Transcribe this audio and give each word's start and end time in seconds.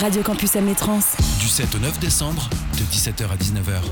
Radio 0.00 0.22
Campus 0.22 0.54
Amétrance. 0.54 1.16
Du 1.40 1.48
7 1.48 1.74
au 1.74 1.78
9 1.80 1.98
décembre, 1.98 2.48
de 2.74 2.84
17h 2.84 3.24
à 3.32 3.36
19h. 3.36 3.82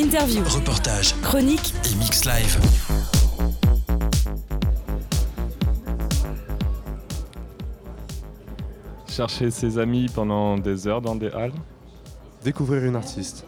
Interview, 0.00 0.44
Reportage 0.44 1.20
chronique, 1.20 1.74
et 1.84 1.96
mix 1.96 2.24
live. 2.24 2.60
Chercher 9.08 9.50
ses 9.50 9.78
amis 9.78 10.06
pendant 10.14 10.58
des 10.58 10.86
heures 10.86 11.00
dans 11.00 11.16
des 11.16 11.30
halles. 11.30 11.52
Découvrir 12.44 12.84
une 12.84 12.94
artiste. 12.94 13.44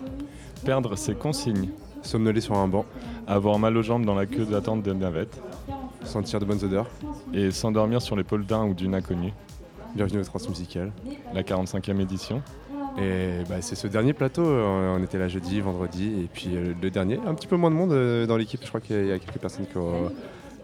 Perdre 0.64 0.96
ses 0.96 1.14
consignes. 1.14 1.69
Somnoler 2.02 2.41
sur 2.41 2.56
un 2.56 2.66
banc. 2.66 2.84
Avoir 3.28 3.60
mal 3.60 3.77
aux 3.77 3.83
jambes 3.83 4.05
dans 4.05 4.16
la 4.16 4.27
queue 4.27 4.46
d'attente 4.46 4.83
des 4.83 4.94
navettes. 4.94 5.41
Sentir 6.02 6.41
de 6.41 6.44
bonnes 6.44 6.64
odeurs. 6.64 6.88
Et 7.33 7.52
s'endormir 7.52 8.02
sur 8.02 8.16
l'épaule 8.16 8.44
d'un 8.44 8.64
ou 8.64 8.74
d'une 8.74 8.96
inconnue. 8.96 9.33
Bienvenue 9.95 10.20
au 10.20 10.24
Transmusical. 10.24 10.92
La 11.34 11.42
45e 11.42 12.01
édition. 12.01 12.42
Et 13.01 13.45
bah, 13.48 13.56
c'est 13.60 13.74
ce 13.74 13.87
dernier 13.87 14.12
plateau. 14.12 14.45
euh, 14.45 14.97
On 14.98 15.02
était 15.02 15.19
là 15.19 15.28
jeudi, 15.28 15.61
vendredi. 15.61 16.06
Et 16.24 16.28
puis 16.33 16.51
euh, 16.55 16.73
le 16.80 16.91
dernier, 16.91 17.19
un 17.27 17.34
petit 17.34 17.47
peu 17.47 17.56
moins 17.56 17.70
de 17.70 17.77
monde 17.77 17.92
euh, 17.92 18.27
dans 18.27 18.37
l'équipe. 18.37 18.61
Je 18.62 18.69
crois 18.69 18.80
qu'il 18.80 19.06
y 19.06 19.12
a 19.12 19.19
quelques 19.19 19.38
personnes 19.38 19.66
qui 19.66 19.77
ont, 19.77 20.09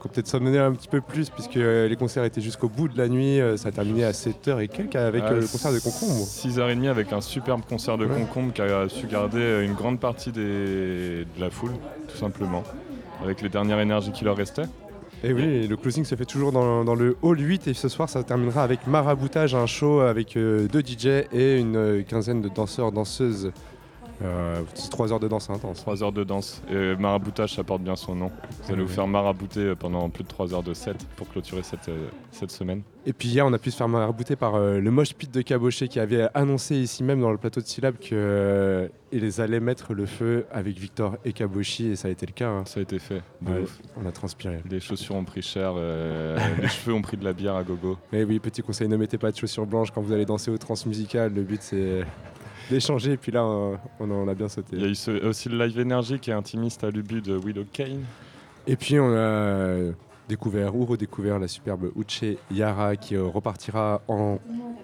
qui 0.00 0.06
ont 0.06 0.10
peut-être 0.12 0.26
somnolé 0.26 0.58
un 0.58 0.72
petit 0.72 0.88
peu 0.88 1.00
plus 1.00 1.30
puisque 1.30 1.54
les 1.54 1.96
concerts 1.98 2.24
étaient 2.24 2.40
jusqu'au 2.40 2.68
bout 2.68 2.88
de 2.88 2.98
la 2.98 3.08
nuit. 3.08 3.40
Ça 3.56 3.68
a 3.68 3.72
terminé 3.72 4.04
à 4.04 4.12
7h 4.12 4.60
et 4.60 4.68
quelques 4.68 4.96
avec 4.96 5.22
Ah, 5.26 5.32
le 5.32 5.40
concert 5.40 5.72
de 5.72 5.78
Concombre. 5.78 6.24
6h30 6.24 6.88
avec 6.88 7.12
un 7.12 7.20
superbe 7.20 7.62
concert 7.68 7.98
de 7.98 8.06
Ouais. 8.06 8.14
concombre 8.20 8.52
qui 8.52 8.62
a 8.62 8.88
su 8.88 9.06
garder 9.06 9.64
une 9.64 9.74
grande 9.74 10.00
partie 10.00 10.32
des- 10.32 11.24
de 11.24 11.40
la 11.40 11.50
foule, 11.50 11.72
tout 12.08 12.16
simplement. 12.16 12.62
Avec 13.22 13.42
les 13.42 13.48
dernières 13.48 13.80
énergies 13.80 14.12
qui 14.12 14.24
leur 14.24 14.36
restaient. 14.36 14.66
Et 15.24 15.32
oui, 15.32 15.66
le 15.66 15.76
closing 15.78 16.04
se 16.04 16.14
fait 16.16 16.26
toujours 16.26 16.52
dans, 16.52 16.84
dans 16.84 16.94
le 16.94 17.16
hall 17.22 17.40
8 17.40 17.68
et 17.68 17.74
ce 17.74 17.88
soir 17.88 18.10
ça 18.10 18.22
terminera 18.22 18.62
avec 18.62 18.86
Maraboutage, 18.86 19.54
un 19.54 19.64
show 19.64 20.00
avec 20.00 20.36
euh, 20.36 20.68
deux 20.68 20.80
DJ 20.80 21.24
et 21.32 21.58
une 21.58 21.76
euh, 21.76 22.02
quinzaine 22.02 22.42
de 22.42 22.50
danseurs, 22.50 22.92
danseuses. 22.92 23.50
Euh, 24.22 24.62
trois 24.90 25.12
heures 25.12 25.20
de 25.20 25.28
danse 25.28 25.50
intense. 25.50 25.78
3 25.80 26.02
heures 26.04 26.12
de 26.12 26.24
danse. 26.24 26.62
Et 26.70 26.94
maraboutage, 26.96 27.54
ça 27.54 27.64
porte 27.64 27.82
bien 27.82 27.96
son 27.96 28.14
nom. 28.14 28.30
Vous 28.62 28.72
allez 28.72 28.82
vous 28.82 28.88
faire 28.88 29.06
marabouter 29.08 29.60
euh, 29.60 29.74
pendant 29.74 30.08
plus 30.08 30.22
de 30.24 30.28
3 30.28 30.54
heures 30.54 30.62
de 30.62 30.72
set 30.74 30.96
pour 31.16 31.28
clôturer 31.28 31.62
cette, 31.62 31.88
euh, 31.88 32.06
cette 32.30 32.50
semaine. 32.50 32.82
Et 33.06 33.12
puis 33.12 33.28
hier 33.28 33.44
on 33.44 33.52
a 33.52 33.58
pu 33.58 33.70
se 33.70 33.76
faire 33.76 33.88
marabouter 33.88 34.34
par 34.34 34.54
euh, 34.54 34.78
le 34.78 34.90
moche 34.90 35.12
pit 35.14 35.30
de 35.30 35.42
Caboché 35.42 35.88
qui 35.88 36.00
avait 36.00 36.26
annoncé 36.32 36.76
ici 36.76 37.02
même 37.04 37.20
dans 37.20 37.32
le 37.32 37.36
plateau 37.36 37.60
de 37.60 37.66
Syllab 37.66 37.98
qu'ils 37.98 39.40
allaient 39.40 39.60
mettre 39.60 39.92
le 39.92 40.06
feu 40.06 40.46
avec 40.50 40.78
Victor 40.78 41.16
et 41.24 41.32
Kaboshi 41.34 41.88
et 41.88 41.96
ça 41.96 42.08
a 42.08 42.10
été 42.10 42.24
le 42.24 42.32
cas. 42.32 42.48
hein. 42.48 42.62
Ça 42.64 42.80
a 42.80 42.82
été 42.82 42.98
fait. 42.98 43.20
Ouais, 43.46 43.64
on 44.02 44.06
a 44.06 44.12
transpiré. 44.12 44.62
Les 44.70 44.80
chaussures 44.80 45.16
ont 45.16 45.24
pris 45.24 45.42
cher, 45.42 45.74
euh, 45.76 46.38
les 46.62 46.68
cheveux 46.68 46.94
ont 46.94 47.02
pris 47.02 47.16
de 47.18 47.24
la 47.24 47.34
bière 47.34 47.56
à 47.56 47.62
gogo. 47.64 47.98
Mais 48.12 48.24
oui, 48.24 48.38
petit 48.38 48.62
conseil, 48.62 48.88
ne 48.88 48.96
mettez 48.96 49.18
pas 49.18 49.30
de 49.30 49.36
chaussures 49.36 49.66
blanches 49.66 49.90
quand 49.90 50.00
vous 50.00 50.12
allez 50.12 50.24
danser 50.24 50.50
au 50.50 50.56
transmusical. 50.56 51.32
Le 51.34 51.42
but 51.42 51.60
c'est 51.60 52.04
d'échanger 52.70 53.12
et 53.12 53.16
puis 53.16 53.32
là 53.32 53.44
on, 53.44 53.78
on 54.00 54.28
a 54.28 54.34
bien 54.34 54.48
sauté. 54.48 54.76
Il 54.76 54.82
y 54.82 54.84
a 54.84 54.88
eu 54.88 54.94
ce- 54.94 55.24
aussi 55.26 55.48
le 55.48 55.64
Live 55.64 55.78
Energy 55.80 56.18
qui 56.18 56.30
est 56.30 56.34
intimiste 56.34 56.84
à 56.84 56.90
l'ubu 56.90 57.20
de 57.20 57.36
Willow 57.36 57.64
Kane. 57.72 58.04
Et 58.66 58.76
puis 58.76 58.98
on 58.98 59.14
a 59.14 59.92
découvert 60.28 60.74
ou 60.74 60.86
redécouvert 60.86 61.38
la 61.38 61.48
superbe 61.48 61.90
Uche 61.96 62.24
Yara 62.50 62.96
qui 62.96 63.16
repartira 63.16 64.00
en 64.08 64.38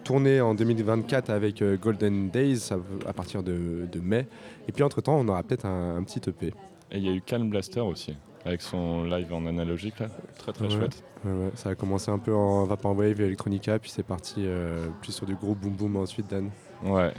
tournée 0.05 0.41
en 0.41 0.55
2024 0.55 1.31
avec 1.31 1.63
euh, 1.63 1.77
Golden 1.79 2.29
Days 2.29 2.71
à 3.07 3.13
partir 3.13 3.43
de, 3.43 3.87
de 3.91 4.01
mai. 4.01 4.27
Et 4.69 4.73
puis 4.73 4.83
entre 4.83 5.01
temps 5.01 5.17
on 5.19 5.27
aura 5.29 5.43
peut-être 5.43 5.65
un, 5.67 5.97
un 5.97 6.03
petit 6.03 6.21
EP. 6.29 6.49
Et 6.93 6.99
il 6.99 7.05
y 7.05 7.09
a 7.09 7.13
eu 7.13 7.23
Calm 7.23 7.49
Blaster 7.49 7.81
aussi, 7.81 8.15
avec 8.45 8.61
son 8.61 9.05
live 9.05 9.33
en 9.33 9.47
analogique 9.47 9.99
là. 10.01 10.09
Très 10.39 10.53
très 10.53 10.65
Ouais. 10.67 10.71
chouette. 10.71 11.03
Ouais, 11.25 11.33
ouais, 11.33 11.51
ça 11.55 11.71
a 11.71 11.75
commencé 11.75 12.11
un 12.11 12.19
peu 12.19 12.35
en 12.35 12.65
Vaporwave 12.65 13.21
et 13.21 13.25
Electronica 13.27 13.79
puis 13.79 13.91
c'est 13.91 14.03
parti 14.03 14.37
euh, 14.47 14.89
plus 15.03 15.13
sur 15.13 15.25
du 15.27 15.35
gros 15.37 15.55
boom 15.55 15.73
boom 15.73 15.97
ensuite 15.97 16.29
Dan. 16.31 16.51
Ouais. 16.85 17.13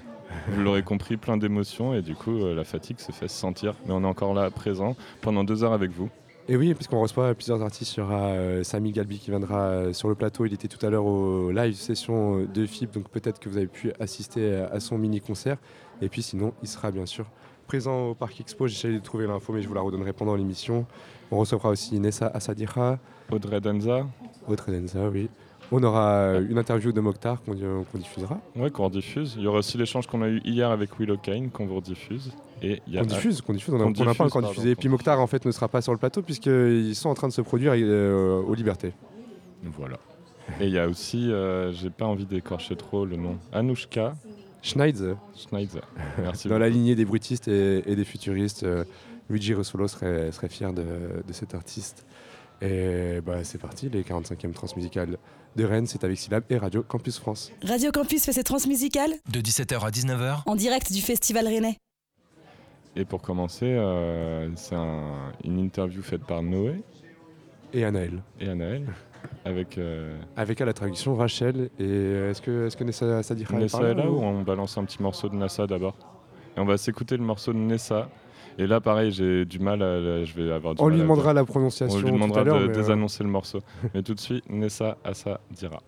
Vous 0.50 0.62
l'aurez 0.62 0.84
compris, 0.84 1.18
plein 1.18 1.38
d'émotions 1.38 1.94
et 1.94 2.02
du 2.02 2.16
coup 2.16 2.40
euh, 2.40 2.56
la 2.56 2.64
fatigue 2.64 3.00
se 3.00 3.12
fait 3.12 3.28
sentir. 3.28 3.76
Mais 3.86 3.94
on 3.94 4.04
est 4.04 4.08
encore 4.08 4.34
là 4.34 4.50
présent 4.50 4.96
pendant 5.22 5.44
deux 5.44 5.64
heures 5.64 5.74
avec 5.74 5.92
vous. 5.92 6.10
Et 6.48 6.58
oui, 6.58 6.74
puisqu'on 6.74 7.00
reçoit 7.00 7.34
plusieurs 7.36 7.62
artistes, 7.62 7.96
il 7.96 8.00
y 8.00 8.04
aura 8.04 8.30
euh, 8.30 8.64
Samy 8.64 8.92
Galbi 8.92 9.20
qui 9.20 9.30
viendra 9.30 9.60
euh, 9.60 9.94
sur 9.94 10.10
le 10.10 10.16
plateau. 10.16 10.46
Il 10.46 10.54
était 10.54 10.68
tout 10.68 10.84
à 10.86 10.90
l'heure 10.90 11.06
au 11.06 11.52
live 11.52 11.76
session 11.76 12.40
euh, 12.40 12.48
de 12.48 12.66
FIP, 12.66 12.92
donc 12.94 13.10
peut-être 13.10 13.40
que 13.40 13.48
vous 13.48 13.58
avez 13.58 13.68
pu 13.68 13.94
assister 14.00 14.56
à 14.72 14.80
son 14.80 14.98
mini-concert. 14.98 15.58
Et 16.02 16.10
puis 16.10 16.24
sinon, 16.24 16.54
il 16.64 16.68
sera 16.68 16.92
bien 16.92 17.06
sûr 17.06 17.28
présent 17.68 18.08
au 18.08 18.16
Parc 18.16 18.42
Expo. 18.42 18.68
J'essaie 18.68 18.92
de 18.92 19.00
trouver 19.00 19.28
l'info, 19.28 19.54
mais 19.54 19.62
je 19.62 19.68
vous 19.68 19.76
la 19.76 19.82
redonnerai 19.82 20.12
pendant 20.14 20.36
l'émission. 20.36 20.86
On 21.30 21.38
recevra 21.38 21.70
aussi 21.70 21.98
Nessa 22.00 22.28
Assadira, 22.28 23.00
Audrey 23.32 23.62
Denza, 23.62 24.06
Autre 24.48 24.72
Denza, 24.72 25.08
oui. 25.10 25.30
On 25.74 25.82
aura 25.84 26.12
euh, 26.16 26.46
une 26.50 26.58
interview 26.58 26.92
de 26.92 27.00
Mokhtar 27.00 27.42
qu'on 27.44 27.54
diffusera. 27.98 28.40
ouais, 28.58 28.70
qu'on 28.72 28.86
rediffuse. 28.86 29.36
Il 29.38 29.44
y 29.44 29.48
aura 29.48 29.60
aussi 29.60 29.78
l'échange 29.78 30.06
qu'on 30.08 30.22
a 30.22 30.28
eu 30.28 30.42
hier 30.44 30.70
avec 30.70 31.00
Willow 31.00 31.18
Kane 31.18 31.50
qu'on 31.50 31.66
vous 31.66 31.76
rediffuse. 31.78 32.34
Et 32.62 32.82
il 32.88 32.94
y 32.94 32.98
a 32.98 33.02
Qu'on 33.02 33.08
diffuse, 33.08 33.42
qu'on 33.42 33.54
diffuse, 33.54 33.74
on 33.74 33.78
n'a 33.78 33.86
pas 33.86 33.92
diffuse, 33.92 34.08
encore 34.10 34.28
pardon, 34.32 34.48
diffusé. 34.50 34.72
Et 34.72 34.76
puis 34.76 34.90
Mokhtar, 34.90 35.20
en 35.20 35.28
fait, 35.28 35.46
ne 35.46 35.52
sera 35.52 35.68
pas 35.70 35.82
sur 35.82 35.94
le 35.94 35.98
plateau 35.98 36.22
puisqu'ils 36.22 36.96
sont 36.96 37.10
en 37.10 37.14
train 37.14 37.28
de 37.28 37.34
se 37.34 37.42
produire 37.42 37.74
euh, 37.76 38.42
aux 38.42 38.54
Libertés. 38.54 38.92
Voilà. 39.64 39.98
Et 40.60 40.66
il 40.68 40.74
y 40.74 40.80
a 40.80 40.88
aussi, 40.88 41.32
euh, 41.32 41.72
j'ai 41.72 41.90
pas 41.90 42.06
envie 42.06 42.26
d'écorcher 42.26 42.76
trop 42.76 43.06
le 43.06 43.16
nom, 43.16 43.38
Anouchka 43.54 44.16
Schneider. 44.62 45.16
Schneider. 45.36 45.82
Merci 46.18 46.48
Dans 46.50 46.56
beaucoup. 46.56 46.60
la 46.62 46.70
lignée 46.70 46.96
des 46.96 47.06
bruitistes 47.06 47.48
et, 47.48 47.82
et 47.90 47.96
des 47.96 48.04
futuristes, 48.06 48.64
euh, 48.64 48.84
Luigi 49.30 49.54
Russolo 49.54 49.88
serait, 49.88 50.32
serait 50.32 50.50
fier 50.50 50.74
de, 50.74 50.84
de 51.26 51.34
cet 51.34 51.56
artiste. 51.56 52.06
Et 52.62 53.22
bah, 53.26 53.44
c'est 53.44 53.58
parti, 53.58 53.90
les 53.90 54.04
45e 54.04 54.52
transmusicales 54.52 55.18
de 55.56 55.64
Rennes, 55.66 55.88
c'est 55.88 56.04
avec 56.04 56.18
Syllab 56.18 56.44
et 56.50 56.58
Radio 56.58 56.84
Campus 56.84 57.18
France. 57.20 57.52
Radio 57.64 57.92
Campus 57.92 58.24
fait 58.24 58.34
ses 58.34 58.44
transmusicales 58.44 59.14
De 59.32 59.40
17h 59.42 59.80
à 59.84 59.90
19h, 59.90 60.44
en 60.46 60.56
direct 60.56 60.92
du 60.94 61.02
Festival 61.02 61.48
Rennais. 61.48 61.78
Et 62.96 63.06
pour 63.06 63.22
commencer, 63.22 63.66
euh, 63.66 64.50
c'est 64.56 64.76
un- 64.76 65.32
une 65.44 65.58
interview 65.60 66.02
faite 66.04 66.24
par 66.24 66.44
Noé 66.44 66.84
Et 67.74 67.84
Anaël. 67.84 68.22
et 68.40 68.48
Anaël 68.50 68.86
avec 69.46 69.78
euh, 69.78 70.16
Avec 70.36 70.62
à 70.62 70.66
la 70.66 70.74
traduction 70.74 71.16
Rachel. 71.16 71.70
Et 71.80 71.84
euh, 71.84 72.30
est-ce 72.32 72.42
que, 72.42 72.68
est-ce 72.68 72.78
que 72.78 72.84
Nessa 72.84 73.24
Sadira 73.24 73.56
est 73.58 73.60
Nessa 73.62 73.82
est 73.82 73.94
là 73.96 74.10
ou- 74.10 74.18
ou 74.20 74.24
on 74.24 74.42
balance 74.44 74.78
un 74.78 74.84
petit 74.86 75.02
morceau 75.02 75.30
de 75.30 75.36
Nassa 75.36 75.66
d'abord? 75.68 75.96
Et 76.56 76.60
on 76.60 76.66
va 76.66 76.78
s'écouter 76.78 77.18
le 77.18 77.24
morceau 77.24 77.54
de 77.54 77.58
Nessa. 77.60 78.10
Et 78.58 78.68
là, 78.68 78.82
pareil, 78.82 79.12
j'ai 79.12 79.46
du 79.46 79.60
mal 79.60 79.82
à. 79.82 80.24
Je 80.26 80.34
vais 80.36 80.52
avoir 80.52 80.76
du 80.76 80.82
On 80.82 80.86
mal 80.86 80.94
lui 80.96 81.00
à- 81.02 81.04
demandera 81.04 81.34
la 81.34 81.42
On 81.42 81.46
prononciation 81.46 81.98
lui 82.00 82.06
tout 82.06 82.12
demandera 82.12 82.42
à 82.42 82.44
l'heure. 82.44 82.60
de 82.60 82.66
mais, 82.68 82.72
euh, 82.72 82.76
désannoncer 82.76 83.24
le 83.24 83.30
morceau. 83.30 83.60
Mais 83.94 84.04
tout 84.04 84.14
de 84.14 84.20
suite, 84.20 84.44
Nessa 84.50 84.98
Assa 85.04 85.40
dira. 85.52 85.82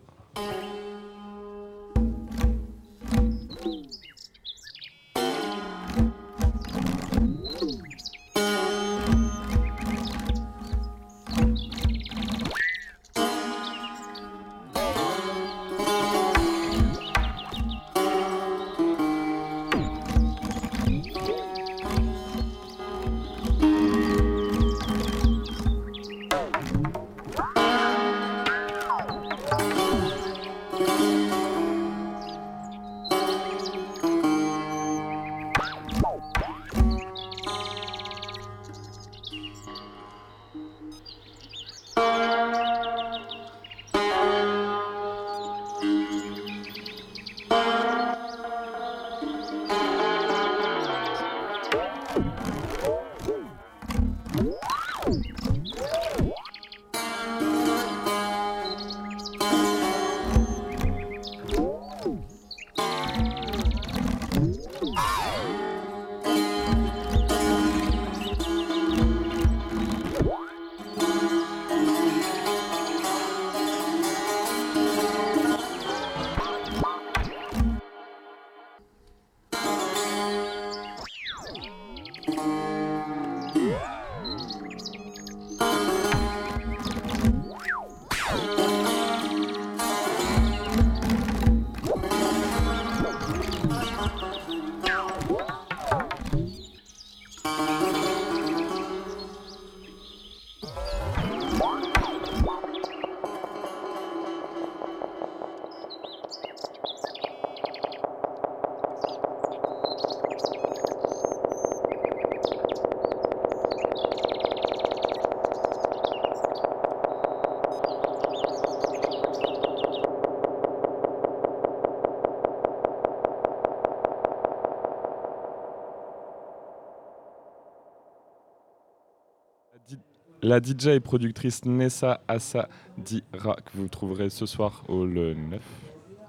La 130.44 130.60
DJ 130.62 130.88
et 130.88 131.00
productrice 131.00 131.66
Nessa 131.66 132.22
Assadira, 132.28 133.56
que 133.56 133.72
vous 133.75 133.88
trouverez 133.88 134.30
ce 134.30 134.45
soir 134.45 134.84
au 134.88 135.06
le 135.06 135.34
9. 135.34 135.60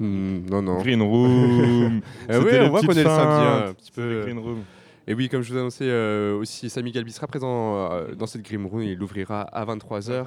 Hmm, 0.00 0.46
non, 0.50 0.62
non. 0.62 0.78
Green 0.80 1.02
Room. 1.02 2.00
C'était 2.30 2.60
les 2.60 2.66
on 2.66 2.70
voit 2.70 2.80
qu'on 2.80 2.92
est 2.92 3.02
le 3.04 3.10
samedi. 3.10 3.44
hein, 3.46 3.64
un 3.68 3.74
petit 3.74 3.86
C'était 3.86 4.00
peu. 4.00 4.20
Green 4.22 4.38
Room. 4.38 4.62
Et 5.06 5.14
oui, 5.14 5.28
comme 5.28 5.42
je 5.42 5.52
vous 5.52 5.58
annonçais 5.58 5.84
euh, 5.88 6.34
aussi, 6.38 6.70
Samy 6.70 6.90
Galbi 6.90 7.12
sera 7.12 7.26
présent 7.26 7.90
euh, 7.92 8.14
dans 8.14 8.26
cette 8.26 8.42
Green 8.42 8.64
Room. 8.64 8.82
Il 8.82 9.02
ouvrira 9.02 9.42
à 9.42 9.64
23h. 9.66 10.26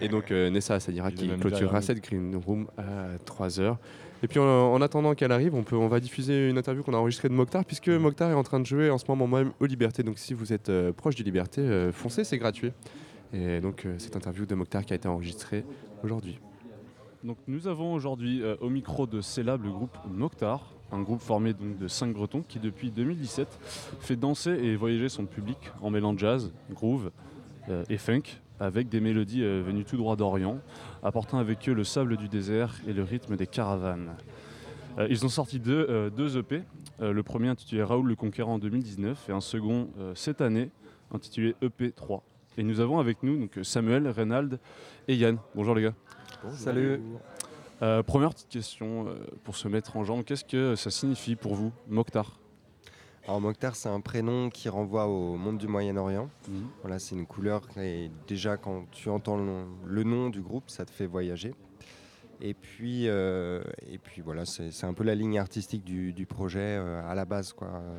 Et 0.00 0.08
donc 0.08 0.30
euh, 0.30 0.50
Nessa 0.50 0.78
Sadira 0.78 1.08
Il 1.10 1.14
est 1.14 1.16
qui 1.16 1.28
clôturera 1.40 1.80
derrière 1.80 1.82
cette 1.82 2.00
Green 2.04 2.36
Room 2.36 2.66
à 2.76 3.16
3h. 3.26 3.76
Et 4.22 4.28
puis 4.28 4.38
en, 4.38 4.44
en 4.44 4.80
attendant 4.82 5.14
qu'elle 5.14 5.32
arrive, 5.32 5.54
on, 5.54 5.64
peut, 5.64 5.74
on 5.74 5.88
va 5.88 5.98
diffuser 5.98 6.48
une 6.48 6.58
interview 6.58 6.84
qu'on 6.84 6.94
a 6.94 6.98
enregistrée 6.98 7.28
de 7.28 7.34
Mokhtar, 7.34 7.64
puisque 7.64 7.88
Mokhtar 7.88 8.30
est 8.30 8.34
en 8.34 8.44
train 8.44 8.60
de 8.60 8.66
jouer 8.66 8.90
en 8.90 8.98
ce 8.98 9.04
moment 9.08 9.26
même 9.26 9.52
aux 9.58 9.66
Libertés. 9.66 10.02
Donc 10.04 10.18
si 10.18 10.34
vous 10.34 10.52
êtes 10.52 10.68
euh, 10.68 10.92
proche 10.92 11.14
du 11.16 11.22
Liberté, 11.24 11.88
foncez, 11.92 12.22
c'est 12.22 12.38
gratuit. 12.38 12.72
Et 13.32 13.60
donc 13.60 13.86
euh, 13.86 13.94
cette 13.98 14.16
interview 14.16 14.44
de 14.44 14.54
Mokhtar 14.54 14.84
qui 14.84 14.92
a 14.92 14.96
été 14.96 15.08
enregistrée 15.08 15.64
aujourd'hui. 16.02 16.38
Donc 17.24 17.38
nous 17.46 17.66
avons 17.66 17.94
aujourd'hui 17.94 18.42
euh, 18.42 18.56
au 18.60 18.68
micro 18.68 19.06
de 19.06 19.20
Célab 19.20 19.64
le 19.64 19.70
groupe 19.70 19.96
Mokhtar, 20.06 20.72
un 20.90 21.00
groupe 21.00 21.20
formé 21.20 21.54
donc 21.54 21.78
de 21.78 21.88
5 21.88 22.12
Bretons 22.12 22.42
qui 22.46 22.58
depuis 22.58 22.90
2017 22.90 23.48
fait 24.00 24.16
danser 24.16 24.50
et 24.50 24.76
voyager 24.76 25.08
son 25.08 25.24
public 25.24 25.56
en 25.80 25.88
mêlant 25.88 26.16
jazz, 26.16 26.52
groove 26.70 27.10
euh, 27.70 27.84
et 27.88 27.96
funk 27.96 28.22
avec 28.60 28.88
des 28.88 29.00
mélodies 29.00 29.42
venues 29.42 29.84
tout 29.84 29.96
droit 29.96 30.14
d'Orient, 30.14 30.58
apportant 31.02 31.38
avec 31.38 31.68
eux 31.68 31.72
le 31.72 31.82
sable 31.82 32.16
du 32.16 32.28
désert 32.28 32.80
et 32.86 32.92
le 32.92 33.02
rythme 33.02 33.34
des 33.34 33.48
caravanes. 33.48 34.14
Ils 35.10 35.24
ont 35.24 35.28
sorti 35.28 35.58
deux, 35.58 36.12
deux 36.16 36.38
EP, 36.38 36.62
le 37.00 37.22
premier 37.24 37.48
intitulé 37.48 37.82
Raoul 37.82 38.06
le 38.06 38.14
Conquérant 38.14 38.54
en 38.54 38.58
2019 38.60 39.30
et 39.30 39.32
un 39.32 39.40
second 39.40 39.88
cette 40.14 40.40
année 40.40 40.70
intitulé 41.10 41.56
EP3. 41.60 42.20
Et 42.58 42.62
nous 42.62 42.80
avons 42.80 42.98
avec 42.98 43.22
nous 43.22 43.38
donc, 43.38 43.58
Samuel, 43.62 44.08
Reynald 44.08 44.58
et 45.08 45.16
Yann. 45.16 45.38
Bonjour 45.54 45.74
les 45.74 45.82
gars. 45.82 45.94
Salut. 46.52 47.00
Euh, 47.80 48.02
première 48.02 48.30
petite 48.30 48.48
question 48.48 49.08
euh, 49.08 49.14
pour 49.42 49.56
se 49.56 49.68
mettre 49.68 49.96
en 49.96 50.04
jambe. 50.04 50.22
Qu'est-ce 50.22 50.44
que 50.44 50.76
ça 50.76 50.90
signifie 50.90 51.34
pour 51.34 51.54
vous, 51.54 51.72
Mokhtar? 51.88 52.38
Alors 53.26 53.40
Mokhtar, 53.40 53.74
c'est 53.74 53.88
un 53.88 54.00
prénom 54.00 54.50
qui 54.50 54.68
renvoie 54.68 55.06
au 55.06 55.36
monde 55.36 55.56
du 55.58 55.66
Moyen-Orient. 55.66 56.28
Voilà, 56.82 56.98
c'est 56.98 57.14
une 57.14 57.26
couleur 57.26 57.62
et 57.78 58.10
déjà 58.26 58.56
quand 58.56 58.84
tu 58.90 59.08
entends 59.08 59.36
le 59.36 59.44
nom, 59.44 59.66
le 59.86 60.02
nom 60.04 60.28
du 60.28 60.42
groupe, 60.42 60.64
ça 60.68 60.84
te 60.84 60.90
fait 60.90 61.06
voyager. 61.06 61.54
Et 62.40 62.54
puis, 62.54 63.08
euh, 63.08 63.62
et 63.88 63.98
puis 63.98 64.20
voilà, 64.20 64.44
c'est 64.44 64.84
un 64.84 64.92
peu 64.94 65.04
la 65.04 65.14
ligne 65.14 65.38
artistique 65.38 65.84
du, 65.84 66.12
du 66.12 66.26
projet 66.26 66.76
euh, 66.78 67.08
à 67.08 67.14
la 67.14 67.24
base, 67.24 67.52
quoi. 67.52 67.68
Euh, 67.68 67.98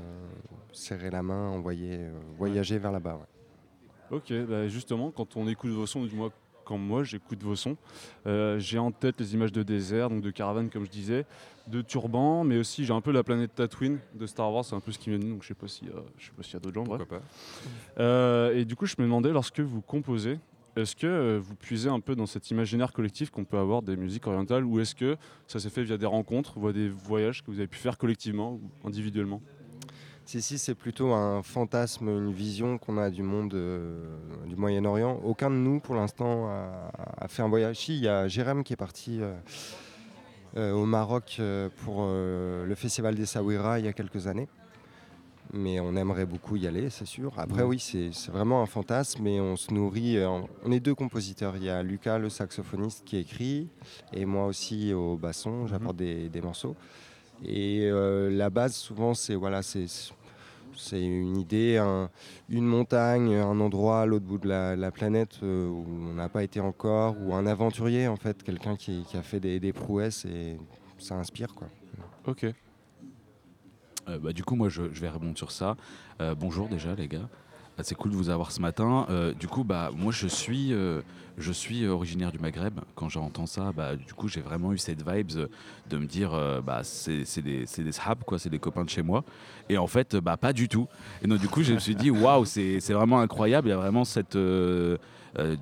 serrer 0.73 1.09
la 1.09 1.23
main, 1.23 1.47
envoyer, 1.49 1.97
euh, 1.99 2.11
voyager 2.37 2.77
vers 2.77 2.91
là-bas. 2.91 3.15
ouais. 3.15 3.32
Ok, 4.13 4.31
bah 4.47 4.67
justement, 4.67 5.11
quand 5.11 5.35
on 5.37 5.47
écoute 5.47 5.71
vos 5.71 5.87
sons, 5.87 6.05
du 6.05 6.15
moins 6.15 6.31
quand 6.65 6.77
moi 6.77 7.03
j'écoute 7.03 7.41
vos 7.43 7.55
sons, 7.55 7.75
euh, 8.25 8.57
j'ai 8.59 8.77
en 8.79 8.91
tête 8.91 9.19
les 9.19 9.33
images 9.33 9.51
de 9.51 9.63
désert, 9.63 10.09
donc 10.09 10.21
de 10.21 10.31
caravane 10.31 10.69
comme 10.69 10.85
je 10.85 10.91
disais, 10.91 11.25
de 11.67 11.81
turban, 11.81 12.43
mais 12.43 12.57
aussi 12.57 12.85
j'ai 12.85 12.93
un 12.93 13.01
peu 13.01 13.11
la 13.11 13.23
planète 13.23 13.55
Tatooine 13.55 13.99
de 14.13 14.25
Star 14.27 14.51
Wars, 14.53 14.63
c'est 14.63 14.75
un 14.75 14.79
peu 14.79 14.91
ce 14.91 14.99
qui 14.99 15.09
me 15.09 15.17
vient, 15.17 15.29
donc 15.29 15.43
je 15.43 15.47
sais 15.49 15.53
pas 15.55 15.65
y 15.81 15.87
a, 15.89 16.03
je 16.17 16.25
sais 16.27 16.31
pas 16.37 16.43
s'il 16.43 16.53
y 16.53 16.57
a 16.57 16.59
d'autres 16.59 16.75
gens. 16.75 16.83
bref. 16.83 16.99
Pourquoi 16.99 17.19
pas 17.19 17.25
Euh, 18.01 18.55
et 18.55 18.65
du 18.65 18.75
coup, 18.75 18.85
je 18.85 18.95
me 18.99 19.03
demandais, 19.03 19.31
lorsque 19.31 19.59
vous 19.59 19.81
composez, 19.81 20.39
est-ce 20.75 20.95
que 20.95 21.07
euh, 21.07 21.39
vous 21.41 21.55
puisez 21.55 21.89
un 21.89 21.99
peu 21.99 22.15
dans 22.15 22.25
cet 22.25 22.49
imaginaire 22.49 22.93
collectif 22.93 23.29
qu'on 23.29 23.45
peut 23.45 23.57
avoir 23.57 23.81
des 23.81 23.95
musiques 23.95 24.25
orientales, 24.27 24.63
ou 24.63 24.79
est-ce 24.79 24.95
que 24.95 25.17
ça 25.47 25.59
s'est 25.59 25.69
fait 25.69 25.83
via 25.83 25.97
des 25.97 26.05
rencontres, 26.05 26.59
via 26.59 26.71
des 26.71 26.89
voyages 26.89 27.43
que 27.43 27.51
vous 27.51 27.59
avez 27.59 27.67
pu 27.67 27.77
faire 27.77 27.97
collectivement 27.97 28.53
ou 28.53 28.87
individuellement? 28.87 29.41
Si, 30.25 30.41
si, 30.41 30.57
c'est 30.57 30.73
plutôt 30.73 31.11
un 31.13 31.43
fantasme, 31.43 32.07
une 32.07 32.31
vision 32.31 32.77
qu'on 32.77 32.97
a 32.97 33.09
du 33.09 33.23
monde 33.23 33.53
euh, 33.55 34.15
du 34.47 34.55
Moyen-Orient. 34.55 35.19
Aucun 35.23 35.49
de 35.49 35.55
nous, 35.55 35.79
pour 35.81 35.95
l'instant, 35.95 36.47
a, 36.47 36.91
a 37.19 37.27
fait 37.27 37.41
un 37.43 37.49
voyage. 37.49 37.77
Si, 37.77 37.97
il 37.97 38.03
y 38.03 38.07
a 38.07 38.27
Jérém 38.29 38.63
qui 38.63 38.71
est 38.73 38.77
parti 38.77 39.19
euh, 39.21 39.33
euh, 40.55 40.71
au 40.71 40.85
Maroc 40.85 41.41
pour 41.83 42.05
le 42.05 42.73
festival 42.75 43.15
des 43.15 43.25
Saouira 43.25 43.79
il 43.79 43.85
y 43.85 43.87
a 43.89 43.93
quelques 43.93 44.27
années. 44.27 44.47
Mais 45.51 45.79
on 45.81 45.95
aimerait 45.97 46.25
beaucoup 46.25 46.55
y 46.55 46.65
aller, 46.67 46.89
c'est 46.89 47.05
sûr. 47.05 47.33
Après, 47.37 47.61
Ouais. 47.61 47.67
oui, 47.67 47.79
c'est 47.79 48.31
vraiment 48.31 48.61
un 48.63 48.65
fantasme 48.65 49.27
et 49.27 49.39
on 49.41 49.55
se 49.57 49.71
nourrit. 49.73 50.23
en- 50.25 50.47
on 50.63 50.71
est 50.71 50.79
deux 50.79 50.95
compositeurs. 50.95 51.57
Il 51.57 51.65
y 51.65 51.69
a 51.69 51.83
Lucas, 51.83 52.17
le 52.17 52.29
saxophoniste, 52.29 53.03
qui 53.05 53.17
écrit, 53.17 53.67
et 54.13 54.25
moi 54.25 54.45
aussi 54.47 54.93
au 54.93 55.17
basson, 55.17 55.67
j'apporte 55.67 55.97
des, 55.97 56.29
des 56.29 56.41
morceaux. 56.41 56.75
Et 57.45 57.81
euh, 57.83 58.29
la 58.29 58.49
base, 58.49 58.75
souvent, 58.75 59.13
c'est 59.13 59.35
voilà, 59.35 59.61
c'est 59.61 59.85
c'est 60.75 61.03
une 61.03 61.37
idée, 61.37 61.77
un- 61.77 62.09
une 62.49 62.65
montagne, 62.65 63.35
un 63.35 63.59
endroit 63.59 64.01
à 64.01 64.05
l'autre 64.05 64.25
bout 64.25 64.39
de 64.39 64.47
la, 64.47 64.75
la 64.75 64.91
planète 64.91 65.39
euh, 65.43 65.67
où 65.67 65.85
on 65.87 66.13
n'a 66.15 66.29
pas 66.29 66.43
été 66.43 66.59
encore, 66.59 67.15
ou 67.21 67.33
un 67.35 67.45
aventurier 67.45 68.07
en 68.07 68.15
fait, 68.15 68.41
quelqu'un 68.43 68.75
qui, 68.75 69.03
qui 69.07 69.15
a 69.17 69.21
fait 69.21 69.39
des, 69.39 69.59
des 69.59 69.71
prouesses 69.71 70.25
et 70.25 70.57
ça 70.97 71.15
inspire 71.15 71.53
quoi. 71.53 71.67
Ok. 72.25 72.45
Euh, 74.09 74.19
bah, 74.19 74.33
du 74.33 74.43
coup, 74.43 74.55
moi, 74.55 74.69
je, 74.69 74.91
je 74.91 74.99
vais 75.01 75.09
répondre 75.09 75.37
sur 75.37 75.51
ça. 75.51 75.77
Euh, 76.21 76.35
bonjour 76.35 76.67
déjà, 76.67 76.95
les 76.95 77.07
gars. 77.07 77.29
Ah, 77.77 77.81
c'est 77.83 77.95
cool 77.95 78.11
de 78.11 78.15
vous 78.15 78.29
avoir 78.29 78.51
ce 78.51 78.61
matin. 78.61 79.07
Euh, 79.09 79.33
du 79.33 79.47
coup, 79.47 79.63
bah, 79.63 79.89
moi, 79.95 80.11
je 80.11 80.27
suis, 80.27 80.71
euh, 80.73 81.01
je 81.39 81.51
suis 81.51 81.87
originaire 81.87 82.31
du 82.31 82.37
Maghreb. 82.37 82.79
Quand 82.95 83.09
j'entends 83.09 83.47
ça, 83.47 83.71
bah, 83.71 83.95
du 83.95 84.13
coup, 84.13 84.27
j'ai 84.27 84.41
vraiment 84.41 84.73
eu 84.73 84.77
cette 84.77 85.01
vibes 85.07 85.31
euh, 85.35 85.47
de 85.89 85.97
me 85.97 86.05
dire, 86.05 86.33
euh, 86.35 86.61
bah, 86.61 86.81
c'est 86.83 87.25
c'est 87.25 87.41
des, 87.41 87.65
c'est 87.65 87.83
des 87.83 87.91
sahab, 87.91 88.23
quoi, 88.25 88.37
c'est 88.37 88.49
des 88.51 88.59
copains 88.59 88.83
de 88.83 88.89
chez 88.91 89.01
moi. 89.01 89.23
Et 89.69 89.79
en 89.79 89.87
fait, 89.87 90.15
bah, 90.15 90.37
pas 90.37 90.53
du 90.53 90.69
tout. 90.69 90.87
Et 91.23 91.27
donc, 91.27 91.39
du 91.39 91.47
coup, 91.49 91.63
je 91.63 91.73
me 91.73 91.79
suis 91.79 91.95
dit, 91.95 92.11
waouh, 92.11 92.45
c'est 92.45 92.79
c'est 92.79 92.93
vraiment 92.93 93.19
incroyable. 93.21 93.67
Il 93.69 93.71
y 93.71 93.73
a 93.73 93.77
vraiment 93.77 94.05
cette. 94.05 94.35
euh, 94.35 94.97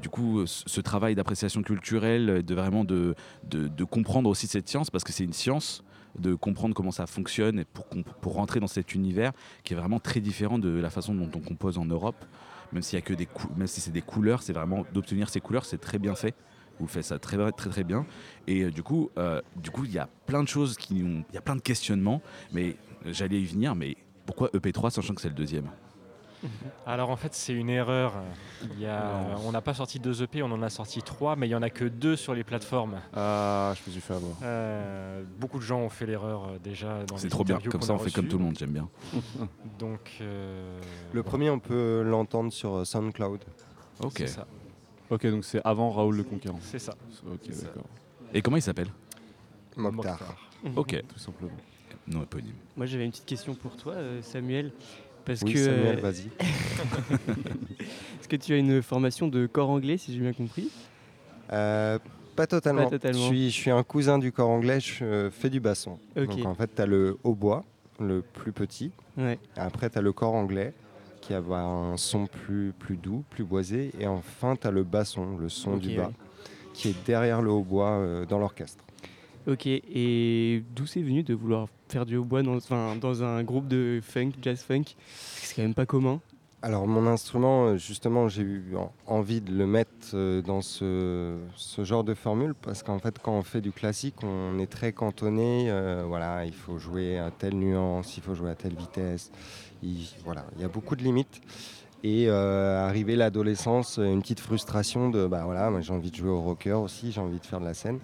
du 0.02 0.10
coup, 0.10 0.46
ce 0.48 0.64
ce 0.68 0.82
travail 0.82 1.16
d'appréciation 1.16 1.62
culturelle, 1.64 2.44
de 2.44 2.56
vraiment 2.56 2.84
de, 2.84 3.16
de, 3.50 3.70
de 3.70 3.84
comprendre 3.86 4.30
aussi 4.30 4.48
cette 4.48 4.68
science, 4.68 4.90
parce 4.90 5.06
que 5.06 5.14
c'est 5.14 5.24
une 5.24 5.32
science, 5.32 5.82
de 6.20 6.36
comprendre 6.36 6.76
comment 6.76 6.92
ça 6.92 7.08
fonctionne 7.08 7.60
et 7.60 7.66
pour, 7.66 7.86
pour 8.22 8.34
rentrer 8.34 8.60
dans 8.60 8.68
cet 8.68 8.94
univers 8.96 9.32
qui 9.64 9.74
est 9.74 9.78
vraiment 9.78 10.00
très 10.00 10.20
différent 10.20 10.60
de 10.60 10.70
la 10.70 10.90
façon 10.90 11.14
dont 11.16 11.30
on 11.36 11.40
compose 11.40 11.78
en 11.78 11.86
Europe. 11.86 12.26
Même 12.74 12.84
y 12.92 12.96
a 12.96 13.02
que 13.02 13.14
des 13.14 13.28
si 13.66 13.82
c'est 13.82 13.92
des 13.92 14.02
couleurs, 14.02 14.44
c'est 14.44 14.54
vraiment 14.54 14.86
d'obtenir 14.94 15.30
ces 15.30 15.42
couleurs, 15.42 15.66
c'est 15.66 15.78
très 15.78 16.00
bien 16.00 16.16
fait. 16.16 16.36
Vous 16.80 16.88
faites 16.88 17.04
ça 17.04 17.20
très 17.20 17.38
très 17.52 17.70
très 17.70 17.84
bien. 17.84 18.06
Et 18.48 18.64
euh, 18.64 18.72
du 18.72 18.82
coup, 18.82 19.10
euh, 19.18 19.42
du 19.58 19.70
coup, 19.72 19.86
il 19.86 19.92
y 19.92 20.00
a 20.00 20.08
plein 20.26 20.42
de 20.42 20.48
choses 20.48 20.78
qui 20.78 20.96
il 21.00 21.24
y 21.34 21.38
a 21.38 21.42
plein 21.42 21.56
de 21.56 21.62
questionnements. 21.62 22.22
Mais 22.54 22.78
j'allais 23.06 23.42
y 23.42 23.46
venir. 23.46 23.76
Mais 23.76 23.98
pourquoi 24.26 24.50
EP3 24.50 24.90
sachant 24.90 25.14
que 25.14 25.22
c'est 25.22 25.30
le 25.30 25.36
deuxième? 25.36 25.70
Alors 26.86 27.10
en 27.10 27.16
fait 27.16 27.34
c'est 27.34 27.54
une 27.54 27.70
erreur. 27.70 28.14
Il 28.74 28.80
y 28.82 28.86
a- 28.88 29.38
on 29.46 29.52
n'a 29.52 29.62
pas 29.62 29.74
sorti 29.74 30.00
deux 30.00 30.24
EP, 30.24 30.42
on 30.44 30.52
en 30.52 30.62
a 30.62 30.70
sorti 30.70 31.02
trois, 31.02 31.36
mais 31.36 31.48
il 31.48 31.52
y 31.52 31.56
en 31.56 31.62
a 31.62 31.70
que 31.70 31.86
deux 31.86 32.16
sur 32.16 32.34
les 32.34 32.44
plateformes. 32.44 33.00
Ah, 33.16 33.74
je 33.76 33.82
me 33.88 33.92
suis 33.92 34.02
fait 34.02 34.14
avoir. 34.16 34.34
Euh, 34.44 35.24
beaucoup 35.40 35.58
de 35.60 35.64
gens 35.64 35.80
ont 35.80 35.90
fait 35.90 36.06
l'erreur 36.06 36.46
euh, 36.46 36.58
déjà 36.64 37.04
dans 37.06 37.18
C'est 37.18 37.30
trop 37.30 37.44
bien. 37.44 37.60
Comme 37.60 37.82
ça, 37.82 37.94
on 37.94 38.00
fait 38.00 38.12
comme 38.12 38.28
tout 38.28 38.38
le 38.38 38.44
monde. 38.46 38.58
J'aime 38.58 38.72
bien. 38.72 38.90
Donc 39.80 40.12
euh, 40.22 40.80
Le 41.14 41.24
premier, 41.24 41.50
on 41.50 41.60
peut 41.60 42.02
l'entendre 42.06 42.52
sur 42.52 42.86
SoundCloud. 42.86 43.42
Ok. 44.04 44.14
c'est 44.18 44.28
ça. 44.28 44.48
Ok, 45.10 45.28
donc 45.28 45.44
c'est 45.44 45.60
avant 45.66 45.92
Raoul 45.92 46.16
le 46.16 46.24
Conquérant. 46.24 46.60
C'est 46.62 46.80
ça. 46.80 46.94
Ok, 47.28 47.50
d'accord. 47.50 47.84
Et 48.34 48.42
comment 48.42 48.56
il 48.58 48.62
s'appelle? 48.62 48.88
Mokhtar. 49.76 50.20
Ok. 50.76 51.02
Tout 51.08 51.20
simplement. 51.20 51.52
Non 52.08 52.24
éponyme. 52.24 52.54
Moi 52.78 52.86
j'avais 52.86 53.06
une 53.06 53.12
petite 53.12 53.26
question 53.26 53.54
pour 53.54 53.76
toi, 53.76 53.96
Samuel. 54.22 54.72
Parce 55.26 55.42
Oui, 55.42 55.54
que, 55.54 55.60
Samuel, 55.60 55.98
euh, 55.98 56.02
vas-y. 56.02 56.30
est-ce 58.20 58.28
que 58.28 58.36
tu 58.36 58.54
as 58.54 58.58
une 58.58 58.82
formation 58.82 59.28
de 59.28 59.46
corps 59.46 59.70
anglais, 59.70 59.98
si 59.98 60.14
j'ai 60.14 60.20
bien 60.20 60.34
compris? 60.34 60.70
Euh, 61.54 62.00
pas 62.36 62.48
totalement. 62.48 62.86
Pas 62.86 62.92
totalement. 62.92 63.22
Je, 63.22 63.28
suis, 63.28 63.50
je 63.50 63.56
suis 63.56 63.72
un 63.72 63.84
cousin 63.84 64.18
du 64.18 64.32
corps 64.32 64.50
anglais, 64.50 64.80
je 64.80 65.04
euh, 65.04 65.32
fais 65.32 65.50
du 65.50 65.60
basson. 65.60 66.00
Donc 66.16 66.46
en 66.46 66.56
fait, 66.56 66.74
tu 66.76 66.82
as 66.82 66.86
le 66.86 67.18
hautbois, 67.24 67.64
le 68.00 68.22
plus 68.22 68.52
petit. 68.52 68.92
Ouais. 69.18 69.38
Après, 69.56 69.90
tu 69.90 69.98
as 69.98 70.02
le 70.02 70.14
corps 70.14 70.34
anglais 70.34 70.74
qui 71.22 71.34
va 71.34 71.38
avoir 71.38 71.68
un 71.68 71.98
son 71.98 72.26
plus, 72.26 72.74
plus 72.78 72.98
doux, 72.98 73.24
plus 73.30 73.44
boisé. 73.44 73.92
Et 74.00 74.08
enfin, 74.08 74.56
tu 74.56 74.68
as 74.68 74.72
le 74.72 74.84
basson, 74.84 75.38
le 75.38 75.50
son 75.50 75.78
du 75.78 75.96
bas, 75.96 76.08
ouais. 76.08 76.14
qui 76.74 76.90
est 76.90 77.06
derrière 77.06 77.42
le 77.42 77.52
hautbois 77.52 77.92
euh, 77.92 78.26
dans 78.26 78.40
l'orchestre. 78.40 78.84
Ok, 79.48 79.66
et 79.66 80.64
d'où 80.76 80.86
c'est 80.86 81.02
venu 81.02 81.24
de 81.24 81.34
vouloir 81.34 81.68
faire 81.92 82.06
du 82.06 82.18
hautbois 82.18 82.42
dans, 82.44 82.58
dans 82.96 83.24
un 83.24 83.44
groupe 83.44 83.68
de 83.68 84.00
funk, 84.02 84.32
jazz 84.42 84.62
funk 84.62 84.84
C'est 85.14 85.56
quand 85.56 85.62
même 85.62 85.74
pas 85.74 85.86
commun. 85.86 86.20
Alors 86.64 86.88
mon 86.88 87.08
instrument, 87.08 87.66
euh, 87.66 87.78
justement, 87.78 88.28
j'ai 88.28 88.44
eu 88.44 88.76
en- 88.78 88.92
envie 89.08 89.42
de 89.42 89.52
le 89.52 89.66
mettre 89.66 90.12
euh, 90.14 90.44
dans 90.44 90.62
ce, 90.62 91.38
genre 91.80 92.04
de 92.04 92.14
formule 92.14 92.54
parce 92.54 92.84
qu'en 92.84 93.00
fait, 93.00 93.18
quand 93.20 93.34
on 93.34 93.42
fait 93.42 93.62
du 93.62 93.72
classique, 93.72 94.16
on 94.24 94.60
est 94.60 94.68
très 94.72 94.94
cantonné. 94.94 95.72
euh, 95.72 96.04
voilà, 96.08 96.46
il 96.46 96.54
faut 96.54 96.78
jouer 96.78 97.18
à 97.18 97.32
telle 97.32 97.56
nuance, 97.56 98.16
il 98.16 98.22
faut 98.22 98.36
jouer 98.36 98.52
à 98.52 98.56
telle 98.56 98.76
vitesse. 98.76 99.32
Il, 99.82 100.08
voilà, 100.24 100.46
il 100.56 100.62
y 100.62 100.66
a 100.66 100.68
beaucoup 100.68 100.96
de 100.96 101.04
limites. 101.04 101.42
Et 102.04 102.30
arrivé 102.30 103.16
l'adolescence, 103.16 103.98
une 104.00 104.22
petite 104.24 104.40
frustration 104.40 105.12
de 105.12 105.28
bah 105.28 105.44
voilà, 105.46 105.70
j'ai 105.82 105.94
envie 105.94 106.10
de 106.10 106.16
jouer 106.16 106.32
au 106.32 106.42
rocker 106.42 106.74
aussi, 106.74 107.12
j'ai 107.12 107.22
envie 107.22 107.38
de 107.40 107.46
faire 107.46 107.60
de 107.60 107.66
la 107.66 107.76
scène. 107.76 108.00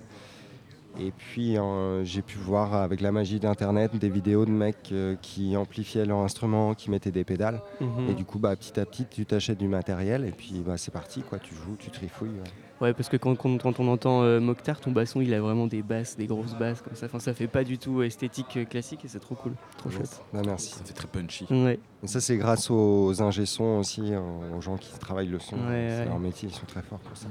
Et 1.00 1.12
puis 1.12 1.58
euh, 1.58 2.04
j'ai 2.04 2.24
pu 2.24 2.38
voir 2.40 2.74
avec 2.74 3.02
la 3.02 3.12
magie 3.12 3.40
d'internet 3.40 3.96
des 3.96 4.10
vidéos 4.10 4.46
de 4.46 4.52
mecs 4.52 4.92
euh, 4.92 5.16
qui 5.22 5.56
amplifiaient 5.56 6.06
leur 6.06 6.18
instrument, 6.20 6.74
qui 6.74 6.90
mettaient 6.90 7.12
des 7.12 7.24
pédales. 7.24 7.62
Mhm. 7.82 8.10
Et 8.10 8.14
du 8.16 8.26
coup, 8.26 8.40
bah, 8.40 8.56
petit 8.56 8.80
à 8.80 8.86
petit, 8.86 9.06
tu 9.06 9.26
t'achètes 9.26 9.60
du 9.60 9.68
matériel 9.68 10.26
et 10.26 10.32
puis 10.32 10.64
bah, 10.66 10.78
c'est 10.78 10.90
parti, 10.92 11.22
quoi. 11.22 11.38
Tu 11.38 11.54
joues, 11.54 11.76
tu 11.78 11.92
trifouilles. 11.92 12.30
ouais. 12.30 12.52
Ouais, 12.80 12.94
parce 12.94 13.10
que 13.10 13.18
quand, 13.18 13.36
quand- 13.36 13.58
quand 13.60 13.80
on 13.80 13.88
entend 13.88 14.22
euh, 14.22 14.40
Mokhtar, 14.40 14.80
ton 14.80 14.92
basson, 14.92 15.20
il 15.20 15.34
a 15.34 15.42
vraiment 15.42 15.66
des 15.66 15.82
basses, 15.82 16.16
des 16.16 16.28
grosses 16.28 16.54
basses 16.56 16.82
comme 16.84 16.96
ça. 16.96 17.08
Enfin, 17.08 17.18
ça 17.20 17.34
fait 17.34 17.48
pas 17.48 17.64
du 17.64 17.78
tout 17.80 18.02
esthétique 18.04 18.56
euh, 18.58 18.66
classique 18.66 19.04
et 19.04 19.08
c'est 19.08 19.20
trop 19.20 19.34
cool, 19.36 19.54
trop 19.78 19.90
chouette. 19.90 20.22
Bah, 20.34 20.42
merci. 20.46 20.74
Ça 20.74 20.84
fait 20.84 20.94
très 20.94 21.08
punchy. 21.08 21.46
Ouais. 21.50 21.80
Et 22.04 22.08
ça, 22.08 22.22
c'est 22.22 22.38
grâce 22.38 22.70
aux 22.72 23.22
ingé 23.22 23.46
sons 23.48 23.80
aussi, 23.80 24.14
aux 24.56 24.62
gens 24.62 24.78
qui 24.78 24.92
travaillent 25.00 25.28
le 25.28 25.40
son. 25.40 25.56
Ouais, 25.58 25.88
c'est 25.90 26.00
ouais. 26.00 26.06
leur 26.06 26.20
métier, 26.20 26.50
ils 26.50 26.56
sont 26.56 26.66
très 26.68 26.82
forts 26.84 27.00
pour 27.00 27.18
ça. 27.18 27.28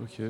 Ok. 0.00 0.22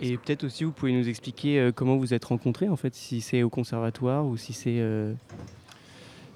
Et 0.00 0.16
peut-être 0.16 0.44
aussi, 0.44 0.64
vous 0.64 0.72
pouvez 0.72 0.92
nous 0.92 1.08
expliquer 1.08 1.58
euh, 1.60 1.72
comment 1.72 1.96
vous 1.96 2.14
êtes 2.14 2.24
rencontrés, 2.24 2.68
en 2.68 2.76
fait, 2.76 2.94
si 2.94 3.20
c'est 3.20 3.42
au 3.42 3.48
conservatoire 3.50 4.26
ou 4.26 4.36
si 4.36 4.52
c'est. 4.52 4.78
euh, 4.78 5.14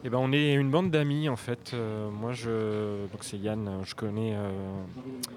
Eh 0.04 0.08
ben, 0.10 0.18
on 0.18 0.32
est 0.32 0.54
une 0.54 0.70
bande 0.70 0.90
d'amis 0.90 1.28
en 1.28 1.36
fait. 1.36 1.72
Euh, 1.74 2.08
moi, 2.08 2.32
je, 2.32 3.06
donc 3.10 3.22
c'est 3.22 3.36
Yann. 3.36 3.80
Je 3.84 3.94
connais 3.96 4.36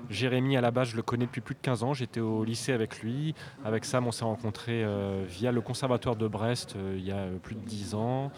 Jérémy 0.09 0.55
à 0.55 0.61
la 0.61 0.69
base. 0.71 0.89
Je 0.89 0.95
le 0.95 1.01
connais 1.01 1.25
depuis 1.25 1.41
plus 1.41 1.55
de 1.55 1.59
15 1.61 1.83
ans. 1.83 1.93
J'étais 1.93 2.19
au 2.19 2.43
lycée 2.43 2.71
avec 2.73 3.01
lui. 3.01 3.33
Avec 3.65 3.85
Sam, 3.85 4.05
on 4.07 4.11
s'est 4.11 4.23
rencontrés 4.25 4.85
via 5.27 5.51
le 5.51 5.61
conservatoire 5.61 6.15
de 6.15 6.27
Brest 6.27 6.75
il 6.95 7.03
y 7.03 7.11
a 7.11 7.25
plus 7.41 7.55
de 7.55 7.61
10 7.61 7.95
ans. 7.95 8.31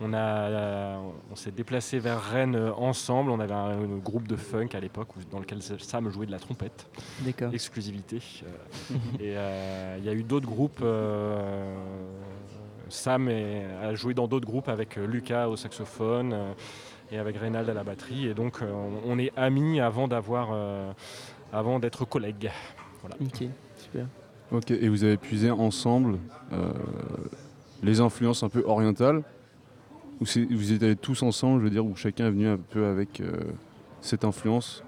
On, 0.00 0.12
a, 0.12 0.16
euh, 0.18 0.96
on 1.32 1.34
s'est 1.34 1.50
déplacé 1.50 1.98
vers 1.98 2.20
Rennes 2.22 2.56
ensemble. 2.76 3.30
On 3.32 3.40
avait 3.40 3.52
un, 3.54 3.80
un 3.82 3.96
groupe 3.98 4.28
de 4.28 4.36
funk 4.36 4.68
à 4.74 4.80
l'époque 4.80 5.08
dans 5.30 5.40
lequel 5.40 5.60
Sam 5.62 6.08
jouait 6.10 6.26
de 6.26 6.30
la 6.30 6.38
trompette 6.38 6.86
D'accord. 7.22 7.52
exclusivité. 7.52 8.18
Euh, 8.44 8.94
et 9.18 9.36
euh, 9.36 9.96
il 9.98 10.04
y 10.04 10.08
a 10.08 10.12
eu 10.12 10.22
d'autres 10.22 10.46
groupes. 10.46 10.80
euh, 10.82 11.76
Sam 12.88 13.28
est- 13.28 13.66
a 13.82 13.94
joué 13.94 14.14
dans 14.14 14.28
d'autres 14.28 14.46
groupes 14.46 14.68
avec 14.68 14.96
Lucas 14.96 15.48
au 15.48 15.56
saxophone 15.56 16.32
euh, 16.32 16.52
et 17.10 17.18
avec 17.18 17.36
Reynald 17.36 17.68
à 17.68 17.74
la 17.74 17.82
batterie. 17.84 18.28
Et 18.28 18.34
donc 18.34 18.62
euh, 18.62 18.70
on, 18.72 19.14
on 19.14 19.18
est 19.18 19.32
amis 19.36 19.80
avant 19.80 20.06
d'avoir, 20.08 20.50
euh, 20.52 20.92
avant 21.52 21.80
d'être 21.80 22.04
collègues. 22.04 22.50
Voilà. 23.00 23.16
Ok, 23.20 23.48
super. 23.76 24.06
Ok, 24.52 24.70
et 24.70 24.88
vous 24.88 25.04
avez 25.04 25.16
puisé 25.18 25.50
ensemble 25.50 26.18
euh, 26.52 26.72
les 27.82 28.00
influences 28.00 28.42
un 28.42 28.48
peu 28.48 28.62
orientales 28.64 29.22
Vous 30.20 30.72
étiez 30.72 30.96
tous 30.96 31.22
ensemble, 31.22 31.60
je 31.60 31.64
veux 31.64 31.70
dire, 31.70 31.86
où 31.86 31.94
chacun 31.94 32.26
est 32.26 32.30
venu 32.30 32.48
un 32.48 32.56
peu 32.56 32.86
avec 32.86 33.20
euh, 33.20 33.40
cette 34.00 34.24
influence? 34.24 34.82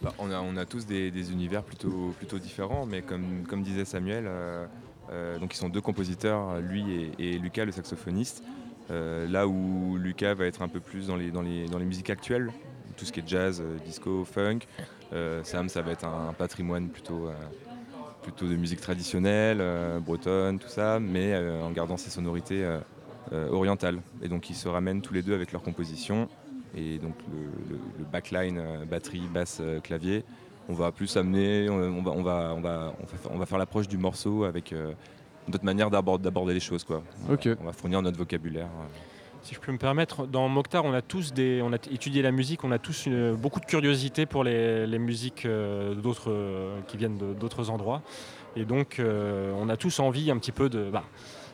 Bah, 0.00 0.14
on, 0.20 0.56
a, 0.56 0.64
tous 0.64 0.86
des, 0.86 1.32
univers 1.32 1.64
plutôt, 1.64 2.14
plutôt 2.16 2.38
différents, 2.38 2.86
mais 2.86 3.02
comme, 3.02 3.62
disait 3.62 3.84
Samuel, 3.84 4.26
euh, 4.28 4.66
euh, 5.10 5.38
donc 5.38 5.54
ils 5.54 5.56
sont 5.56 5.68
deux 5.68 5.80
compositeurs, 5.80 6.60
lui 6.60 7.10
et, 7.18 7.38
Lucas, 7.38 7.64
le 7.64 7.72
saxophoniste. 7.72 8.44
Là 8.88 9.48
où 9.48 9.96
Lucas 9.96 10.34
va 10.34 10.46
être 10.46 10.62
un 10.62 10.68
peu 10.68 10.78
plus 10.78 11.08
dans 11.08 11.16
les, 11.16 11.84
musiques 11.84 12.10
actuelles, 12.10 12.52
tout 12.96 13.04
ce 13.04 13.12
qui 13.12 13.20
est 13.20 13.26
jazz, 13.28 13.60
disco, 13.84 14.24
funk. 14.24 14.60
Sam, 15.42 15.68
ça 15.68 15.82
va 15.82 15.90
être 15.90 16.04
un, 16.04 16.32
patrimoine 16.32 16.90
plutôt, 16.90 17.28
plutôt 18.22 18.46
de 18.46 18.54
musique 18.54 18.80
traditionnelle, 18.80 19.60
bretonne, 20.00 20.60
tout 20.60 20.68
ça, 20.68 21.00
mais 21.00 21.36
en 21.60 21.72
gardant 21.72 21.96
ses 21.96 22.10
sonorités 22.10 22.64
euh, 23.32 23.50
orientales. 23.50 24.00
Et 24.22 24.28
donc 24.28 24.50
ils 24.50 24.54
se 24.56 24.68
ramènent 24.68 25.02
tous 25.02 25.14
les 25.14 25.22
deux 25.22 25.34
avec 25.34 25.52
leur 25.52 25.62
composition. 25.62 26.28
Et 26.76 26.98
donc 26.98 27.14
le, 27.32 27.74
le- 27.74 27.80
le 27.98 28.04
backline, 28.04 28.58
euh, 28.58 28.84
batterie, 28.84 29.22
basse, 29.32 29.58
euh, 29.60 29.80
clavier, 29.80 30.24
on 30.68 30.74
va 30.74 30.92
plus 30.92 31.16
amener, 31.16 31.68
on, 31.70 31.74
on 31.76 32.02
va, 32.02 32.10
on, 32.12 32.22
va, 32.22 32.52
on, 32.56 32.60
va, 32.60 32.92
on, 33.32 33.38
va, 33.38 33.46
faire- 33.46 33.58
l'approche 33.58 33.88
du 33.88 33.96
morceau 33.98 34.44
avec 34.44 34.72
euh, 34.72 34.92
d'autres 35.48 35.64
manières 35.64 35.90
d'abord- 35.90 36.18
d'aborder 36.18 36.52
les 36.54 36.60
choses. 36.60 36.84
Quoi. 36.84 37.02
On, 37.28 37.32
va, 37.32 37.38
on 37.60 37.64
va 37.64 37.72
fournir 37.72 38.02
notre 38.02 38.18
vocabulaire. 38.18 38.66
euh. 38.66 38.86
Si 39.42 39.54
je 39.54 39.60
peux 39.60 39.70
me 39.70 39.78
permettre, 39.78 40.26
dans 40.26 40.48
Mokhtar, 40.48 40.84
on 40.84 40.92
a 40.92 41.02
tous 41.02 41.32
des, 41.32 41.60
on 41.62 41.72
a 41.72 41.76
étudié 41.76 42.20
la 42.20 42.32
musique, 42.32 42.64
on 42.64 42.72
a 42.72 42.78
tous 42.80 43.06
une- 43.06 43.36
beaucoup 43.36 43.60
de 43.60 43.64
curiosité 43.66 44.26
pour 44.26 44.42
les, 44.42 44.86
les 44.88 44.98
musiques 44.98 45.46
euh, 45.46 45.94
d'autres, 45.94 46.30
euh, 46.32 46.80
qui 46.88 46.96
viennent 46.96 47.16
d'autres 47.16 47.70
endroits. 47.70 48.02
Et 48.56 48.64
donc, 48.64 48.98
euh, 48.98 49.52
on 49.56 49.68
a 49.68 49.76
tous 49.76 50.00
envie 50.00 50.30
un 50.32 50.38
petit 50.38 50.50
peu 50.52 50.68
de. 50.68 50.90
bah, 50.90 51.04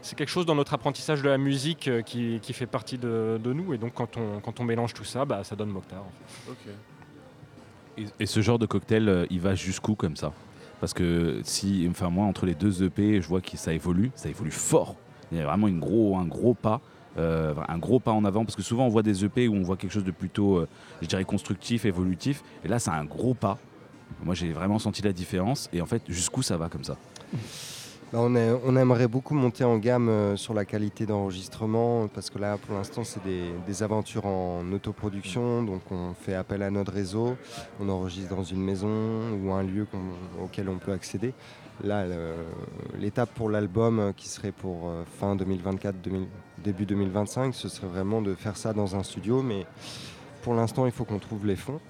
c'est 0.02 0.16
quelque 0.16 0.28
chose 0.28 0.46
dans 0.46 0.54
notre 0.54 0.74
apprentissage 0.74 1.22
de 1.22 1.28
la 1.28 1.38
musique 1.38 1.88
euh, 1.88 2.02
qui, 2.02 2.38
qui 2.42 2.52
fait 2.52 2.66
partie 2.66 2.98
de, 2.98 3.40
de 3.42 3.52
nous. 3.52 3.72
Et 3.72 3.78
donc, 3.78 3.94
quand 3.94 4.16
on, 4.16 4.40
quand 4.40 4.60
on 4.60 4.64
mélange 4.64 4.92
tout 4.94 5.04
ça, 5.04 5.24
bah, 5.24 5.44
ça 5.44 5.56
donne 5.56 5.70
Mokhtar. 5.70 6.00
en 6.00 6.52
fait. 6.54 6.70
Et, 7.98 8.06
et 8.20 8.26
ce 8.26 8.40
genre 8.40 8.58
de 8.58 8.66
cocktail, 8.66 9.08
euh, 9.08 9.26
il 9.30 9.40
va 9.40 9.54
jusqu'où 9.54 9.94
comme 9.94 10.16
ça? 10.16 10.32
Parce 10.80 10.94
que 10.94 11.40
si, 11.44 11.86
enfin 11.88 12.10
moi, 12.10 12.26
entre 12.26 12.44
les 12.44 12.54
deux 12.54 12.82
EP, 12.82 13.20
je 13.22 13.28
vois 13.28 13.40
que 13.40 13.56
ça 13.56 13.72
évolue, 13.72 14.10
ça 14.16 14.28
évolue 14.28 14.50
fort. 14.50 14.96
Il 15.30 15.38
y 15.38 15.40
a 15.40 15.44
vraiment 15.46 15.68
une 15.68 15.78
gros, 15.78 16.16
un 16.18 16.26
gros 16.26 16.54
pas, 16.54 16.80
euh, 17.18 17.54
un 17.68 17.78
gros 17.78 18.00
pas 18.00 18.10
en 18.10 18.24
avant. 18.24 18.44
Parce 18.44 18.56
que 18.56 18.62
souvent 18.62 18.86
on 18.86 18.88
voit 18.88 19.04
des 19.04 19.24
EP 19.24 19.46
où 19.46 19.54
on 19.54 19.62
voit 19.62 19.76
quelque 19.76 19.92
chose 19.92 20.04
de 20.04 20.10
plutôt, 20.10 20.56
euh, 20.58 20.68
je 21.00 21.06
dirais, 21.06 21.24
constructif, 21.24 21.84
évolutif. 21.84 22.42
Et 22.64 22.68
là, 22.68 22.78
c'est 22.80 22.90
un 22.90 23.04
gros 23.04 23.34
pas. 23.34 23.58
Moi, 24.24 24.34
j'ai 24.34 24.52
vraiment 24.52 24.78
senti 24.78 25.02
la 25.02 25.12
différence. 25.12 25.68
Et 25.72 25.80
en 25.80 25.86
fait, 25.86 26.02
jusqu'où 26.08 26.42
ça 26.42 26.56
va 26.56 26.68
comme 26.68 26.84
ça? 26.84 26.96
On, 28.14 28.34
est- 28.36 28.52
on 28.64 28.76
aimerait 28.76 29.08
beaucoup 29.08 29.34
monter 29.34 29.64
en 29.64 29.78
gamme 29.78 30.08
euh, 30.08 30.36
sur 30.36 30.52
la 30.54 30.64
qualité 30.64 31.06
d'enregistrement 31.06 32.08
parce 32.08 32.30
que 32.30 32.38
là, 32.38 32.58
pour 32.58 32.76
l'instant, 32.76 33.04
c'est 33.04 33.22
des, 33.24 33.82
aventures 33.82 34.26
en 34.26 34.70
autoproduction. 34.72 35.62
Donc, 35.62 35.80
on 35.90 36.12
fait 36.14 36.34
appel 36.34 36.62
à 36.62 36.70
notre 36.70 36.92
réseau. 36.92 37.36
On 37.80 37.88
enregistre 37.88 38.34
dans 38.36 38.44
une 38.44 38.62
maison 38.62 38.88
ou 39.42 39.52
un 39.52 39.62
lieu 39.62 39.86
auquel 40.42 40.68
on 40.68 40.76
peut 40.78 40.92
accéder. 40.92 41.32
Là, 41.82 42.04
l'étape 42.98 43.30
pour 43.34 43.48
l'album 43.48 43.98
euh, 43.98 44.12
qui 44.12 44.28
serait 44.28 44.52
pour 44.52 44.88
euh, 44.88 45.02
fin 45.18 45.34
2024, 45.34 46.00
2000 46.02 46.26
début 46.62 46.86
2025, 46.86 47.54
ce 47.54 47.68
serait 47.68 47.88
vraiment 47.88 48.22
de 48.22 48.34
faire 48.34 48.56
ça 48.56 48.72
dans 48.72 48.94
un 48.94 49.02
studio. 49.02 49.42
Mais 49.42 49.66
pour 50.42 50.54
l'instant, 50.54 50.86
il 50.86 50.92
faut 50.92 51.04
qu'on 51.04 51.18
trouve 51.18 51.46
les 51.46 51.56
fonds. 51.56 51.80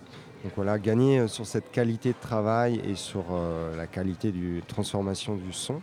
Donc 0.45 0.52
voilà, 0.57 0.79
gagner 0.79 1.29
sur 1.29 1.47
cette 1.47 1.71
qualité 1.71 2.11
de 2.11 2.19
travail 2.21 2.81
et 2.88 2.95
sur 2.97 3.25
la 3.76 3.87
qualité 3.87 4.33
de 4.33 4.61
transformation 4.67 5.37
du 5.37 5.52
son. 5.52 5.81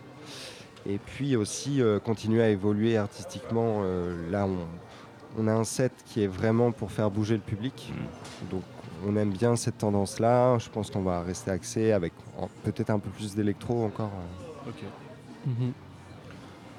Et 0.86 0.98
puis 0.98 1.36
aussi 1.36 1.82
euh, 1.82 1.98
continuer 1.98 2.42
à 2.42 2.48
évoluer 2.48 2.96
artistiquement. 2.96 3.80
Euh, 3.82 4.30
là, 4.30 4.46
on, 4.46 4.58
on 5.38 5.46
a 5.46 5.52
un 5.52 5.64
set 5.64 5.92
qui 6.06 6.22
est 6.22 6.26
vraiment 6.26 6.72
pour 6.72 6.90
faire 6.90 7.10
bouger 7.10 7.34
le 7.34 7.40
public. 7.40 7.92
Donc 8.50 8.62
on 9.06 9.16
aime 9.16 9.30
bien 9.30 9.56
cette 9.56 9.78
tendance-là. 9.78 10.58
Je 10.58 10.68
pense 10.70 10.90
qu'on 10.90 11.02
va 11.02 11.22
rester 11.22 11.50
axé 11.50 11.92
avec 11.92 12.12
peut-être 12.64 12.90
un 12.90 12.98
peu 12.98 13.10
plus 13.10 13.34
d'électro 13.34 13.84
encore. 13.84 14.10
euh. 14.66 14.72
Mhm. 15.46 15.72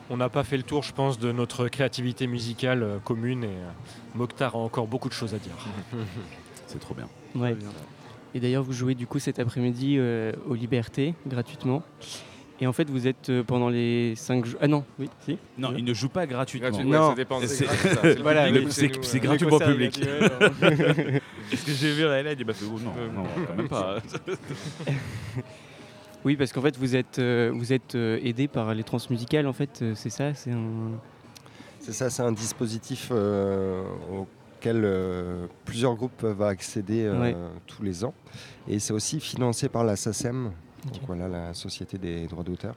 On 0.10 0.18
n'a 0.18 0.28
pas 0.30 0.44
fait 0.44 0.58
le 0.58 0.64
tour, 0.64 0.84
je 0.84 0.92
pense, 0.92 1.18
de 1.20 1.32
notre 1.32 1.70
créativité 1.70 2.28
musicale 2.28 2.84
euh, 2.84 3.00
commune. 3.00 3.44
Et 3.46 3.48
euh, 3.48 3.70
Mokhtar 4.14 4.56
a 4.56 4.58
encore 4.58 4.88
beaucoup 4.88 5.08
de 5.08 5.14
choses 5.14 5.34
à 5.34 5.38
dire. 5.38 5.54
C'est 6.68 6.80
trop 6.80 6.94
bien. 6.94 7.08
Ouais. 7.36 7.56
Et 8.34 8.40
d'ailleurs, 8.40 8.64
vous 8.64 8.74
jouez 8.74 8.94
du 8.96 9.08
coup 9.08 9.20
cet 9.20 9.40
après-midi 9.40 9.96
euh, 9.98 10.34
aux 10.48 10.54
Libertés, 10.56 11.16
gratuitement. 11.28 11.82
Et 12.64 12.68
en 12.68 12.74
fait, 12.74 12.88
vous 12.90 13.08
êtes 13.08 13.30
euh, 13.32 13.44
pendant 13.44 13.70
les 13.70 14.14
5 14.16 14.46
jours. 14.46 14.60
Ah 14.62 14.68
non, 14.68 14.84
oui, 15.00 15.10
si 15.26 15.38
Non, 15.58 15.74
il 15.76 15.84
ne 15.84 15.94
joue 15.96 16.10
pas 16.10 16.28
gratuitement. 16.28 16.70
Gratuit- 16.70 16.88
Non. 16.88 17.02
ouais, 17.06 17.10
ça 17.10 17.16
dépend, 17.16 17.40
c'est 17.42 17.48
C'est- 17.48 17.66
gratuit, 17.66 17.90
ça. 17.90 17.96
C'est 18.04 18.16
le 18.16 18.22
Voilà, 18.22 18.46
euh. 18.46 18.52
gratuit 19.20 19.46
pour 19.48 19.60
le 19.60 19.66
public. 19.66 20.00
Est-ce 21.52 21.66
que 21.66 21.72
j'ai 21.72 21.92
vu 21.94 22.04
elle 22.04 22.28
a 22.28 22.36
dit 22.36 22.44
bah, 22.44 22.54
oh, 22.64 22.80
non, 22.80 22.94
non, 23.16 23.24
quand 23.48 23.56
même 23.56 23.68
pas. 23.68 23.98
Oui, 26.24 26.36
parce 26.36 26.54
qu'en 26.54 26.62
fait, 26.62 26.78
vous 26.78 26.96
êtes, 26.96 27.18
euh, 27.18 27.52
vous 27.52 27.74
êtes 27.74 27.96
euh, 27.96 28.20
aidé 28.24 28.48
par 28.48 28.76
les 28.76 28.84
transmusicales, 28.84 29.48
en 29.48 29.54
fait, 29.54 29.80
euh, 29.82 29.94
c'est 29.96 30.12
ça 30.12 30.36
C'est 30.36 30.52
un... 30.52 30.92
C'est 31.80 31.94
ça, 31.94 32.12
c'est 32.12 32.22
un 32.22 32.32
dispositif 32.32 33.08
euh, 33.12 33.82
auquel 34.14 34.82
euh, 34.86 35.48
plusieurs 35.66 35.96
groupes 35.96 36.16
peuvent 36.20 36.44
accéder 36.44 37.06
euh, 37.06 37.20
Ouais. 37.20 37.36
tous 37.66 37.82
les 37.82 38.06
ans. 38.06 38.14
Et 38.68 38.78
c'est 38.78 38.94
aussi 38.94 39.20
financé 39.20 39.68
par 39.68 39.84
la 39.84 39.96
SACEM, 39.96 40.52
Donc 40.86 41.02
voilà, 41.08 41.28
la 41.28 41.54
Société 41.54 41.98
des 41.98 42.28
droits 42.28 42.44
d'auteur. 42.44 42.76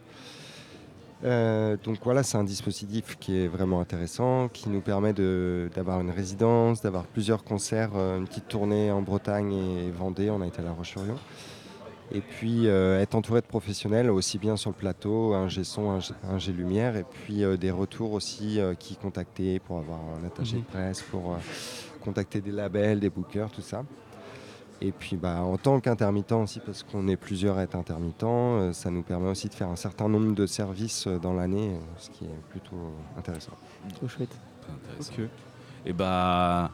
Euh, 1.24 1.76
donc 1.82 1.98
voilà, 2.04 2.22
c'est 2.22 2.36
un 2.36 2.44
dispositif 2.44 3.16
qui 3.18 3.38
est 3.38 3.48
vraiment 3.48 3.80
intéressant, 3.80 4.48
qui 4.48 4.68
nous 4.68 4.82
permet 4.82 5.14
d'avoir 5.14 6.00
une 6.00 6.10
résidence, 6.10 6.82
d'avoir 6.82 7.04
plusieurs 7.04 7.44
concerts, 7.44 7.92
euh, 7.94 8.18
une 8.18 8.26
petite 8.26 8.48
tournée 8.48 8.90
en 8.90 9.00
Bretagne 9.00 9.52
et 9.54 9.90
Vendée, 9.90 10.28
on 10.28 10.42
a 10.42 10.46
été 10.46 10.60
à 10.60 10.64
La 10.64 10.72
Roche-sur-Yon. 10.72 11.16
Et 12.12 12.20
puis 12.20 12.68
euh, 12.68 13.00
être 13.00 13.14
entouré 13.14 13.40
de 13.40 13.46
professionnels, 13.46 14.10
aussi 14.10 14.36
bien 14.36 14.56
sur 14.58 14.68
le 14.70 14.76
plateau, 14.76 15.32
un 15.32 15.48
G-son, 15.48 15.90
un 15.92 16.00
G- 16.00 16.12
un 16.30 16.38
G-lumière, 16.38 16.94
et 16.96 17.04
puis 17.04 17.42
des 17.58 17.70
retours 17.70 18.12
aussi 18.12 18.58
qui 18.78 18.96
contacter 18.96 19.60
pour 19.60 19.78
avoir 19.78 20.00
un 20.22 20.26
attaché 20.26 20.56
Mhm. 20.56 20.62
de 20.62 20.66
presse, 20.66 21.00
pour 21.02 21.38
contacter 22.02 22.42
des 22.42 22.52
labels, 22.52 23.00
des 23.00 23.08
bookers, 23.08 23.50
tout 23.50 23.62
ça. 23.62 23.82
Et 24.80 24.92
puis 24.92 25.16
bah, 25.16 25.40
en 25.42 25.56
tant 25.56 25.80
qu'intermittent 25.80 26.32
aussi, 26.32 26.60
parce 26.60 26.82
qu'on 26.82 27.08
est 27.08 27.16
plusieurs 27.16 27.58
à 27.58 27.62
être 27.62 27.76
intermittents, 27.76 28.58
euh, 28.58 28.72
ça 28.72 28.90
nous 28.90 29.02
permet 29.02 29.30
aussi 29.30 29.48
de 29.48 29.54
faire 29.54 29.68
un 29.68 29.76
certain 29.76 30.08
nombre 30.08 30.34
de 30.34 30.46
services 30.46 31.06
euh, 31.06 31.18
dans 31.18 31.32
l'année, 31.32 31.70
euh, 31.70 31.78
ce 31.96 32.10
qui 32.10 32.24
est 32.24 32.40
plutôt 32.50 32.92
intéressant. 33.16 33.52
Trop 33.94 34.08
chouette. 34.08 34.36
Intéressant. 34.68 35.12
Et 35.86 35.92
bah 35.92 36.70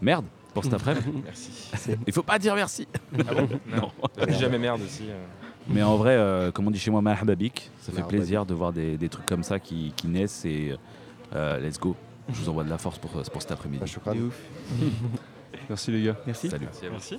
merde 0.00 0.24
pour 0.54 0.62
cet 0.64 0.74
après-midi. 0.74 1.22
Merci. 1.24 1.70
Il 2.06 2.12
faut 2.12 2.22
pas 2.22 2.38
dire 2.38 2.54
merci. 2.54 2.86
Ah 3.26 3.34
bon 3.34 3.48
Non. 3.76 3.90
On 4.20 4.26
dit 4.26 4.34
jamais 4.38 4.58
merde 4.58 4.80
aussi. 4.82 5.04
euh. 5.10 5.24
Mais 5.66 5.82
en 5.82 5.96
vrai, 5.96 6.14
euh, 6.14 6.52
comme 6.52 6.68
on 6.68 6.70
dit 6.70 6.78
chez 6.78 6.90
moi, 6.90 7.02
mahababik, 7.02 7.70
ça 7.80 7.90
fait 7.90 8.02
plaisir 8.06 8.46
de 8.46 8.54
voir 8.54 8.72
des, 8.72 8.96
des 8.96 9.08
trucs 9.08 9.26
comme 9.26 9.42
ça 9.42 9.58
qui, 9.58 9.92
qui 9.96 10.06
naissent 10.06 10.44
et 10.44 10.76
euh, 11.34 11.58
let's 11.58 11.80
go. 11.80 11.96
Je 12.28 12.34
vous 12.34 12.48
envoie 12.48 12.64
de 12.64 12.70
la 12.70 12.78
force 12.78 12.98
pour, 12.98 13.10
pour 13.10 13.42
cet 13.42 13.50
après-midi. 13.50 13.82
Bah. 14.04 14.14
De 14.14 14.20
ouf. 14.22 14.40
Merci 15.68 15.90
les 15.90 16.02
gars. 16.02 16.16
Merci. 16.26 16.50
Salut. 16.50 16.68
Merci. 16.90 17.18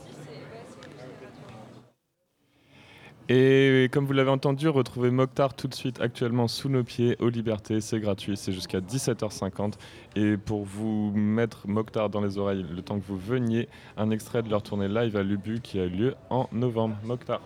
Et 3.27 3.89
comme 3.91 4.05
vous 4.05 4.13
l'avez 4.13 4.29
entendu, 4.29 4.69
retrouvez 4.69 5.09
Mokhtar 5.09 5.55
tout 5.55 5.67
de 5.67 5.73
suite 5.73 5.99
actuellement 5.99 6.47
sous 6.47 6.69
nos 6.69 6.83
pieds 6.83 7.15
aux 7.19 7.29
Libertés. 7.29 7.81
C'est 7.81 7.99
gratuit, 7.99 8.37
c'est 8.37 8.51
jusqu'à 8.51 8.81
17h50. 8.81 9.73
Et 10.15 10.37
pour 10.37 10.63
vous 10.63 11.11
mettre 11.15 11.67
Mokhtar 11.67 12.11
dans 12.11 12.21
les 12.21 12.37
oreilles, 12.37 12.63
le 12.69 12.81
temps 12.83 12.99
que 12.99 13.05
vous 13.05 13.17
veniez, 13.17 13.67
un 13.97 14.11
extrait 14.11 14.43
de 14.43 14.49
leur 14.49 14.61
tournée 14.61 14.87
live 14.87 15.17
à 15.17 15.23
Lubu 15.23 15.59
qui 15.59 15.79
a 15.79 15.85
eu 15.85 15.89
lieu 15.89 16.15
en 16.29 16.47
novembre. 16.51 16.97
Mokhtar. 17.03 17.41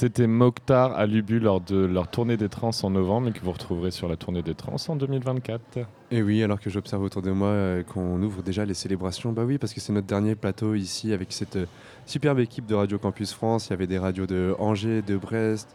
C'était 0.00 0.26
Mokhtar 0.26 0.92
à 0.96 1.04
Lubu 1.04 1.38
lors 1.40 1.60
de 1.60 1.76
leur 1.76 2.08
tournée 2.08 2.38
des 2.38 2.48
trans 2.48 2.70
en 2.84 2.88
novembre 2.88 3.28
et 3.28 3.32
que 3.32 3.40
vous 3.40 3.52
retrouverez 3.52 3.90
sur 3.90 4.08
la 4.08 4.16
tournée 4.16 4.40
des 4.40 4.54
trans 4.54 4.76
en 4.88 4.96
2024. 4.96 5.80
Et 6.10 6.22
oui, 6.22 6.42
alors 6.42 6.58
que 6.58 6.70
j'observe 6.70 7.02
autour 7.02 7.20
de 7.20 7.30
moi 7.30 7.48
euh, 7.48 7.82
qu'on 7.82 8.22
ouvre 8.22 8.42
déjà 8.42 8.64
les 8.64 8.72
célébrations, 8.72 9.30
bah 9.32 9.42
oui, 9.44 9.58
parce 9.58 9.74
que 9.74 9.80
c'est 9.80 9.92
notre 9.92 10.06
dernier 10.06 10.36
plateau 10.36 10.74
ici 10.74 11.12
avec 11.12 11.32
cette 11.32 11.56
euh, 11.56 11.66
superbe 12.06 12.38
équipe 12.38 12.64
de 12.64 12.74
Radio 12.74 12.98
Campus 12.98 13.34
France. 13.34 13.66
Il 13.66 13.70
y 13.70 13.72
avait 13.74 13.86
des 13.86 13.98
radios 13.98 14.26
de 14.26 14.54
Angers, 14.58 15.02
de 15.02 15.18
Brest, 15.18 15.68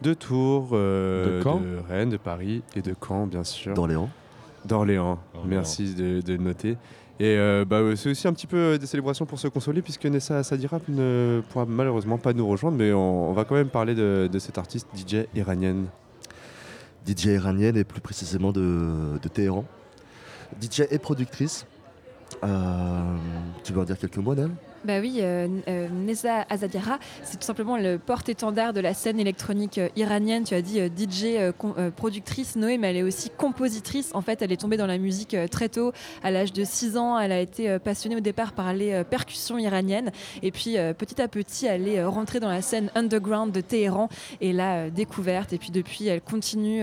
de 0.00 0.14
Tours, 0.14 0.68
euh, 0.70 1.40
De 1.40 1.42
Caen 1.42 1.60
Rennes, 1.88 2.10
de 2.10 2.18
Paris 2.18 2.62
et 2.76 2.82
de 2.82 2.94
Caen, 2.94 3.26
bien 3.26 3.42
sûr. 3.42 3.74
D'Orléans. 3.74 4.10
D'Orléans, 4.64 5.18
merci 5.44 5.92
de, 5.92 6.20
de 6.20 6.32
le 6.34 6.38
noter. 6.38 6.76
Et 7.18 7.36
euh, 7.38 7.64
bah, 7.64 7.80
c'est 7.96 8.10
aussi 8.10 8.28
un 8.28 8.32
petit 8.34 8.46
peu 8.46 8.56
euh, 8.56 8.78
des 8.78 8.86
célébrations 8.86 9.24
pour 9.24 9.38
se 9.38 9.48
consoler, 9.48 9.80
puisque 9.80 10.04
Nessa 10.04 10.42
Sadira 10.42 10.80
ne 10.88 11.40
pourra 11.48 11.64
malheureusement 11.64 12.18
pas 12.18 12.34
nous 12.34 12.46
rejoindre, 12.46 12.76
mais 12.76 12.92
on, 12.92 13.32
va 13.32 13.44
quand 13.44 13.54
même 13.54 13.70
parler 13.70 13.94
de, 13.94 14.38
cette 14.38 14.58
artiste 14.58 14.88
DJ 14.94 15.26
iranienne. 15.34 15.86
DJ 17.06 17.26
iranienne 17.26 17.76
et 17.76 17.84
plus 17.84 18.02
précisément 18.02 18.52
de, 18.52 19.18
Téhéran. 19.32 19.64
DJ 20.60 20.82
et 20.90 20.98
productrice. 20.98 21.66
Euh, 22.44 23.14
tu 23.64 23.72
veux 23.72 23.80
en 23.80 23.84
dire 23.84 23.98
quelques 23.98 24.18
mots, 24.18 24.34
Nel? 24.34 24.50
Bah 24.86 25.00
oui, 25.00 25.16
euh, 25.18 25.48
euh, 25.66 25.88
Neza 25.88 26.46
Azadira, 26.48 27.00
c'est 27.24 27.38
tout 27.38 27.44
simplement 27.44 27.76
le 27.76 27.98
porte-étendard 27.98 28.72
de 28.72 28.78
la 28.78 28.94
scène 28.94 29.18
électronique 29.18 29.78
euh, 29.78 29.88
iranienne. 29.96 30.44
Tu 30.44 30.54
as 30.54 30.62
dit 30.62 30.78
DJ, 30.78 31.50
productrice, 31.96 32.54
Noé, 32.54 32.78
mais 32.78 32.90
elle 32.90 32.98
est 32.98 33.02
aussi 33.02 33.30
compositrice. 33.30 34.10
En 34.14 34.20
fait, 34.20 34.42
elle 34.42 34.52
est 34.52 34.60
tombée 34.60 34.76
dans 34.76 34.86
la 34.86 34.98
musique 34.98 35.36
très 35.50 35.68
tôt. 35.68 35.90
À 36.22 36.30
l'âge 36.30 36.52
de 36.52 36.62
6 36.62 36.96
ans, 36.98 37.18
elle 37.18 37.32
a 37.32 37.40
été 37.40 37.80
passionnée 37.80 38.14
au 38.14 38.20
départ 38.20 38.52
par 38.52 38.72
les 38.72 39.02
percussions 39.02 39.58
iraniennes. 39.58 40.12
Et 40.44 40.52
puis, 40.52 40.76
petit 40.96 41.20
à 41.20 41.26
petit, 41.26 41.66
elle 41.66 41.88
est 41.88 42.04
rentrée 42.04 42.38
dans 42.38 42.48
la 42.48 42.62
scène 42.62 42.90
underground 42.94 43.52
de 43.52 43.60
Téhéran 43.60 44.08
et 44.40 44.52
l'a 44.52 44.88
découverte. 44.90 45.52
Et 45.52 45.58
puis, 45.58 45.70
depuis, 45.70 46.06
elle 46.06 46.20
continue 46.20 46.82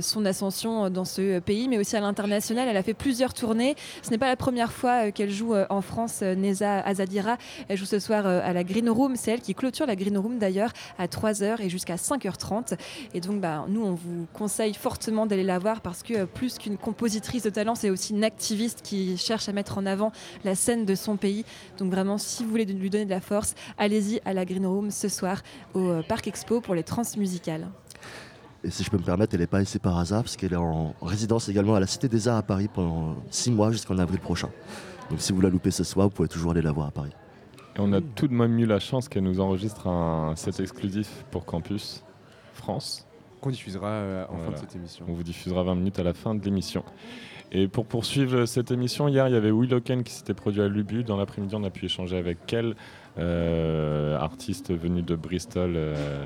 son 0.00 0.26
ascension 0.26 0.90
dans 0.90 1.04
ce 1.06 1.38
pays, 1.38 1.68
mais 1.68 1.78
aussi 1.78 1.96
à 1.96 2.00
l'international. 2.00 2.68
Elle 2.68 2.76
a 2.76 2.82
fait 2.82 2.94
plusieurs 2.94 3.32
tournées. 3.32 3.76
Ce 4.02 4.10
n'est 4.10 4.18
pas 4.18 4.28
la 4.28 4.36
première 4.36 4.72
fois 4.72 5.10
qu'elle 5.10 5.30
joue 5.30 5.54
en 5.70 5.80
France, 5.80 6.20
Neza 6.22 6.80
Azadira. 6.80 7.29
Elle 7.68 7.76
joue 7.76 7.84
ce 7.84 7.98
soir 7.98 8.26
euh, 8.26 8.40
à 8.42 8.52
la 8.52 8.64
Green 8.64 8.88
Room. 8.88 9.16
C'est 9.16 9.32
elle 9.32 9.40
qui 9.40 9.54
clôture 9.54 9.86
la 9.86 9.96
Green 9.96 10.16
Room 10.16 10.38
d'ailleurs 10.38 10.72
à 10.98 11.06
3h 11.06 11.60
et 11.60 11.68
jusqu'à 11.68 11.96
5h30. 11.96 12.78
Et 13.14 13.20
donc, 13.20 13.40
bah, 13.40 13.64
nous, 13.68 13.82
on 13.84 13.94
vous 13.94 14.26
conseille 14.32 14.74
fortement 14.74 15.26
d'aller 15.26 15.44
la 15.44 15.58
voir 15.58 15.80
parce 15.80 16.02
que 16.02 16.14
euh, 16.14 16.26
plus 16.26 16.58
qu'une 16.58 16.76
compositrice 16.76 17.42
de 17.42 17.50
talent, 17.50 17.74
c'est 17.74 17.90
aussi 17.90 18.12
une 18.12 18.24
activiste 18.24 18.82
qui 18.82 19.16
cherche 19.16 19.48
à 19.48 19.52
mettre 19.52 19.78
en 19.78 19.86
avant 19.86 20.12
la 20.44 20.54
scène 20.54 20.84
de 20.84 20.94
son 20.94 21.16
pays. 21.16 21.44
Donc, 21.78 21.90
vraiment, 21.90 22.18
si 22.18 22.44
vous 22.44 22.50
voulez 22.50 22.64
lui 22.64 22.90
donner 22.90 23.04
de 23.04 23.10
la 23.10 23.20
force, 23.20 23.54
allez-y 23.78 24.20
à 24.24 24.34
la 24.34 24.44
Green 24.44 24.66
Room 24.66 24.90
ce 24.90 25.08
soir 25.08 25.42
au 25.74 25.88
euh, 25.88 26.02
Parc 26.02 26.28
Expo 26.28 26.60
pour 26.60 26.74
les 26.74 26.82
trans 26.82 27.02
musicales. 27.16 27.68
Et 28.62 28.70
si 28.70 28.84
je 28.84 28.90
peux 28.90 28.98
me 28.98 29.02
permettre, 29.02 29.34
elle 29.34 29.40
n'est 29.40 29.46
pas 29.46 29.62
ici 29.62 29.78
par 29.78 29.98
hasard, 29.98 30.22
parce 30.22 30.36
qu'elle 30.36 30.52
est 30.52 30.56
en 30.56 30.94
résidence 31.00 31.48
également 31.48 31.74
à 31.74 31.80
la 31.80 31.86
Cité 31.86 32.08
des 32.08 32.28
Arts 32.28 32.36
à 32.36 32.42
Paris 32.42 32.68
pendant 32.72 33.16
six 33.30 33.50
mois 33.50 33.72
jusqu'en 33.72 33.96
avril 33.96 34.20
prochain. 34.20 34.50
Donc 35.10 35.20
si 35.20 35.32
vous 35.32 35.40
la 35.40 35.48
loupez 35.50 35.70
ce 35.70 35.84
soir, 35.84 36.08
vous 36.08 36.14
pouvez 36.14 36.28
toujours 36.28 36.52
aller 36.52 36.62
la 36.62 36.72
voir 36.72 36.86
à 36.88 36.90
Paris. 36.92 37.12
Et 37.76 37.80
on 37.80 37.92
a 37.92 38.00
tout 38.00 38.28
de 38.28 38.34
même 38.34 38.58
eu 38.58 38.66
la 38.66 38.78
chance 38.80 39.08
qu'elle 39.08 39.24
nous 39.24 39.40
enregistre 39.40 39.86
un 39.86 40.34
set 40.36 40.60
exclusif 40.60 41.24
pour 41.30 41.44
Campus 41.44 42.02
France. 42.54 43.06
Qu'on 43.40 43.50
diffusera 43.50 43.88
euh, 43.88 44.24
en 44.28 44.36
fin 44.38 44.52
de 44.52 44.56
cette 44.56 44.76
émission. 44.76 45.06
On 45.08 45.12
vous 45.12 45.22
diffusera 45.22 45.62
20 45.62 45.74
minutes 45.76 45.98
à 45.98 46.02
la 46.02 46.14
fin 46.14 46.34
de 46.34 46.44
l'émission. 46.44 46.84
Et 47.52 47.66
pour 47.68 47.86
poursuivre 47.86 48.44
cette 48.46 48.70
émission, 48.70 49.08
hier, 49.08 49.26
il 49.28 49.32
y 49.32 49.36
avait 49.36 49.50
Will 49.50 49.72
Oken 49.74 50.04
qui 50.04 50.12
s'était 50.12 50.34
produit 50.34 50.60
à 50.62 50.68
Lubu. 50.68 51.02
Dans 51.04 51.16
l'après-midi, 51.16 51.54
on 51.56 51.64
a 51.64 51.70
pu 51.70 51.86
échanger 51.86 52.16
avec 52.16 52.38
quel 52.46 52.76
artiste 53.16 54.72
venu 54.72 55.02
de 55.02 55.16
Bristol. 55.16 55.72
euh, 55.76 56.24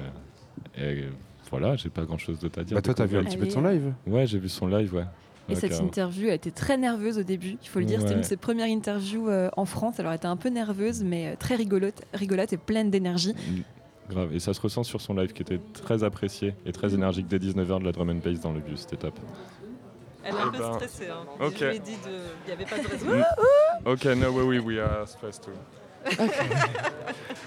et 0.77 1.05
voilà, 1.51 1.77
j'ai 1.77 1.89
pas 1.91 2.05
grand-chose 2.05 2.41
d'autre 2.41 2.61
à 2.61 2.65
dire. 2.65 2.75
Bah, 2.75 2.83
toi, 2.83 2.95
t'as 2.95 3.07
vu 3.07 3.17
un 3.17 3.25
petit 3.25 3.37
peu 3.37 3.47
de 3.47 3.51
son 3.51 3.63
live 3.63 3.93
Ouais, 4.07 4.27
j'ai 4.27 4.39
vu 4.39 4.49
son 4.49 4.67
live, 4.67 4.93
ouais. 4.95 5.05
Et 5.49 5.55
cette 5.57 5.71
carrément. 5.71 5.89
interview, 5.89 6.29
elle 6.29 6.35
était 6.35 6.51
très 6.51 6.77
nerveuse 6.79 7.19
au 7.19 7.23
début, 7.23 7.57
il 7.63 7.69
faut 7.69 7.79
le 7.79 7.85
dire. 7.85 8.01
C'était 8.01 8.15
une 8.15 8.21
de 8.21 8.25
ses 8.25 8.37
premières 8.39 8.67
interviews 8.67 9.29
euh, 9.29 9.51
en 9.57 9.67
France. 9.67 10.01
Alors, 10.01 10.13
elle 10.13 10.17
était 10.17 10.27
un 10.27 10.37
peu 10.37 10.49
nerveuse, 10.49 11.03
mais 11.05 11.29
euh, 11.29 11.35
très 11.39 11.55
rigolote, 11.55 12.03
rigolote 12.15 12.53
et 12.55 12.57
pleine 12.57 12.91
d'énergie. 12.91 13.35
Grave, 14.09 14.35
et 14.35 14.39
ça 14.39 14.55
se 14.55 14.61
ressent 14.61 14.83
sur 14.85 15.01
son 15.01 15.15
live 15.15 15.33
qui 15.33 15.43
était 15.43 15.61
très 15.75 16.03
apprécié 16.05 16.55
et 16.67 16.73
très 16.73 16.95
énergique 16.95 17.27
dès 17.27 17.39
19h 17.39 17.81
de 17.81 17.85
la 17.85 17.93
drum 17.93 18.11
and 18.11 18.21
bass 18.25 18.41
dans 18.41 18.53
le 18.53 18.61
bus, 18.61 18.81
c'était 18.81 18.97
top. 18.97 19.19
Elle 20.27 20.35
est 20.35 20.39
un 20.39 20.51
Eh 20.53 20.57
peu 20.57 20.63
ben, 20.63 20.73
stressée. 20.75 21.09
Hein. 21.11 21.27
ok. 21.41 21.55
Je 21.59 21.65
lui 21.67 21.77
ai 21.77 21.79
dit 21.79 21.91
de. 21.93 22.11
Il 22.45 22.47
n'y 22.47 22.53
avait 22.53 22.65
pas 22.65 22.79
de 22.79 22.89
raison. 22.89 23.25
Ok, 23.85 24.05
no, 24.17 24.31
oui, 24.31 24.59
oui, 24.59 24.59
we 24.59 24.79
are 24.79 25.07
stressed 25.07 25.43
too. 25.45 25.53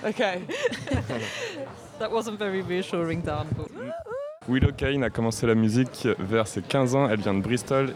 okay. 0.07 0.41
that 1.99 2.11
wasn't 2.11 2.37
very 2.37 2.61
reassuring, 2.61 3.21
Dan. 3.23 3.47
But... 3.57 3.71
Willow 4.49 4.71
Kane 4.71 5.03
a 5.03 5.09
commencé 5.09 5.45
la 5.45 5.55
musique 5.55 6.07
vers 6.19 6.47
ses 6.47 6.61
15 6.61 6.95
ans, 6.95 7.09
elle 7.09 7.19
vient 7.19 7.33
de 7.33 7.41
Bristol. 7.41 7.89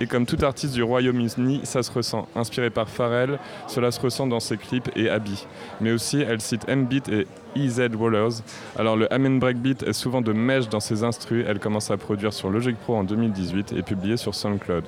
Et 0.00 0.06
comme 0.06 0.26
tout 0.26 0.36
artiste 0.42 0.74
du 0.74 0.82
Royaume-Uni, 0.82 1.60
ça 1.64 1.82
se 1.82 1.90
ressent. 1.90 2.28
Inspirée 2.36 2.70
par 2.70 2.88
Pharrell, 2.88 3.38
cela 3.68 3.90
se 3.90 4.00
ressent 4.00 4.26
dans 4.26 4.40
ses 4.40 4.58
clips 4.58 4.90
et 4.96 5.08
habits. 5.08 5.46
Mais 5.80 5.92
aussi, 5.92 6.20
elle 6.20 6.40
cite 6.40 6.68
M-Beat 6.68 7.08
et 7.08 7.26
EZ 7.56 7.88
Rollers. 7.96 8.42
Alors 8.76 8.96
le 8.96 9.10
Amen 9.12 9.38
Breakbeat 9.38 9.82
est 9.84 9.92
souvent 9.94 10.20
de 10.20 10.32
mèche 10.32 10.68
dans 10.68 10.80
ses 10.80 11.04
instrus. 11.04 11.44
Elle 11.48 11.58
commence 11.58 11.90
à 11.90 11.96
produire 11.96 12.32
sur 12.32 12.50
Logic 12.50 12.76
Pro 12.76 12.96
en 12.96 13.04
2018 13.04 13.72
et 13.72 13.82
publiée 13.82 14.16
sur 14.18 14.34
SoundCloud. 14.34 14.84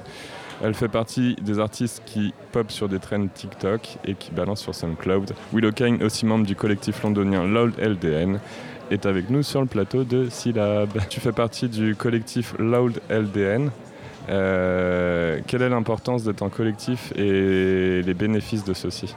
Elle 0.62 0.74
fait 0.74 0.88
partie 0.88 1.36
des 1.42 1.58
artistes 1.58 2.02
qui 2.06 2.32
pop 2.52 2.70
sur 2.70 2.88
des 2.88 2.98
trends 2.98 3.26
TikTok 3.26 3.98
et 4.04 4.14
qui 4.14 4.30
balancent 4.30 4.62
sur 4.62 4.74
SoundCloud. 4.74 5.32
Willow 5.52 5.72
Kane, 5.72 6.02
aussi 6.02 6.24
membre 6.24 6.46
du 6.46 6.56
collectif 6.56 7.02
londonien 7.02 7.44
Loud 7.44 7.74
LDN, 7.78 8.40
est 8.90 9.06
avec 9.06 9.30
nous 9.30 9.42
sur 9.42 9.60
le 9.60 9.66
plateau 9.66 10.04
de 10.04 10.28
Syllab. 10.28 10.90
Tu 11.08 11.20
fais 11.20 11.32
partie 11.32 11.68
du 11.68 11.94
collectif 11.94 12.54
Loud 12.58 13.00
LDN. 13.10 13.70
Euh, 14.28 15.40
quelle 15.46 15.62
est 15.62 15.68
l'importance 15.68 16.24
d'être 16.24 16.42
un 16.42 16.48
collectif 16.48 17.12
et 17.16 18.02
les 18.02 18.14
bénéfices 18.14 18.64
de 18.64 18.74
ceci 18.74 19.14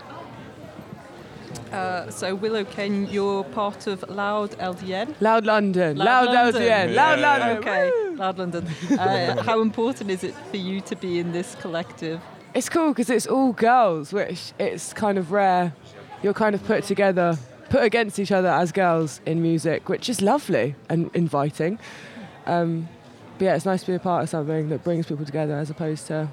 Uh, 1.72 2.10
so 2.10 2.36
Willow 2.36 2.64
Kane, 2.64 3.06
you're 3.12 3.44
part 3.44 3.86
of 3.86 4.04
Loud 4.10 4.56
LDN. 4.60 5.14
Loud 5.22 5.46
London. 5.46 5.96
Loud 5.98 6.30
LDN. 6.30 6.96
Loud 6.96 7.20
London. 7.20 7.58
Okay, 7.58 7.92
Loud 8.16 8.38
London. 8.40 8.66
Uh, 8.92 9.44
how 9.44 9.62
important 9.62 10.10
is 10.10 10.24
it 10.24 10.34
for 10.50 10.58
you 10.58 10.82
to 10.82 10.96
be 10.96 11.20
in 11.20 11.32
this 11.32 11.56
collective? 11.62 12.20
It's 12.56 12.70
cool 12.70 12.90
because 12.90 13.12
it's 13.12 13.28
all 13.28 13.54
girls, 13.54 14.12
which 14.12 14.52
it's 14.58 14.94
kind 14.94 15.20
of 15.20 15.32
rare. 15.32 15.72
You're 16.24 16.34
kind 16.34 16.56
of 16.56 16.64
put 16.66 16.86
together, 16.86 17.38
put 17.70 17.84
against 17.84 18.20
each 18.20 18.32
other 18.32 18.50
as 18.50 18.72
girls 18.72 19.22
in 19.26 19.42
music, 19.42 19.90
which 19.90 20.10
is 20.10 20.22
lovely 20.22 20.76
and 20.90 21.10
inviting. 21.14 21.80
Um, 22.46 22.88
but 23.38 23.46
yeah, 23.46 23.56
it's 23.56 23.66
nice 23.66 23.82
to 23.82 23.88
be 23.88 23.96
a 23.96 24.00
part 24.00 24.24
of 24.24 24.30
something 24.30 24.70
that 24.70 24.84
brings 24.84 25.06
people 25.06 25.26
together 25.26 25.54
as 25.54 25.70
opposed 25.70 26.08
to 26.08 26.28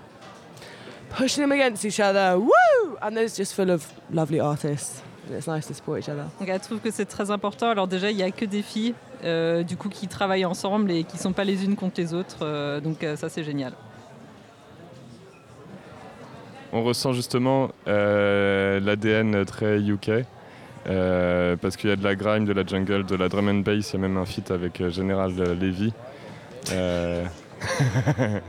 pushing 1.11 1.43
them 1.43 1.53
against 1.53 1.85
each 1.85 2.01
other. 2.01 2.39
Woo! 2.39 2.97
And 3.03 3.17
there's 3.17 3.37
just 3.37 3.55
full 3.55 3.71
of 3.71 3.87
lovely 4.11 4.41
artists. 4.41 5.03
It's 5.31 5.47
nice 5.47 5.67
to 5.67 5.75
support 5.75 5.99
each 6.01 6.09
other. 6.09 6.27
Donc 6.39 6.49
elle 6.49 6.61
trouve 6.61 6.81
que 6.81 6.91
c'est 6.91 7.05
très 7.05 7.31
important. 7.31 7.69
Alors 7.71 7.89
déjà, 7.89 8.11
il 8.11 8.17
n'y 8.17 8.23
a 8.23 8.31
que 8.31 8.45
des 8.45 8.63
filles, 8.63 8.95
euh, 9.25 9.63
du 9.63 9.77
coup, 9.77 9.89
qui 9.89 10.07
travaillent 10.09 10.45
ensemble 10.45 10.91
et 10.91 11.05
qui 11.05 11.17
ne 11.17 11.21
sont 11.21 11.33
pas 11.33 11.45
les 11.45 11.65
unes 11.65 11.75
contre 11.77 12.01
les 12.01 12.15
autres. 12.15 12.39
euh, 12.43 12.81
donc 12.81 13.03
euh, 13.03 13.17
ça, 13.17 13.29
c'est 13.29 13.45
génial. 13.45 13.73
On 16.73 16.83
ressent 16.85 17.13
justement 17.13 17.71
euh, 17.89 18.81
l'ADN 18.81 19.45
très 19.45 19.79
UK. 19.79 20.25
Euh, 20.89 21.57
parce 21.57 21.77
qu'il 21.77 21.91
y 21.91 21.93
a 21.93 21.97
de 21.97 22.05
la 22.05 22.15
grime, 22.15 22.45
de 22.45 22.53
la 22.53 22.65
jungle, 22.65 23.05
de 23.05 23.17
la 23.17 23.29
drum 23.29 23.49
and 23.49 23.61
bass, 23.61 23.91
il 23.91 23.95
y 23.95 23.97
a 23.97 24.01
même 24.09 24.17
un 24.17 24.25
feat 24.25 24.51
avec 24.51 24.81
euh, 24.81 24.91
General 24.91 25.31
Levy. 25.33 25.93
Euh, 26.73 27.25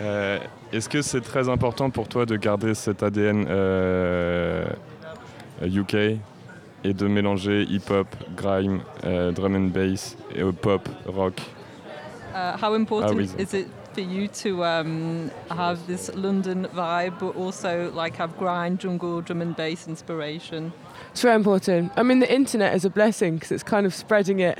euh, 0.00 0.38
Est-ce 0.72 0.88
que 0.88 1.02
c'est 1.02 1.20
très 1.20 1.48
important 1.48 1.90
pour 1.90 2.08
toi 2.08 2.26
de 2.26 2.36
garder 2.36 2.74
cet 2.74 3.02
ADN 3.02 3.46
euh, 3.48 4.64
UK 5.62 5.94
et 6.84 6.94
de 6.94 7.06
mélanger 7.06 7.62
hip-hop, 7.62 8.06
grime, 8.36 8.80
euh, 9.04 9.32
drum 9.32 9.54
and 9.56 9.70
bass 9.72 10.16
et 10.34 10.42
pop, 10.52 10.88
rock? 11.06 11.40
Uh, 12.34 12.56
how 12.60 12.74
important 12.74 13.12
Ah 13.12 13.16
oui. 13.16 13.28
is 13.38 13.54
it 13.54 13.66
for 13.94 14.00
you 14.02 14.28
to 14.28 14.62
um, 14.62 15.30
have 15.50 15.78
this 15.88 16.10
London 16.14 16.68
vibe, 16.74 17.18
but 17.18 17.34
also 17.36 17.90
like 17.94 18.16
have 18.16 18.36
grind, 18.38 18.78
jungle, 18.78 19.22
drum 19.22 19.40
and 19.42 19.56
bass 19.56 19.88
inspiration? 19.88 20.72
It's 21.18 21.24
very 21.24 21.34
important. 21.34 21.90
I 21.96 22.04
mean, 22.04 22.20
the 22.20 22.32
internet 22.32 22.76
is 22.76 22.84
a 22.84 22.90
blessing 22.90 23.34
because 23.34 23.50
it's 23.50 23.64
kind 23.64 23.86
of 23.86 23.92
spreading 23.92 24.38
it 24.38 24.56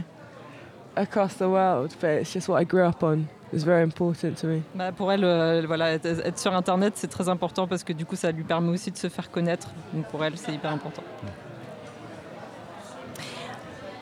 across 0.97 1.35
the 1.35 1.49
world, 1.49 1.95
but 2.01 2.11
it's 2.11 2.33
just 2.33 2.49
what 2.49 2.61
I 2.61 2.65
grew 2.65 2.83
up 2.83 3.05
on. 3.05 3.29
It's 3.53 3.63
very 3.63 3.85
important 3.85 4.37
to 4.39 4.49
me. 4.49 4.63
Bah, 4.75 4.91
pour 4.91 5.13
elle, 5.13 5.23
euh, 5.23 5.63
voilà, 5.69 5.93
être, 5.93 6.07
être 6.07 6.37
sur 6.37 6.53
Internet, 6.53 6.95
c'est 6.97 7.07
très 7.07 7.29
important 7.29 7.69
parce 7.69 7.85
que 7.85 7.93
du 7.93 8.05
coup, 8.05 8.17
ça 8.17 8.33
lui 8.33 8.43
permet 8.43 8.71
aussi 8.71 8.91
de 8.91 8.97
se 8.97 9.09
faire 9.09 9.31
connaître. 9.31 9.69
Donc 9.95 10.07
pour 10.07 10.25
elle, 10.25 10.37
c'est 10.37 10.53
hyper 10.53 10.73
important. 10.73 11.05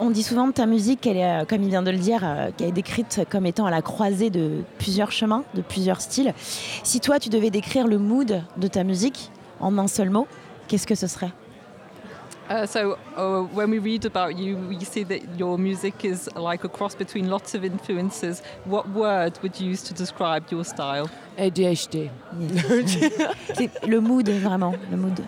On 0.01 0.09
dit 0.09 0.23
souvent 0.23 0.47
de 0.47 0.53
ta 0.53 0.64
musique 0.64 1.03
qu'elle 1.03 1.19
est, 1.19 1.42
euh, 1.42 1.45
comme 1.45 1.62
il 1.62 1.69
vient 1.69 1.83
de 1.83 1.90
le 1.90 1.99
dire, 1.99 2.23
euh, 2.25 2.49
qu'elle 2.57 2.69
est 2.69 2.73
décrite 2.73 3.21
comme 3.29 3.45
étant 3.45 3.66
à 3.66 3.71
la 3.71 3.83
croisée 3.83 4.31
de 4.31 4.62
plusieurs 4.79 5.12
chemins, 5.12 5.45
de 5.53 5.61
plusieurs 5.61 6.01
styles. 6.01 6.33
Si 6.38 7.01
toi, 7.01 7.19
tu 7.19 7.29
devais 7.29 7.51
décrire 7.51 7.87
le 7.87 7.99
mood 7.99 8.42
de 8.57 8.66
ta 8.66 8.83
musique 8.83 9.31
en 9.61 9.77
un 9.77 9.88
seul 9.88 10.09
mot, 10.09 10.27
qu'est-ce 10.69 10.87
que 10.87 10.95
ce 10.95 11.07
serait? 11.07 11.33
Uh, 12.48 12.64
so 12.64 12.96
uh, 13.16 13.42
when 13.54 13.70
we 13.70 13.78
read 13.80 14.04
about 14.04 14.38
you, 14.38 14.56
we 14.56 14.78
see 14.85 15.02
that 15.04 15.37
your 15.37 15.59
music 15.59 16.04
is 16.04 16.28
like 16.37 16.62
a 16.62 16.68
cross 16.68 16.94
between 16.94 17.28
lots 17.28 17.54
of 17.56 17.64
influences. 17.64 18.40
What 18.64 18.88
word 18.90 19.37
would 19.42 19.61
you 19.61 19.70
use 19.70 19.82
to 19.85 19.94
describe 19.94 20.44
your 20.52 20.64
style? 20.64 21.11
ADHD. 21.38 22.09
C'est 23.54 23.70
le 23.87 24.00
mood, 24.00 24.28
vraiment, 24.28 24.74
le 24.90 24.96
mood. 24.96 25.20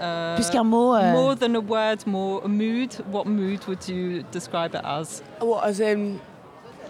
Uh, 0.00 0.36
Plus 0.36 0.50
qu'un 0.50 0.64
mot. 0.64 0.94
euh, 0.94 1.12
More 1.12 1.34
than 1.34 1.54
a 1.56 1.60
word, 1.60 2.06
more 2.06 2.40
a 2.44 2.48
mood. 2.48 2.94
What 3.10 3.26
mood 3.26 3.66
would 3.66 3.88
you 3.88 4.22
describe 4.32 4.74
it 4.74 4.82
as? 4.84 5.22
What, 5.40 5.64
as 5.64 5.80
in 5.80 6.20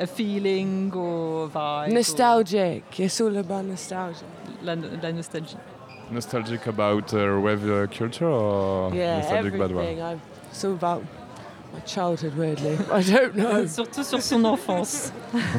A 0.00 0.06
feeling 0.06 0.90
or 0.94 1.44
a 1.44 1.48
vibe? 1.48 1.92
nostalgic? 1.92 2.98
It's 2.98 3.20
all 3.20 3.36
about 3.36 3.64
nostalgia. 3.66 4.24
La, 4.62 4.72
la 4.74 5.10
nostalgie. 5.12 5.56
Nostalgic 6.12 6.66
about 6.66 7.12
uh, 7.14 7.18
rave 7.40 7.64
uh, 7.68 7.86
culture 7.86 8.26
or 8.26 8.94
yeah, 8.94 9.18
nostalgic 9.18 9.52
bad 9.52 9.70
everything. 9.70 9.98
one? 9.98 10.12
I'm, 10.12 10.20
it's 10.50 10.64
all 10.64 10.72
about 10.72 11.02
my 11.72 11.80
childhood, 11.80 12.34
weirdly. 12.36 12.76
I 12.92 13.02
don't 13.02 13.34
know. 13.34 13.66
Surtout 13.78 14.04
sur 14.04 14.20
son 14.20 14.44
enfance. 14.44 15.12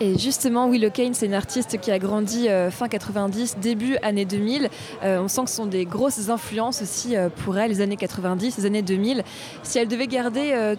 Et 0.00 0.18
justement, 0.18 0.68
Willow 0.68 0.90
Kane, 0.90 1.14
c'est 1.14 1.26
une 1.26 1.34
artiste 1.34 1.78
qui 1.80 1.92
a 1.92 2.00
grandi 2.00 2.48
euh, 2.48 2.68
fin 2.72 2.88
90, 2.88 3.58
début 3.58 3.96
années 4.02 4.24
2000. 4.24 4.68
Euh, 5.04 5.20
on 5.20 5.28
sent 5.28 5.44
que 5.44 5.50
ce 5.50 5.56
sont 5.56 5.66
des 5.66 5.84
grosses 5.84 6.28
influences 6.28 6.82
aussi 6.82 7.16
euh, 7.16 7.28
pour 7.28 7.56
elle, 7.58 7.70
les 7.70 7.80
années 7.80 7.96
90, 7.96 8.58
les 8.58 8.66
années 8.66 8.82
2000. 8.82 9.22
Si 9.62 9.78
elle 9.78 9.86
devait 9.86 10.08
garder 10.08 10.50
euh, 10.52 10.74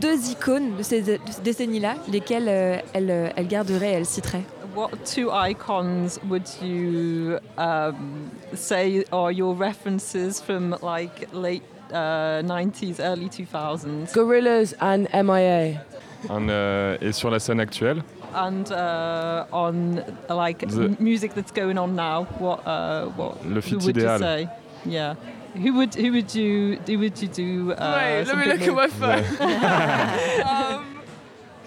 deux 0.00 0.30
icônes 0.30 0.76
de 0.76 0.82
ces, 0.84 1.02
de 1.02 1.18
ces 1.28 1.42
décennies-là, 1.42 1.96
lesquelles 2.12 2.48
euh, 2.48 2.76
elle, 2.92 3.32
elle 3.34 3.48
garderait, 3.48 3.90
elle 3.90 4.06
citerait? 4.06 4.44
What 4.74 5.04
two 5.04 5.30
icons 5.32 6.18
would 6.28 6.48
you 6.62 7.38
um, 7.58 8.30
say 8.54 9.04
are 9.12 9.32
your 9.32 9.54
references 9.54 10.40
from 10.40 10.76
like 10.82 11.32
late 11.32 11.62
uh, 11.92 12.42
90s, 12.42 13.00
early 13.00 13.28
2000s? 13.28 14.12
Gorillas 14.12 14.74
and 14.80 15.08
MIA. 15.12 15.82
Un, 16.28 16.48
euh, 16.50 16.98
et 17.00 17.12
sur 17.12 17.30
la 17.30 17.38
scène 17.38 17.60
actuelle 17.60 18.02
And 18.34 18.70
uh, 18.70 19.46
on 19.52 20.04
like 20.28 20.58
The- 20.68 20.94
music 21.00 21.34
that's 21.34 21.50
going 21.50 21.78
on 21.78 21.96
now, 21.96 22.24
what 22.38 22.64
uh, 22.66 23.06
what 23.16 23.44
Le 23.44 23.54
who 23.54 23.60
fit 23.62 23.82
would 23.82 23.96
you 23.96 24.18
say? 24.18 24.48
Yeah. 24.84 25.14
Who 25.54 25.72
would 25.74 25.94
who 25.96 26.12
would 26.12 26.32
you 26.34 26.78
who 26.86 26.98
would 26.98 27.20
you 27.20 27.26
do? 27.28 27.72
Uh, 27.72 27.96
Wait, 27.96 28.24
let 28.24 28.36
me 28.36 28.44
something 28.44 28.48
look 28.60 28.68
at 28.68 29.00
my 29.00 29.16
with? 29.16 29.26
phone. 29.40 30.44
um, 30.46 30.99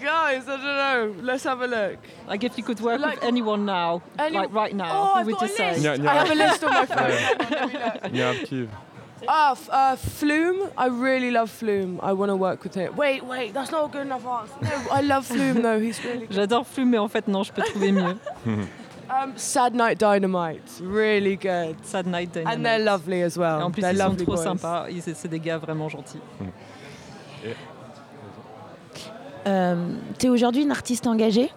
guys, 0.04 0.42
I 0.48 0.56
don't 0.56 0.62
know. 0.62 1.14
Let's 1.22 1.44
have 1.44 1.60
a 1.62 1.66
look. 1.66 1.98
Like 2.28 2.44
if 2.44 2.56
you 2.58 2.64
could 2.64 2.80
work 2.80 3.00
Like- 3.00 3.16
with 3.20 3.24
anyone 3.24 3.64
now, 3.64 4.02
Any- 4.18 4.36
like 4.38 4.52
right 4.54 4.74
now, 4.74 4.90
Oh, 4.92 5.04
who 5.14 5.18
I've 5.20 5.26
would 5.26 5.34
got 5.34 5.48
you 5.48 5.54
a 5.54 5.56
say? 5.56 5.70
list. 5.72 5.84
Yeah, 5.84 5.94
yeah. 5.94 6.10
I 6.10 6.14
have 6.18 6.30
a 6.30 6.34
list 6.34 6.64
on 6.64 6.70
my 6.72 6.86
phone. 6.86 7.10
Yeah. 7.10 7.18
Hang 7.18 7.30
on, 7.40 7.50
let 7.50 7.72
me 7.72 7.78
look. 7.78 8.12
Il 8.12 8.16
y 8.18 8.22
a 8.22 8.28
un 8.30 8.34
petit- 8.36 8.68
Ah, 9.26 9.52
f- 9.52 9.70
uh, 9.72 9.96
Flume? 9.96 10.68
I 10.76 10.86
really 10.88 11.30
love 11.30 11.48
Flume. 11.50 11.98
I 12.02 12.12
want 12.12 12.28
to 12.30 12.36
work 12.36 12.62
with 12.62 12.74
him. 12.74 12.94
Wait, 12.94 13.22
wait, 13.24 13.54
that's 13.54 13.70
not 13.72 13.84
a 13.86 13.88
good 13.88 14.02
enough 14.02 14.26
answer. 14.26 14.54
No, 14.60 14.92
I 14.92 15.00
love 15.00 15.24
Flume 15.26 15.62
though. 15.62 15.78
He's 15.80 15.98
really 16.04 16.26
good. 16.26 16.32
J'adore 16.36 16.66
Flume, 16.66 16.90
mais 16.90 16.98
en 16.98 17.08
fait 17.08 17.26
non, 17.26 17.42
je 17.42 17.52
peux 17.52 17.62
trouver 17.62 17.92
mieux. 17.92 18.16
Um, 19.06 19.34
Sad 19.36 19.74
Night 19.74 19.98
Dynamite. 20.00 20.80
Really 20.82 21.36
good. 21.36 21.76
Sad 21.84 22.06
Night 22.06 22.32
Dynamite. 22.32 22.56
And 22.56 22.64
they're 22.64 22.78
lovely 22.82 23.22
as 23.22 23.36
well. 23.36 23.60
Et 23.60 23.62
en 23.62 23.70
plus, 23.70 23.82
they're 23.82 23.92
ils 23.92 23.98
sont 23.98 24.16
trop 24.16 24.34
boys. 24.34 24.42
sympas. 24.42 24.86
Ils- 24.90 25.02
C'est 25.14 25.28
des 25.28 25.38
gars 25.40 25.58
vraiment 25.58 25.90
gentils. 25.90 26.20
Euh, 26.40 26.44
tu 29.44 30.26
es 30.26 30.28
aujourd'hui 30.28 30.62
une 30.62 30.70
artiste 30.70 31.06
engagée, 31.06 31.50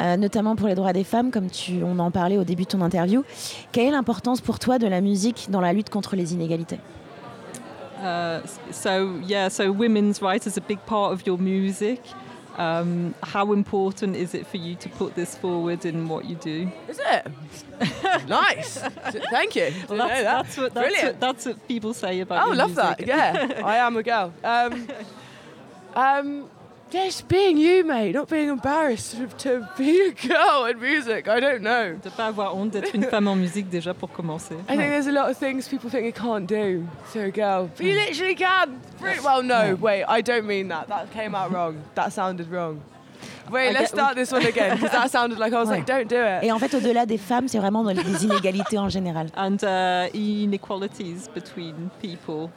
euh, 0.00 0.16
notamment 0.16 0.56
pour 0.56 0.68
les 0.68 0.74
droits 0.74 0.92
des 0.92 1.04
femmes, 1.04 1.30
comme 1.30 1.48
tu, 1.50 1.82
on 1.82 1.98
en 1.98 2.10
parlait 2.10 2.36
au 2.38 2.44
début 2.44 2.64
de 2.64 2.68
ton 2.68 2.80
interview. 2.82 3.24
Quelle 3.72 3.86
est 3.86 3.90
l'importance 3.90 4.40
pour 4.40 4.58
toi 4.58 4.78
de 4.78 4.86
la 4.86 5.00
musique 5.00 5.46
dans 5.50 5.60
la 5.60 5.72
lutte 5.72 5.90
contre 5.90 6.16
les 6.16 6.34
inégalités? 6.34 6.78
Uh, 8.02 8.40
so 8.72 9.18
yeah, 9.26 9.48
so 9.48 9.72
women's 9.72 10.20
rights 10.20 10.46
is 10.46 10.58
a 10.58 10.60
big 10.60 10.78
part 10.86 11.12
of 11.12 11.26
your 11.26 11.38
music. 11.38 12.00
Um, 12.58 13.14
how 13.22 13.52
important 13.52 14.16
is 14.16 14.34
it 14.34 14.46
for 14.46 14.56
you 14.58 14.76
to 14.76 14.88
put 14.88 15.14
this 15.14 15.36
forward 15.36 15.84
in 15.84 16.08
what 16.08 16.24
you 16.24 16.36
do? 16.36 16.70
Is 16.88 16.98
it? 16.98 17.26
nice. 18.28 18.78
Thank 19.30 19.56
you. 19.56 19.72
Well, 19.88 19.98
that's, 19.98 20.22
that. 20.22 20.22
that's 20.22 20.56
what 20.56 20.74
that's 20.74 20.86
Brilliant. 20.86 21.04
what, 21.14 21.20
that's 21.20 21.46
what 21.46 21.68
people 21.68 21.94
say 21.94 22.20
about. 22.20 22.44
Oh, 22.44 22.46
your 22.48 22.56
love 22.56 22.74
that. 22.76 22.98
music. 22.98 23.14
Yeah, 23.14 23.62
I 23.64 23.76
am 23.76 23.96
a 23.96 24.02
girl. 24.02 24.32
Um, 24.44 24.88
um, 25.94 26.48
just 26.90 27.28
being 27.28 27.58
you, 27.58 27.84
mate. 27.84 28.12
Not 28.14 28.28
being 28.28 28.48
embarrassed 28.48 29.16
to, 29.38 29.68
be 29.76 30.08
a 30.08 30.12
girl 30.12 30.66
in 30.66 30.78
music. 30.80 31.28
I 31.28 31.40
don't 31.40 31.62
know. 31.62 31.96
De 32.02 32.10
pas 32.10 32.26
avoir 32.28 32.54
honte 32.56 32.70
d'être 32.72 32.94
une 32.94 33.04
femme 33.04 33.28
en 33.28 33.36
musique 33.36 33.68
déjà 33.68 33.92
pour 33.94 34.10
commencer. 34.12 34.54
I 34.68 34.76
think 34.76 34.88
there's 34.90 35.06
a 35.08 35.12
lot 35.12 35.28
of 35.30 35.36
things 35.38 35.68
people 35.68 35.90
think 35.90 36.04
you 36.04 36.12
can't 36.12 36.46
do 36.46 36.84
to 37.12 37.20
a 37.24 37.30
girl. 37.30 37.68
But 37.76 37.84
you 37.84 37.94
literally 37.94 38.34
can. 38.34 38.78
Pretty- 39.00 39.20
Well, 39.24 39.42
no, 39.42 39.76
wait, 39.80 40.04
I 40.08 40.22
don't 40.22 40.46
mean 40.46 40.68
that. 40.68 40.88
That 40.88 41.10
came 41.12 41.34
out 41.34 41.52
wrong. 41.52 41.76
That 41.94 42.12
sounded 42.12 42.50
wrong. 42.50 42.80
Wait, 43.50 43.72
let's 43.72 43.90
start 43.92 44.16
this 44.16 44.32
one 44.32 44.44
again 44.44 44.76
because 44.76 44.90
that 44.90 45.08
sounded 45.10 45.38
like 45.38 45.52
I 45.52 45.58
was 45.60 45.68
Ouais. 45.68 45.76
like, 45.78 45.86
don't 45.86 46.08
do 46.08 46.16
it. 46.20 46.42
Et 46.42 46.50
en 46.52 46.58
fait, 46.58 46.74
au-delà 46.74 47.06
des 47.06 47.16
femmes, 47.18 47.46
c'est 47.48 47.58
vraiment 47.58 47.84
dans 47.84 47.92
les 47.92 48.24
inégalités 48.24 48.76
en 48.78 48.88
général. 48.88 49.28
And 49.36 49.56
uh, 49.62 50.08
inequalities 50.14 51.28
between 51.34 51.88
people. 52.00 52.50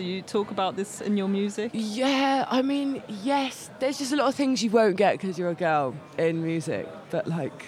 Do 0.00 0.06
you 0.06 0.22
talk 0.22 0.50
about 0.50 0.76
this 0.76 1.02
in 1.02 1.18
your 1.18 1.28
music? 1.28 1.72
Yeah, 1.74 2.46
I 2.50 2.62
mean, 2.62 3.02
yes, 3.22 3.68
there's 3.80 3.98
just 3.98 4.14
a 4.14 4.16
lot 4.16 4.28
of 4.28 4.34
things 4.34 4.62
you 4.62 4.70
won't 4.70 4.96
get 4.96 5.18
because 5.18 5.38
you're 5.38 5.50
a 5.50 5.54
girl 5.54 5.94
in 6.16 6.42
music, 6.42 6.86
but 7.10 7.28
like, 7.28 7.66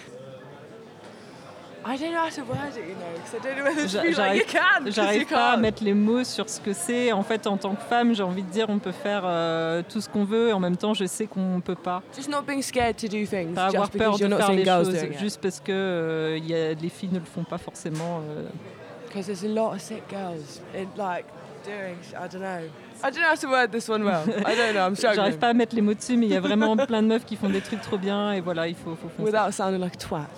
I 1.85 1.99
don't 1.99 2.13
know 2.13 2.21
how 2.21 2.31
to 2.31 2.43
word 2.45 2.75
it, 2.75 2.89
you 2.89 2.95
know, 2.95 3.13
because 3.17 3.35
I 3.35 3.39
don't 3.45 3.59
know 3.59 3.65
whether 3.65 3.87
to 3.87 4.03
be 4.03 4.15
like, 4.15 4.39
you 4.39 4.47
can, 4.47 4.91
J'arrive 4.91 5.27
pas 5.27 5.51
à 5.51 5.57
mettre 5.59 5.85
les 5.85 5.93
mots 5.93 6.25
sur 6.25 6.49
ce 6.49 6.59
que 6.59 6.73
c'est. 6.73 7.13
En 7.13 7.23
fait, 7.23 7.47
en 7.47 7.59
tant 7.59 7.75
que 7.75 7.83
femme, 7.83 8.15
j'ai 8.15 8.23
envie 8.23 8.45
de 8.45 8.51
dire 8.51 8.65
on 8.71 8.79
peut 8.79 8.93
faire 8.93 9.25
euh, 9.27 9.83
tout 9.87 10.01
ce 10.01 10.09
qu'on 10.09 10.25
veut 10.25 10.49
et 10.49 10.53
en 10.55 10.61
même 10.61 10.79
temps, 10.79 10.95
je 10.95 11.05
sais 11.05 11.27
qu'on 11.27 11.61
peut 11.63 11.75
pas. 11.75 12.03
Just 12.17 12.31
not 12.31 12.45
being 12.47 12.63
scared 12.63 12.97
to 12.97 13.09
do 13.09 13.27
things 13.27 13.53
Pas 13.53 13.67
avoir 13.67 13.91
peur 13.91 14.17
de 14.19 14.27
faire 14.27 14.53
les 14.53 14.65
choses 14.65 14.97
juste 15.21 15.39
parce 15.43 15.61
que 15.61 15.71
euh, 15.71 16.39
y 16.39 16.55
a, 16.55 16.73
les 16.73 16.89
filles 16.89 17.11
ne 17.13 17.19
le 17.19 17.27
font 17.27 17.45
pas 17.45 17.59
forcément. 17.59 18.23
euh. 18.27 18.49
Because 19.07 19.27
there's 19.27 19.45
a 19.45 19.49
lot 19.49 19.75
of 19.75 19.83
sick 19.83 20.05
girls 20.09 20.63
like 20.97 21.27
doing, 21.65 21.97
I 22.15 22.29
don't 22.29 22.41
know. 22.41 22.69
I 23.05 23.11
don't 23.11 23.21
know 23.21 23.29
how 23.29 23.35
to 23.35 23.49
word 23.49 23.73
this 23.73 23.89
one 23.89 24.05
well. 24.05 24.25
I 24.47 24.55
don't 24.55 24.75
know, 24.75 24.87
I'm 24.87 24.95
struggling. 24.97 25.17
J'arrive 25.17 25.39
pas 25.39 25.49
à 25.49 25.55
mettre 25.55 25.75
les 25.75 25.83
mots 25.83 25.95
dessus, 25.95 26.17
mais 26.17 26.27
il 26.27 26.33
y 26.33 26.37
a 26.37 26.41
vraiment 26.41 26.77
plein 26.77 27.03
de 27.03 27.09
meufs 27.09 27.25
qui 27.25 27.37
font 27.37 27.49
des 27.49 27.61
trucs 27.61 27.83
trop 27.83 27.99
bien 27.99 28.33
et 28.33 28.41
voilà, 28.41 28.69
il 28.69 28.75
faut, 28.75 28.95
faut 28.97 29.09
foncer. 29.09 29.23
Without 29.31 29.53
sounding 29.53 29.81
like 29.81 29.95
a 29.95 29.99
twat. 29.99 30.29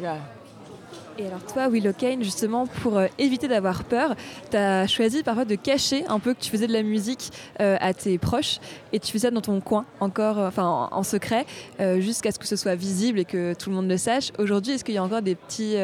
Yeah. 0.00 0.18
Et 1.18 1.26
alors 1.26 1.44
toi, 1.44 1.68
Willow 1.68 1.92
Kane, 1.92 2.24
justement, 2.24 2.66
pour 2.66 2.98
euh, 2.98 3.06
éviter 3.18 3.46
d'avoir 3.46 3.84
peur, 3.84 4.16
tu 4.50 4.56
as 4.56 4.86
choisi 4.88 5.22
parfois 5.22 5.44
de 5.44 5.54
cacher 5.54 6.04
un 6.08 6.18
peu 6.18 6.34
que 6.34 6.40
tu 6.40 6.50
faisais 6.50 6.66
de 6.66 6.72
la 6.72 6.82
musique 6.82 7.30
euh, 7.60 7.76
à 7.80 7.94
tes 7.94 8.18
proches 8.18 8.58
et 8.92 8.98
tu 8.98 9.12
faisais 9.12 9.28
ça 9.28 9.30
dans 9.30 9.40
ton 9.40 9.60
coin, 9.60 9.86
encore, 10.00 10.38
euh, 10.38 10.48
enfin 10.48 10.64
en, 10.66 10.88
en 10.92 11.02
secret, 11.02 11.46
euh, 11.80 12.00
jusqu'à 12.00 12.32
ce 12.32 12.38
que 12.38 12.46
ce 12.46 12.56
soit 12.56 12.74
visible 12.74 13.20
et 13.20 13.24
que 13.24 13.54
tout 13.54 13.70
le 13.70 13.76
monde 13.76 13.88
le 13.88 13.96
sache. 13.96 14.32
Aujourd'hui, 14.38 14.72
est-ce 14.72 14.84
qu'il 14.84 14.94
y 14.94 14.98
a 14.98 15.04
encore 15.04 15.22
des, 15.22 15.36
petits, 15.36 15.76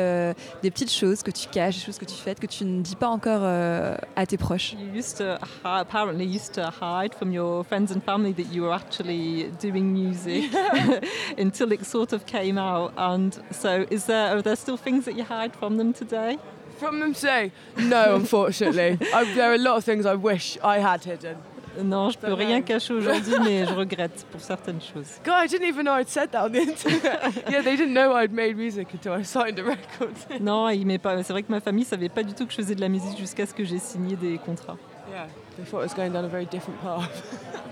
des 0.63 0.71
petites 0.71 0.93
choses 0.93 1.23
que 1.23 1.31
tu 1.31 1.49
caches, 1.49 1.77
des 1.77 1.85
choses 1.85 1.99
que 1.99 2.05
tu 2.05 2.15
fais, 2.15 2.35
que 2.35 2.47
tu 2.47 2.65
ne 2.65 2.83
dis 2.83 2.97
pas 2.97 3.09
encore 3.09 3.43
à 3.45 4.27
tes 4.27 4.37
proches? 4.37 4.73
You 4.73 4.99
used 4.99 5.17
to 5.19 5.39
apparently 5.65 6.25
used 6.27 6.55
to 6.55 6.63
hide 6.63 7.15
from 7.15 7.33
your 7.33 7.65
friends 7.65 7.93
and 7.93 8.01
family 8.01 8.35
that 8.35 8.53
you 8.53 8.65
were 8.65 8.75
actually 8.75 9.51
doing 9.61 9.93
music 9.93 10.51
until 11.39 11.73
it 11.73 11.85
sort 11.85 12.13
of 12.13 12.27
came 12.27 12.59
out. 12.59 12.93
And 12.97 13.31
so, 13.51 13.87
is 13.91 14.07
there 14.07 14.37
are 14.37 14.43
there 14.43 14.57
still 14.57 14.77
things 14.77 15.05
that 15.05 15.17
you 15.21 15.25
hide 15.27 15.55
from 15.55 15.77
them 15.77 15.93
today? 15.93 16.39
From 16.79 16.99
them 17.01 17.13
today? 17.15 17.53
No, 17.77 18.15
unfortunately. 18.21 18.99
I, 19.15 19.25
there 19.35 19.51
are 19.51 19.55
a 19.55 19.59
lot 19.59 19.77
of 19.77 19.85
things 19.85 20.07
I 20.07 20.15
wish 20.15 20.59
I 20.63 20.79
had 20.79 21.05
hidden. 21.05 21.37
Non, 21.85 22.11
je 22.11 22.19
peux 22.19 22.33
rien 22.35 22.63
cacher 22.63 22.93
aujourd'hui, 22.95 23.35
mais 23.45 23.65
je 23.65 23.73
regrette 23.75 24.27
pour 24.33 24.41
certaines 24.41 24.81
choses. 24.81 25.21
God, 25.25 25.45
I 25.45 25.47
didn't 25.47 25.69
even 25.69 25.85
know 25.85 25.95
I'd 25.95 26.09
said 26.09 26.33
that 26.33 26.45
on 26.45 26.51
the 26.51 26.63
internet. 26.63 27.33
yeah, 27.49 27.63
they 27.63 27.77
didn't 27.77 27.95
know 27.95 28.13
I'd 28.13 28.33
made 28.33 28.57
music 28.57 28.89
until 28.93 29.13
I 29.13 29.23
signed 29.23 29.59
a 29.59 29.63
record. 29.63 30.15
Non, 30.41 30.69
pas. 30.99 31.23
C'est 31.23 31.33
vrai 31.33 31.43
que 31.45 31.53
ma 31.53 31.61
famille 31.61 31.85
savait 31.85 32.09
pas 32.09 32.25
du 32.25 32.35
tout 32.35 32.45
que 32.45 32.51
je 32.51 32.57
faisais 32.57 32.75
de 32.75 32.81
la 32.81 32.89
musique 32.89 33.17
jusqu'à 33.17 33.47
ce 33.47 33.55
que 33.55 33.65
j'ai 33.65 33.79
signé 33.79 34.17
des 34.17 34.39
contrats. 34.39 34.79
yeah, 35.11 35.27
they 35.57 35.65
thought 35.65 35.83
I 35.83 35.87
was 35.87 35.95
going 35.95 36.11
down 36.11 36.25
a 36.25 36.29
very 36.29 36.47
different 36.47 36.81
path. 36.83 37.09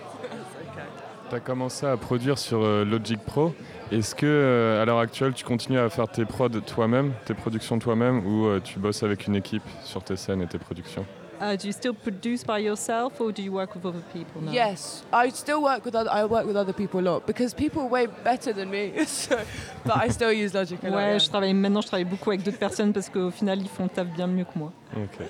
Tu 1.29 1.35
as 1.35 1.41
commencé 1.41 1.85
à 1.85 1.95
produire 1.99 2.39
sur 2.39 2.65
euh, 2.65 2.85
Logic 2.87 3.19
Pro. 3.21 3.53
Est-ce 3.91 4.15
que 4.15 4.27
euh, 4.27 4.83
à 4.83 4.85
l'heure 4.85 4.99
actuelle, 4.99 5.33
tu 5.33 5.45
continues 5.45 5.79
à 5.79 5.89
faire 5.89 6.09
tes 6.09 6.27
prods 6.27 6.49
toi-même, 6.67 7.13
tes 7.25 7.33
productions 7.33 7.79
toi-même, 7.79 8.27
ou 8.27 8.47
euh, 8.47 8.61
tu 8.61 8.79
bosses 8.79 9.03
avec 9.03 9.27
une 9.27 9.35
équipe 9.35 9.63
sur 9.83 10.03
tes 10.03 10.17
scènes 10.17 10.43
et 10.43 10.47
tes 10.47 10.59
productions? 10.59 11.07
Uh, 11.41 11.57
do 11.57 11.69
you 11.69 11.73
still 11.73 11.95
produce 11.95 12.43
by 12.45 12.59
yourself 12.59 13.21
or 13.21 13.33
do 13.33 13.43
you 13.43 13.53
work 13.53 13.75
with 13.75 13.87
other 13.87 14.03
people 14.13 14.43
now? 14.43 14.51
Yes, 14.51 15.05
I 15.13 15.31
still 15.31 15.63
work 15.63 15.85
with 15.85 15.95
other. 15.95 16.11
I 16.11 16.25
work 16.25 16.47
with 16.47 16.57
other 16.57 16.73
people 16.73 16.99
a 16.99 17.03
lot 17.03 17.27
because 17.27 17.55
people 17.55 17.83
are 17.83 17.89
way 17.89 18.09
better 18.25 18.53
than 18.53 18.69
me. 18.71 18.93
so, 19.07 19.39
but 19.85 19.97
I 19.97 20.09
still 20.09 20.33
use 20.33 20.53
Logic 20.53 20.83
a 20.83 20.91
lot. 20.91 20.97
Ouais, 20.97 21.11
yeah. 21.13 21.19
je 21.19 21.29
travaille 21.29 21.55
maintenant, 21.55 21.81
je 21.81 21.87
travaille 21.87 22.05
beaucoup 22.05 22.31
avec 22.31 22.43
d'autres 22.43 22.59
personnes 22.59 22.93
parce 22.93 23.09
qu'au 23.09 23.31
final, 23.31 23.61
ils 23.61 23.69
font 23.69 23.85
le 23.85 23.91
taf 23.91 24.09
bien 24.09 24.27
mieux 24.27 24.45
que 24.45 24.59
moi. 24.59 24.73
Ok. 24.97 25.21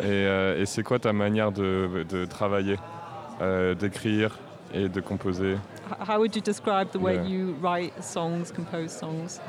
Et, 0.00 0.04
euh, 0.04 0.60
et 0.60 0.66
c'est 0.66 0.82
quoi 0.82 0.98
ta 0.98 1.14
manière 1.14 1.50
de, 1.50 2.04
de 2.10 2.26
travailler, 2.26 2.76
euh, 3.40 3.74
d'écrire 3.74 4.38
et 4.74 4.90
de 4.90 5.00
composer? 5.00 5.56
How 6.00 6.18
would 6.20 6.34
you 6.34 6.42
describe 6.42 6.92
the 6.92 6.98
way 6.98 7.16
Yeah. 7.16 7.24
you 7.26 7.52
write 7.54 8.02
songs, 8.04 8.50
compose 8.50 8.92
songs? 8.92 9.40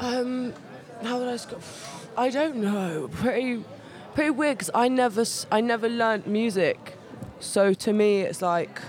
Um, 0.00 0.52
how 1.02 1.18
would 1.18 1.28
I? 1.28 1.36
Sc- 1.36 1.54
I 2.16 2.30
don't 2.30 2.56
know. 2.56 3.08
Pretty 3.12 3.64
pretty 4.14 4.30
weird 4.30 4.58
because 4.58 4.70
I 4.74 4.88
never, 4.88 5.24
I 5.50 5.60
never 5.60 5.88
learnt 5.88 6.26
music. 6.26 6.96
So 7.40 7.74
to 7.74 7.92
me, 7.92 8.20
it's 8.22 8.40
like 8.42 8.80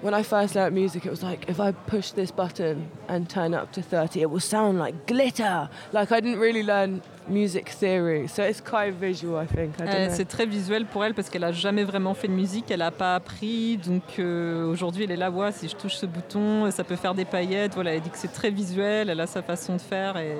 when 0.00 0.14
I 0.14 0.22
first 0.22 0.54
learnt 0.54 0.74
music, 0.74 1.04
it 1.06 1.10
was 1.10 1.22
like 1.22 1.48
if 1.48 1.60
I 1.60 1.72
push 1.72 2.12
this 2.12 2.30
button 2.30 2.90
and 3.08 3.28
turn 3.28 3.54
it 3.54 3.58
up 3.58 3.72
to 3.72 3.82
30, 3.82 4.22
it 4.22 4.30
will 4.30 4.40
sound 4.40 4.78
like 4.78 5.06
glitter. 5.06 5.68
Like 5.92 6.12
I 6.12 6.20
didn't 6.20 6.40
really 6.40 6.62
learn 6.62 7.02
music 7.28 7.70
theory. 7.78 8.28
So 8.28 8.42
it's 8.42 8.60
quite 8.60 8.94
visual, 8.94 9.42
I 9.42 9.46
think. 9.46 9.74
I 9.78 9.84
don't 9.84 9.88
Euh, 9.88 10.08
c'est 10.10 10.26
très 10.28 10.46
visuel 10.46 10.86
pour 10.86 11.04
elle 11.04 11.14
parce 11.14 11.28
qu'elle 11.28 11.44
a 11.44 11.52
jamais 11.52 11.84
vraiment 11.84 12.14
fait 12.14 12.28
de 12.28 12.32
musique, 12.32 12.70
elle 12.70 12.78
n'a 12.80 12.90
pas 12.90 13.14
appris. 13.14 13.76
Donc 13.78 14.02
euh, 14.18 14.66
aujourd'hui, 14.70 15.04
elle 15.04 15.10
est 15.10 15.16
là, 15.16 15.30
ouais, 15.30 15.52
si 15.52 15.68
je 15.68 15.76
touche 15.76 15.94
ce 15.96 16.06
bouton, 16.06 16.70
ça 16.70 16.84
peut 16.84 16.96
faire 16.96 17.14
des 17.14 17.24
paillettes. 17.24 17.74
Voilà, 17.74 17.94
elle 17.94 18.00
dit 18.00 18.10
que 18.10 18.18
c'est 18.18 18.32
très 18.32 18.50
visuel, 18.50 19.10
elle 19.10 19.20
a 19.20 19.26
sa 19.26 19.42
façon 19.42 19.76
de 19.76 19.80
faire 19.80 20.16
et 20.16 20.34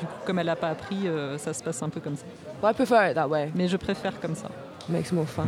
du 0.00 0.06
coup, 0.06 0.12
comme 0.24 0.38
elle 0.38 0.46
n'a 0.46 0.56
pas 0.56 0.68
appris, 0.70 1.06
euh, 1.06 1.38
ça 1.38 1.52
se 1.52 1.62
passe 1.62 1.82
un 1.82 1.88
peu 1.88 2.00
comme 2.00 2.16
ça. 2.16 2.24
But 2.62 2.70
I 2.70 2.74
prefer 2.74 3.10
it 3.10 3.14
that 3.14 3.28
way. 3.28 3.50
Mais 3.54 3.68
je 3.68 3.76
préfère 3.76 4.18
comme 4.20 4.34
ça. 4.34 4.48
Makes 4.88 5.12
more 5.12 5.28
fun. 5.28 5.46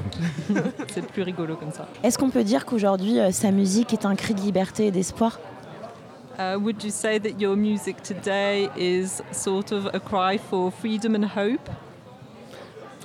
c'est 0.93 1.05
plus 1.07 1.23
rigolo 1.23 1.57
comme 1.57 1.73
ça. 1.73 1.89
Est-ce 2.03 2.17
qu'on 2.19 2.31
peut 2.31 2.45
dire 2.45 2.65
qu'aujourd'hui, 2.65 3.19
euh, 3.19 3.31
sa 3.33 3.51
musique 3.51 3.93
est 3.93 4.07
un 4.07 4.15
cri 4.15 4.35
de 4.35 4.41
liberté 4.41 4.87
et 4.87 4.91
d'espoir? 4.91 5.41
Uh, 6.39 6.59
would 6.59 6.83
you 6.83 6.91
say 6.91 7.19
that 7.19 7.41
your 7.41 7.57
music 7.57 8.03
today 8.03 8.71
is 8.77 9.23
sort 9.33 9.73
of 9.73 9.87
a 9.95 10.01
cry 10.01 10.39
for 10.39 10.71
freedom 10.71 11.15
and 11.15 11.25
hope? 11.25 11.69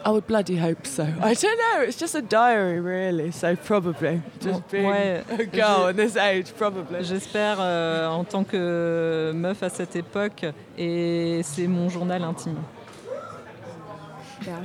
I 0.05 0.11
would 0.11 0.25
bloody 0.27 0.55
hope 0.55 0.85
so. 0.87 1.03
I 1.21 1.33
don't 1.33 1.57
know. 1.57 1.81
It's 1.81 1.97
just 1.97 2.15
a 2.15 2.21
diary, 2.21 2.79
really. 2.79 3.31
So 3.31 3.55
probably 3.57 4.21
just 4.39 4.69
being 4.71 4.85
Ouais, 4.85 5.23
a 5.39 5.45
girl 5.45 5.87
at 5.87 5.97
this 5.97 6.15
age, 6.15 6.53
probably. 6.55 7.03
J'espère 7.03 7.57
euh, 7.59 8.07
en 8.07 8.23
tant 8.23 8.45
que 8.45 9.33
meuf 9.35 9.61
à 9.63 9.69
cette 9.69 9.95
époque 9.97 10.45
et 10.77 11.41
c'est 11.43 11.67
mon 11.67 11.89
journal 11.89 12.23
intime. 12.23 12.63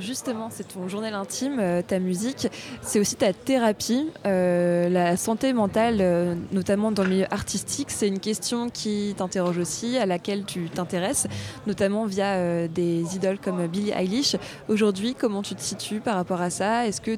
Justement, 0.01 0.49
c'est 0.51 0.69
ton 0.69 0.89
journal 0.89 1.15
intime, 1.15 1.59
euh, 1.59 1.83
ta 1.83 1.99
musique, 1.99 2.49
c'est 2.83 3.01
aussi 3.01 3.17
ta 3.17 3.33
thérapie. 3.33 4.09
Euh, 4.27 4.89
la 4.89 5.17
santé 5.17 5.53
mentale, 5.53 5.99
euh, 6.01 6.35
notamment 6.53 6.93
dans 6.93 7.03
le 7.03 7.09
milieu 7.09 7.33
artistique, 7.33 7.91
c'est 7.91 8.09
une 8.09 8.21
question 8.21 8.71
qui 8.71 9.15
t'interroge 9.17 9.59
aussi, 9.59 9.99
à 9.99 10.07
laquelle 10.07 10.45
tu 10.45 10.69
t'intéresses, 10.69 11.27
notamment 11.67 12.07
via 12.07 12.69
des 12.69 13.17
idoles 13.17 13.39
comme 13.39 13.67
Billie 13.67 13.91
Eilish. 13.91 14.37
Aujourd'hui, 14.69 15.15
comment 15.19 15.43
tu 15.43 15.55
te 15.55 15.63
situes 15.63 16.01
par 16.01 16.17
rapport 16.17 16.41
à 16.41 16.51
ça? 16.51 16.87
Est-ce 16.87 17.01
que 17.01 17.17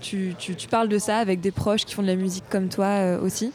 tu, 0.00 0.34
parles 0.70 0.88
de 0.88 0.98
ça 0.98 1.18
avec 1.18 1.40
des 1.40 1.50
proches 1.50 1.84
qui 1.84 1.94
font 1.94 2.02
de 2.02 2.08
la 2.08 2.16
musique 2.16 2.44
comme 2.50 2.68
toi 2.68 3.18
aussi? 3.22 3.52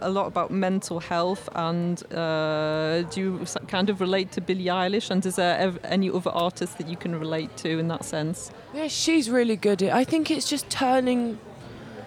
A, 0.00 0.10
lot 0.10 0.26
about 0.26 0.50
mental 0.50 1.00
health, 1.00 1.48
and 1.54 2.02
uh, 2.12 3.02
do 3.10 3.20
you 3.20 3.46
kind 3.68 3.90
of 3.90 4.00
relate 4.00 4.32
to 4.32 4.40
Billie 4.40 4.66
Eilish? 4.66 5.10
And 5.10 5.24
is 5.24 5.36
there 5.36 5.72
any 5.84 6.10
other 6.10 6.30
artists 6.30 6.76
that 6.76 6.88
you 6.88 6.96
can 6.96 7.18
relate 7.18 7.56
to 7.58 7.78
in 7.78 7.88
that 7.88 8.04
sense? 8.04 8.50
Yeah, 8.74 8.88
she's 8.88 9.30
really 9.30 9.56
good 9.56 9.82
at. 9.82 9.92
I 9.94 10.04
think 10.04 10.30
it's 10.30 10.48
just 10.48 10.68
turning, 10.70 11.38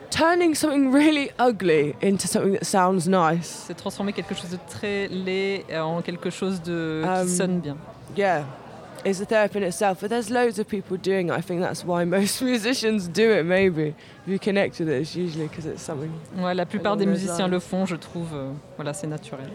turning 0.10 0.56
something 0.56 0.92
really 0.92 1.32
ugly 1.40 1.96
into 2.02 2.28
something 2.28 2.54
that 2.54 2.66
sounds 2.66 3.08
nice. 3.08 3.66
C'est 3.68 3.78
transformer 3.78 4.14
quelque 4.14 4.36
chose 4.36 4.52
de 4.52 4.60
très 4.70 5.08
laid 5.10 5.66
en 5.74 6.02
quelque 6.02 6.30
chose 6.30 6.62
de 6.62 7.04
Um, 7.06 7.26
qui 7.26 7.36
sonne 7.36 7.60
bien. 7.60 7.78
Yeah, 8.16 8.44
it's 9.06 9.20
a 9.22 9.26
therapy 9.26 9.58
in 9.60 9.64
itself. 9.64 10.00
But 10.02 10.10
there's 10.10 10.30
loads 10.30 10.60
of 10.60 10.68
people 10.68 10.98
doing 10.98 11.30
it. 11.30 11.34
I 11.34 11.42
think 11.42 11.62
that's 11.62 11.84
why 11.86 12.04
most 12.18 12.42
musicians 12.42 13.08
do 13.08 13.32
it. 13.32 13.44
Maybe 13.46 13.94
if 14.26 14.28
you 14.28 14.40
connect 14.40 14.80
with 14.80 14.90
it, 14.90 15.02
it's 15.02 15.16
usually 15.16 15.48
because 15.48 15.66
it's 15.66 15.82
something. 15.82 16.12
Ouais, 16.38 16.54
la 16.54 16.66
plupart 16.66 16.98
des 16.98 17.06
musiciens 17.06 17.46
lines. 17.48 17.52
le 17.52 17.60
font, 17.60 17.86
je 17.86 17.96
trouve. 17.96 18.34
euh, 18.34 18.52
voilà, 18.76 18.94
c'est 18.94 19.08
naturel. 19.08 19.48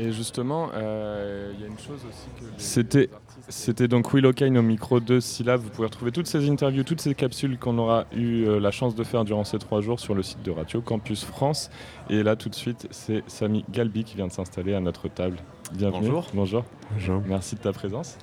Et 0.00 0.12
justement, 0.12 0.68
euh, 0.74 1.50
il 1.54 1.60
y 1.60 1.64
a 1.64 1.66
une 1.66 1.78
chose 1.78 2.00
aussi 2.08 2.28
que. 2.38 2.44
C'était. 2.56 3.10
C'était 3.50 3.88
donc 3.88 4.12
Will 4.12 4.26
O'Kane 4.26 4.58
au 4.58 4.62
micro 4.62 5.00
de 5.00 5.20
syllabes. 5.20 5.60
Vous 5.60 5.70
pouvez 5.70 5.86
retrouver 5.86 6.12
toutes 6.12 6.26
ces 6.26 6.50
interviews, 6.50 6.82
toutes 6.82 7.00
ces 7.00 7.14
capsules 7.14 7.58
qu'on 7.58 7.78
aura 7.78 8.04
eu 8.12 8.44
euh, 8.44 8.60
la 8.60 8.70
chance 8.70 8.94
de 8.94 9.02
faire 9.04 9.24
durant 9.24 9.44
ces 9.44 9.58
trois 9.58 9.80
jours 9.80 10.00
sur 10.00 10.14
le 10.14 10.22
site 10.22 10.42
de 10.42 10.50
Radio 10.50 10.82
Campus 10.82 11.24
France. 11.24 11.70
Et 12.10 12.22
là, 12.22 12.36
tout 12.36 12.50
de 12.50 12.54
suite, 12.54 12.86
c'est 12.90 13.22
Samy 13.26 13.64
Galbi 13.70 14.04
qui 14.04 14.16
vient 14.16 14.26
de 14.26 14.32
s'installer 14.32 14.74
à 14.74 14.80
notre 14.80 15.08
table. 15.08 15.38
Bienvenue. 15.72 16.08
Bonjour. 16.08 16.26
Bonjour. 16.34 16.64
Bonjour. 16.92 17.22
Merci 17.26 17.54
de 17.54 17.60
ta 17.60 17.72
présence. 17.72 18.18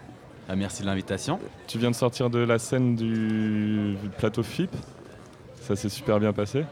Ah, 0.48 0.56
merci 0.56 0.82
de 0.84 0.88
l'invitation. 0.88 1.40
Tu 1.68 1.80
viens 1.80 1.90
de 1.92 1.96
sortir 1.96 2.30
de 2.30 2.40
la 2.40 2.60
scène 2.60 2.96
du 2.96 3.96
plateau 4.18 4.44
FIP. 4.44 4.70
Ça 5.62 5.76
s'est 5.76 5.90
super 5.90 6.20
bien 6.20 6.34
passé. 6.34 6.64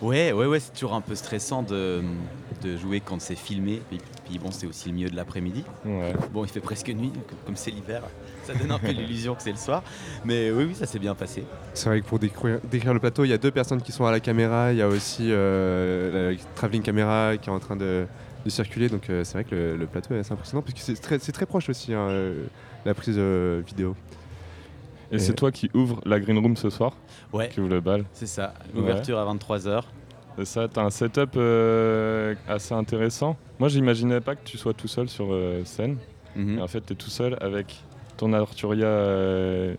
Ouais, 0.00 0.30
ouais, 0.32 0.46
ouais, 0.46 0.60
c'est 0.60 0.72
toujours 0.72 0.94
un 0.94 1.00
peu 1.00 1.16
stressant 1.16 1.64
de, 1.64 2.02
de 2.62 2.76
jouer 2.76 3.00
quand 3.00 3.20
c'est 3.20 3.34
filmé. 3.34 3.82
Puis, 3.88 3.98
puis 4.24 4.38
bon, 4.38 4.52
c'est 4.52 4.68
aussi 4.68 4.90
le 4.90 4.94
milieu 4.94 5.10
de 5.10 5.16
l'après-midi. 5.16 5.64
Ouais. 5.84 6.12
Bon, 6.32 6.44
il 6.44 6.48
fait 6.48 6.60
presque 6.60 6.86
nuit, 6.90 7.08
donc 7.08 7.24
comme 7.44 7.56
c'est 7.56 7.72
l'hiver, 7.72 8.02
ça 8.44 8.54
donne 8.54 8.70
un 8.70 8.78
peu 8.78 8.86
l'illusion 8.92 9.34
que 9.34 9.42
c'est 9.42 9.50
le 9.50 9.56
soir. 9.56 9.82
Mais 10.24 10.52
oui, 10.52 10.66
oui, 10.68 10.74
ça 10.76 10.86
s'est 10.86 11.00
bien 11.00 11.16
passé. 11.16 11.42
C'est 11.74 11.88
vrai 11.88 12.00
que 12.00 12.06
pour 12.06 12.20
décrire, 12.20 12.60
décrire 12.70 12.94
le 12.94 13.00
plateau, 13.00 13.24
il 13.24 13.30
y 13.30 13.32
a 13.32 13.38
deux 13.38 13.50
personnes 13.50 13.82
qui 13.82 13.90
sont 13.90 14.06
à 14.06 14.12
la 14.12 14.20
caméra. 14.20 14.70
Il 14.70 14.78
y 14.78 14.82
a 14.82 14.86
aussi 14.88 15.26
euh, 15.32 16.30
la 16.30 16.38
travelling 16.54 16.82
caméra 16.82 17.36
qui 17.36 17.50
est 17.50 17.52
en 17.52 17.58
train 17.58 17.74
de, 17.74 18.06
de 18.44 18.50
circuler. 18.50 18.88
Donc 18.88 19.10
euh, 19.10 19.24
c'est 19.24 19.32
vrai 19.32 19.42
que 19.44 19.56
le, 19.56 19.76
le 19.76 19.86
plateau 19.86 20.14
est 20.14 20.20
assez 20.20 20.32
impressionnant 20.32 20.62
parce 20.62 20.74
que 20.74 20.80
c'est 20.80 20.94
très, 20.94 21.18
c'est 21.18 21.32
très 21.32 21.46
proche 21.46 21.68
aussi 21.68 21.92
hein, 21.92 22.06
euh, 22.08 22.44
la 22.84 22.94
prise 22.94 23.16
euh, 23.18 23.62
vidéo. 23.66 23.94
Et 25.10 25.18
c'est 25.18 25.32
toi 25.34 25.50
qui 25.50 25.70
ouvres 25.74 26.00
la 26.04 26.20
Green 26.20 26.38
Room 26.38 26.56
ce 26.56 26.68
soir 26.68 26.92
Ouais. 27.32 27.48
Qui 27.48 27.60
ouvre 27.60 27.70
le 27.70 27.80
bal 27.80 28.04
C'est 28.12 28.26
ça, 28.26 28.54
l'ouverture 28.74 29.18
à 29.18 29.34
23h. 29.34 29.82
Et 30.38 30.44
ça, 30.44 30.68
t'as 30.68 30.82
un 30.82 30.90
setup 30.90 31.30
euh, 31.36 32.34
assez 32.46 32.72
intéressant. 32.72 33.36
Moi, 33.58 33.68
j'imaginais 33.68 34.20
pas 34.20 34.36
que 34.36 34.44
tu 34.44 34.56
sois 34.56 34.72
tout 34.72 34.86
seul 34.86 35.08
sur 35.08 35.28
euh, 35.32 35.64
scène. 35.64 35.96
Mhm. 36.36 36.60
En 36.62 36.68
fait, 36.68 36.80
tu 36.82 36.92
es 36.92 36.96
tout 36.96 37.10
seul 37.10 37.36
avec 37.40 37.82
ton 38.16 38.32
Arturia 38.32 38.86
euh, 38.86 39.74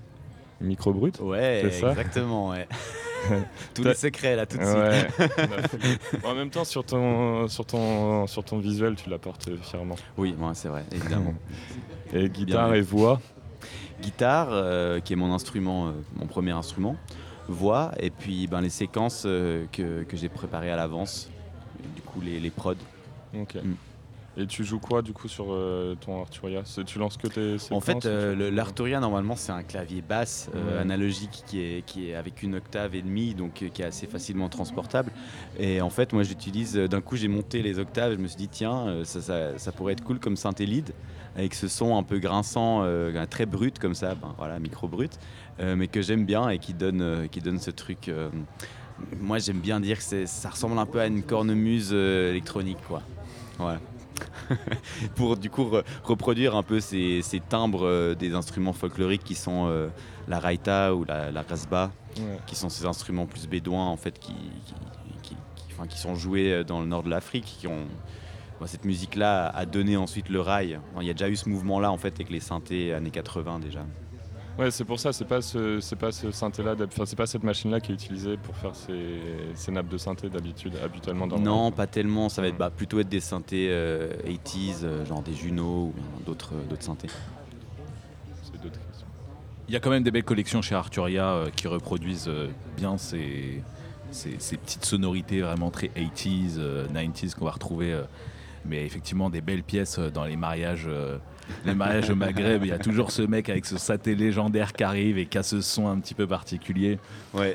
micro 0.59 0.91
brut. 0.91 1.19
Ouais, 1.21 1.59
c'est 1.63 1.71
ça 1.71 1.91
exactement, 1.91 2.49
ouais. 2.49 2.67
Tous 3.73 3.83
les 3.83 3.93
secrets 3.93 4.35
là, 4.35 4.45
tout 4.45 4.57
de 4.57 4.63
Ouais. 4.63 5.07
suite. 5.69 5.99
en 6.25 6.35
même 6.35 6.49
temps, 6.49 6.63
sur 6.63 6.83
ton, 6.83 7.47
sur 7.47 7.65
ton, 7.65 8.27
sur 8.27 8.43
ton 8.43 8.59
visuel, 8.59 8.95
tu 8.95 9.09
l'apportes 9.09 9.49
fièrement. 9.61 9.95
Oui, 10.17 10.35
ouais, 10.39 10.51
c'est 10.53 10.67
vrai, 10.69 10.85
évidemment. 10.91 11.33
et 12.13 12.29
guitare 12.29 12.73
et 12.75 12.81
voix. 12.81 13.19
Guitare, 14.01 14.47
euh, 14.51 14.99
qui 14.99 15.13
est 15.13 15.15
mon 15.17 15.33
instrument, 15.33 15.87
euh, 15.87 15.91
mon 16.15 16.25
premier 16.25 16.51
instrument. 16.51 16.95
Voix, 17.47 17.91
et 17.99 18.11
puis 18.11 18.47
ben, 18.47 18.61
les 18.61 18.69
séquences 18.69 19.23
euh, 19.25 19.65
que, 19.71 20.03
que 20.03 20.15
j'ai 20.15 20.29
préparées 20.29 20.71
à 20.71 20.75
l'avance. 20.75 21.29
Du 21.95 22.01
coup, 22.01 22.21
les, 22.21 22.39
les 22.39 22.49
prods. 22.51 22.75
Ok. 23.35 23.55
Mm. 23.55 23.73
Et 24.37 24.45
tu 24.47 24.63
joues 24.63 24.79
quoi 24.79 25.01
du 25.01 25.11
coup 25.11 25.27
sur 25.27 25.47
euh, 25.49 25.95
ton 25.95 26.21
Arturia? 26.21 26.63
Tu 26.85 26.97
lances 26.99 27.17
que 27.17 27.27
tes 27.27 27.57
séquences 27.57 27.71
En 27.71 27.81
fait, 27.81 28.05
euh, 28.05 28.51
l'Arturia, 28.51 28.99
normalement, 28.99 29.35
c'est 29.35 29.51
un 29.51 29.63
clavier 29.63 30.01
basse 30.01 30.49
euh, 30.55 30.81
analogique 30.81 31.43
qui 31.45 31.59
est, 31.59 31.85
qui 31.85 32.09
est 32.09 32.15
avec 32.15 32.41
une 32.43 32.55
octave 32.55 32.95
et 32.95 33.01
demie, 33.01 33.33
donc 33.33 33.53
qui 33.73 33.81
est 33.81 33.85
assez 33.85 34.07
facilement 34.07 34.47
transportable. 34.47 35.11
Et 35.57 35.81
en 35.81 35.89
fait, 35.89 36.13
moi, 36.13 36.23
j'utilise. 36.23 36.75
D'un 36.75 37.01
coup, 37.01 37.17
j'ai 37.17 37.27
monté 37.27 37.61
les 37.61 37.79
octaves. 37.79 38.13
Je 38.13 38.17
me 38.17 38.27
suis 38.27 38.37
dit, 38.37 38.47
tiens, 38.47 39.01
ça, 39.03 39.21
ça- 39.21 39.57
ça 39.57 39.71
pourrait 39.71 39.93
être 39.93 40.03
cool 40.03 40.19
comme 40.19 40.37
synthé 40.37 40.65
lead, 40.65 40.91
avec 41.35 41.53
ce 41.53 41.67
son 41.67 41.97
un 41.97 42.03
peu 42.03 42.19
grinçant, 42.19 42.85
très 43.29 43.45
brut 43.45 43.77
comme 43.79 43.95
ça, 43.95 44.15
ben, 44.15 44.33
voilà, 44.37 44.59
micro 44.59 44.87
brut, 44.87 45.11
mais 45.59 45.87
que 45.87 46.01
j'aime 46.01 46.25
bien 46.25 46.49
et 46.49 46.59
qui 46.59 46.73
donne, 46.73 47.27
qui 47.29 47.39
donne 47.41 47.59
ce 47.59 47.71
truc. 47.71 48.09
moi, 49.19 49.39
j'aime 49.39 49.59
bien 49.59 49.79
dire 49.79 49.97
que 49.97 50.25
ça 50.25 50.49
ressemble 50.49 50.77
un 50.79 50.85
peu 50.85 50.99
à 51.01 51.07
une 51.07 51.23
cornemuse 51.23 51.91
électronique, 51.93 52.79
quoi. 52.87 53.01
Voilà. 53.57 53.79
pour 55.15 55.37
du 55.37 55.49
coup 55.49 55.63
re- 55.63 55.83
reproduire 56.03 56.55
un 56.55 56.63
peu 56.63 56.79
ces, 56.79 57.21
ces 57.21 57.39
timbres 57.39 57.85
euh, 57.85 58.15
des 58.15 58.33
instruments 58.33 58.73
folkloriques 58.73 59.23
qui 59.23 59.35
sont 59.35 59.67
euh, 59.67 59.87
la 60.27 60.39
raïta 60.39 60.95
ou 60.95 61.03
la, 61.05 61.31
la 61.31 61.41
rasba, 61.41 61.91
Ouais. 62.17 62.39
qui 62.47 62.55
sont 62.55 62.69
ces 62.69 62.85
instruments 62.85 63.27
plus 63.27 63.47
bédouins 63.47 63.85
en 63.85 63.95
fait 63.95 64.17
qui, 64.19 64.33
qui, 64.33 64.73
qui- 65.21 65.35
qui- 65.55 65.65
enfin, 65.71 65.85
qui 65.87 65.97
sont 65.99 66.15
joués 66.15 66.51
euh, 66.51 66.63
dans 66.63 66.79
le 66.79 66.87
nord 66.87 67.03
de 67.03 67.09
l'Afrique, 67.09 67.45
qui 67.45 67.67
ont 67.67 67.85
bon, 68.59 68.65
cette 68.65 68.83
musique-là 68.83 69.47
a 69.47 69.65
donné 69.65 69.95
ensuite 69.95 70.27
le 70.29 70.41
rail. 70.41 70.79
Il 70.99 71.05
y 71.07 71.09
a 71.11 71.13
déjà 71.13 71.29
eu 71.29 71.35
ce 71.35 71.47
mouvement-là 71.49 71.91
en 71.91 71.97
fait 71.97 72.15
avec 72.15 72.29
les 72.31 72.39
synthés 72.39 72.93
années 72.93 73.11
80 73.11 73.59
déjà. 73.59 73.85
Ouais, 74.59 74.71
c'est 74.71 74.83
pour 74.83 74.99
ça, 74.99 75.13
c'est 75.13 75.23
pas 75.23 75.41
ce, 75.41 75.79
c'est 75.79 75.95
pas 75.95 76.11
ce 76.11 76.31
synthé-là, 76.31 76.75
enfin 76.85 77.05
c'est 77.05 77.15
pas 77.15 77.25
cette 77.25 77.43
machine-là 77.43 77.79
qui 77.79 77.93
est 77.93 77.95
utilisée 77.95 78.35
pour 78.35 78.53
faire 78.57 78.75
ces, 78.75 79.21
ces 79.55 79.71
nappes 79.71 79.87
de 79.87 79.97
synthé 79.97 80.29
d'habitude, 80.29 80.73
habituellement 80.83 81.27
dans 81.27 81.37
le 81.37 81.43
Non, 81.43 81.71
pas 81.71 81.87
tellement. 81.87 82.27
Ça 82.27 82.41
va 82.41 82.49
être 82.49 82.57
bah, 82.57 82.69
plutôt 82.69 82.99
être 82.99 83.07
des 83.07 83.21
synthés 83.21 83.69
euh, 83.71 84.11
80s, 84.27 84.79
euh, 84.83 85.05
genre 85.05 85.21
des 85.21 85.33
Juno 85.33 85.93
ou 85.97 86.23
d'autres 86.25 86.55
euh, 86.55 86.69
d'autres 86.69 86.83
synthés. 86.83 87.07
C'est 88.43 88.61
d'autres 88.61 88.79
questions. 88.85 89.07
Il 89.69 89.73
y 89.73 89.77
a 89.77 89.79
quand 89.79 89.91
même 89.91 90.03
des 90.03 90.11
belles 90.11 90.25
collections 90.25 90.61
chez 90.61 90.75
Arturia 90.75 91.29
euh, 91.29 91.49
qui 91.55 91.69
reproduisent 91.69 92.27
euh, 92.27 92.49
bien 92.75 92.97
ces, 92.97 93.63
ces- 94.11 94.35
ces 94.39 94.57
petites 94.57 94.83
sonorités 94.83 95.39
vraiment 95.39 95.71
très 95.71 95.87
80s, 95.87 96.55
euh, 96.57 96.85
90s 96.89 97.33
qu'on 97.33 97.45
va 97.45 97.51
retrouver. 97.51 97.93
euh, 97.93 98.03
mais 98.65 98.85
effectivement, 98.85 99.29
des 99.29 99.39
belles 99.39 99.63
pièces 99.63 99.99
euh, 99.99 100.09
dans 100.11 100.25
les 100.25 100.35
mariages 100.35 100.83
euh, 100.89 101.17
les 101.65 101.73
mariages 101.75 102.09
au 102.09 102.15
Maghreb, 102.15 102.63
il 102.63 102.69
y 102.69 102.71
a 102.71 102.77
toujours 102.79 103.11
ce 103.11 103.21
mec 103.21 103.49
avec 103.49 103.65
ce 103.65 103.77
saté 103.77 104.15
légendaire 104.15 104.73
qui 104.73 104.83
arrive 104.83 105.17
et 105.17 105.25
qui 105.25 105.37
a 105.37 105.43
ce 105.43 105.61
son 105.61 105.87
un 105.87 105.99
petit 105.99 106.13
peu 106.13 106.27
particulier. 106.27 106.99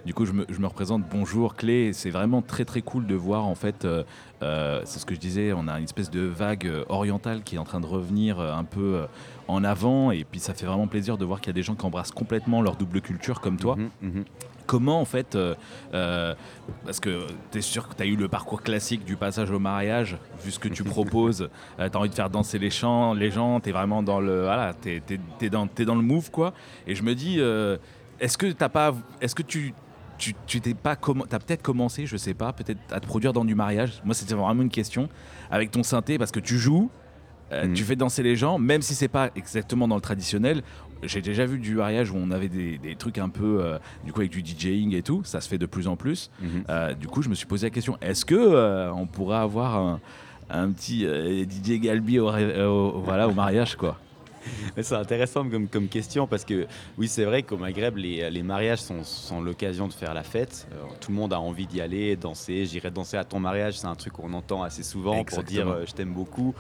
Du 0.05 0.15
coup, 0.15 0.27
je 0.27 0.33
me, 0.33 0.47
je 0.49 0.59
me 0.59 0.67
représente 0.67 1.03
bonjour 1.11 1.55
Clé. 1.57 1.93
C'est 1.93 2.11
vraiment 2.11 2.43
très 2.43 2.65
très 2.65 2.83
cool 2.83 3.07
de 3.07 3.15
voir 3.15 3.47
en 3.47 3.55
fait. 3.55 3.85
euh, 3.85 4.03
euh, 4.43 4.83
c'est 4.85 4.99
ce 4.99 5.07
que 5.07 5.15
je 5.15 5.21
disais, 5.21 5.53
on 5.55 5.69
a 5.69 5.79
une 5.79 5.85
espèce 5.85 6.11
de 6.11 6.21
vague 6.21 6.67
euh, 6.67 6.85
orientale 6.91 7.43
qui 7.43 7.55
est 7.55 7.59
en 7.59 7.65
train 7.65 7.81
de 7.81 7.87
revenir 7.87 8.41
un 8.41 8.65
peu 8.65 9.05
en 9.49 9.65
avant 9.65 10.11
et 10.11 10.25
puis 10.25 10.39
ça 10.41 10.53
fait 10.53 10.67
vraiment 10.67 10.87
plaisir 10.87 11.17
de 11.17 11.25
voir 11.25 11.41
qu'il 11.41 11.49
y 11.49 11.51
a 11.51 11.55
des 11.55 11.63
gens 11.63 11.75
qui 11.75 11.87
embrassent 11.87 12.11
complètement 12.11 12.61
leur 12.61 12.77
double 12.77 13.01
culture 13.01 13.41
comme 13.41 13.57
toi. 13.57 13.77
Comment 14.67 15.01
en 15.01 15.05
fait, 15.05 15.35
euh, 15.35 15.55
euh, 15.93 16.35
parce 16.85 17.01
que 17.01 17.27
tu 17.53 17.59
es 17.59 17.61
sûr 17.61 17.89
que 17.89 17.95
tu 17.95 18.03
as 18.03 18.07
eu 18.07 18.17
le 18.17 18.29
parcours 18.29 18.63
classique 18.63 19.05
du 19.05 19.17
passage 19.17 19.51
au 19.51 19.59
mariage, 19.59 20.17
vu 20.43 20.51
ce 20.51 20.59
que 20.59 20.69
tu 20.69 20.83
proposes, 20.85 21.49
tu 21.79 21.83
as 21.83 21.97
envie 21.99 22.09
de 22.09 22.15
faire 22.15 22.31
danser 22.31 22.59
les, 22.59 22.71
chants, 22.71 23.15
les 23.15 23.31
gens, 23.31 23.61
tu 23.61 23.69
es 23.69 23.73
vraiment 23.73 24.03
dans 24.03 24.21
le, 24.21 24.43
voilà, 24.43 24.73
t'es, 24.75 25.03
t'es- 25.05 25.21
t'es 25.39 25.51
dans, 25.51 25.67
t'es 25.67 25.85
dans 25.85 25.95
le 25.95 26.03
move 26.03 26.31
quoi. 26.31 26.55
Et 26.87 26.95
je 26.95 27.03
me 27.03 27.15
dis, 27.15 27.37
euh, 27.41 27.77
est-ce 28.21 28.39
que 28.39 28.51
t'as 28.53 28.69
pas, 28.69 28.95
est-ce 29.21 29.35
que 29.35 29.43
tu 29.43 29.75
tu 30.17 30.33
tu 30.47 30.61
t'es 30.61 30.75
pas 30.75 30.95
t'as 30.95 31.41
peut-être 31.41 31.63
commencé 31.63 32.07
je 32.07 32.17
sais 32.17 32.35
pas 32.35 32.53
peut-être 32.53 32.79
à 32.93 33.01
te 33.01 33.07
produire 33.07 33.33
dans 33.33 33.45
du 33.45 33.57
mariage? 33.57 34.01
Moi 34.05 34.15
c'était 34.15 34.35
vraiment 34.35 34.63
une 34.63 34.69
question. 34.71 35.09
Avec 35.51 35.73
ton 35.73 35.83
synthé 35.83 36.19
parce 36.19 36.31
que 36.31 36.39
tu 36.41 36.57
joues 36.57 36.89
euh, 37.53 37.75
tu 37.75 37.83
fais 37.83 37.97
danser 37.97 38.23
les 38.23 38.37
gens 38.37 38.57
même 38.59 38.81
si 38.81 38.95
c'est 38.95 39.09
pas 39.09 39.31
exactement 39.37 39.87
dans 39.89 39.97
le 39.97 40.01
traditionnel 40.01 40.63
j'ai 41.07 41.21
déjà 41.23 41.47
vu 41.47 41.59
du 41.59 41.75
mariage 41.77 42.11
où 42.11 42.17
on 42.17 42.31
avait 42.31 42.49
des, 42.49 42.79
des 42.79 42.95
trucs 42.97 43.19
un 43.19 43.29
peu 43.29 43.59
euh, 43.63 43.79
du 44.05 44.13
coup 44.13 44.21
avec 44.21 44.33
du 44.33 44.41
DJing 44.41 44.95
et 44.95 45.03
tout. 45.03 45.23
Ça 45.25 45.41
se 45.41 45.49
fait 45.49 45.59
de 45.59 45.67
plus 45.67 45.89
en 45.89 45.97
plus. 45.97 46.31
Euh, 46.71 46.95
du 46.95 47.07
coup 47.07 47.23
je 47.23 47.29
me 47.29 47.35
suis 47.35 47.47
posé 47.47 47.67
la 47.67 47.71
question 47.71 47.97
est-ce 48.01 48.25
que 48.25 48.35
euh, 48.35 48.93
on 48.93 49.07
pourrait 49.07 49.37
avoir 49.39 49.77
un, 49.77 50.01
un 50.51 50.71
petit 50.71 51.05
DJ 51.05 51.81
Galbi 51.81 52.19
au, 52.19 52.31
voilà 53.05 53.29
au 53.29 53.33
mariage 53.35 53.77
quoi? 53.77 53.99
C'est 54.83 54.95
intéressant 54.95 55.49
comme, 55.49 55.69
comme 55.69 55.89
question 55.89 56.27
parce 56.27 56.45
que 56.45 56.67
oui, 56.99 57.09
c'est 57.09 57.25
vrai 57.25 57.43
qu'au 57.43 57.57
Maghreb, 57.57 57.97
les, 57.97 58.31
les 58.31 58.43
mariages 58.43 58.81
sont, 58.81 59.05
sont 59.05 59.41
l'occasion 59.41 59.89
de 59.89 59.93
faire 59.93 60.15
la 60.15 60.23
fête. 60.23 60.67
Euh, 60.73 60.77
tout 61.01 61.11
le 61.11 61.17
monde 61.17 61.33
a 61.33 61.41
envie 61.41 61.67
d'y 61.67 61.81
aller, 61.81 62.17
danser. 62.17 62.67
J'irai 62.67 62.91
danser 62.91 63.17
à 63.17 63.25
ton 63.25 63.41
mariage, 63.41 63.79
c'est 63.79 63.87
un 63.87 63.95
truc 63.95 64.15
qu'on 64.15 64.33
entend 64.33 64.63
assez 64.63 64.83
souvent 64.83 65.25
pour 65.25 65.43
dire 65.43 65.69
euh, 65.69 65.85
je 65.87 65.93
t'aime 65.93 66.13
beaucoup. 66.13 66.55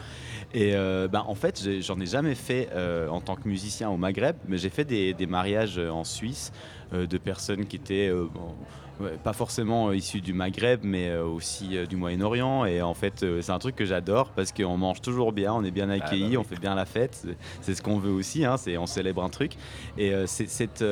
Et 0.52 0.74
euh, 0.74 1.08
ben, 1.08 1.24
en 1.26 1.34
fait, 1.34 1.62
j'en 1.80 2.00
ai 2.00 2.06
jamais 2.06 2.34
fait 2.34 2.68
en 3.08 3.20
tant 3.20 3.36
que 3.36 3.48
musicien 3.48 3.90
au 3.90 3.96
Maghreb, 3.96 4.36
mais 4.48 4.58
j'ai 4.58 4.70
fait 4.70 4.84
des, 4.84 5.14
des 5.14 5.26
mariages 5.26 5.78
en 5.78 6.04
Suisse 6.04 6.52
de 6.92 7.18
personnes 7.18 7.66
qui 7.66 7.76
étaient 7.76 8.10
bon, 8.10 8.54
ouais, 9.00 9.18
pas 9.22 9.32
forcément 9.32 9.88
euh, 9.88 9.96
issues 9.96 10.20
du 10.20 10.32
Maghreb, 10.32 10.80
mais 10.84 11.08
euh, 11.08 11.24
aussi 11.24 11.76
euh, 11.76 11.86
du 11.86 11.96
Moyen-Orient. 11.96 12.64
Et 12.64 12.82
en 12.82 12.94
fait, 12.94 13.24
c'est 13.40 13.52
un 13.52 13.58
truc 13.58 13.76
que 13.76 13.84
j'adore 13.84 14.30
parce 14.30 14.52
qu'on 14.52 14.76
mange 14.76 15.00
toujours 15.00 15.32
bien, 15.32 15.52
on 15.52 15.64
est 15.64 15.70
bien 15.70 15.90
accueillis, 15.90 16.30
oui. 16.30 16.36
on 16.36 16.44
fait 16.44 16.58
bien 16.60 16.74
la 16.74 16.84
fête. 16.86 17.26
C'est- 17.60 17.74
ce 17.74 17.82
qu'on 17.82 17.98
veut 17.98 18.12
aussi, 18.12 18.44
hein, 18.44 18.56
c'est 18.56 18.76
on 18.78 18.86
célèbre 18.86 19.22
un 19.22 19.28
truc. 19.30 19.52
Et 19.98 20.12
c'est 20.26 20.48
cette 20.48 20.84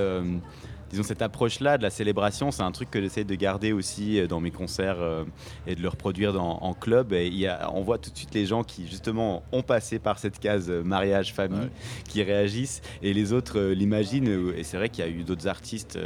disons 0.90 1.04
cette 1.04 1.22
approche-là 1.22 1.78
de 1.78 1.82
la 1.82 1.88
célébration, 1.88 2.50
c'est 2.50 2.62
un 2.62 2.70
truc 2.70 2.90
que 2.90 3.00
j'essaie 3.00 3.24
de 3.24 3.34
garder 3.34 3.72
aussi 3.72 4.20
dans 4.28 4.40
mes 4.40 4.50
concerts 4.50 4.98
euh, 5.00 5.24
et 5.66 5.74
de 5.74 5.80
le 5.80 5.88
reproduire 5.88 6.34
dans- 6.34 6.58
en 6.58 6.74
club. 6.74 7.14
Et 7.14 7.28
il 7.28 7.38
y 7.38 7.46
a, 7.46 7.70
on 7.72 7.80
voit 7.80 7.96
tout 7.96 8.10
de 8.10 8.16
suite 8.18 8.34
les 8.34 8.44
gens 8.44 8.62
qui 8.62 8.86
justement 8.86 9.42
ont 9.52 9.62
passé 9.62 9.98
par 9.98 10.18
cette 10.18 10.38
case 10.38 10.68
euh, 10.68 10.82
mariage, 10.82 11.32
famille, 11.32 11.70
qui 12.10 12.22
réagissent 12.22 12.82
et 13.02 13.14
les 13.14 13.32
autres 13.32 13.58
euh, 13.58 13.72
l'imaginent. 13.74 14.52
Et 14.54 14.64
c'est 14.64 14.76
vrai 14.76 14.90
qu'il 14.90 15.02
y 15.02 15.08
a 15.08 15.10
eu 15.10 15.22
d'autres 15.22 15.48
artistes. 15.48 15.98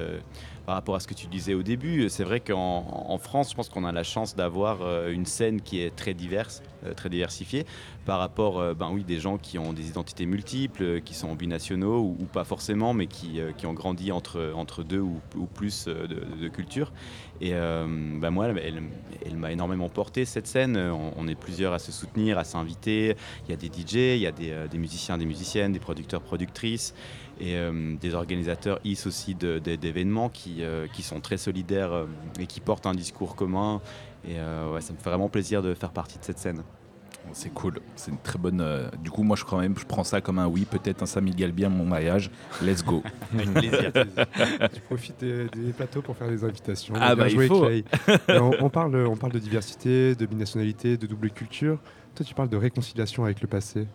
Par 0.66 0.74
rapport 0.74 0.96
à 0.96 1.00
ce 1.00 1.06
que 1.06 1.14
tu 1.14 1.28
disais 1.28 1.54
au 1.54 1.62
début, 1.62 2.08
c'est 2.08 2.24
vrai 2.24 2.40
qu'en 2.40 2.84
en 3.08 3.18
France, 3.18 3.50
je 3.50 3.54
pense 3.54 3.68
qu'on 3.68 3.84
a 3.84 3.92
la 3.92 4.02
chance 4.02 4.34
d'avoir 4.34 4.82
euh, 4.82 5.12
une 5.12 5.24
scène 5.24 5.60
qui 5.60 5.80
est 5.80 5.94
très 5.94 6.12
diverse, 6.12 6.60
euh, 6.84 6.92
très 6.92 7.08
diversifiée, 7.08 7.64
par 8.04 8.18
rapport, 8.18 8.58
euh, 8.58 8.74
ben 8.74 8.90
oui, 8.92 9.04
des 9.04 9.20
gens 9.20 9.38
qui 9.38 9.58
ont 9.58 9.72
des 9.72 9.88
identités 9.88 10.26
multiples, 10.26 10.82
euh, 10.82 11.00
qui 11.00 11.14
sont 11.14 11.34
binationaux 11.34 12.00
ou, 12.00 12.24
pas 12.32 12.44
forcément, 12.44 12.94
mais 12.94 13.06
qui, 13.06 13.38
qui 13.56 13.66
ont 13.66 13.74
grandi 13.74 14.10
entre, 14.10 14.52
entre 14.56 14.82
deux 14.82 15.00
ou, 15.00 15.20
plus 15.54 15.86
de, 15.86 16.48
cultures. 16.48 16.92
Et 17.40 17.52
ben 17.52 18.30
moi, 18.30 18.48
elle, 18.48 19.36
m'a 19.36 19.52
énormément 19.52 19.88
porté 19.88 20.24
cette 20.24 20.46
scène. 20.46 20.76
On, 20.76 21.28
est 21.28 21.34
plusieurs 21.34 21.72
à 21.72 21.78
se 21.78 21.92
soutenir, 21.92 22.38
à 22.38 22.44
s'inviter. 22.44 23.16
Il 23.46 23.50
y 23.50 23.54
a 23.54 23.56
des 23.56 23.68
DJ, 23.68 24.16
il 24.16 24.18
y 24.18 24.26
a 24.26 24.32
des, 24.32 24.66
des 24.70 24.78
musiciens, 24.78 25.18
des 25.18 25.24
musiciennes, 25.24 25.72
des 25.72 25.78
producteurs, 25.78 26.22
productrices 26.22 26.94
et 27.40 27.56
euh, 27.56 27.94
des 28.00 28.14
organisateurs 28.14 28.78
IS 28.84 29.06
aussi 29.06 29.34
d'événements 29.34 30.28
qui, 30.28 30.62
euh, 30.62 30.86
qui 30.92 31.02
sont 31.02 31.20
très 31.20 31.36
solidaires 31.36 31.92
euh, 31.92 32.06
et 32.40 32.46
qui 32.46 32.60
portent 32.60 32.86
un 32.86 32.94
discours 32.94 33.36
commun. 33.36 33.80
Et 34.26 34.38
euh, 34.38 34.72
ouais, 34.72 34.80
ça 34.80 34.92
me 34.92 34.98
fait 34.98 35.10
vraiment 35.10 35.28
plaisir 35.28 35.62
de 35.62 35.74
faire 35.74 35.90
partie 35.92 36.18
de 36.18 36.24
cette 36.24 36.38
scène. 36.38 36.62
C'est 37.32 37.52
cool, 37.52 37.80
c'est 37.96 38.12
une 38.12 38.18
très 38.18 38.38
bonne. 38.38 38.60
euh, 38.60 38.88
du 39.02 39.10
coup, 39.10 39.24
moi, 39.24 39.34
je 39.34 39.44
crois 39.44 39.60
même, 39.60 39.76
je 39.76 39.84
prends 39.84 40.04
ça 40.04 40.20
comme 40.20 40.38
un 40.38 40.46
oui, 40.46 40.64
peut-être 40.64 41.02
un 41.02 41.06
Samy 41.06 41.32
Galbi 41.32 41.64
à 41.64 41.68
mon 41.68 41.84
mariage. 41.84 42.30
Let's 42.62 42.84
go. 42.84 43.02
Avec 43.34 43.52
plaisir. 43.52 43.92
tu 44.72 44.80
profites 44.82 45.18
des, 45.18 45.46
des 45.48 45.72
plateaux 45.72 46.02
pour 46.02 46.16
faire 46.16 46.28
des 46.28 46.44
invitations. 46.44 46.94
Ah 46.96 47.16
bah, 47.16 47.28
il 47.28 47.40
faut. 47.48 47.62
Clay. 47.66 47.84
Et 48.28 48.38
on, 48.38 48.52
on 48.60 48.68
parle, 48.70 48.94
on 49.06 49.16
parle 49.16 49.32
de 49.32 49.40
diversité, 49.40 50.14
de 50.14 50.24
binationalité, 50.24 50.96
de 50.96 51.06
double 51.08 51.30
culture. 51.30 51.80
Toi, 52.14 52.24
tu 52.24 52.32
parles 52.32 52.48
de 52.48 52.56
réconciliation 52.56 53.24
avec 53.24 53.40
le 53.40 53.48
passé. 53.48 53.88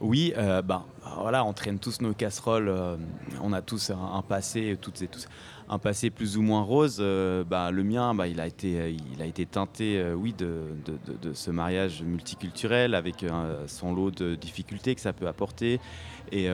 Oui, 0.00 0.32
euh, 0.36 0.62
ben 0.62 0.84
voilà, 1.16 1.44
on 1.44 1.52
traîne 1.52 1.78
tous 1.78 2.00
nos 2.00 2.14
casseroles. 2.14 2.68
euh, 2.68 2.96
on 3.42 3.52
a 3.52 3.62
tous 3.62 3.90
un, 3.90 4.22
passé, 4.22 4.76
toutes 4.80 5.02
et 5.02 5.06
tous, 5.06 5.28
un 5.68 5.78
passé 5.78 6.10
plus 6.10 6.36
ou 6.36 6.42
moins 6.42 6.62
rose. 6.62 6.98
ben, 6.98 7.70
le 7.70 7.84
mien, 7.84 8.14
ben, 8.14 8.26
il 8.26 8.40
a 8.40 8.46
été, 8.46 8.96
il 9.14 9.22
a 9.22 9.26
été 9.26 9.46
teinté, 9.46 9.98
euh, 9.98 10.14
oui, 10.14 10.34
de, 10.36 10.64
ce 11.32 11.50
mariage 11.50 12.02
multiculturel 12.02 12.94
avec 12.94 13.24
son 13.66 13.94
lot 13.94 14.10
de 14.10 14.34
difficultés 14.34 14.94
que 14.94 15.00
ça 15.00 15.12
peut 15.12 15.28
apporter. 15.28 15.80
Et 16.32 16.48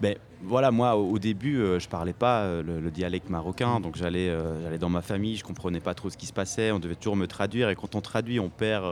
ben 0.00 0.14
voilà, 0.42 0.70
moi 0.70 0.96
au, 0.96 1.18
début, 1.18 1.56
je 1.78 1.88
parlais 1.88 2.12
pas 2.12 2.62
le, 2.62 2.80
le 2.80 2.90
dialecte 2.90 3.28
marocain, 3.30 3.80
donc 3.80 3.96
j'allais, 3.96 4.32
j'allais 4.62 4.78
dans 4.78 4.90
ma 4.90 5.02
famille, 5.02 5.36
je 5.36 5.44
comprenais 5.44 5.80
pas 5.80 5.94
trop 5.94 6.10
ce 6.10 6.16
qui 6.16 6.26
se 6.26 6.32
passait. 6.32 6.70
On 6.70 6.78
devait 6.78 6.94
toujours 6.94 7.16
me 7.16 7.26
traduire, 7.26 7.70
et 7.70 7.76
quand 7.76 7.94
on 7.94 8.00
traduit, 8.00 8.38
on 8.38 8.48
perd. 8.48 8.84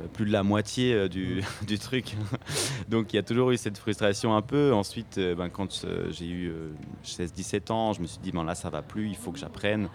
Euh, 0.00 0.06
plus 0.12 0.26
de 0.26 0.32
la 0.32 0.42
moitié 0.42 0.94
euh, 0.94 1.08
du, 1.08 1.42
du 1.66 1.78
truc. 1.78 2.16
Donc 2.88 3.12
il 3.12 3.16
y 3.16 3.18
a 3.18 3.22
toujours 3.22 3.50
eu 3.50 3.56
cette 3.56 3.78
frustration 3.78 4.36
un 4.36 4.42
peu. 4.42 4.72
Ensuite, 4.72 5.18
euh, 5.18 5.34
ben, 5.34 5.48
quand 5.48 5.86
j'ai 6.10 6.26
eu 6.26 6.48
euh, 6.48 6.70
16-17 7.04 7.72
ans, 7.72 7.92
je 7.92 8.00
me 8.00 8.06
suis 8.06 8.18
dit, 8.18 8.32
ben, 8.32 8.44
là 8.44 8.54
ça 8.54 8.70
va 8.70 8.82
plus, 8.82 9.08
il 9.08 9.16
faut 9.16 9.32
que 9.32 9.38
j'apprenne. 9.38 9.88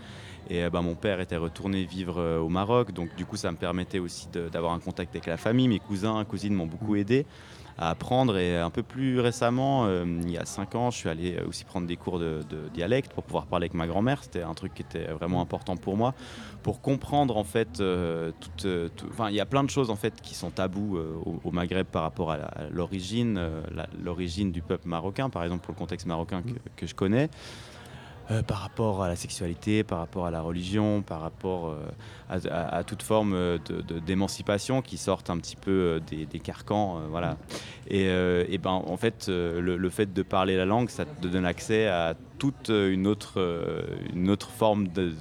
Et 0.50 0.70
ben, 0.70 0.82
mon 0.82 0.96
père 0.96 1.22
était 1.22 1.38
retourné 1.38 1.86
vivre 1.86 2.40
au 2.40 2.50
Maroc, 2.50 2.92
donc 2.92 3.16
du 3.16 3.26
coup 3.26 3.38
ça 3.38 3.52
me 3.52 3.58
permettait 3.58 4.00
aussi 4.00 4.28
d'avoir 4.52 4.74
un 4.74 4.80
contact 4.80 5.16
avec 5.16 5.28
la 5.28 5.38
famille. 5.38 5.70
Mes 5.70 5.80
cousins, 5.80 6.26
cousines 6.26 6.54
m'ont 6.54 6.66
beaucoup 6.66 6.96
aidé 6.98 7.26
à 7.78 7.90
apprendre. 7.90 8.38
Et 8.38 8.58
un 8.58 8.70
peu 8.70 8.84
plus 8.84 9.20
récemment, 9.20 9.86
euh, 9.86 10.06
il 10.24 10.32
y 10.32 10.38
a 10.38 10.46
5 10.46 10.76
ans, 10.76 10.92
je 10.92 10.98
suis 10.98 11.10
allé 11.10 11.36
euh, 11.38 11.48
aussi 11.48 11.64
prendre 11.64 11.88
des 11.88 11.98
cours 11.98 12.20
de, 12.20 12.42
de 12.50 12.70
dialecte 12.74 13.14
pour 13.14 13.24
pouvoir 13.24 13.46
parler 13.48 13.66
avec 13.66 13.74
ma 13.74 13.88
grand-mère. 13.88 14.24
C'était 14.24 14.44
un 14.44 14.54
truc 14.54 14.74
qui 14.74 14.82
était 14.82 15.06
vraiment 15.12 15.42
important 15.42 15.78
pour 15.78 15.98
moi, 15.98 16.14
pour 16.64 16.82
comprendre 16.82 17.38
en 17.38 17.44
fait 17.44 17.80
euh, 17.80 18.32
toute, 18.40 18.68
tout- 18.96 19.08
Enfin, 19.12 19.30
il 19.30 19.36
y 19.36 19.40
a 19.42 19.46
plein 19.46 19.64
de 19.64 19.70
choses 19.70 19.90
en 19.90 19.96
fait 19.96 20.22
qui 20.22 20.36
sont 20.36 20.50
tabous 20.52 20.98
euh, 20.98 21.16
au, 21.26 21.40
au 21.44 21.52
Maghreb 21.52 21.86
par 21.88 22.04
rapport 22.04 22.32
à 22.32 22.40
l'origine, 22.72 23.40
l'origine 24.04 24.52
du 24.52 24.62
peuple 24.62 24.88
marocain, 24.88 25.30
par 25.30 25.44
exemple 25.44 25.64
pour 25.66 25.74
le 25.74 25.80
contexte 25.80 26.06
marocain 26.08 26.42
que, 26.42 26.54
que 26.76 26.88
je 26.88 26.96
connais. 26.96 27.30
Euh, 28.30 28.44
par 28.44 28.60
rapport 28.60 29.04
à 29.04 29.08
la 29.10 29.16
sexualité, 29.16 29.84
par 29.84 29.98
rapport 29.98 30.26
à 30.26 30.32
la 30.32 30.42
religion, 30.42 31.02
par 31.02 31.20
rapport 31.22 31.68
euh, 31.70 31.76
à, 32.30 32.36
à- 32.50 32.76
à 32.78 32.84
toute 32.84 33.02
forme 33.04 33.34
euh, 33.34 33.58
d'émancipation 34.06 34.82
qui 34.82 34.98
sortent 34.98 35.30
un 35.30 35.38
petit 35.38 35.56
peu 35.58 36.00
des, 36.08 36.26
des 36.28 36.40
carcans. 36.40 37.02
voilà. 37.10 37.36
Et, 37.90 38.08
euh, 38.08 38.46
et 38.48 38.58
ben, 38.58 38.70
en 38.72 38.96
fait, 38.96 39.26
le, 39.28 39.60
le 39.76 39.90
fait 39.90 40.14
de 40.14 40.22
parler 40.24 40.56
la 40.56 40.66
langue, 40.66 40.90
ça 40.90 41.04
te 41.06 41.28
donne 41.28 41.46
accès 41.46 41.88
à 41.88 42.14
toute 42.38 42.70
une 42.70 43.08
autre, 43.08 43.40
une 44.14 44.30
autre 44.30 44.50
forme 44.52 44.88
de. 44.88 45.14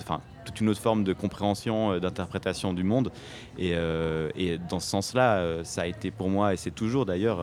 Toute 0.47 0.61
une 0.63 0.71
autre 0.71 0.81
forme 0.81 1.05
de 1.05 1.13
compréhension, 1.13 1.99
d'interprétation 1.99 2.73
du 2.73 2.83
monde. 2.83 3.13
Et, 3.59 3.73
euh, 3.75 4.31
et 4.35 4.59
dans 4.59 4.81
ce 4.81 4.89
sens-là, 4.89 5.63
ça 5.65 5.83
a 5.83 5.87
été 5.87 6.11
pour 6.11 6.29
moi, 6.31 6.55
et 6.55 6.57
c'est 6.57 6.71
toujours 6.75 7.05
d'ailleurs, 7.07 7.41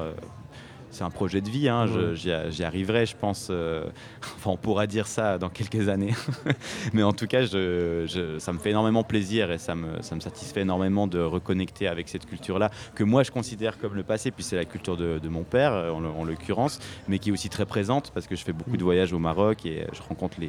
c'est 0.97 1.03
un 1.03 1.11
projet 1.11 1.41
de 1.41 1.49
vie. 1.49 1.69
hein. 1.69 1.85
J'y 2.15 2.63
arriverai, 2.63 3.05
je 3.05 3.15
pense. 3.15 3.49
euh, 3.51 3.85
enfin, 4.21 4.49
on 4.49 4.57
pourra 4.57 4.87
dire 4.87 5.05
ça 5.05 5.37
dans 5.37 5.49
quelques 5.49 5.89
années. 5.89 6.13
Mais 6.93 7.03
en 7.03 7.13
tout 7.13 7.27
cas, 7.27 7.43
je- 7.43 8.05
je- 8.07 8.39
ça 8.39 8.51
me 8.51 8.57
fait 8.57 8.71
énormément 8.71 9.03
plaisir 9.03 9.51
et 9.51 9.57
ça 9.59 9.75
me, 9.75 10.01
ça 10.01 10.15
me 10.15 10.19
satisfait 10.21 10.61
énormément 10.61 11.05
de 11.05 11.19
reconnecter 11.19 11.87
avec 11.87 12.09
cette 12.09 12.25
culture-là, 12.25 12.71
que 12.95 13.03
moi 13.03 13.21
je 13.23 13.29
considère 13.31 13.77
comme 13.77 13.93
le 13.95 14.03
passé, 14.03 14.31
puis 14.31 14.43
c'est 14.43 14.55
la 14.55 14.65
culture 14.65 14.97
de, 14.97 15.19
de 15.19 15.29
mon 15.29 15.43
père, 15.43 15.71
euh, 15.73 15.91
en, 15.91 16.03
en 16.03 16.23
l'occurrence, 16.23 16.79
mais 17.07 17.19
qui 17.19 17.29
est 17.29 17.31
aussi 17.31 17.49
très 17.49 17.65
présente 17.67 18.11
parce 18.13 18.25
que 18.25 18.35
je 18.35 18.43
fais 18.43 18.53
beaucoup 18.53 18.75
de 18.77 18.83
voyages 18.83 19.13
au 19.13 19.19
Maroc 19.19 19.65
et 19.65 19.85
je 19.93 20.01
rencontre 20.01 20.37
les, 20.39 20.47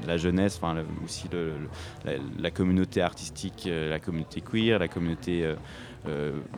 la, 0.00 0.06
la 0.08 0.16
jeunesse, 0.16 0.58
enfin 0.60 0.76
aussi 1.04 1.28
le- 1.32 1.52
le- 2.04 2.12
la, 2.12 2.18
la 2.38 2.50
communauté 2.50 3.00
artistique, 3.00 3.64
euh, 3.68 3.90
la 3.90 4.00
communauté 4.00 4.40
queer, 4.40 4.78
la 4.80 4.88
communauté 4.88 5.44
euh, 5.44 5.52
euh, 5.52 5.56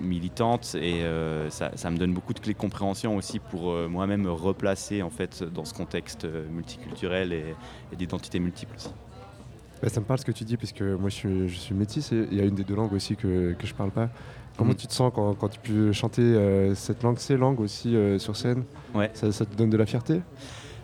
militante 0.01 0.75
et 0.75 1.03
euh, 1.03 1.49
ça, 1.51 1.71
ça 1.77 1.91
me 1.91 1.97
donne 1.97 2.13
beaucoup 2.13 2.33
de 2.35 2.41
clés 2.41 2.53
de 2.55 2.59
compréhension 2.59 3.17
aussi 3.17 3.39
pour 3.39 3.71
euh, 3.71 3.89
moi-même 3.89 4.23
me 4.23 4.31
replacer 4.33 5.03
en 5.03 5.11
fait 5.11 5.43
dans 5.45 5.65
ce 5.65 5.75
contexte 5.75 6.25
euh, 6.25 6.47
multiculturel 6.51 7.33
et, 7.33 7.55
et 7.93 7.97
d'identité 7.97 8.39
multiple 8.41 8.75
aussi. 8.77 8.91
Bah, 9.83 9.89
ça 9.89 10.01
me 10.01 10.07
parle 10.07 10.19
ce 10.19 10.25
que 10.25 10.33
tu 10.33 10.45
dis, 10.45 10.57
puisque 10.57 10.81
moi 10.83 11.09
je 11.11 11.15
suis, 11.15 11.49
je 11.49 11.57
suis 11.57 11.75
métis 11.75 12.11
et 12.13 12.27
il 12.31 12.37
y 12.37 12.41
a 12.41 12.45
une 12.45 12.55
des 12.55 12.65
deux 12.65 12.75
langues 12.75 12.93
aussi 12.95 13.15
que, 13.17 13.53
que 13.53 13.67
je 13.67 13.75
parle 13.75 13.91
pas. 13.91 14.09
Comment 14.57 14.71
Mhm. 14.71 14.77
tu 14.77 14.87
te 14.87 14.93
sens 14.95 15.13
quand, 15.15 15.35
quand 15.35 15.49
tu 15.49 15.59
peux 15.61 15.93
chanter 15.93 16.23
euh, 16.23 16.75
cette 16.75 17.03
langue, 17.03 17.19
ces 17.19 17.37
langues 17.37 17.61
aussi 17.61 17.95
euh, 17.95 18.19
sur 18.19 18.37
scène? 18.37 18.65
Ouais. 18.95 19.11
ça, 19.13 19.31
ça 19.33 19.45
te 19.45 19.55
donne 19.55 19.69
de 19.69 19.77
la 19.77 19.85
fierté? 19.85 20.23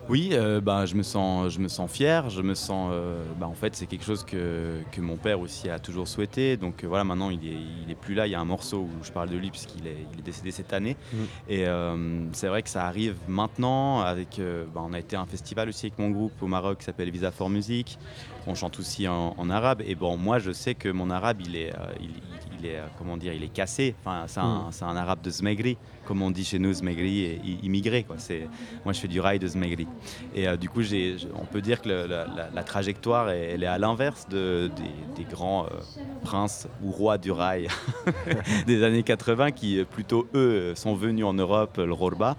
Oui, 0.08 0.30
euh, 0.32 0.60
bah, 0.60 0.84
je, 0.84 0.94
me 0.94 1.02
sens, 1.02 1.52
je 1.52 1.60
me 1.60 1.68
sens 1.68 1.90
fier. 1.90 2.28
Je 2.28 2.42
me 2.42 2.54
sens, 2.54 2.90
euh, 2.92 3.22
bah, 3.38 3.46
en 3.46 3.54
fait, 3.54 3.74
c'est 3.74 3.86
quelque 3.86 4.04
chose 4.04 4.24
que, 4.24 4.80
que 4.90 5.00
mon 5.00 5.16
père 5.16 5.40
aussi 5.40 5.68
a 5.70 5.78
toujours 5.78 6.08
souhaité. 6.08 6.56
Donc 6.56 6.82
euh, 6.82 6.88
voilà, 6.88 7.04
maintenant 7.04 7.30
il 7.30 7.46
est, 7.46 7.56
il 7.84 7.90
est 7.90 7.94
plus 7.94 8.14
là. 8.14 8.26
Il 8.26 8.30
y 8.30 8.34
a 8.34 8.40
un 8.40 8.44
morceau 8.44 8.80
où 8.80 9.04
je 9.04 9.12
parle 9.12 9.30
de 9.30 9.36
lui 9.36 9.50
puisqu'il 9.50 9.86
est, 9.86 10.06
il 10.12 10.18
est 10.18 10.22
décédé 10.22 10.50
cette 10.50 10.72
année. 10.72 10.96
Mm. 11.12 11.16
Et 11.48 11.64
c'est 12.32 12.48
vrai 12.48 12.62
que 12.62 12.68
ça 12.68 12.86
arrive 12.86 13.16
maintenant. 13.28 14.00
Avec, 14.00 14.40
bah, 14.74 14.82
on 14.84 14.92
a 14.92 14.98
été 14.98 15.16
à 15.16 15.20
un 15.20 15.26
festival 15.26 15.68
aussi 15.68 15.86
avec 15.86 15.98
mon 15.98 16.10
groupe 16.10 16.32
au 16.42 16.46
Maroc 16.46 16.78
qui 16.78 16.84
s'appelle 16.84 17.10
Visa 17.10 17.30
for 17.30 17.48
Music. 17.48 17.98
On 18.46 18.54
chante 18.54 18.78
aussi 18.80 19.06
en, 19.08 19.34
en 19.38 19.50
arabe. 19.50 19.82
Et 19.86 19.94
bon, 19.94 20.16
moi, 20.16 20.38
je 20.38 20.50
sais 20.52 20.74
que 20.74 20.88
mon 20.88 21.10
arabe, 21.10 21.40
il 21.44 21.56
est, 21.56 21.70
euh, 21.72 21.78
il, 22.00 22.06
il- 22.10 22.12
il 22.64 22.66
est, 22.68 22.76
euh, 22.76 22.86
comment 22.96 23.16
dire, 23.16 23.32
il 23.32 23.42
est 23.42 23.52
cassé. 23.52 23.94
Enfin, 24.04 24.24
c'est 24.28 24.38
un, 24.38 24.68
Mm. 24.68 24.72
c'est 24.72 24.84
un 24.84 24.94
arabe 24.94 25.20
de 25.20 25.30
Zmegri, 25.30 25.76
comme 26.06 26.22
on 26.22 26.30
dit 26.30 26.44
chez 26.44 26.60
nous, 26.60 26.72
Zmegri 26.72 27.20
et 27.24 27.40
i- 27.44 27.58
immigré. 27.64 28.04
Quoi. 28.04 28.16
C'est, 28.18 28.48
moi, 28.84 28.92
je 28.92 29.00
fais 29.00 29.08
du 29.08 29.20
rail 29.20 29.40
de 29.40 29.48
Zmegri. 29.48 29.88
Et 30.34 30.46
euh, 30.46 30.56
du 30.56 30.68
coup, 30.68 30.82
j'ai, 30.82 31.16
on 31.34 31.44
peut 31.44 31.60
dire 31.60 31.80
que 31.82 31.88
le- 31.88 32.06
la, 32.06 32.24
la- 32.26 32.50
la 32.54 32.62
trajectoire, 32.62 33.30
est- 33.30 33.50
elle 33.54 33.64
est 33.64 33.66
à 33.66 33.78
l'inverse 33.78 34.28
de, 34.28 34.70
des, 34.76 35.22
des 35.24 35.28
grands 35.28 35.64
euh, 35.64 35.68
princes 36.22 36.68
ou 36.84 36.90
rois 36.92 37.18
du 37.18 37.32
rail 37.32 37.66
des 38.66 38.82
années 38.84 39.02
80 39.02 39.50
qui, 39.52 39.82
plutôt, 39.90 40.28
eux, 40.34 40.74
sont 40.76 40.94
venus 40.94 41.24
en 41.24 41.34
Europe, 41.34 41.78
le 41.78 41.92
Rorba. 41.92 42.36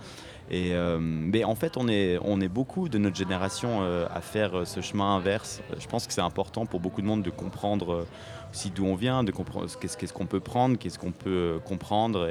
Euh, 0.51 0.97
mais 1.01 1.43
en 1.43 1.55
fait, 1.55 1.77
on 1.77 1.87
est, 1.87 2.17
on 2.23 2.41
est 2.41 2.47
beaucoup 2.47 2.89
de 2.89 2.97
notre 2.97 3.15
génération 3.15 3.79
euh, 3.81 4.05
à 4.13 4.21
faire 4.21 4.59
euh, 4.59 4.65
ce 4.65 4.81
chemin 4.81 5.15
inverse. 5.15 5.61
Je 5.79 5.87
pense 5.87 6.07
que 6.07 6.13
c'est 6.13 6.21
important 6.21 6.65
pour 6.65 6.79
beaucoup 6.79 7.01
de 7.01 7.07
monde 7.07 7.23
de 7.23 7.29
comprendre 7.29 8.05
aussi 8.51 8.69
d'où 8.69 8.85
on 8.85 8.95
vient, 8.95 9.23
de 9.23 9.31
comprendre 9.31 9.67
ce 9.67 9.77
qu'est-ce 9.77 10.13
qu'on 10.13 10.25
peut 10.25 10.39
prendre, 10.39 10.77
qu'est-ce 10.77 10.99
qu'on 10.99 11.11
peut 11.11 11.59
comprendre. 11.65 12.29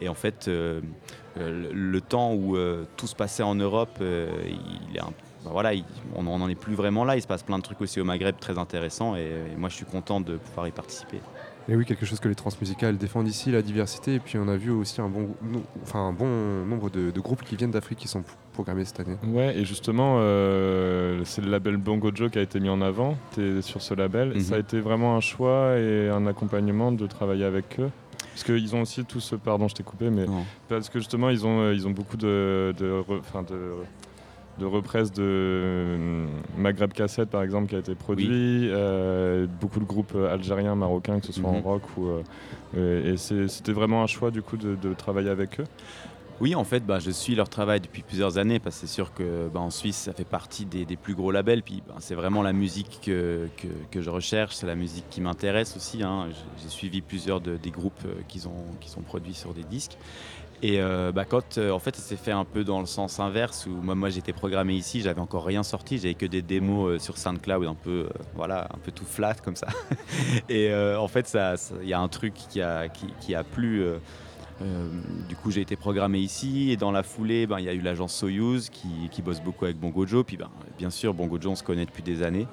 Et, 0.00 0.08
en 0.08 0.14
fait, 0.14 0.48
le, 0.48 2.00
temps 2.00 2.34
où 2.34 2.56
tout 2.96 3.06
se 3.06 3.14
passait 3.14 3.42
en 3.42 3.54
Europe, 3.54 3.98
ben 4.00 5.50
voilà, 5.50 5.72
il- 5.72 5.84
on 6.14 6.22
n'en 6.22 6.48
est 6.48 6.54
plus 6.54 6.74
vraiment 6.74 7.04
là. 7.04 7.16
Il 7.16 7.22
se 7.22 7.26
passe 7.26 7.42
plein 7.42 7.58
de 7.58 7.62
trucs 7.62 7.80
aussi 7.80 8.00
au 8.00 8.04
Maghreb 8.04 8.38
très 8.38 8.58
intéressants. 8.58 9.16
Et 9.16 9.30
moi, 9.56 9.70
je 9.70 9.76
suis 9.76 9.86
content 9.86 10.20
de 10.20 10.36
pouvoir 10.36 10.68
y 10.68 10.72
participer. 10.72 11.20
Et 11.68 11.76
oui, 11.76 11.84
quelque 11.84 12.04
chose 12.04 12.18
que 12.20 12.28
les 12.28 12.34
transmusicales 12.34 12.96
défendent 12.98 13.28
ici, 13.28 13.50
la 13.52 13.62
diversité. 13.62 14.14
Et 14.14 14.18
puis 14.18 14.36
on 14.38 14.48
a 14.48 14.56
vu 14.56 14.70
aussi 14.70 15.00
un 15.00 15.08
bon, 15.08 15.28
no- 15.42 15.62
enfin, 15.82 16.00
un 16.00 16.12
bon 16.12 16.26
nombre 16.66 16.90
de, 16.90 17.10
de 17.10 17.20
groupes 17.20 17.42
qui 17.44 17.56
viennent 17.56 17.70
d'Afrique 17.70 17.98
qui 17.98 18.08
sont 18.08 18.24
programmés 18.52 18.84
cette 18.84 19.00
année. 19.00 19.16
Ouais, 19.26 19.56
et 19.56 19.64
justement, 19.64 20.16
euh, 20.18 21.20
c'est 21.24 21.40
le 21.42 21.50
label 21.50 21.76
Bongo 21.76 22.10
Joe 22.14 22.30
qui 22.30 22.38
a 22.38 22.42
été 22.42 22.58
mis 22.60 22.68
en 22.68 22.80
avant. 22.82 23.16
Tu 23.34 23.58
es 23.58 23.62
sur 23.62 23.80
ce 23.80 23.94
label. 23.94 24.30
Mhm. 24.34 24.40
Ça 24.40 24.54
a 24.56 24.58
été 24.58 24.80
vraiment 24.80 25.16
un 25.16 25.20
choix 25.20 25.76
et 25.78 26.08
un 26.08 26.26
accompagnement 26.26 26.90
de 26.92 27.06
travailler 27.06 27.44
avec 27.44 27.78
eux. 27.78 27.90
Parce 28.32 28.44
qu'ils 28.44 28.74
ont 28.74 28.82
aussi 28.82 29.04
tous, 29.04 29.34
pardon, 29.44 29.68
je 29.68 29.74
t'ai 29.74 29.82
coupé, 29.82 30.08
mais 30.10 30.24
parce 30.68 30.88
que 30.88 30.98
justement, 30.98 31.28
ils 31.28 31.46
ont, 31.46 31.60
euh, 31.60 31.74
ils 31.74 31.86
ont 31.86 31.90
beaucoup 31.90 32.16
de, 32.16 32.74
de, 32.78 32.84
de, 32.86 33.72
de 34.58 34.66
reprises 34.66 35.10
de 35.12 35.22
euh, 35.22 36.26
Maghreb 36.56 36.92
Cassette, 36.92 37.30
par 37.30 37.42
exemple, 37.42 37.68
qui 37.68 37.76
a 37.76 37.78
été 37.78 37.94
produit. 37.94 38.28
euh, 38.30 39.46
beaucoup 39.46 39.80
de 39.80 39.84
groupes 39.84 40.12
euh, 40.14 40.32
algériens, 40.32 40.74
marocains, 40.74 41.20
que 41.20 41.26
ce 41.26 41.32
soit 41.32 41.48
en 41.50 41.54
Mhm. 41.56 41.62
rock 41.62 41.82
ou. 41.96 42.08
euh, 42.08 43.12
et 43.14 43.16
c'était 43.16 43.72
vraiment 43.72 44.02
un 44.02 44.06
choix, 44.06 44.30
du 44.30 44.42
coup, 44.42 44.56
de, 44.56 44.76
de 44.76 44.94
travailler 44.94 45.30
avec 45.30 45.60
eux? 45.60 45.64
Oui, 46.40 46.56
en 46.56 46.64
fait, 46.64 46.84
bah, 46.84 46.98
je 46.98 47.10
suis 47.12 47.36
leur 47.36 47.48
travail 47.48 47.80
depuis 47.80 48.02
plusieurs 48.02 48.36
années 48.36 48.58
parce 48.58 48.74
que 48.80 48.86
c'est 48.86 48.92
sûr 48.92 49.14
que 49.14 49.48
bah, 49.48 49.60
en 49.60 49.70
Suisse, 49.70 49.96
ça 49.96 50.12
fait 50.12 50.24
partie 50.24 50.64
des, 50.64 50.84
des 50.84 50.96
plus 50.96 51.14
gros 51.14 51.30
labels. 51.30 51.62
Puis 51.62 51.82
bah, 51.86 51.94
c'est 52.00 52.16
vraiment 52.16 52.42
la 52.42 52.52
musique 52.52 52.98
que, 53.04 53.48
que, 53.58 53.68
que 53.92 54.02
je 54.02 54.10
recherche, 54.10 54.56
c'est 54.56 54.66
la 54.66 54.74
musique 54.74 55.04
qui 55.08 55.20
m'intéresse 55.20 55.76
aussi. 55.76 56.02
hein. 56.02 56.28
J'ai 56.60 56.68
suivi 56.68 57.00
plusieurs 57.00 57.40
de- 57.40 57.56
des 57.58 57.70
groupes 57.70 58.02
qu'ils 58.26 58.48
ont, 58.48 58.64
qui 58.80 58.90
sont 58.90 59.02
produits 59.02 59.34
sur 59.34 59.54
des 59.54 59.62
disques. 59.62 59.96
Et 60.64 60.80
euh, 60.80 61.10
bah, 61.10 61.24
quand, 61.24 61.58
euh, 61.58 61.72
en 61.72 61.80
fait, 61.80 61.96
ça 61.96 62.02
s'est 62.02 62.16
fait 62.16 62.30
un 62.30 62.44
peu 62.44 62.62
dans 62.62 62.78
le 62.78 62.86
sens 62.86 63.18
inverse 63.18 63.66
où 63.66 63.70
moi, 63.82 63.96
moi 63.96 64.10
j'étais 64.10 64.32
programmé 64.32 64.74
ici, 64.74 65.00
j'avais 65.00 65.20
encore 65.20 65.44
rien 65.44 65.64
sorti, 65.64 65.98
j'avais 65.98 66.14
que 66.14 66.24
des 66.26 66.40
démos 66.40 66.88
euh, 66.92 66.98
sur 67.00 67.18
SoundCloud, 67.18 67.66
un 67.66 67.74
peu, 67.74 68.08
voilà, 68.36 68.68
un 68.72 68.78
peu 68.78 68.92
tout 68.92 69.04
flat 69.04 69.34
comme 69.34 69.56
ça. 69.56 69.66
Et 70.48 70.72
en 70.72 71.08
fait, 71.08 71.26
ça- 71.26 71.54
il 71.82 71.88
y 71.88 71.92
a 71.92 72.00
un 72.00 72.08
truc 72.08 72.34
qui 72.34 72.60
a, 72.60 72.88
qui, 72.88 73.34
a 73.34 73.42
plu. 73.42 73.84
du 75.28 75.34
coup, 75.34 75.50
j'ai 75.50 75.62
été 75.62 75.74
programmé 75.74 76.20
ici 76.20 76.70
et 76.70 76.76
dans 76.76 76.92
la 76.92 77.02
foulée, 77.02 77.46
ben, 77.48 77.58
il 77.58 77.64
y 77.64 77.68
a 77.68 77.72
eu 77.72 77.80
l'agence 77.80 78.14
Soyuz 78.14 78.70
qui, 78.70 78.88
qui 79.10 79.20
bosse 79.22 79.40
beaucoup 79.40 79.64
avec 79.64 79.78
Bongo 79.78 80.06
Joe. 80.06 80.24
Puis, 80.24 80.36
ben, 80.36 80.50
bien 80.78 80.90
sûr, 80.90 81.12
Bongo 81.14 81.40
Joe, 81.40 81.52
on 81.52 81.56
se 81.56 81.64
connaît 81.64 81.86
depuis 81.86 82.02
des 82.04 82.22
années. 82.22 82.46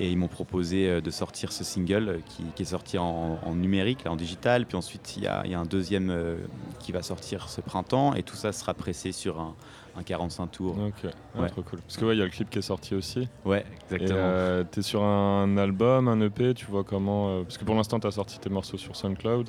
Et 0.00 0.10
ils 0.10 0.16
m'ont 0.18 0.28
proposé 0.28 0.88
euh, 0.88 1.00
de 1.00 1.10
sortir 1.10 1.52
ce 1.52 1.62
single 1.62 2.08
euh, 2.08 2.18
qui, 2.26 2.42
qui 2.56 2.62
est 2.62 2.66
sorti 2.66 2.98
en, 2.98 3.38
en 3.44 3.54
numérique, 3.54 4.02
là, 4.04 4.10
en 4.10 4.16
digital. 4.16 4.66
Puis 4.66 4.76
ensuite, 4.76 5.16
il 5.16 5.22
y 5.22 5.26
a, 5.28 5.42
il 5.44 5.52
y 5.52 5.54
a 5.54 5.60
un 5.60 5.64
deuxième 5.64 6.10
euh, 6.10 6.36
qui 6.80 6.90
va 6.90 7.02
sortir 7.02 7.48
ce 7.48 7.60
printemps. 7.60 8.14
Et 8.14 8.22
tout 8.24 8.34
ça 8.34 8.50
sera 8.52 8.74
pressé 8.74 9.12
sur 9.12 9.38
un, 9.40 9.54
un 9.96 10.02
45 10.02 10.46
tours. 10.50 10.76
Ok, 10.78 11.10
ah, 11.36 11.40
Ouais. 11.40 11.48
trop 11.48 11.62
cool. 11.62 11.78
Parce 11.80 11.96
que 11.96 12.04
ouais, 12.06 12.16
il 12.16 12.18
y 12.18 12.22
a 12.22 12.24
le 12.24 12.30
clip 12.30 12.50
qui 12.50 12.58
est 12.58 12.62
sorti 12.62 12.96
aussi. 12.96 13.28
Ouais, 13.44 13.64
exactement. 13.84 14.18
Euh, 14.18 14.64
t'es 14.68 14.82
sur 14.82 15.04
un 15.04 15.56
album, 15.58 16.08
un 16.08 16.20
EP, 16.22 16.54
tu 16.54 16.66
vois 16.66 16.82
comment 16.82 17.28
euh, 17.28 17.42
Parce 17.44 17.56
que 17.58 17.64
pour 17.64 17.76
l'instant, 17.76 18.00
t'as 18.00 18.10
sorti 18.10 18.40
tes 18.40 18.50
morceaux 18.50 18.76
sur 18.78 18.96
SoundCloud. 18.96 19.48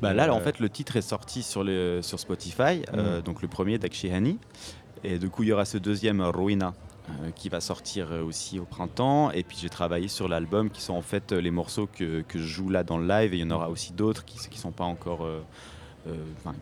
Bah 0.00 0.14
là, 0.14 0.28
Euh, 0.28 0.30
en 0.32 0.40
fait, 0.40 0.58
le 0.58 0.70
titre 0.70 0.96
est 0.96 1.02
sorti 1.02 1.42
sur, 1.42 1.64
le, 1.64 2.00
sur 2.02 2.18
Spotify, 2.18 2.80
Mm. 2.94 3.20
donc 3.26 3.42
le 3.42 3.48
premier 3.48 3.76
d'Akshihani. 3.78 4.38
Et 5.04 5.18
du 5.18 5.28
coup, 5.28 5.42
il 5.42 5.50
y 5.50 5.52
aura 5.52 5.64
ce 5.66 5.76
deuxième, 5.78 6.22
Ruina, 6.22 6.72
qui 7.34 7.48
va 7.48 7.60
sortir 7.60 8.12
euh, 8.12 8.22
aussi 8.22 8.58
au 8.58 8.64
printemps. 8.64 9.30
Et 9.32 9.42
puis, 9.42 9.56
j'ai 9.60 9.68
travaillé 9.68 10.08
sur 10.08 10.28
l'album, 10.28 10.70
qui 10.70 10.80
sont 10.80 10.94
en 10.94 11.02
fait 11.02 11.32
euh, 11.32 11.40
les 11.40 11.50
morceaux 11.50 11.86
que, 11.86 12.24
je 12.32 12.38
joue 12.38 12.68
là 12.68 12.84
dans 12.84 12.98
le 12.98 13.06
live. 13.06 13.34
Et 13.34 13.38
il 13.38 13.40
y 13.40 13.44
en 13.44 13.50
aura 13.50 13.70
aussi 13.70 13.92
d'autres 13.92 14.24
qui 14.24 14.38
ne 14.50 14.56
sont 14.56 14.72
pas 14.72 14.84
encore. 14.84 15.24
euh, 15.24 15.42
euh, 16.08 16.14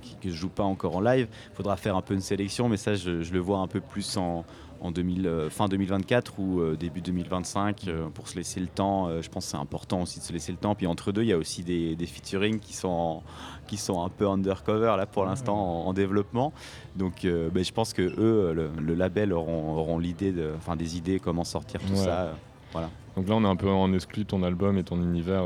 qui- 0.03 0.17
que 0.17 0.29
je 0.31 0.35
joue 0.37 0.51
pas 0.51 0.65
encore 0.65 0.97
en 0.97 1.01
live. 1.01 1.27
Il 1.31 1.57
faudra 1.57 1.77
faire 1.79 1.97
un 1.97 2.03
peu 2.03 2.13
une 2.13 2.21
sélection, 2.21 2.69
mais 2.69 2.77
ça, 2.77 2.95
je 2.95 3.33
le 3.33 3.39
vois 3.39 3.59
un 3.61 3.69
peu 3.69 3.81
plus 3.81 4.19
en, 4.19 4.45
en 4.81 4.91
2000, 4.91 5.27
euh, 5.27 5.51
fin 5.51 5.69
2024 5.69 6.39
ou 6.39 6.61
euh, 6.61 6.77
début 6.77 7.01
2025 7.03 7.85
euh, 7.89 8.09
pour 8.09 8.29
se 8.29 8.37
laisser 8.37 8.61
le 8.61 8.67
temps. 8.67 9.09
Je 9.21 9.29
pense 9.29 9.45
que 9.45 9.51
c'est 9.53 9.57
important 9.57 10.03
aussi 10.03 10.19
de 10.21 10.25
se 10.25 10.33
laisser 10.33 10.53
le 10.53 10.59
temps. 10.59 10.75
Puis 10.75 10.87
entre 10.87 11.13
deux, 11.13 11.23
il 11.23 11.29
y 11.29 11.33
a 11.33 11.37
aussi 11.39 11.63
des, 11.63 11.95
des 11.97 12.07
featuring 12.07 12.59
qui 12.61 12.73
sont, 12.73 12.89
en- 12.89 13.23
qui 13.67 13.77
sont 13.77 14.03
un 14.03 14.09
peu 14.09 14.29
undercover 14.29 14.95
là 14.97 15.07
pour 15.07 15.25
l'instant 15.25 15.57
en, 15.57 15.89
en 15.89 15.93
développement. 15.93 16.53
Donc, 16.97 17.23
ben, 17.25 17.65
je 17.65 17.73
pense 17.73 17.93
que 17.93 18.03
eux, 18.03 18.53
le, 18.53 18.71
le 18.81 18.95
label 18.95 19.33
auront, 19.33 19.75
auront 19.77 19.99
l'idée, 19.99 20.33
de- 20.33 20.53
enfin 20.57 20.77
des 20.77 20.97
idées 20.97 21.21
comment 21.21 21.45
sortir 21.45 21.81
tout 21.81 21.93
Ouais. 21.93 21.99
ça. 22.05 22.35
voilà. 22.73 22.89
Donc 23.17 23.29
là, 23.29 23.35
on 23.35 23.45
est 23.45 23.49
un 23.49 23.57
peu 23.57 23.69
en 23.69 23.93
exclu 23.93 24.25
ton 24.25 24.43
album 24.43 24.79
et 24.79 24.85
ton 24.85 24.97
univers 25.03 25.43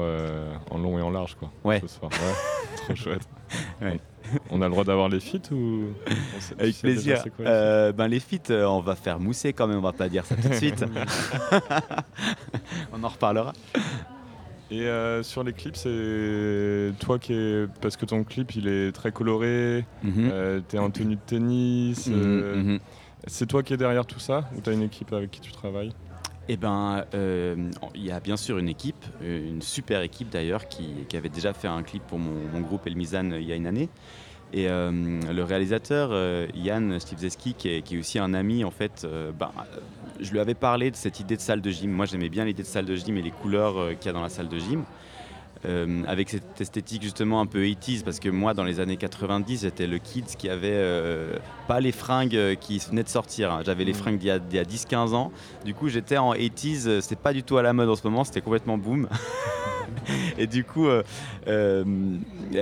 en 0.71 0.79
long 0.79 0.99
et 0.99 1.03
en 1.03 1.11
large, 1.11 1.35
quoi. 1.35 1.51
Ouais. 1.65 1.81
Ce 1.81 1.89
soir. 1.89 2.11
Ouais, 2.13 2.77
trop 2.77 2.95
chouette. 2.95 3.29
Ouais. 3.81 3.99
On 4.51 4.61
a 4.63 4.67
le 4.67 4.71
droit 4.71 4.85
d'avoir 4.85 5.09
les 5.09 5.21
feats 5.21 5.51
ou 5.53 5.89
sait- 6.41 6.55
tu 6.57 6.63
Avec 6.63 6.77
plaisir. 6.81 7.21
c'est 7.23 7.31
quoi, 7.31 7.45
les 7.45 7.51
Euh, 7.51 7.93
ben, 7.93 8.09
les 8.09 8.21
feats, 8.21 8.51
euh, 8.51 8.65
on 8.67 8.81
va 8.81 8.95
faire 8.97 9.21
mousser 9.21 9.53
quand 9.53 9.67
même, 9.67 9.79
on 9.79 9.83
va 9.83 9.93
pas 9.93 10.09
dire 10.09 10.25
ça 10.25 10.35
tout 10.37 10.49
de 10.49 10.55
suite. 10.55 10.85
on 12.93 13.03
en 13.03 13.09
reparlera. 13.09 13.53
Et 14.71 14.83
euh, 14.83 15.23
sur 15.23 15.45
les 15.45 15.53
clips, 15.53 15.77
c'est 15.77 16.93
toi 16.99 17.19
qui 17.19 17.35
es. 17.35 17.67
Parce 17.81 17.97
que 17.97 18.07
ton 18.07 18.25
clip, 18.25 18.55
il 18.57 18.67
est 18.67 18.93
très 18.93 19.13
coloré, 19.13 19.85
t'es 20.69 20.79
en 20.79 20.91
tenue 20.91 21.17
de 21.17 21.21
tennis. 21.27 22.07
Mhm, 22.07 22.63
mhm. 22.65 22.79
C'est 23.27 23.47
toi 23.47 23.63
qui 23.63 23.73
es 23.73 23.77
derrière 23.79 24.05
tout 24.05 24.19
ça 24.19 24.45
ou 24.57 24.61
t'as 24.61 24.73
une 24.73 24.83
équipe 24.83 25.13
avec 25.15 25.31
qui 25.31 25.41
tu 25.41 25.51
travailles? 25.53 25.93
Eh 26.49 26.57
ben, 26.57 27.05
euh, 27.15 27.71
il 27.95 28.05
y 28.05 28.11
a 28.11 28.21
bien 28.21 28.37
sûr 28.37 28.59
une 28.59 28.69
équipe, 28.69 29.03
euh, 29.23 29.49
une 29.49 29.63
super 29.63 30.03
équipe 30.03 30.29
d'ailleurs, 30.29 30.69
qui, 30.69 31.17
avait 31.17 31.31
déjà 31.31 31.55
fait 31.55 31.69
un 31.69 31.83
clip 31.83 32.03
pour 32.07 32.19
mon, 32.19 32.61
groupe 32.61 32.87
Elmizan 32.87 33.31
euh, 33.31 33.41
il 33.41 33.47
y 33.49 33.53
a 33.53 33.57
une 33.57 33.67
année. 33.67 33.89
Et 34.53 34.69
le 34.69 35.43
réalisateur, 35.43 36.13
Yann 36.55 37.01
Stivzeski, 37.01 37.55
qui 37.55 37.71
est, 37.71 37.83
qui 37.83 37.97
est 37.97 37.99
aussi 37.99 38.21
un 38.21 38.35
ami, 38.35 38.63
en 38.63 38.71
fait, 38.71 39.05
ben, 39.37 39.51
je 40.21 40.31
lui 40.31 40.39
avais 40.39 40.55
parlé 40.55 40.93
de 40.93 40.97
cette 40.97 41.19
idée 41.19 41.35
de 41.35 41.41
salle 41.41 41.61
de 41.61 41.71
gym. 41.73 41.91
Moi, 41.91 42.07
j'aimais 42.07 42.29
bien 42.29 42.45
l'idée 42.45 42.63
de 42.63 42.69
salle 42.69 42.85
de 42.85 42.95
gym 42.95 43.17
et 43.17 43.23
les 43.23 43.33
couleurs 43.33 43.99
qu'il 43.99 44.07
y 44.07 44.09
a 44.11 44.13
dans 44.13 44.23
la 44.23 44.29
salle 44.29 44.47
de 44.47 44.59
gym. 44.61 44.85
Euh, 45.67 46.03
avec 46.07 46.29
cette 46.29 46.61
esthétique 46.61 47.03
justement 47.03 47.41
un 47.41 47.47
peu 47.47 47.63
80s 47.65 48.03
parce 48.05 48.21
que 48.21 48.29
moi 48.29 48.53
dans 48.53 48.65
les 48.65 48.81
années 48.81 48.99
90 48.99 49.63
j'étais 49.63 49.87
le 49.87 49.97
kids 49.97 50.37
qui 50.37 50.51
avait 50.51 50.69
euh, 50.73 51.37
pas 51.69 51.81
les 51.81 51.91
fringues 51.93 52.37
euh, 52.37 52.55
qui 52.55 52.79
venaient 52.81 53.03
de 53.03 53.09
sortir 53.09 53.51
hein. 53.51 53.63
j'avais 53.65 53.85
les 53.85 53.93
Mm. 53.93 53.97
fringues 53.97 54.19
d'il 54.19 54.27
y 54.27 54.31
a, 54.31 54.35
a 54.35 54.65
10-15 54.65 55.15
ans 55.15 55.33
du 55.65 55.73
coup 55.73 55.89
j'étais 55.89 56.19
en 56.19 56.35
80s 56.35 56.87
euh, 56.87 57.01
c'était 57.01 57.17
pas 57.17 57.33
du 57.33 57.43
tout 57.43 57.57
à 57.57 57.63
la 57.63 57.73
mode 57.73 57.89
en 57.89 57.97
ce 57.97 58.07
moment 58.07 58.25
c'était 58.25 58.43
complètement 58.43 58.77
boom 58.77 59.09
et 60.39 60.47
du 60.47 60.65
coup 60.65 60.87
euh, 60.87 61.03
euh, 61.49 61.83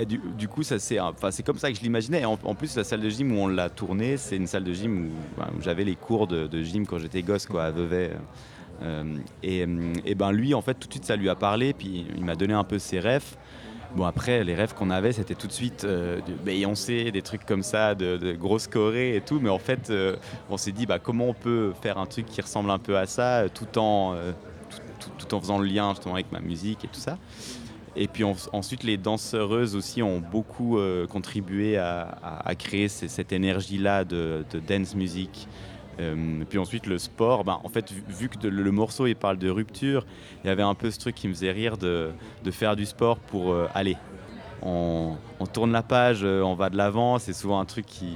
du, 0.06 0.20
du 0.38 0.46
coup 0.46 0.62
ça 0.62 0.78
c'est 0.78 1.00
enfin 1.00 1.32
c'est 1.32 1.42
comme 1.42 1.58
ça 1.58 1.72
que 1.72 1.76
je 1.76 1.82
l'imaginais 1.82 2.24
en, 2.24 2.38
en 2.44 2.54
plus 2.54 2.76
la 2.76 2.84
salle 2.84 3.00
de 3.00 3.08
gym 3.10 3.32
où 3.36 3.40
on 3.40 3.48
l'a 3.48 3.68
tournée 3.68 4.16
c'est 4.16 4.36
une 4.36 4.46
salle 4.46 4.64
de 4.64 4.72
gym 4.72 5.06
où, 5.38 5.40
où 5.58 5.60
j'avais 5.62 5.84
les 5.84 5.96
cours 5.96 6.28
de, 6.28 6.46
de 6.46 6.62
gym 6.62 6.86
quand 6.86 6.98
j'étais 6.98 7.22
gosse 7.22 7.46
quoi 7.46 7.64
à 7.64 7.70
Vevey 7.72 8.12
et, 9.42 9.64
euh, 9.64 9.92
et 10.04 10.14
ben 10.14 10.32
lui, 10.32 10.54
en 10.54 10.62
fait, 10.62 10.74
tout 10.74 10.88
de 10.88 10.92
suite, 10.92 11.04
ça 11.04 11.16
lui 11.16 11.28
a 11.28 11.34
parlé, 11.34 11.72
puis 11.72 12.06
il 12.16 12.24
m'a 12.24 12.34
donné 12.34 12.54
un 12.54 12.64
peu 12.64 12.78
ses 12.78 13.00
rêves. 13.00 13.36
Bon, 13.94 14.04
après, 14.04 14.42
les 14.42 14.54
rêves 14.54 14.74
qu'on 14.74 14.88
avait, 14.88 15.12
c'était 15.12 15.34
tout 15.34 15.46
de 15.46 15.52
suite 15.52 15.84
euh, 15.84 16.20
de 16.22 16.32
Beyoncé, 16.32 17.10
des 17.10 17.20
trucs 17.20 17.44
comme 17.44 17.62
ça, 17.62 17.94
de, 17.94 18.16
de 18.16 18.32
grosses 18.32 18.66
Corée 18.66 19.16
et 19.16 19.20
tout. 19.20 19.38
Mais 19.38 19.50
en 19.50 19.58
fait, 19.58 19.90
euh, 19.90 20.16
on 20.48 20.56
s'est 20.56 20.72
dit, 20.72 20.86
bah, 20.86 20.98
comment 20.98 21.28
on 21.28 21.34
peut 21.34 21.74
faire 21.82 21.98
un 21.98 22.06
truc 22.06 22.24
qui 22.24 22.40
ressemble 22.40 22.70
un 22.70 22.78
peu 22.78 22.96
à 22.96 23.04
ça, 23.04 23.40
euh, 23.40 23.48
tout 23.52 23.78
en, 23.78 24.14
euh, 24.14 24.32
tout, 25.18 25.34
en 25.34 25.40
faisant 25.40 25.58
le 25.58 25.66
lien 25.66 25.90
justement 25.90 26.14
avec 26.14 26.32
ma 26.32 26.40
musique 26.40 26.84
et 26.86 26.88
tout 26.88 27.00
ça. 27.00 27.18
Et 27.94 28.08
puis 28.08 28.24
ensuite, 28.24 28.84
les 28.84 28.96
danseuses 28.96 29.76
aussi 29.76 30.02
ont 30.02 30.20
beaucoup 30.20 30.78
euh, 30.78 31.06
contribué 31.06 31.76
à, 31.76 32.54
créer 32.58 32.88
cette 32.88 33.32
énergie-là 33.32 34.04
de, 34.04 34.44
dance 34.66 34.94
music. 34.94 35.46
Euh, 36.02 36.44
puis 36.48 36.58
ensuite, 36.58 36.86
le 36.86 36.98
sport, 36.98 37.44
ben, 37.44 37.60
en 37.62 37.68
fait, 37.68 37.92
vu, 38.08 38.28
que 38.28 38.46
le, 38.46 38.72
morceau 38.72 39.06
il 39.06 39.16
parle 39.16 39.38
de 39.38 39.50
rupture, 39.50 40.04
il 40.42 40.48
y 40.48 40.50
avait 40.50 40.62
un 40.62 40.74
peu 40.74 40.90
ce 40.90 40.98
truc 40.98 41.14
qui 41.14 41.28
me 41.28 41.34
faisait 41.34 41.52
rire 41.52 41.76
de, 41.76 42.12
faire 42.50 42.76
du 42.76 42.86
sport 42.86 43.18
pour 43.18 43.52
euh, 43.52 43.68
aller. 43.74 43.96
On, 44.62 45.16
tourne 45.52 45.72
la 45.72 45.82
page, 45.82 46.22
on 46.24 46.54
va 46.54 46.70
de 46.70 46.76
l'avant, 46.76 47.18
c'est 47.18 47.32
souvent 47.32 47.58
un 47.58 47.64
truc 47.64 47.84
qui, 47.84 48.14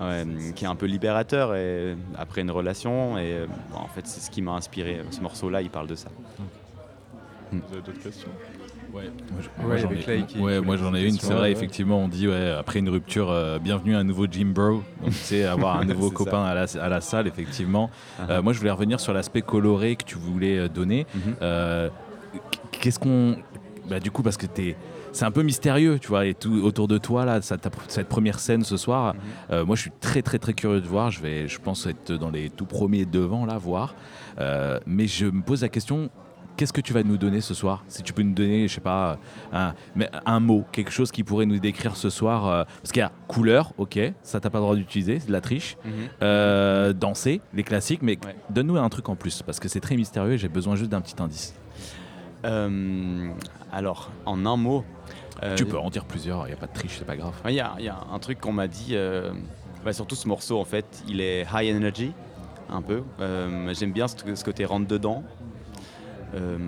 est 0.00 0.64
un 0.64 0.76
peu 0.76 0.86
libérateur 0.86 1.56
et, 1.56 1.96
après 2.16 2.42
une 2.42 2.52
relation. 2.52 3.18
Et 3.18 3.36
en 3.74 3.88
fait, 3.88 4.06
c'est 4.06 4.20
ce 4.20 4.30
qui 4.30 4.42
m'a 4.42 4.52
inspiré. 4.52 5.00
Ce 5.10 5.20
morceau-là, 5.20 5.60
il 5.60 5.70
parle 5.70 5.88
de 5.88 5.96
ça. 5.96 6.08
Vous 7.50 7.60
avez 7.72 7.82
d'autres 7.82 8.00
questions? 8.00 8.30
Ouais, 8.94 10.60
moi 10.60 10.76
j'en 10.76 10.94
ai, 10.94 11.06
une. 11.06 11.18
C'est 11.18 11.32
vrai, 11.32 11.50
effectivement, 11.50 12.00
on 12.00 12.08
dit 12.08 12.28
ouais, 12.28 12.50
après 12.50 12.80
une 12.80 12.90
rupture, 12.90 13.30
euh, 13.30 13.58
bienvenue 13.58 13.94
à 13.94 14.00
un 14.00 14.04
nouveau 14.04 14.26
Jim 14.30 14.52
Bro. 14.54 14.82
Donc 15.02 15.10
tu 15.10 15.12
sais, 15.12 15.44
avoir 15.44 15.78
un 15.78 15.84
nouveau 15.86 16.10
copain 16.10 16.44
à 16.44 16.54
la, 16.54 16.66
à 16.80 16.88
la, 16.88 17.00
salle, 17.00 17.26
effectivement. 17.26 17.90
Uh-huh. 18.20 18.30
Euh, 18.30 18.42
moi 18.42 18.52
je 18.52 18.58
voulais 18.58 18.70
revenir 18.70 19.00
sur 19.00 19.14
l'aspect 19.14 19.40
coloré 19.40 19.96
que 19.96 20.04
tu 20.04 20.16
voulais 20.16 20.58
euh, 20.58 20.68
donner. 20.68 21.06
Mm-hmm. 21.16 21.90
Qu'est-ce 22.70 22.98
qu'on. 22.98 23.36
Bah, 23.88 23.98
du 23.98 24.10
coup, 24.10 24.22
parce 24.22 24.36
que 24.36 24.46
t'es 24.46 24.76
c'est 25.12 25.24
un 25.24 25.30
peu 25.30 25.42
mystérieux, 25.42 25.98
tu 25.98 26.08
vois, 26.08 26.24
et 26.26 26.34
tout 26.34 26.62
autour 26.62 26.88
de 26.88 26.96
toi 26.96 27.24
là, 27.24 27.40
cette 27.42 28.08
première 28.08 28.40
scène 28.40 28.62
ce 28.62 28.76
soir. 28.76 29.14
Mm-hmm. 29.50 29.64
moi, 29.64 29.76
je 29.76 29.82
suis 29.82 29.92
très 30.00 30.20
très 30.20 30.38
très 30.38 30.52
curieux 30.52 30.80
de 30.80 30.86
voir. 30.86 31.10
Je 31.10 31.20
vais, 31.20 31.48
je 31.48 31.58
pense 31.58 31.86
être 31.86 32.12
dans 32.12 32.30
les 32.30 32.50
tout 32.50 32.66
premiers 32.66 33.06
devant 33.06 33.46
là, 33.46 33.56
voir. 33.56 33.94
mais 34.86 35.06
je 35.06 35.26
me 35.26 35.42
pose 35.42 35.62
la 35.62 35.70
question, 35.70 36.10
qu'est-ce 36.56 36.72
que 36.72 36.80
tu 36.80 36.92
vas 36.92 37.02
nous 37.02 37.16
donner 37.16 37.40
ce 37.40 37.54
soir? 37.54 37.84
Si 37.88 38.02
tu 38.02 38.12
peux 38.12 38.22
nous 38.22 38.34
donner, 38.34 38.68
je 38.68 38.74
sais 38.74 38.80
pas, 38.80 39.18
un, 39.52 39.74
un 40.26 40.40
mot, 40.40 40.64
quelque 40.72 40.90
chose 40.90 41.10
qui 41.10 41.24
pourrait 41.24 41.46
nous 41.46 41.58
décrire 41.58 41.96
ce 41.96 42.10
soir. 42.10 42.46
Euh, 42.46 42.64
parce 42.64 42.92
qu'il 42.92 43.00
y 43.00 43.04
a 43.04 43.12
couleur, 43.28 43.72
ok, 43.78 43.98
ça 44.22 44.40
t'as 44.40 44.50
pas 44.50 44.58
le 44.58 44.64
droit 44.64 44.76
d'utiliser, 44.76 45.20
c'est 45.20 45.28
de 45.28 45.32
la 45.32 45.40
triche. 45.40 45.76
Mhm. 45.84 45.92
Euh, 46.22 46.92
danser, 46.92 47.40
les 47.54 47.62
classiques, 47.62 48.02
mais 48.02 48.18
donne-nous 48.50 48.76
un 48.76 48.88
truc 48.88 49.08
en 49.08 49.16
plus, 49.16 49.42
parce 49.42 49.60
que 49.60 49.68
c'est 49.68 49.80
très 49.80 49.96
mystérieux 49.96 50.32
et 50.32 50.38
j'ai 50.38 50.48
besoin 50.48 50.76
juste 50.76 50.90
d'un 50.90 51.00
petit 51.00 51.20
indice. 51.20 51.54
Euh, 52.44 53.30
alors, 53.72 54.10
en 54.26 54.44
un 54.46 54.56
mot. 54.56 54.84
tu 55.56 55.64
peux 55.64 55.78
en 55.78 55.90
dire 55.90 56.04
plusieurs, 56.04 56.46
il 56.46 56.50
n'y 56.50 56.54
a 56.54 56.56
pas 56.56 56.66
de 56.66 56.72
triche, 56.72 56.96
c'est 56.98 57.04
pas 57.04 57.16
grave. 57.16 57.34
Il 57.46 57.54
y, 57.54 57.60
a 57.60 57.98
un 58.12 58.18
truc 58.18 58.40
qu'on 58.40 58.52
m'a 58.52 58.68
dit, 58.68 58.96
bah, 59.84 59.92
surtout 59.92 60.14
ce 60.14 60.28
morceau 60.28 60.58
en 60.58 60.64
fait, 60.64 61.02
il 61.08 61.20
est 61.20 61.46
high 61.52 61.74
energy, 61.74 62.12
un 62.68 62.82
peu. 62.82 63.02
J'aime 63.72 63.92
bien 63.92 64.08
ce, 64.08 64.16
ce 64.34 64.44
côté 64.44 64.64
rentre 64.64 64.86
dedans. 64.86 65.22
Euh, 66.34 66.58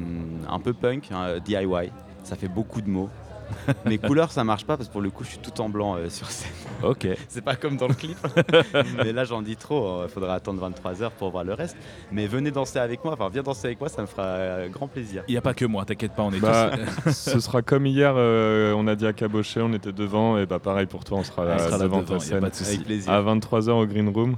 un 0.49 0.61
peu 0.61 0.73
punk, 0.73 1.09
hein, 1.13 1.39
DIY. 1.45 1.91
Ça 2.23 2.37
fait 2.37 2.49
beaucoup 2.49 2.81
de 2.81 2.89
mots. 2.89 3.11
Mes 3.87 3.99
couleurs, 3.99 4.33
ça 4.33 4.43
marche 4.43 4.65
pas 4.65 4.77
parce 4.79 4.89
que 4.89 4.93
pour 4.93 5.03
le 5.03 5.11
coup, 5.11 5.23
je 5.23 5.31
suis 5.31 5.39
tout 5.39 5.61
en 5.61 5.69
blanc 5.69 5.97
euh, 5.97 6.09
sur 6.09 6.31
scène. 6.31 6.51
Ok. 6.83 7.07
c'est 7.29 7.45
pas 7.45 7.57
comme 7.57 7.77
dans 7.77 7.89
le 7.89 7.95
clip. 7.95 8.17
Mais 8.97 9.13
là, 9.13 9.25
j'en 9.25 9.43
dis 9.43 9.57
trop. 9.57 10.03
Il 10.05 10.09
faudra 10.09 10.35
attendre 10.35 10.61
23 10.61 11.03
heures 11.03 11.13
pour 11.13 11.31
voir 11.31 11.45
le 11.45 11.53
reste. 11.53 11.77
Mais 12.11 12.27
venez 12.27 12.51
danser 12.51 12.79
avec 12.79 13.05
moi. 13.05 13.13
Enfin, 13.13 13.29
viens 13.31 13.43
danser 13.43 13.67
avec 13.67 13.81
moi, 13.81 13.91
ça 13.91 14.01
me 14.01 14.07
fera 14.07 14.23
euh, 14.23 14.69
grand 14.69 14.89
plaisir. 14.89 15.25
Il 15.29 15.33
n'y 15.33 15.37
a 15.37 15.43
pas 15.43 15.53
que 15.53 15.67
moi, 15.67 15.85
t'inquiète 15.85 16.15
pas, 16.15 16.23
on 16.23 16.33
est 16.33 16.41
bah, 16.41 16.71
ce 17.07 17.39
sera 17.41 17.61
comme 17.63 17.87
hier. 17.87 18.15
on 18.15 18.87
a 18.87 18.95
dit 18.95 19.07
à 19.07 19.13
Caboché, 19.13 19.61
on 19.61 19.73
était 19.75 19.93
devant. 19.93 20.39
Et 20.39 20.47
bah 20.47 20.59
pareil 20.59 20.87
pour 20.87 21.05
toi, 21.05 21.19
on 21.19 21.25
sera, 21.25 21.45
devant, 21.79 22.03
ta 22.03 22.19
scène. 22.19 22.41
Pas 22.41 22.51
de 22.51 22.65
avec 22.65 22.85
plaisir. 22.85 23.13
À 23.13 23.21
23 23.21 23.61
h 23.61 23.71
au 23.71 23.87
Green 23.87 24.09
Room. 24.09 24.37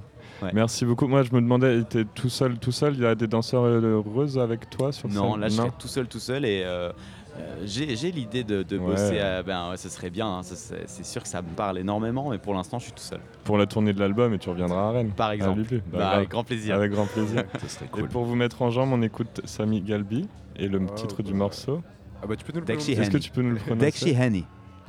Merci 0.53 0.85
beaucoup. 0.85 1.07
Moi, 1.07 1.23
je 1.23 1.33
me 1.33 1.41
demandais, 1.41 1.83
tu 1.89 2.01
es 2.01 2.05
tout 2.05 2.29
seul, 2.29 2.59
tout 2.59 2.73
seul 2.73 2.95
Il 2.95 3.03
y 3.03 3.07
a 3.07 3.15
des 3.15 3.27
danseurs 3.27 3.65
heureuses 3.65 4.39
avec 4.39 4.69
toi 4.71 4.93
sur 4.93 5.09
scène 5.09 5.19
Non, 5.19 5.37
là, 5.37 5.49
je 5.49 5.55
serai 5.55 5.71
tout 5.79 5.89
seul, 5.89 6.07
tout 6.07 6.19
seul. 6.19 6.45
Et 6.45 6.63
euh, 6.65 6.91
euh, 7.39 7.63
j'ai 7.65 8.11
l'idée 8.11 8.45
de, 8.45 8.79
bosser. 8.79 9.21
ben, 9.47 9.75
ce 9.77 9.89
serait 9.89 10.11
bien. 10.11 10.27
Hein, 10.27 10.41
c'est 10.43 11.05
sûr 11.05 11.23
que 11.23 11.29
ça 11.29 11.43
me 11.43 11.49
parle 11.49 11.79
énormément, 11.79 12.31
mais 12.31 12.39
pour 12.39 12.55
l'instant, 12.55 12.79
je 12.79 12.85
suis 12.85 12.93
tout 12.93 13.03
seul. 13.03 13.21
Pour 13.45 13.59
la 13.59 13.67
tournée 13.67 13.93
de 13.93 14.01
l'album, 14.01 14.33
et 14.35 14.39
tu 14.39 14.51
reviendras 14.51 14.89
à 14.89 14.91
Rennes 14.93 15.13
Par 15.17 15.33
exemple. 15.33 15.63
Bah, 15.93 16.11
avec 16.11 16.31
grand 16.31 16.45
plaisir. 16.45 16.75
Avec 16.75 16.93
grand 16.93 17.07
plaisir. 17.07 17.45
Et 17.99 18.03
pour 18.03 18.25
vous 18.25 18.37
mettre 18.37 18.63
en 18.63 18.71
jambe, 18.71 18.91
on 18.93 19.03
écoute 19.03 19.41
Sami 19.45 19.81
Galbi 19.81 20.29
et 20.59 20.69
le 20.69 20.85
titre 20.95 21.23
du 21.23 21.35
morceau. 21.35 21.83
Ah 22.23 22.27
bah, 22.27 22.37
tu 22.37 22.45
peux 22.45 22.53
nous 22.53 22.61
le 22.61 22.65
prononcer 22.65 22.93
Est-ce 22.93 23.11
que 23.11 23.19
tu 23.19 23.31
peux 23.31 23.43
nous 23.43 23.51
le 23.51 23.57
prononcer? 23.57 23.87
Dekshi 23.87 24.15
Hani. 24.15 24.45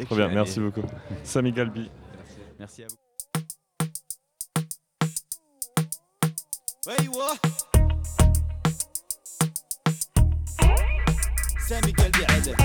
Très 0.06 0.16
bien, 0.16 0.30
merci 0.30 0.60
beaucoup. 0.60 0.84
Sami 1.24 1.52
Galbi. 1.52 1.89
Merci 2.60 2.84
à 2.84 2.88
vous. 2.88 3.07
أيوه. 6.90 7.40
سامي 11.70 11.92
قلبي 11.92 12.26
عدل 12.26 12.56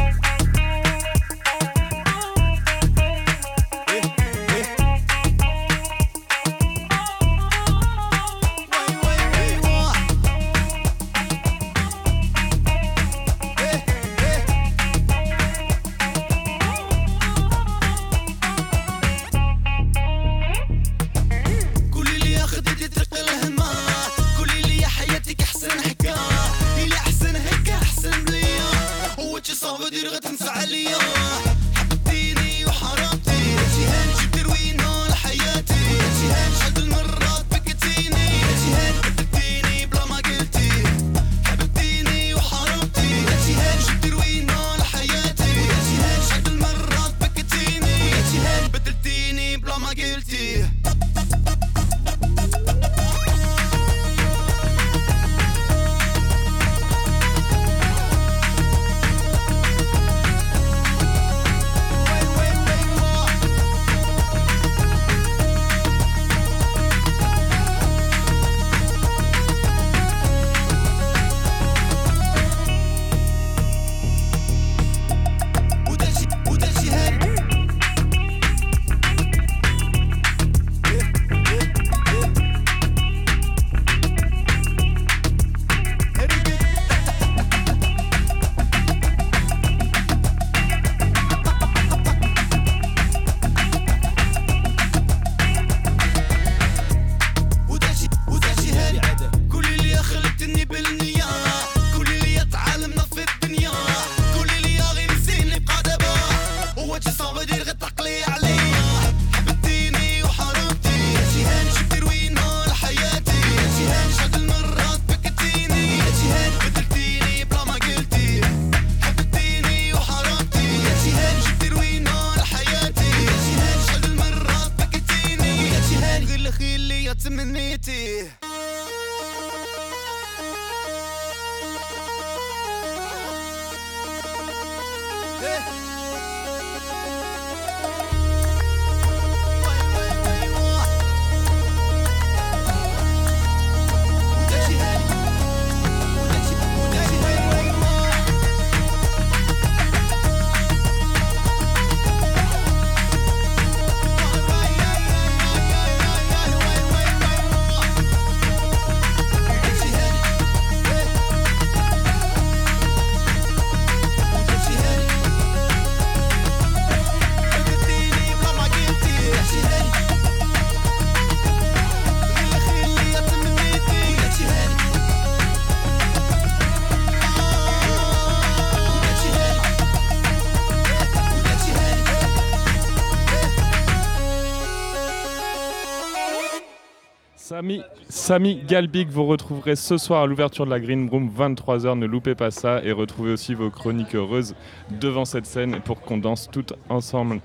Samy, 188.23 188.55
Galbic, 188.55 189.09
vous 189.09 189.27
retrouverez 189.27 189.75
ce 189.75 189.99
soir 189.99 190.23
à 190.23 190.27
l'ouverture 190.29 190.65
de 190.65 190.71
la 190.71 190.79
Green 190.79 191.11
Room, 191.11 191.29
23h. 191.29 191.99
Ne 191.99 192.07
loupez 192.07 192.37
pas 192.37 192.53
ça 192.53 192.81
et 192.85 192.93
retrouvez 192.93 193.33
aussi 193.33 193.53
vos 193.53 193.69
chroniques 193.69 194.15
heureuses 194.15 194.55
devant 195.01 195.25
cette 195.25 195.45
scène 195.45 195.81
pour 195.81 196.01
qu'on 196.01 196.19
danse 196.19 196.49
toutes 196.49 196.73
ensemble. 196.89 197.41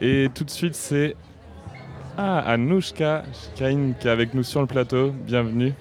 Et 0.00 0.28
tout 0.32 0.44
de 0.44 0.50
suite, 0.50 0.76
c'est 0.76 1.16
ah, 2.16 2.38
Anouchka 2.46 3.24
Shkain 3.56 3.94
qui 3.98 4.06
est 4.06 4.10
avec 4.10 4.32
nous 4.32 4.44
sur 4.44 4.60
le 4.60 4.68
plateau. 4.68 5.10
Bienvenue. 5.10 5.74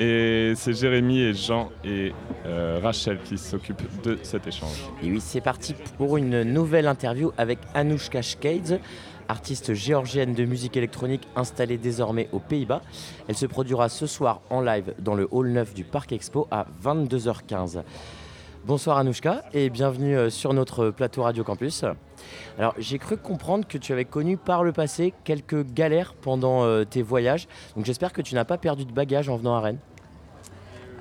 Et 0.00 0.54
c'est 0.56 0.72
Jérémy 0.72 1.20
et 1.20 1.34
Jean 1.34 1.70
et 1.84 2.12
euh, 2.46 2.80
Rachel 2.82 3.20
qui 3.22 3.38
s'occupent 3.38 4.02
de 4.02 4.18
cet 4.24 4.48
échange. 4.48 4.90
Et 5.04 5.08
oui, 5.08 5.20
c'est 5.20 5.40
parti 5.40 5.72
pour 5.96 6.16
une 6.16 6.42
nouvelle 6.42 6.88
interview 6.88 7.30
avec 7.38 7.60
Anouchka 7.74 8.20
Shkades, 8.20 8.80
artiste 9.28 9.74
géorgienne 9.74 10.34
de 10.34 10.44
musique 10.44 10.76
électronique 10.76 11.26
installée 11.36 11.78
désormais 11.78 12.28
aux 12.32 12.38
Pays-Bas. 12.38 12.82
Elle 13.28 13.36
se 13.36 13.46
produira 13.46 13.88
ce 13.88 14.06
soir 14.06 14.40
en 14.50 14.60
live 14.60 14.94
dans 14.98 15.14
le 15.14 15.28
hall 15.30 15.48
9 15.48 15.74
du 15.74 15.84
Parc 15.84 16.12
Expo 16.12 16.48
à 16.50 16.66
22h15. 16.82 17.82
Bonsoir 18.66 18.96
Anouchka 18.96 19.42
et 19.52 19.68
bienvenue 19.68 20.16
euh, 20.16 20.30
sur 20.30 20.54
notre 20.54 20.88
plateau 20.88 21.22
Radio 21.22 21.44
Campus. 21.44 21.84
Alors 22.58 22.74
j'ai 22.78 22.98
cru 22.98 23.18
comprendre 23.18 23.66
que 23.66 23.76
tu 23.76 23.92
avais 23.92 24.06
connu 24.06 24.38
par 24.38 24.64
le 24.64 24.72
passé 24.72 25.12
quelques 25.24 25.66
galères 25.66 26.14
pendant 26.14 26.64
euh, 26.64 26.84
tes 26.84 27.02
voyages, 27.02 27.46
donc 27.76 27.84
j'espère 27.84 28.14
que 28.14 28.22
tu 28.22 28.34
n'as 28.34 28.46
pas 28.46 28.56
perdu 28.56 28.86
de 28.86 28.92
bagages 28.92 29.28
en 29.28 29.36
venant 29.36 29.54
à 29.54 29.60
Rennes. 29.60 29.80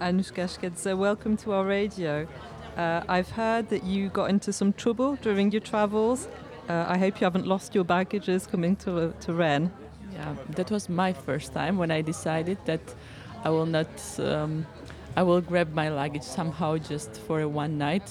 Anushka 0.01 0.47
Shkedza, 0.47 0.93
welcome 0.93 1.37
to 1.37 1.51
our 1.51 1.65
radio. 1.65 2.27
Uh, 2.75 3.01
I've 3.07 3.31
heard 3.37 3.69
that 3.69 3.85
you 3.85 4.09
got 4.09 4.29
into 4.29 4.51
some 4.51 4.73
trouble 4.73 5.15
during 5.21 5.49
your 5.53 5.61
travels. 5.61 6.27
Uh, 6.69 6.85
I 6.87 6.97
hope 6.97 7.19
you 7.19 7.25
haven't 7.25 7.45
lost 7.45 7.75
your 7.75 7.83
baggages 7.83 8.47
coming 8.47 8.75
to, 8.77 9.13
to 9.19 9.33
Rennes. 9.33 9.69
Yeah, 10.13 10.35
that 10.51 10.71
was 10.71 10.89
my 10.89 11.11
first 11.11 11.53
time 11.53 11.77
when 11.77 11.91
I 11.91 12.01
decided 12.01 12.57
that 12.65 12.81
I 13.43 13.49
will 13.49 13.65
not. 13.65 13.89
Um, 14.19 14.65
I 15.15 15.21
will 15.21 15.41
grab 15.41 15.73
my 15.75 15.89
luggage 15.89 16.23
somehow 16.23 16.77
just 16.77 17.17
for 17.27 17.41
a 17.41 17.47
one 17.47 17.77
night 17.77 18.09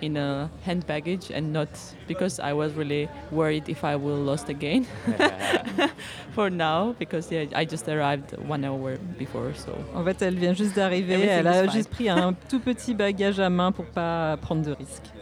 in 0.00 0.16
a 0.16 0.50
hand 0.64 0.84
baggage 0.84 1.30
and 1.30 1.52
not 1.52 1.68
because 2.08 2.40
I 2.40 2.52
was 2.54 2.72
really 2.72 3.08
worried 3.30 3.68
if 3.68 3.84
I 3.84 3.94
will 3.94 4.16
lost 4.16 4.48
again 4.48 4.84
for 6.32 6.50
now 6.50 6.96
because 6.98 7.30
yeah, 7.30 7.44
I 7.54 7.64
just 7.64 7.88
arrived 7.88 8.36
one 8.48 8.64
hour 8.64 8.96
before 9.16 9.54
so. 9.54 9.78
En 9.94 10.04
fait, 10.04 10.22
elle 10.22 10.34
vient 10.34 10.54
juste 10.54 10.74
d'arriver, 10.74 11.22
elle 11.22 11.46
a 11.46 11.68
juste 11.68 11.90
pris 11.90 12.08
un 12.08 12.34
tout 12.48 12.58
petit 12.58 12.94
bagage 12.94 13.38
à 13.38 13.48
main 13.48 13.70
pour 13.70 13.84
pas 13.84 14.36
prendre 14.38 14.62
de 14.64 14.72
risques. 14.72 15.12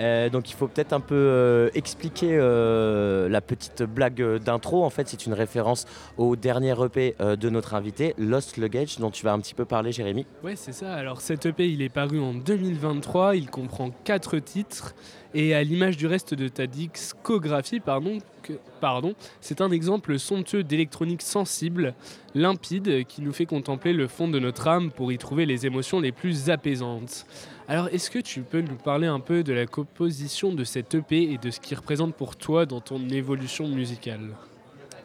Euh, 0.00 0.28
donc 0.28 0.50
il 0.50 0.54
faut 0.54 0.66
peut-être 0.66 0.92
un 0.92 1.00
peu 1.00 1.14
euh, 1.14 1.70
expliquer 1.74 2.30
euh, 2.32 3.28
la 3.28 3.40
petite 3.40 3.82
blague 3.82 4.38
d'intro. 4.38 4.84
En 4.84 4.90
fait, 4.90 5.08
c'est 5.08 5.26
une 5.26 5.34
référence 5.34 5.86
au 6.16 6.36
dernier 6.36 6.74
EP 6.84 7.14
de 7.20 7.50
notre 7.50 7.74
invité, 7.74 8.14
Lost 8.18 8.56
Luggage, 8.56 8.98
dont 8.98 9.10
tu 9.10 9.24
vas 9.24 9.32
un 9.32 9.40
petit 9.40 9.54
peu 9.54 9.64
parler, 9.64 9.92
Jérémy. 9.92 10.26
Ouais, 10.42 10.56
c'est 10.56 10.72
ça. 10.72 10.94
Alors 10.94 11.20
cet 11.20 11.46
EP, 11.46 11.68
il 11.68 11.82
est 11.82 11.88
paru 11.88 12.20
en 12.20 12.34
2023. 12.34 13.36
Il 13.36 13.50
comprend 13.50 13.90
quatre 14.04 14.38
titres. 14.38 14.94
Et 15.36 15.52
à 15.52 15.64
l'image 15.64 15.96
du 15.96 16.06
reste 16.06 16.32
de 16.32 16.46
ta 16.46 16.68
discographie, 16.68 17.80
pardon, 17.80 19.14
c'est 19.40 19.60
un 19.60 19.72
exemple 19.72 20.16
somptueux 20.16 20.62
d'électronique 20.62 21.22
sensible, 21.22 21.94
limpide, 22.36 23.04
qui 23.06 23.20
nous 23.20 23.32
fait 23.32 23.46
contempler 23.46 23.92
le 23.92 24.06
fond 24.06 24.28
de 24.28 24.38
notre 24.38 24.68
âme 24.68 24.92
pour 24.92 25.10
y 25.10 25.18
trouver 25.18 25.44
les 25.44 25.66
émotions 25.66 25.98
les 25.98 26.12
plus 26.12 26.50
apaisantes. 26.50 27.26
Alors, 27.66 27.88
est-ce 27.88 28.10
que 28.10 28.18
tu 28.18 28.42
peux 28.42 28.60
nous 28.60 28.76
parler 28.76 29.06
un 29.06 29.20
peu 29.20 29.42
de 29.42 29.54
la 29.54 29.66
composition 29.66 30.52
de 30.52 30.64
cette 30.64 30.94
EP 30.94 31.32
et 31.32 31.38
de 31.38 31.50
ce 31.50 31.60
qu'il 31.60 31.78
représente 31.78 32.14
pour 32.14 32.36
toi 32.36 32.66
dans 32.66 32.80
ton 32.80 33.08
évolution 33.08 33.68
musicale? 33.68 34.34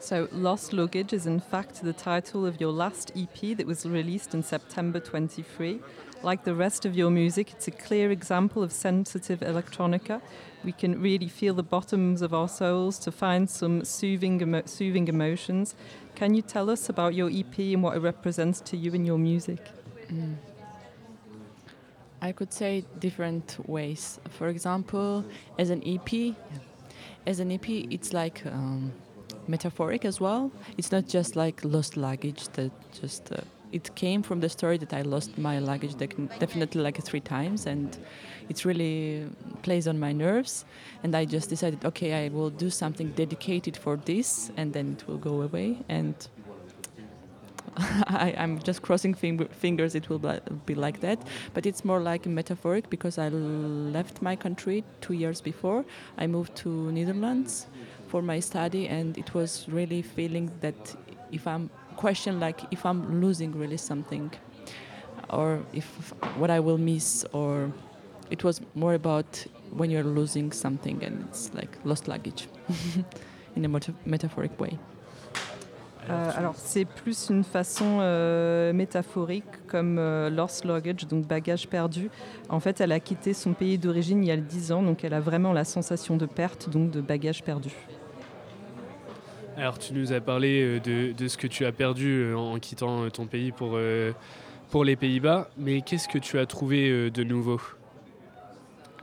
So, 0.02 0.28
Lost 0.34 0.74
Luggage 0.74 1.14
is 1.14 1.26
in 1.26 1.40
fact 1.40 1.84
the 1.84 1.94
title 1.94 2.46
of 2.46 2.60
your 2.60 2.74
last 2.74 3.14
EP 3.16 3.56
that 3.56 3.66
was 3.66 3.86
released 3.86 4.34
in 4.34 4.42
September 4.42 5.00
23. 5.00 5.80
Like 6.22 6.44
the 6.44 6.54
rest 6.54 6.86
of 6.86 6.96
your 6.96 7.10
music, 7.10 7.54
it's 7.54 7.70
a 7.70 7.72
clear 7.72 8.12
example 8.12 8.62
of 8.62 8.74
sensitive 8.74 9.40
electronica. 9.40 10.22
We 10.66 10.74
can 10.74 11.02
really 11.02 11.30
feel 11.30 11.54
the 11.54 11.64
bottoms 11.64 12.22
of 12.22 12.34
our 12.34 12.50
souls 12.50 13.00
to 13.00 13.12
find 13.12 13.50
some 13.50 13.86
soothing, 13.86 14.42
emo 14.42 14.64
soothing 14.66 15.08
emotions. 15.08 15.76
Can 16.16 16.34
you 16.34 16.42
tell 16.42 16.70
us 16.70 16.90
about 16.90 17.14
your 17.14 17.30
EP 17.30 17.58
and 17.74 17.84
what 17.84 17.96
it 17.96 18.02
represents 18.02 18.60
to 18.62 18.76
you 18.76 18.92
in 18.94 19.06
your 19.06 19.18
music? 19.18 19.60
Mm. 20.12 20.36
I 22.22 22.32
could 22.32 22.52
say 22.52 22.84
different 23.00 23.58
ways. 23.68 24.20
For 24.30 24.50
example, 24.50 25.24
as 25.58 25.70
an 25.70 25.82
EP, 25.86 26.36
as 27.26 27.40
an 27.40 27.52
EP, 27.52 27.70
it's 27.70 28.14
like 28.14 28.46
um, 28.46 28.92
metaphoric 29.48 30.06
as 30.06 30.20
well. 30.20 30.52
It's 30.78 30.92
not 30.92 31.08
just 31.08 31.36
like 31.36 31.64
lost 31.64 31.98
luggage 31.98 32.48
that 32.50 32.72
just. 32.92 33.32
Uh, 33.32 33.42
it 33.72 33.94
came 33.94 34.24
from 34.24 34.40
the 34.40 34.50
story 34.50 34.78
that 34.78 34.94
I 34.94 35.04
lost 35.04 35.38
my 35.38 35.60
luggage 35.60 35.96
definitely 35.96 36.82
like 36.82 36.98
three 37.04 37.20
times, 37.20 37.68
and 37.68 37.96
it 38.50 38.66
really 38.66 39.28
plays 39.62 39.88
on 39.88 40.00
my 40.00 40.12
nerves. 40.12 40.66
And 41.04 41.16
I 41.16 41.26
just 41.26 41.50
decided, 41.50 41.86
okay, 41.86 42.26
I 42.26 42.30
will 42.30 42.50
do 42.50 42.72
something 42.72 43.12
dedicated 43.12 43.78
for 43.78 43.98
this, 43.98 44.52
and 44.58 44.74
then 44.74 44.98
it 44.98 45.08
will 45.08 45.20
go 45.20 45.44
away. 45.44 45.78
And 45.88 46.16
I, 48.08 48.34
am 48.38 48.60
just 48.60 48.82
crossing 48.82 49.14
fingers 49.14 49.96
it 49.96 50.10
will 50.10 50.20
be 50.66 50.76
like 50.76 51.00
that. 51.02 51.20
But 51.54 51.66
it's 51.66 51.86
more 51.86 52.00
like 52.00 52.26
metaphoric 52.26 52.90
because 52.90 53.18
I 53.18 53.30
left 53.30 54.22
my 54.22 54.36
country 54.36 54.84
two 55.02 55.14
years 55.14 55.42
before. 55.42 55.86
I 56.18 56.28
moved 56.28 56.56
to 56.58 56.92
Netherlands 56.92 57.68
for 58.08 58.22
my 58.22 58.40
study, 58.40 58.88
and 58.88 59.18
it 59.18 59.34
was 59.34 59.68
really 59.70 60.02
feeling 60.02 60.52
that 60.62 60.96
if 61.32 61.46
I'm 61.46 61.70
question 61.96 62.40
like 62.40 62.62
if 62.72 62.86
I'm 62.86 63.22
losing 63.22 63.52
really 63.52 63.78
something, 63.78 64.32
or 65.30 65.62
if 65.74 66.14
what 66.38 66.50
I 66.50 66.60
will 66.60 66.78
miss, 66.78 67.26
or 67.34 67.72
it 68.30 68.44
was 68.44 68.62
more 68.76 68.94
about 68.94 69.46
when 69.72 69.90
you're 69.92 70.04
losing 70.04 70.52
something 70.52 71.04
and 71.04 71.26
it's 71.28 71.54
like 71.54 71.78
lost 71.84 72.08
luggage 72.08 72.48
in 73.56 73.66
a 73.66 73.82
metaphoric 74.06 74.60
way. 74.60 74.78
Euh, 76.10 76.32
alors 76.36 76.56
c'est 76.56 76.86
plus 76.86 77.30
une 77.30 77.44
façon 77.44 78.00
euh, 78.00 78.74
métaphorique 78.74 79.68
comme 79.68 79.98
euh, 80.00 80.30
lost 80.30 80.66
luggage, 80.66 81.08
donc 81.08 81.28
bagage 81.28 81.68
perdu. 81.68 82.10
En 82.48 82.60
fait, 82.60 82.82
elle 82.82 82.92
a 82.92 83.00
quitté 83.00 83.34
son 83.34 83.54
pays 83.54 83.78
d'origine 83.78 84.24
il 84.24 84.28
y 84.28 84.32
a 84.32 84.38
10 84.38 84.72
ans, 84.72 84.82
donc 84.82 85.04
elle 85.04 85.14
a 85.14 85.20
vraiment 85.20 85.54
la 85.54 85.66
sensation 85.66 86.18
de 86.18 86.26
perte, 86.26 86.70
donc 86.70 86.90
de 86.92 87.02
bagage 87.02 87.44
perdu. 87.44 87.72
Alors 89.58 89.78
tu 89.78 89.94
nous 89.94 90.14
as 90.14 90.22
parlé 90.22 90.80
de, 90.80 91.12
de 91.12 91.28
ce 91.28 91.38
que 91.38 91.48
tu 91.48 91.66
as 91.66 91.74
perdu 91.74 92.34
en 92.34 92.60
quittant 92.60 93.10
ton 93.10 93.26
pays 93.26 93.52
pour, 93.52 93.78
pour 94.72 94.86
les 94.86 94.96
Pays-Bas, 94.96 95.50
mais 95.58 95.82
qu'est-ce 95.82 96.08
que 96.08 96.18
tu 96.18 96.40
as 96.40 96.46
trouvé 96.46 97.12
de 97.12 97.24
nouveau? 97.26 97.60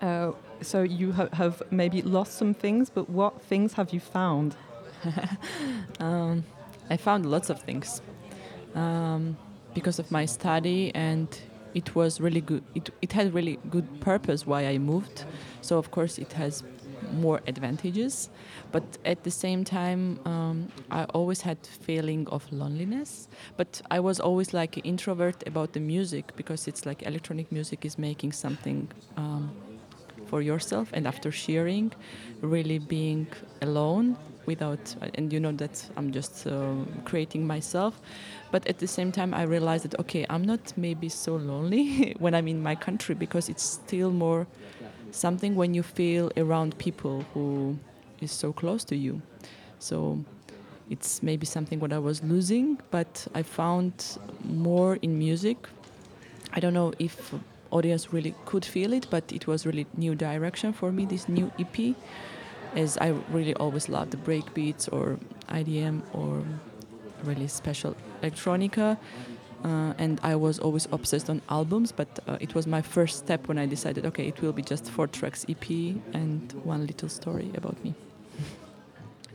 Uh, 0.03 0.33
So 0.63 0.83
you 0.83 1.13
have 1.13 1.63
maybe 1.71 2.03
lost 2.03 2.33
some 2.33 2.55
things, 2.55 2.89
but 2.89 3.11
what 3.11 3.43
things 3.43 3.75
have 3.75 3.93
you 3.93 4.01
found? 4.01 4.57
Um, 6.01 6.45
I 6.91 6.97
found 6.97 7.27
lots 7.27 7.51
of 7.51 7.61
things 7.61 8.01
um, 8.75 9.37
because 9.75 9.99
of 9.99 10.11
my 10.11 10.25
study, 10.27 10.93
and 10.95 11.29
it 11.75 11.95
was 11.95 12.21
really 12.21 12.41
good. 12.41 12.63
It, 12.75 12.91
it 13.03 13.13
had 13.13 13.35
really 13.35 13.59
good 13.71 14.01
purpose 14.01 14.47
why 14.47 14.67
I 14.67 14.79
moved. 14.79 15.25
So 15.61 15.79
of 15.79 15.91
course 15.91 16.19
it 16.19 16.33
has 16.33 16.63
more 17.13 17.41
advantages, 17.47 18.31
but 18.73 18.83
at 19.05 19.23
the 19.25 19.31
same 19.31 19.65
time 19.65 20.19
um, 20.25 20.69
I 20.91 21.05
always 21.05 21.43
had 21.43 21.59
feeling 21.67 22.27
of 22.29 22.51
loneliness. 22.53 23.29
But 23.57 23.83
I 23.91 24.01
was 24.01 24.21
always 24.21 24.55
like 24.55 24.81
introvert 24.85 25.47
about 25.47 25.73
the 25.73 25.81
music 25.81 26.35
because 26.37 26.67
it's 26.69 26.87
like 26.87 27.03
electronic 27.03 27.53
music 27.53 27.85
is 27.85 27.99
making 27.99 28.33
something. 28.33 28.89
Um, 29.17 29.51
for 30.27 30.43
yourself 30.43 30.91
and 30.93 31.07
after 31.07 31.31
sharing 31.31 31.93
really 32.41 32.79
being 32.79 33.27
alone 33.63 34.17
without 34.47 34.97
and 35.15 35.33
you 35.33 35.41
know 35.41 35.53
that 35.53 35.85
i'm 35.97 36.13
just 36.13 36.47
uh, 36.47 36.75
creating 37.05 37.47
myself. 37.47 38.01
But 38.53 38.67
at 38.67 38.79
the 38.79 38.87
same 38.87 39.13
time 39.13 39.35
i 39.35 39.43
realized 39.43 39.85
that 39.85 39.99
okay 40.01 40.25
i'm 40.31 40.43
not 40.43 40.73
maybe 40.77 41.09
so 41.09 41.37
lonely 41.37 42.15
when 42.19 42.35
i'm 42.35 42.49
in 42.49 42.63
my 42.63 42.75
country 42.75 43.15
because 43.15 43.49
it's 43.49 43.65
still 43.65 44.11
more 44.11 44.47
something 45.11 45.55
when 45.57 45.75
you 45.75 45.83
feel 45.83 46.31
around 46.37 46.77
people 46.79 47.25
who 47.35 47.79
is 48.21 48.33
so 48.33 48.53
close 48.53 48.85
to 48.85 48.97
you. 48.97 49.21
So 49.79 50.25
it's 50.91 51.23
maybe 51.23 51.47
something 51.47 51.81
what 51.81 51.93
i 51.93 51.99
was 51.99 52.23
losing 52.23 52.79
but 52.93 53.27
i 53.35 53.43
found 53.43 54.19
more 54.45 54.97
in 55.03 55.19
music. 55.19 55.57
I 56.53 56.61
don't 56.61 56.75
know 56.75 56.93
if 56.99 57.35
audience 57.71 58.13
really 58.13 58.35
could 58.45 58.65
feel 58.65 58.93
it 58.93 59.07
but 59.11 59.33
it 59.33 59.47
was 59.47 59.67
really 59.67 59.87
new 59.97 60.15
direction 60.15 60.73
for 60.73 60.93
me 60.93 61.05
this 61.05 61.29
new 61.29 61.51
ep 61.59 61.97
is 62.77 62.99
I 62.99 63.15
really 63.31 63.55
always 63.55 63.89
love 63.89 64.11
the 64.11 64.17
break 64.17 64.55
beats 64.55 64.89
or 64.89 65.19
IDM 65.49 66.03
or 66.13 66.45
really 67.25 67.49
special 67.49 67.97
electronica. 68.23 68.99
Uh, 69.65 69.95
and 69.99 70.21
I 70.23 70.37
was 70.37 70.59
always 70.59 70.87
obsessed 70.93 71.29
on 71.31 71.41
albums, 71.49 71.91
but 71.91 72.09
uh, 72.29 72.37
it 72.41 72.55
was 72.55 72.67
my 72.67 72.83
first 72.83 73.19
step 73.19 73.49
when 73.49 73.59
I 73.59 73.67
decided, 73.67 74.05
okay, 74.07 74.29
it 74.29 74.41
will 74.41 74.53
be 74.53 74.63
just 74.63 74.89
four 74.91 75.07
tracks 75.07 75.45
EP 75.49 75.97
and 76.13 76.53
one 76.65 76.87
little 76.87 77.09
story 77.09 77.51
about 77.57 77.83
me. 77.83 77.95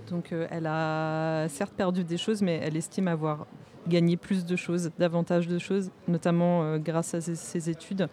Donc 0.10 0.32
euh, 0.32 0.48
elle 0.52 0.68
a 0.68 1.48
certes 1.50 1.74
perdu 1.74 2.04
des 2.04 2.18
choses, 2.18 2.42
mais 2.42 2.60
elle 2.62 2.78
estime 2.78 3.08
avoir 3.08 3.48
gagner 3.88 4.18
plus 4.18 4.46
de 4.46 4.56
choses, 4.56 4.92
davantage 5.00 5.48
de 5.48 5.58
choses, 5.58 5.90
notamment 6.08 6.64
euh, 6.64 6.78
grâce 6.78 7.14
à 7.14 7.22
ses, 7.22 7.36
ses 7.36 7.70
études. 7.70 8.08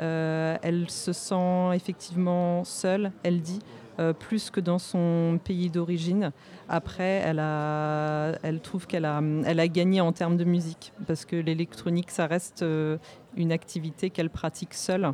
Euh, 0.00 0.56
elle 0.62 0.90
se 0.90 1.12
sent 1.12 1.70
effectivement 1.74 2.64
seule, 2.64 3.12
elle 3.22 3.40
dit, 3.40 3.60
euh, 4.00 4.12
plus 4.12 4.50
que 4.50 4.60
dans 4.60 4.80
son 4.80 5.38
pays 5.44 5.70
d'origine. 5.70 6.32
Après, 6.68 7.22
elle, 7.24 8.60
trouve 8.60 8.86
qu'elle 8.86 9.04
a, 9.04 9.68
gagné 9.68 10.00
en 10.00 10.12
termes 10.12 10.36
de 10.36 10.44
musique, 10.44 10.92
parce 11.06 11.24
que 11.24 11.36
l'électronique, 11.36 12.10
ça 12.10 12.26
reste 12.26 12.62
euh, 12.62 12.98
une 13.36 13.52
activité 13.52 14.10
qu'elle 14.10 14.30
pratique 14.30 14.74
seule. 14.74 15.12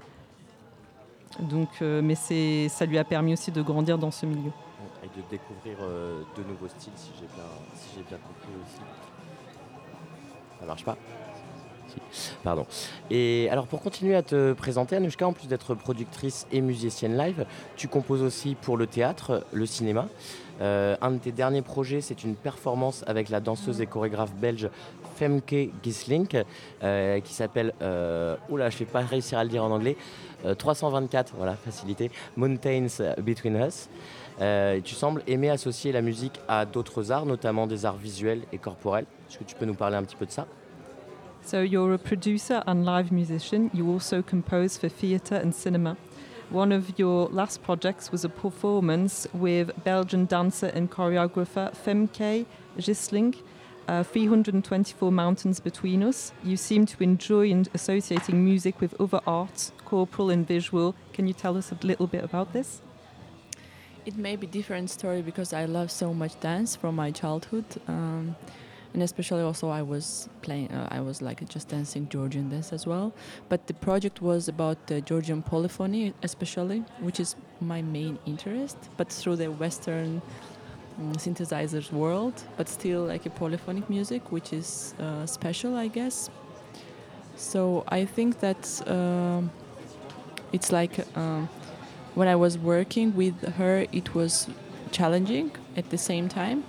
Donc, 1.41 1.69
euh, 1.83 2.01
mais 2.03 2.15
ça 2.15 2.87
lui 2.87 2.99
a 2.99 3.05
permis 3.05 3.35
aussi 3.35 3.53
de 3.53 3.63
grandir 3.63 3.99
dans 3.99 4.11
ce 4.11 4.27
milieu. 4.27 4.51
Et 5.03 5.09
de 5.09 5.23
découvrir 5.31 5.79
de 6.37 6.43
nouveaux 6.43 6.69
styles, 6.69 6.93
si 6.97 7.11
j'ai 7.19 7.27
bien, 7.27 7.45
si 7.75 7.89
j'ai 7.97 8.03
bien 8.03 8.19
compris 8.19 8.53
aussi. 8.65 8.81
Ça 10.59 10.67
marche 10.67 10.85
pas? 10.85 10.97
Pardon. 12.43 12.67
Et 13.11 13.49
alors 13.51 13.67
pour 13.67 13.81
continuer 13.83 14.15
à 14.15 14.23
te 14.23 14.53
présenter, 14.53 14.97
Anushka, 14.97 15.27
en 15.27 15.33
plus 15.33 15.49
d'être 15.49 15.75
productrice 15.75 16.47
et 16.53 16.61
musicienne 16.61 17.17
live, 17.17 17.47
tu 17.77 17.89
composes 17.89 18.23
aussi 18.23 18.55
pour 18.55 18.77
le 18.77 18.87
théâtre, 18.87 19.45
le 19.53 19.67
cinéma. 19.67 20.09
Euh, 20.61 20.97
un 21.01 21.13
de 21.13 21.19
tes 21.19 21.33
derniers 21.33 21.63
projets, 21.63 22.01
c'est 22.03 22.23
une 22.23 22.35
performance 22.35 23.03
avec 23.07 23.31
la 23.31 23.41
danseuse 23.41 23.81
et 23.81 23.87
chorégraphe 23.87 24.35
belge 24.35 24.69
Femke 25.17 25.71
Gislink, 25.83 26.37
euh, 26.83 27.21
qui 27.21 27.33
s'appelle, 27.33 27.73
euh, 27.83 28.37
oula, 28.51 28.69
je 28.69 28.77
ne 28.77 28.79
vais 28.81 28.85
pas 28.87 29.01
réussir 29.01 29.39
à 29.39 29.45
le 29.45 29.51
dire 29.51 29.65
en 29.65 29.71
anglais, 29.71 29.97
euh, 30.45 30.55
324, 30.55 31.35
voilà, 31.37 31.55
facilité, 31.57 32.11
Mountains 32.37 33.15
Between 33.19 33.57
Us. 33.57 33.89
Euh, 34.41 34.81
tu 34.83 34.95
sembles 34.95 35.23
aimer 35.27 35.51
associer 35.51 35.93
la 35.93 36.01
musique 36.01 36.41
à 36.49 36.65
d'autres 36.65 37.13
arts, 37.13 37.27
notamment 37.27 37.67
des 37.67 37.85
arts 37.85 37.97
visuels 37.97 38.43
et 38.53 38.59
corporels. 38.59 39.05
Est-ce 39.29 39.39
que 39.39 39.45
tu 39.45 39.55
peux 39.55 39.67
nous 39.67 39.75
parler 39.75 39.97
un 39.97 40.03
petit 40.03 40.17
peu 40.17 40.27
de 40.27 40.31
ça? 40.31 40.47
So 41.43 41.63
you're 41.63 41.95
a 41.95 41.99
producer 41.99 42.63
and 42.67 42.85
live 42.85 43.11
musician. 43.11 43.71
You 43.73 43.89
also 43.91 44.23
compose 44.23 44.77
for 44.77 44.89
theatre 44.89 45.37
and 45.37 45.55
cinema. 45.55 45.97
One 46.51 46.73
of 46.73 46.99
your 46.99 47.29
last 47.29 47.63
projects 47.63 48.11
was 48.11 48.25
a 48.25 48.29
performance 48.29 49.27
with 49.33 49.71
Belgian 49.85 50.27
dancer 50.27 50.67
and 50.67 50.91
choreographer 50.91 51.75
Femke 51.75 52.47
Gisling. 52.79 53.37
Uh, 53.89 54.05
324 54.05 55.11
mountains 55.11 55.59
between 55.59 56.05
us. 56.05 56.33
You 56.45 56.57
seem 56.57 56.87
to 56.87 57.03
enjoy 57.03 57.65
associating 57.75 58.45
music 58.45 58.81
with 58.81 59.01
other 59.01 59.21
arts, 59.27 59.73
corporal 59.85 60.31
and 60.31 60.47
visual. 60.47 60.95
Can 61.13 61.27
you 61.27 61.33
tell 61.33 61.57
us 61.57 61.73
a 61.73 61.79
little 61.85 62.07
bit 62.07 62.23
about 62.23 62.53
this? 62.53 62.83
It 64.07 64.17
may 64.17 64.37
be 64.37 64.47
different 64.47 64.91
story 64.91 65.23
because 65.23 65.53
I 65.53 65.65
love 65.65 65.91
so 65.91 66.15
much 66.15 66.39
dance 66.41 66.77
from 66.77 66.95
my 66.95 67.11
childhood, 67.11 67.65
um, 67.89 68.37
and 68.95 69.03
especially 69.03 69.43
also 69.43 69.69
I 69.69 69.83
was 69.83 70.29
playing. 70.43 70.71
Uh, 70.71 70.89
I 70.91 71.01
was 71.01 71.23
like 71.23 71.47
just 71.49 71.69
dancing 71.69 72.09
Georgian 72.09 72.49
dance 72.49 72.73
as 72.73 72.87
well. 72.87 73.13
But 73.49 73.67
the 73.67 73.75
project 73.75 74.21
was 74.21 74.49
about 74.49 74.87
the 74.87 75.01
Georgian 75.01 75.43
polyphony, 75.43 76.13
especially, 76.23 76.85
which 77.01 77.21
is 77.21 77.37
my 77.61 77.83
main 77.83 78.19
interest. 78.27 78.77
But 78.97 79.09
through 79.13 79.37
the 79.37 79.51
Western 79.51 80.23
um, 80.99 81.13
synthesizers 81.15 81.93
world, 81.93 82.43
but 82.57 82.69
still 82.69 83.05
like 83.05 83.27
a 83.27 83.31
polyphonic 83.31 83.89
music, 83.89 84.33
which 84.33 84.53
is 84.53 84.95
uh, 84.99 85.27
special, 85.27 85.77
I 85.77 85.89
guess. 85.89 86.31
So 87.37 87.85
I 87.89 88.05
think 88.05 88.41
that 88.41 88.63
um 88.87 89.51
it's 90.53 90.73
like. 90.73 90.95
Um, 91.17 91.49
when 92.15 92.29
I 92.29 92.37
was 92.37 92.59
working 92.59 93.15
with 93.15 93.55
her, 93.55 93.87
it 93.93 94.15
was 94.15 94.49
challenging 94.91 95.53
at 95.77 95.91
the 95.91 95.99
same 95.99 96.29
time. 96.29 96.65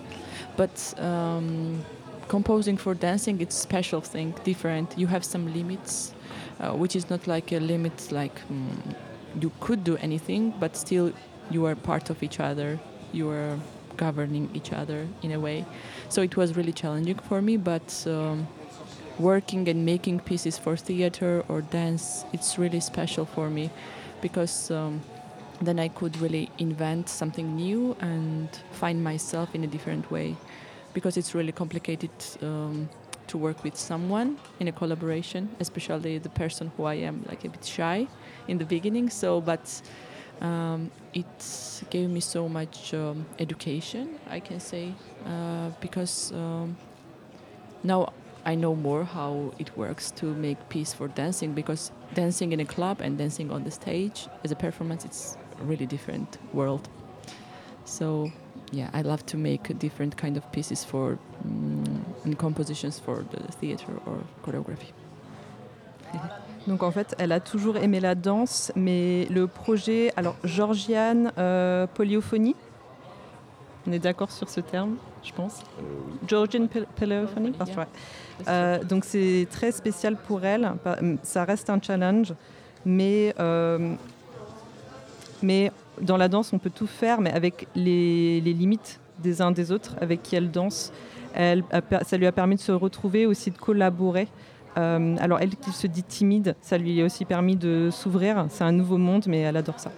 But 0.56 0.94
um, 1.00 1.84
composing 2.32 2.78
for 2.78 2.94
dancing, 2.94 3.42
it's 3.42 3.56
special 3.56 4.00
thing, 4.00 4.34
different. 4.46 4.98
You 4.98 5.08
have 5.08 5.26
some 5.26 5.54
limits, 5.54 6.14
uh, 6.62 6.72
which 6.72 6.96
is 6.96 7.10
not 7.10 7.28
like 7.28 7.52
a 7.52 7.60
limit 7.60 8.10
like 8.10 8.36
mm, 8.48 8.96
you 9.42 9.52
could 9.60 9.84
do 9.84 9.98
anything, 9.98 10.54
but 10.58 10.78
still 10.78 11.12
you 11.50 11.66
are 11.66 11.76
part 11.76 12.10
of 12.10 12.24
each 12.24 12.40
other. 12.40 12.80
You 13.12 13.30
are 13.32 13.60
governing 13.98 14.50
each 14.54 14.72
other 14.72 15.10
in 15.22 15.34
a 15.34 15.40
way. 15.42 15.66
So 16.08 16.22
it 16.22 16.38
was 16.38 16.56
really 16.56 16.74
challenging 16.74 17.20
for 17.30 17.42
me, 17.42 17.58
but. 17.58 17.90
Um, 18.08 18.48
working 19.20 19.68
and 19.68 19.86
making 19.86 20.20
pieces 20.20 20.58
for 20.58 20.76
theater 20.76 21.44
or 21.48 21.62
dance 21.62 22.26
it's 22.34 22.58
really 22.58 22.80
special 22.80 23.26
for 23.26 23.50
me 23.50 23.70
because 24.22 24.72
um, 24.72 25.02
then 25.62 25.78
I 25.80 25.90
could 25.90 26.18
really 26.18 26.50
invent 26.58 27.10
something 27.10 27.56
new 27.56 27.96
and 28.00 28.50
find 28.72 29.04
myself 29.04 29.54
in 29.54 29.64
a 29.64 29.68
different 29.68 30.10
way 30.10 30.38
because 30.94 31.18
it's 31.18 31.34
really 31.34 31.52
complicated 31.52 32.12
um, 32.42 32.90
to 33.28 33.38
work 33.38 33.64
with 33.64 33.78
someone 33.78 34.38
in 34.60 34.68
a 34.68 34.72
collaboration, 34.72 35.50
especially 35.60 36.18
the 36.18 36.30
person 36.30 36.72
who 36.76 36.84
I 36.84 36.96
am 36.96 37.24
like 37.28 37.46
a 37.46 37.50
bit 37.50 37.64
shy 37.64 38.08
in 38.48 38.58
the 38.58 38.66
beginning. 38.66 39.10
So, 39.10 39.40
but 39.40 39.82
um, 40.42 40.92
it 41.14 41.84
gave 41.90 42.10
me 42.10 42.20
so 42.20 42.50
much 42.50 42.94
um, 42.94 43.26
education, 43.40 44.20
I 44.30 44.40
can 44.40 44.60
say, 44.60 44.94
uh, 45.26 45.70
because 45.80 46.34
um, 46.34 46.76
now 47.84 48.14
I 48.44 48.56
know 48.56 48.76
more 48.76 49.04
how 49.04 49.54
it 49.60 49.78
works 49.78 50.12
to 50.12 50.26
make 50.26 50.58
piece 50.70 50.94
for 50.94 51.08
dancing 51.08 51.54
because 51.54 51.92
dancing 52.16 52.52
in 52.52 52.60
a 52.60 52.66
club 52.66 53.00
and 53.02 53.18
dancing 53.18 53.52
on 53.52 53.64
the 53.64 53.72
stage 53.72 54.28
as 54.44 54.52
a 54.52 54.56
performance 54.56 55.06
it's 55.06 55.38
a 55.60 55.64
really 55.64 55.86
different 55.86 56.38
world. 56.54 56.90
So 57.86 58.32
yeah, 58.72 58.90
I 58.94 59.02
love 59.04 59.24
to 59.28 59.38
make 59.38 59.78
different 59.78 60.16
kind 60.16 60.38
of 60.38 60.44
pieces 60.52 60.84
for 60.86 61.18
mm, 61.46 61.84
and 62.26 62.36
compositions 62.38 63.00
for 63.00 63.24
the 63.32 63.40
theater 63.60 63.94
or 64.06 64.18
choreography. 64.44 64.94
Donc 66.68 66.84
en 66.84 66.92
fait, 66.92 67.16
elle 67.18 67.32
a 67.32 67.40
toujours 67.40 67.78
aimé 67.78 68.00
la 68.00 68.14
danse, 68.14 68.72
mais 68.76 69.26
le 69.32 69.48
projet, 69.48 70.14
alors 70.16 70.36
Georgiane 70.44 71.32
euh, 71.38 71.88
Polyophonie, 71.88 72.56
on 73.88 73.92
est 73.92 74.00
d'accord 74.00 74.30
sur 74.32 74.48
ce 74.48 74.62
terme, 74.62 74.98
je 75.24 75.32
pense? 75.34 75.62
Georgian 76.28 76.68
Pol- 76.68 76.86
Polyophonie, 76.96 77.54
right. 77.76 77.88
Euh, 78.48 78.84
donc 78.84 79.06
c'est 79.06 79.48
très 79.50 79.72
spécial 79.72 80.16
pour 80.16 80.46
elle. 80.46 80.72
Ça 81.24 81.46
reste 81.46 81.68
un 81.72 81.82
challenge, 81.82 82.34
mais 82.86 83.34
euh, 83.40 83.96
mais 85.42 85.72
dans 86.02 86.18
la 86.18 86.28
danse, 86.28 86.54
on 86.54 86.60
peut 86.60 86.70
tout 86.70 86.88
faire, 86.88 87.22
mais 87.22 87.32
avec 87.32 87.68
les, 87.76 88.42
limites 88.42 89.00
des 89.20 89.42
uns 89.42 89.52
des 89.52 89.72
autres 89.72 89.96
avec 90.02 90.24
qui 90.24 90.36
elle 90.36 90.52
danse. 90.52 90.92
Ça 91.36 92.18
lui 92.18 92.28
a 92.28 92.32
permis 92.32 92.56
de 92.56 92.62
se 92.62 92.72
retrouver, 92.72 93.26
aussi 93.26 93.52
de 93.52 93.58
collaborer. 93.58 94.28
Euh, 94.78 95.18
alors 95.20 95.40
elle 95.40 95.56
qui 95.56 95.72
se 95.72 95.86
dit 95.86 96.04
timide, 96.04 96.56
ça 96.62 96.78
lui 96.78 97.02
a 97.02 97.06
aussi 97.06 97.26
permis 97.26 97.56
de 97.56 97.90
s'ouvrir. 97.92 98.46
C'est 98.50 98.64
un 98.64 98.72
nouveau 98.72 98.98
monde, 98.98 99.26
mais 99.28 99.42
elle 99.42 99.58
adore 99.58 99.80
ça. 99.80 99.92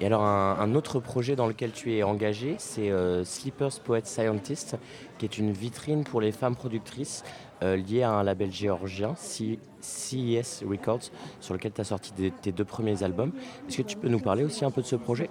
Et 0.00 0.06
alors 0.06 0.22
un, 0.22 0.56
un 0.60 0.74
autre 0.76 1.00
projet 1.00 1.34
dans 1.34 1.48
lequel 1.48 1.72
tu 1.72 1.92
es 1.96 2.04
engagé, 2.04 2.54
c'est 2.58 2.90
euh, 2.90 3.24
Sleepers 3.24 3.80
Poet 3.84 4.02
Scientist, 4.04 4.76
qui 5.18 5.24
est 5.24 5.38
une 5.38 5.50
vitrine 5.50 6.04
pour 6.04 6.20
les 6.20 6.30
femmes 6.30 6.54
productrices 6.54 7.24
euh, 7.62 7.76
liée 7.76 8.02
à 8.02 8.10
un 8.12 8.22
label 8.22 8.50
géorgien, 8.52 9.14
C- 9.16 9.58
CES 9.80 10.62
Records, 10.68 11.10
sur 11.40 11.54
lequel 11.54 11.72
tu 11.72 11.80
as 11.80 11.84
sorti 11.84 12.12
des- 12.16 12.30
tes 12.30 12.52
deux 12.52 12.64
premiers 12.64 13.02
albums. 13.02 13.32
Est-ce 13.68 13.78
que 13.78 13.82
tu 13.82 13.96
peux 13.96 14.08
nous 14.08 14.20
parler 14.20 14.44
aussi 14.44 14.64
un 14.64 14.70
peu 14.70 14.82
de 14.82 14.86
ce 14.86 14.96
projet? 14.96 15.28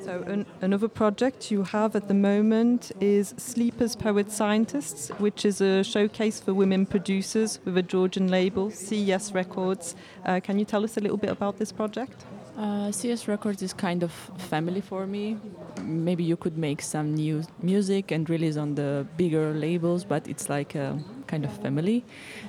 So 0.00 0.10
an, 0.30 0.44
another 0.62 0.88
project 0.88 1.50
you 1.50 1.64
have 1.72 1.96
at 1.96 2.02
the 2.08 2.14
moment 2.14 2.92
is 3.00 3.34
Sleepers 3.36 3.96
Poet 3.96 4.30
Scientists, 4.30 5.10
which 5.18 5.44
is 5.44 5.60
a 5.60 5.82
showcase 5.82 6.40
for 6.40 6.52
women 6.54 6.86
producers 6.86 7.58
with 7.66 7.76
a 7.76 7.82
Georgian 7.82 8.28
label, 8.30 8.70
CES 8.70 9.32
Records. 9.34 9.96
Uh, 10.24 10.40
can 10.40 10.58
you 10.58 10.64
tell 10.64 10.84
us 10.84 10.96
a 10.96 11.00
little 11.00 11.18
bit 11.18 11.30
about 11.30 11.58
this 11.58 11.72
project? 11.72 12.24
Uh, 12.56 12.90
CS 12.92 13.26
Records 13.28 13.60
is 13.62 13.72
kind 13.72 14.02
of 14.04 14.12
family 14.36 14.80
for 14.80 15.04
me. 15.06 15.36
Maybe 15.84 16.22
you 16.24 16.36
could 16.36 16.56
make 16.56 16.80
some 16.82 17.14
new 17.14 17.42
music 17.62 18.12
and 18.12 18.28
release 18.30 18.56
on 18.56 18.74
the 18.76 19.04
bigger 19.16 19.52
labels, 19.52 20.04
but 20.04 20.26
it's 20.28 20.48
like 20.48 20.74
a 20.76 20.96
kind 21.28 21.44
of 21.44 21.52
family. 21.62 22.04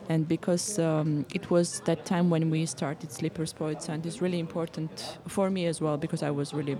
And 0.09 0.27
because 0.27 0.79
um, 0.79 1.25
it 1.33 1.51
was 1.51 1.81
that 1.81 2.05
time 2.05 2.29
when 2.29 2.49
we 2.49 2.65
started 2.65 3.11
Sleepers 3.11 3.53
Poets, 3.53 3.89
and 3.89 4.05
it's 4.05 4.21
really 4.21 4.39
important 4.39 5.19
for 5.27 5.49
me 5.49 5.67
as 5.67 5.81
well 5.81 5.97
because 5.97 6.23
I 6.23 6.31
was 6.31 6.53
really 6.53 6.77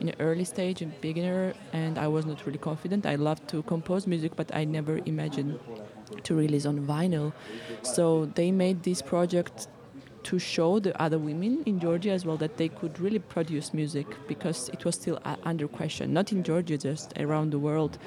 in 0.00 0.08
an 0.08 0.14
early 0.20 0.44
stage, 0.44 0.82
a 0.82 0.86
beginner, 0.86 1.54
and 1.72 1.98
I 1.98 2.08
was 2.08 2.26
not 2.26 2.44
really 2.46 2.58
confident. 2.58 3.06
I 3.06 3.14
loved 3.16 3.48
to 3.48 3.62
compose 3.62 4.06
music, 4.06 4.36
but 4.36 4.54
I 4.54 4.64
never 4.64 5.00
imagined 5.06 5.58
to 6.24 6.34
release 6.34 6.66
on 6.66 6.86
vinyl. 6.86 7.32
So 7.82 8.26
they 8.34 8.50
made 8.50 8.82
this 8.82 9.00
project 9.02 9.68
to 10.24 10.38
show 10.38 10.78
the 10.78 11.00
other 11.00 11.18
women 11.18 11.62
in 11.66 11.78
Georgia 11.78 12.10
as 12.10 12.24
well 12.24 12.36
that 12.38 12.56
they 12.56 12.68
could 12.68 12.98
really 12.98 13.18
produce 13.18 13.74
music 13.74 14.06
because 14.26 14.70
it 14.70 14.84
was 14.84 14.94
still 14.94 15.18
uh, 15.24 15.36
under 15.44 15.68
question. 15.68 16.12
Not 16.12 16.32
in 16.32 16.42
Georgia, 16.42 16.78
just 16.78 17.12
around 17.18 17.50
the 17.50 17.58
world, 17.58 17.98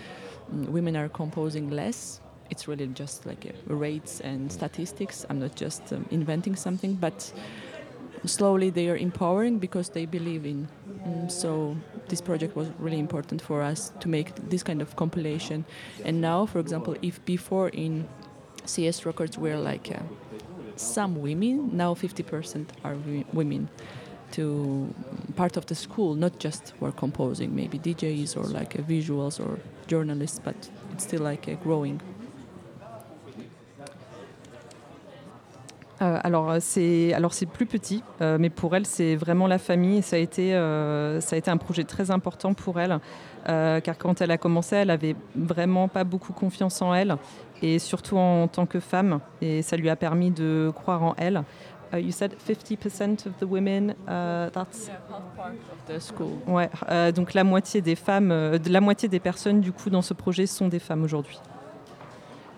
mm, 0.51 0.67
women 0.69 0.97
are 0.97 1.09
composing 1.09 1.69
less. 1.69 2.19
It's 2.49 2.67
really 2.67 2.87
just 2.87 3.25
like 3.25 3.45
uh, 3.45 3.73
rates 3.73 4.21
and 4.21 4.51
statistics. 4.51 5.25
I'm 5.29 5.39
not 5.39 5.55
just 5.55 5.93
um, 5.93 6.05
inventing 6.11 6.55
something, 6.55 6.95
but 6.95 7.31
slowly 8.25 8.69
they 8.69 8.89
are 8.89 8.97
empowering 8.97 9.59
because 9.59 9.89
they 9.89 10.05
believe 10.05 10.45
in. 10.45 10.67
Mm, 11.05 11.31
so 11.31 11.75
this 12.07 12.21
project 12.21 12.55
was 12.55 12.69
really 12.79 12.99
important 12.99 13.41
for 13.41 13.61
us 13.61 13.91
to 13.99 14.09
make 14.09 14.35
this 14.49 14.63
kind 14.63 14.81
of 14.81 14.95
compilation. 14.95 15.65
And 16.05 16.21
now, 16.21 16.45
for 16.45 16.59
example, 16.59 16.95
if 17.01 17.23
before 17.25 17.69
in 17.69 18.07
CS 18.65 19.05
records 19.05 19.37
were 19.37 19.57
like 19.57 19.91
uh, 19.91 19.99
some 20.75 21.21
women, 21.21 21.75
now 21.75 21.93
50% 21.93 22.67
are 22.83 22.95
women 23.33 23.69
to 24.31 24.93
part 25.35 25.57
of 25.57 25.65
the 25.67 25.75
school, 25.75 26.15
not 26.15 26.39
just 26.39 26.73
who 26.79 26.85
are 26.85 26.91
composing, 26.91 27.55
maybe 27.55 27.79
DJs 27.79 28.35
or 28.35 28.43
like 28.43 28.77
uh, 28.77 28.81
visuals 28.83 29.39
or 29.39 29.59
journalists, 29.87 30.39
but 30.43 30.55
it's 30.91 31.05
still 31.05 31.21
like 31.21 31.47
uh, 31.47 31.53
growing. 31.55 32.01
Euh, 36.01 36.19
alors 36.23 36.51
euh, 36.51 36.57
c'est 36.61 37.13
alors 37.13 37.33
c'est 37.33 37.47
plus 37.47 37.65
petit, 37.65 38.03
euh, 38.21 38.37
mais 38.39 38.51
pour 38.51 38.75
elle 38.75 38.85
c'est 38.85 39.15
vraiment 39.15 39.47
la 39.47 39.57
famille 39.57 39.97
et 39.97 40.01
ça 40.03 40.15
a 40.15 40.19
été 40.19 40.53
euh, 40.53 41.19
ça 41.21 41.35
a 41.35 41.39
été 41.39 41.49
un 41.49 41.57
projet 41.57 41.85
très 41.85 42.11
important 42.11 42.53
pour 42.53 42.79
elle 42.79 42.99
car 43.45 43.97
quand 43.97 44.19
elle 44.19 44.31
a 44.31 44.37
commencé 44.37 44.75
elle 44.75 44.89
avait 44.89 45.15
vraiment 45.33 45.87
pas 45.87 46.03
beaucoup 46.03 46.33
confiance 46.33 46.81
en 46.81 46.93
elle 46.93 47.15
et 47.61 47.79
surtout 47.79 48.17
en 48.17 48.49
tant 48.49 48.65
que 48.65 48.81
femme 48.81 49.21
et 49.41 49.61
ça 49.61 49.77
lui 49.77 49.89
a 49.89 49.95
permis 49.95 50.31
de 50.31 50.71
croire 50.75 51.01
en 51.01 51.15
elle. 51.17 51.43
Uh, 51.93 51.99
you 51.99 52.11
said 52.11 52.35
50% 52.45 53.25
of 53.27 53.37
the 53.39 53.45
women, 53.45 53.91
uh, 54.09 54.49
that's 54.51 54.91
the 55.87 55.97
school. 56.01 56.33
Ouais, 56.45 56.69
donc 57.13 57.33
la 57.33 57.45
moitié 57.45 57.79
des 57.79 57.95
femmes, 57.95 58.27
de 58.27 58.69
la 58.69 58.81
moitié 58.81 59.07
des 59.07 59.21
personnes 59.21 59.61
du 59.61 59.71
coup 59.71 59.89
dans 59.89 60.01
ce 60.01 60.13
projet 60.13 60.47
sont 60.47 60.67
des 60.67 60.79
femmes 60.79 61.05
aujourd'hui. 61.05 61.39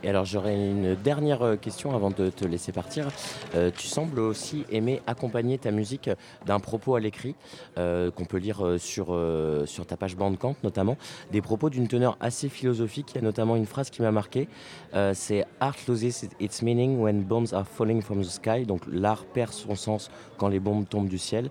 Et 0.01 0.09
alors 0.09 0.23
j'aurais 0.23 0.55
une 0.55 0.95
dernière 0.95 1.41
euh, 1.41 1.55
question 1.57 1.93
avant 1.93 2.09
de 2.09 2.29
te 2.29 2.45
laisser 2.45 2.71
partir. 2.71 3.07
Euh, 3.55 3.69
tu 3.75 3.87
sembles 3.87 4.19
aussi 4.19 4.65
aimer 4.71 5.01
accompagner 5.07 5.57
ta 5.57 5.71
musique 5.71 6.09
d'un 6.45 6.59
propos 6.59 6.95
à 6.95 6.99
l'écrit, 7.01 7.35
euh, 7.77 8.09
qu'on 8.09 8.25
peut 8.25 8.37
lire 8.37 8.65
euh, 8.65 8.77
sur, 8.77 9.07
euh, 9.09 9.65
sur 9.65 9.85
ta 9.85 9.97
page 9.97 10.15
Bandcamp 10.15 10.55
notamment, 10.63 10.97
des 11.31 11.41
propos 11.41 11.69
d'une 11.69 11.87
teneur 11.87 12.17
assez 12.21 12.47
philosophique. 12.47 13.11
Il 13.13 13.15
y 13.15 13.17
a 13.19 13.21
notamment 13.21 13.57
une 13.57 13.65
phrase 13.65 13.89
qui 13.89 14.01
m'a 14.01 14.11
marqué, 14.11 14.47
euh, 14.93 15.11
c'est 15.13 15.45
Art 15.59 15.75
loses 15.87 16.29
its 16.39 16.63
meaning 16.63 16.99
when 16.99 17.23
bombs 17.23 17.53
are 17.53 17.67
falling 17.67 18.01
from 18.01 18.21
the 18.21 18.29
sky. 18.29 18.65
Donc 18.65 18.83
l'art 18.89 19.25
perd 19.25 19.51
son 19.51 19.75
sens 19.75 20.09
quand 20.37 20.47
les 20.47 20.61
bombes 20.61 20.87
tombent 20.87 21.09
du 21.09 21.17
ciel. 21.17 21.49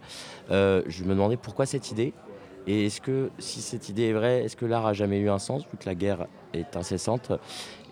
Euh, 0.51 0.83
je 0.87 1.05
me 1.05 1.11
demandais 1.11 1.37
pourquoi 1.37 1.67
cette 1.67 1.91
idée? 1.91 2.15
Et 2.67 2.87
est-ce 2.87 3.01
que, 3.01 3.31
si 3.39 3.63
cette 3.63 3.89
idée 3.89 4.09
est 4.09 4.13
vraie, 4.13 4.45
est-ce 4.45 4.55
que 4.55 4.67
l'art 4.67 4.85
a 4.85 4.93
jamais 4.93 5.19
eu 5.19 5.31
un 5.31 5.39
sens, 5.39 5.63
vu 5.63 5.79
que 5.79 5.87
la 5.87 5.95
guerre 5.95 6.27
est 6.53 6.77
incessante? 6.77 7.33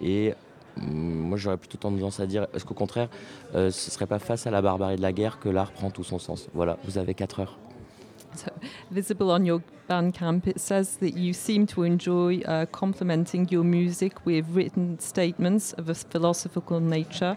Et 0.03 0.35
moi, 0.77 1.39
j'aurais 1.39 1.57
plutôt 1.57 1.79
tendance 1.79 2.21
à 2.21 2.27
dire, 2.27 2.47
est-ce 2.55 2.65
qu'au 2.65 2.75
contraire, 2.75 3.09
euh, 3.55 3.71
ce 3.71 3.91
serait 3.91 4.07
pas 4.07 4.19
face 4.19 4.47
à 4.47 4.51
la 4.51 4.63
barbarie 4.63 4.97
de 4.97 5.03
la 5.03 5.13
guerre 5.13 5.39
que 5.39 5.49
l'art 5.49 5.73
prend 5.73 5.91
tout 5.91 6.05
son 6.05 6.19
sens? 6.19 6.49
Voilà, 6.55 6.79
vous 6.85 6.99
avez 6.99 7.15
4 7.15 7.41
heures. 7.41 7.59
So, 8.35 8.51
visible 8.91 9.31
on 9.31 9.45
your 9.45 9.61
Bandcamp, 9.89 10.47
it 10.47 10.61
says 10.61 10.97
that 10.97 11.17
you 11.17 11.33
seem 11.33 11.67
to 11.69 11.85
enjoy 11.85 12.41
uh, 12.41 12.67
complementing 12.67 13.49
your 13.51 13.65
music 13.65 14.27
with 14.27 14.45
written 14.51 14.99
statements 14.99 15.73
of 15.75 15.89
a 15.89 15.95
philosophical 15.95 16.81
nature. 16.81 17.37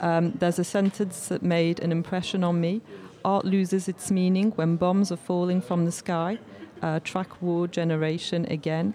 Um, 0.00 0.32
there's 0.38 0.58
a 0.58 0.64
sentence 0.64 1.28
that 1.28 1.42
made 1.42 1.78
an 1.80 1.92
impression 1.92 2.42
on 2.42 2.60
me. 2.60 2.80
Art 3.24 3.44
loses 3.44 3.86
its 3.86 4.10
meaning 4.10 4.50
when 4.56 4.76
bombs 4.76 5.12
are 5.12 5.16
falling 5.16 5.60
from 5.60 5.84
the 5.84 5.92
sky. 5.92 6.38
Uh, 6.82 6.98
track 7.00 7.42
war 7.42 7.68
generation 7.68 8.46
again. 8.46 8.94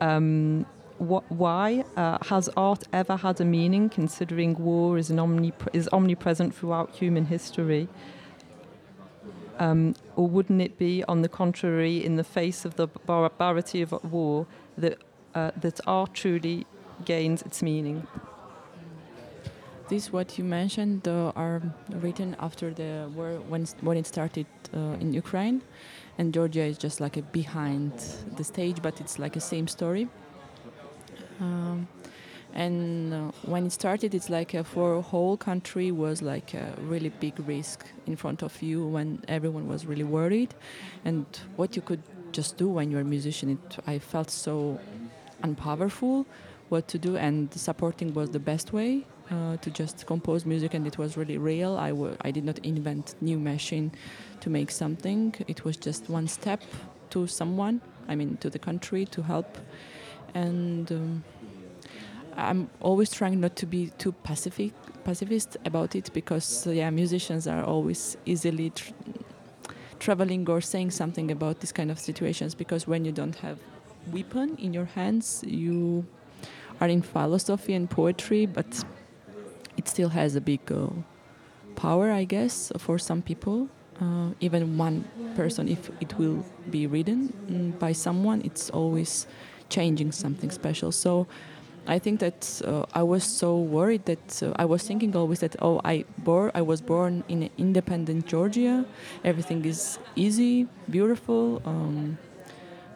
Um, 0.00 0.66
what, 0.98 1.30
why 1.30 1.84
uh, 1.96 2.18
has 2.26 2.48
art 2.56 2.84
ever 2.92 3.16
had 3.16 3.40
a 3.40 3.44
meaning, 3.44 3.88
considering 3.88 4.54
war 4.54 4.98
is, 4.98 5.10
is 5.72 5.88
omnipresent 5.92 6.54
throughout 6.54 6.90
human 6.90 7.26
history? 7.26 7.88
Um, 9.58 9.94
or 10.16 10.28
wouldn't 10.28 10.60
it 10.60 10.78
be, 10.78 11.04
on 11.04 11.22
the 11.22 11.28
contrary, 11.28 12.04
in 12.04 12.16
the 12.16 12.24
face 12.24 12.64
of 12.64 12.76
the 12.76 12.88
barbarity 13.06 13.82
of 13.82 13.92
war, 14.04 14.46
that, 14.78 14.98
uh, 15.34 15.52
that 15.56 15.80
art 15.86 16.14
truly 16.14 16.66
gains 17.04 17.42
its 17.42 17.62
meaning? 17.62 18.06
These 19.88 20.12
what 20.12 20.38
you 20.38 20.44
mentioned 20.44 21.06
uh, 21.06 21.32
are 21.36 21.60
written 21.90 22.36
after 22.40 22.72
the 22.72 23.10
war 23.14 23.32
when 23.48 23.66
when 23.82 23.98
it 23.98 24.06
started 24.06 24.46
uh, 24.74 24.96
in 24.98 25.12
Ukraine, 25.12 25.60
and 26.16 26.32
Georgia 26.32 26.62
is 26.62 26.78
just 26.78 27.00
like 27.00 27.18
a 27.18 27.22
behind 27.22 27.92
the 28.36 28.44
stage, 28.44 28.80
but 28.80 28.98
it's 28.98 29.18
like 29.18 29.36
a 29.36 29.40
same 29.40 29.68
story. 29.68 30.08
Um, 31.40 31.88
and 32.52 33.12
uh, 33.12 33.32
when 33.46 33.66
it 33.66 33.72
started, 33.72 34.14
it's 34.14 34.30
like 34.30 34.54
a, 34.54 34.62
for 34.62 34.94
a 34.94 35.02
whole 35.02 35.36
country 35.36 35.90
was 35.90 36.22
like 36.22 36.54
a 36.54 36.72
really 36.82 37.08
big 37.08 37.34
risk 37.48 37.84
in 38.06 38.16
front 38.16 38.42
of 38.42 38.62
you 38.62 38.86
when 38.86 39.22
everyone 39.26 39.66
was 39.66 39.86
really 39.86 40.04
worried, 40.04 40.54
and 41.04 41.26
what 41.56 41.74
you 41.74 41.82
could 41.82 42.02
just 42.32 42.56
do 42.56 42.68
when 42.68 42.90
you're 42.90 43.00
a 43.00 43.04
musician. 43.04 43.50
It, 43.50 43.78
I 43.86 43.98
felt 43.98 44.30
so 44.30 44.78
unpowerful 45.42 46.26
what 46.68 46.86
to 46.88 46.98
do, 46.98 47.16
and 47.16 47.52
supporting 47.54 48.14
was 48.14 48.30
the 48.30 48.38
best 48.38 48.72
way 48.72 49.04
uh, 49.30 49.56
to 49.56 49.70
just 49.70 50.06
compose 50.06 50.46
music, 50.46 50.74
and 50.74 50.86
it 50.86 50.96
was 50.96 51.16
really 51.16 51.38
real. 51.38 51.76
I 51.76 51.90
w- 51.90 52.16
I 52.20 52.30
did 52.30 52.44
not 52.44 52.58
invent 52.58 53.14
new 53.20 53.38
machine 53.38 53.90
to 54.40 54.50
make 54.50 54.70
something. 54.70 55.34
It 55.48 55.64
was 55.64 55.76
just 55.76 56.08
one 56.08 56.28
step 56.28 56.62
to 57.10 57.26
someone. 57.26 57.80
I 58.08 58.14
mean, 58.14 58.36
to 58.38 58.50
the 58.50 58.58
country 58.58 59.06
to 59.06 59.22
help, 59.22 59.58
and. 60.34 60.90
Um, 60.92 61.24
I'm 62.36 62.68
always 62.80 63.10
trying 63.10 63.40
not 63.40 63.56
to 63.56 63.66
be 63.66 63.92
too 63.98 64.12
pacific, 64.12 64.72
pacifist 65.04 65.56
about 65.64 65.94
it 65.94 66.10
because 66.12 66.66
uh, 66.66 66.70
yeah, 66.70 66.90
musicians 66.90 67.46
are 67.46 67.62
always 67.62 68.16
easily 68.26 68.70
tr- 68.70 68.92
traveling 70.00 70.48
or 70.48 70.60
saying 70.60 70.90
something 70.90 71.30
about 71.30 71.60
this 71.60 71.72
kind 71.72 71.90
of 71.90 71.98
situations 71.98 72.54
because 72.54 72.86
when 72.86 73.04
you 73.04 73.12
don't 73.12 73.36
have 73.36 73.58
weapon 74.12 74.56
in 74.58 74.74
your 74.74 74.84
hands, 74.84 75.44
you 75.46 76.04
are 76.80 76.88
in 76.88 77.02
philosophy 77.02 77.72
and 77.74 77.88
poetry, 77.88 78.46
but 78.46 78.84
it 79.76 79.88
still 79.88 80.08
has 80.08 80.34
a 80.34 80.40
big 80.40 80.60
uh, 80.72 80.88
power, 81.76 82.10
I 82.10 82.24
guess, 82.24 82.72
for 82.78 82.98
some 82.98 83.22
people. 83.22 83.68
Uh, 84.00 84.30
even 84.40 84.76
one 84.76 85.04
person, 85.36 85.68
if 85.68 85.88
it 86.00 86.18
will 86.18 86.44
be 86.68 86.88
written 86.88 87.32
mm, 87.48 87.78
by 87.78 87.92
someone, 87.92 88.42
it's 88.44 88.68
always 88.70 89.28
changing 89.68 90.12
something 90.12 90.50
special. 90.50 90.92
So 90.92 91.26
I 91.86 91.98
think 91.98 92.20
that 92.20 92.62
uh, 92.64 92.86
I 92.94 93.02
was 93.02 93.24
so 93.24 93.58
worried 93.58 94.06
that 94.06 94.42
uh, 94.42 94.52
I 94.56 94.64
was 94.64 94.82
thinking 94.82 95.14
always 95.14 95.40
that 95.40 95.56
oh 95.60 95.80
I 95.84 96.04
bor- 96.18 96.50
I 96.54 96.62
was 96.62 96.80
born 96.80 97.24
in 97.28 97.50
independent 97.58 98.26
Georgia, 98.26 98.84
everything 99.22 99.64
is 99.64 99.98
easy, 100.16 100.66
beautiful. 100.88 101.60
Um, 101.66 102.18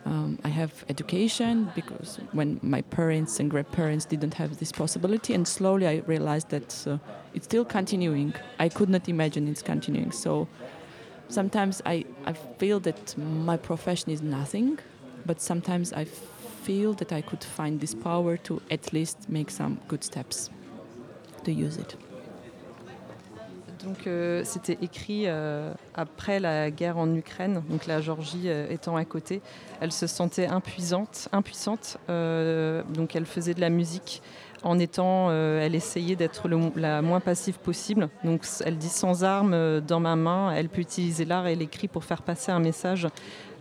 um, 0.06 0.38
I 0.42 0.48
have 0.48 0.72
education 0.88 1.70
because 1.74 2.18
when 2.32 2.60
my 2.62 2.80
parents 2.80 3.40
and 3.40 3.50
grandparents 3.50 4.06
didn't 4.06 4.34
have 4.34 4.58
this 4.58 4.72
possibility, 4.72 5.34
and 5.34 5.46
slowly 5.46 5.86
I 5.86 6.02
realized 6.06 6.48
that 6.48 6.86
uh, 6.86 6.96
it's 7.34 7.44
still 7.44 7.64
continuing. 7.64 8.32
I 8.58 8.70
could 8.70 8.88
not 8.88 9.06
imagine 9.08 9.48
it's 9.48 9.60
continuing. 9.60 10.12
So 10.12 10.48
sometimes 11.28 11.82
I, 11.84 12.06
I 12.24 12.32
feel 12.32 12.80
that 12.80 13.18
my 13.18 13.58
profession 13.58 14.10
is 14.10 14.22
nothing, 14.22 14.78
but 15.26 15.42
sometimes 15.42 15.92
I 15.92 16.06
feel 16.68 16.94
that 16.94 17.16
I 17.16 17.22
could 17.22 17.42
find 17.42 17.80
this 17.80 17.94
power 17.94 18.36
to 18.36 18.60
at 18.70 18.92
least 18.92 19.26
make 19.30 19.50
some 19.50 19.78
good. 19.88 20.04
Donc 23.82 24.06
euh, 24.06 24.42
c'était 24.44 24.76
écrit 24.82 25.22
euh, 25.26 25.72
après 25.94 26.40
la 26.40 26.70
guerre 26.70 26.98
en 26.98 27.14
Ukraine, 27.14 27.62
donc 27.70 27.86
la 27.86 28.02
Géorgie 28.02 28.50
euh, 28.50 28.68
étant 28.68 28.96
à 28.96 29.04
côté. 29.06 29.40
Elle 29.80 29.92
se 29.92 30.06
sentait 30.06 30.46
impuissante, 30.46 31.28
impuissante 31.32 31.96
donc 32.08 33.16
elle 33.16 33.24
faisait 33.24 33.54
de 33.54 33.60
la 33.60 33.70
musique 33.70 34.20
en 34.64 34.78
étant, 34.80 35.30
elle 35.30 35.76
essayait 35.76 36.16
d'être 36.16 36.48
la 36.76 37.00
moins 37.00 37.20
passive 37.20 37.60
possible. 37.60 38.08
Donc 38.24 38.44
elle 38.64 38.76
dit 38.76 38.88
sans 38.88 39.22
armes 39.22 39.80
dans 39.80 40.00
ma 40.00 40.16
main, 40.16 40.50
elle 40.50 40.68
peut 40.68 40.80
utiliser 40.80 41.24
l'art 41.24 41.46
et 41.46 41.54
l'écrit 41.54 41.86
pour 41.86 42.02
faire 42.02 42.22
passer 42.22 42.50
un 42.50 42.58
message. 42.58 43.06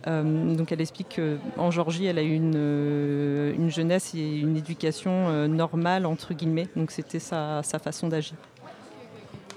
Euh, 0.06 0.54
donc 0.54 0.70
elle 0.72 0.80
explique 0.80 1.20
qu'en 1.56 1.70
Géorgie, 1.70 2.06
elle 2.06 2.18
a 2.18 2.22
eu 2.22 2.34
une, 2.34 2.54
euh, 2.56 3.52
une 3.54 3.70
jeunesse 3.70 4.14
et 4.14 4.38
une 4.38 4.56
éducation 4.56 5.10
euh, 5.28 5.46
normale, 5.48 6.06
entre 6.06 6.34
guillemets. 6.34 6.68
Donc 6.76 6.90
c'était 6.90 7.18
sa, 7.18 7.62
sa 7.62 7.78
façon 7.78 8.08
d'agir. 8.08 8.36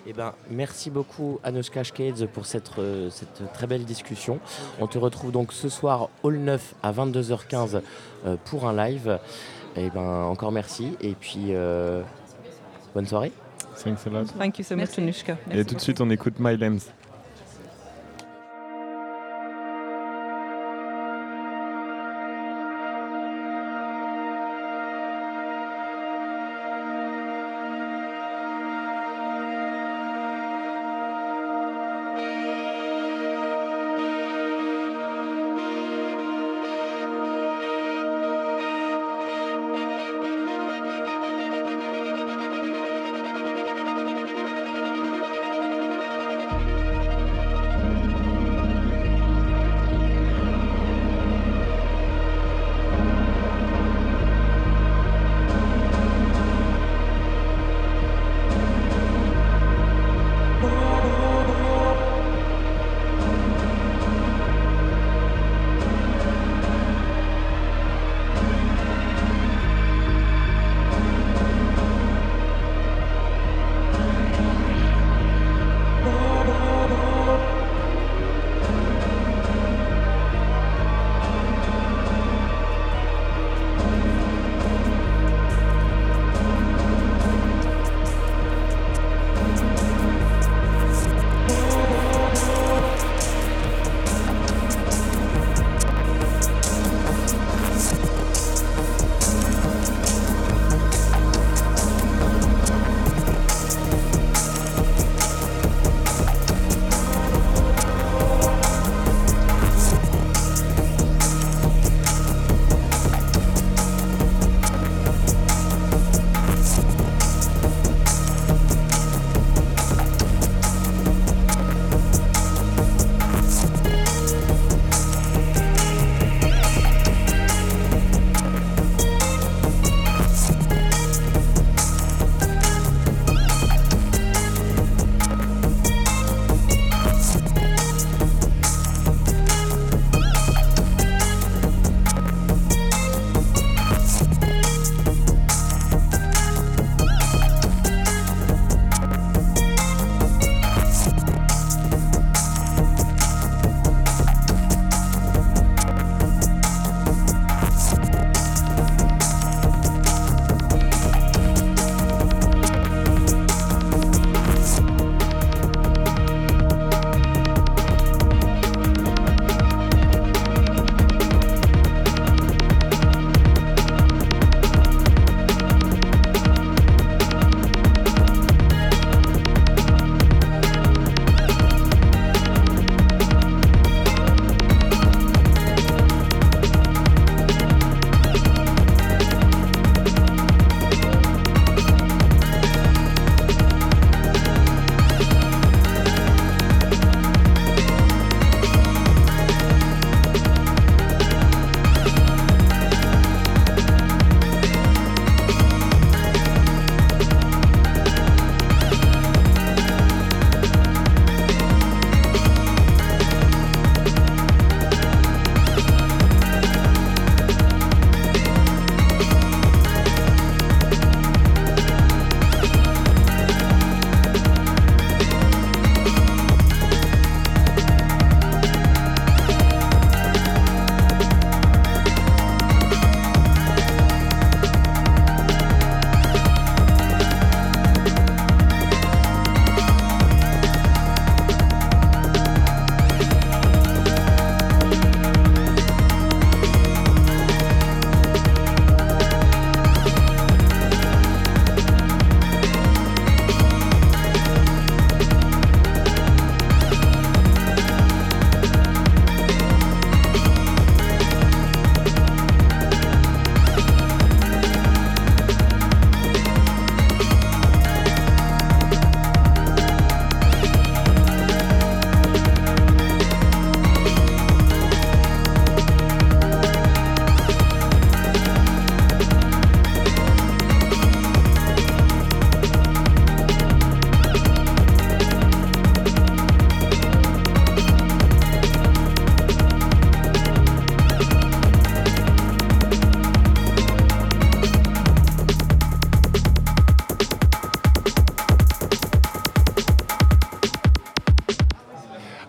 Eh 0.07 0.13
ben, 0.13 0.33
merci 0.49 0.89
beaucoup 0.89 1.39
Anushka 1.43 1.83
Shkades 1.83 2.25
pour 2.27 2.45
cette, 2.45 2.71
euh, 2.79 3.09
cette 3.11 3.53
très 3.53 3.67
belle 3.67 3.85
discussion. 3.85 4.39
On 4.79 4.87
te 4.87 4.97
retrouve 4.97 5.31
donc 5.31 5.53
ce 5.53 5.69
soir 5.69 6.09
Hall 6.23 6.37
9 6.37 6.75
à 6.81 6.91
22h15 6.91 7.81
euh, 8.25 8.35
pour 8.45 8.67
un 8.67 8.75
live. 8.75 9.19
Et 9.75 9.89
ben, 9.89 10.23
encore 10.23 10.51
merci 10.51 10.97
et 11.01 11.13
puis 11.13 11.47
euh, 11.49 12.01
bonne 12.95 13.05
soirée. 13.05 13.31
Thanks 13.83 14.05
a 14.05 14.09
lot. 14.09 14.25
Thank 14.37 14.59
you 14.59 14.65
so 14.65 14.75
much, 14.75 14.97
Anushka. 14.97 15.37
Et 15.51 15.63
tout 15.63 15.75
de 15.75 15.79
suite, 15.79 16.01
on 16.01 16.09
écoute 16.09 16.35
My 16.39 16.57
Lambs. 16.57 16.91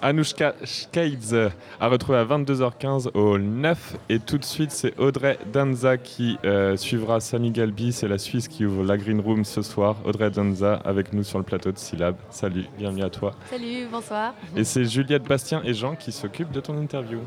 Anoushka 0.03 0.55
Shkades 0.65 1.53
à 1.81 1.89
retrouver 1.89 2.19
à 2.19 2.25
22h15 2.25 3.11
au 3.15 3.39
9. 3.39 3.97
Et 4.09 4.19
tout 4.19 4.37
de 4.37 4.45
suite, 4.45 4.73
c'est 4.73 4.99
Audrey 4.99 5.39
Danza 5.53 5.97
qui 5.97 6.39
euh, 6.45 6.77
suivra 6.77 7.21
Sami 7.21 7.53
Galbi. 7.53 7.93
C'est 7.93 8.09
la 8.09 8.19
Suisse 8.19 8.49
qui 8.49 8.67
ouvre 8.67 8.85
la 8.85 8.99
Green 8.99 9.21
Room 9.21 9.45
ce 9.45 9.63
soir. 9.63 9.97
Audrey 10.05 10.31
Danza 10.31 10.75
avec 10.85 11.13
nous 11.13 11.23
sur 11.23 11.39
le 11.39 11.45
plateau 11.45 11.71
de 11.71 11.79
Syllab. 11.79 12.17
Salut, 12.31 12.65
bienvenue 12.77 13.05
à 13.05 13.11
toi. 13.11 13.33
Salut, 13.49 13.87
bonsoir. 13.91 14.35
Et 14.57 14.65
c'est 14.65 14.85
Juliette 14.85 15.23
Bastien 15.25 15.63
et 15.65 15.73
Jean 15.73 15.95
qui 15.95 16.11
s'occupent 16.11 16.53
de 16.53 16.61
ton 16.61 16.77
interview. 16.77 17.21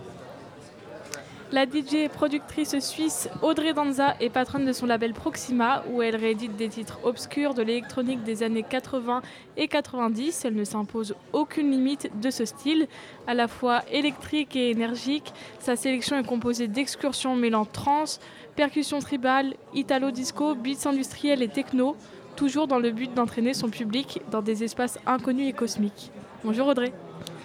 La 1.56 1.66
DJ 1.66 1.94
et 1.94 2.10
productrice 2.10 2.78
suisse 2.80 3.30
Audrey 3.42 3.74
Danza 3.74 4.18
est 4.20 4.30
patronne 4.30 4.66
de 4.66 4.74
son 4.74 4.88
label 4.88 5.14
Proxima 5.14 5.86
où 5.90 6.02
elle 6.02 6.18
réédite 6.18 6.58
des 6.58 6.68
titres 6.68 7.00
obscurs 7.06 7.54
de 7.54 7.62
l'électronique 7.62 8.24
des 8.24 8.44
années 8.44 8.66
80 8.70 9.22
et 9.56 9.70
90. 9.70 10.44
Elle 10.44 10.56
ne 10.56 10.66
s'impose 10.66 11.16
aucune 11.32 11.72
limite 11.72 12.12
de 12.20 12.30
ce 12.30 12.44
style, 12.44 12.90
à 13.26 13.34
la 13.34 13.48
fois 13.48 13.84
électrique 13.90 14.58
et 14.58 14.70
énergique. 14.70 15.32
Sa 15.60 15.78
sélection 15.78 16.20
est 16.20 16.28
composée 16.28 16.68
d'excursions 16.68 17.38
mêlant 17.38 17.64
trance, 17.64 18.20
percussions 18.58 19.00
tribales, 19.00 19.54
italo-disco, 19.74 20.56
beats 20.56 20.90
industriels 20.90 21.42
et 21.42 21.48
techno, 21.48 21.96
toujours 22.36 22.68
dans 22.68 22.80
le 22.80 22.92
but 22.92 23.14
d'entraîner 23.14 23.54
son 23.54 23.70
public 23.70 24.20
dans 24.30 24.42
des 24.42 24.66
espaces 24.66 25.00
inconnus 25.06 25.48
et 25.48 25.54
cosmiques. 25.54 26.12
Bonjour 26.44 26.68
Audrey. 26.68 26.92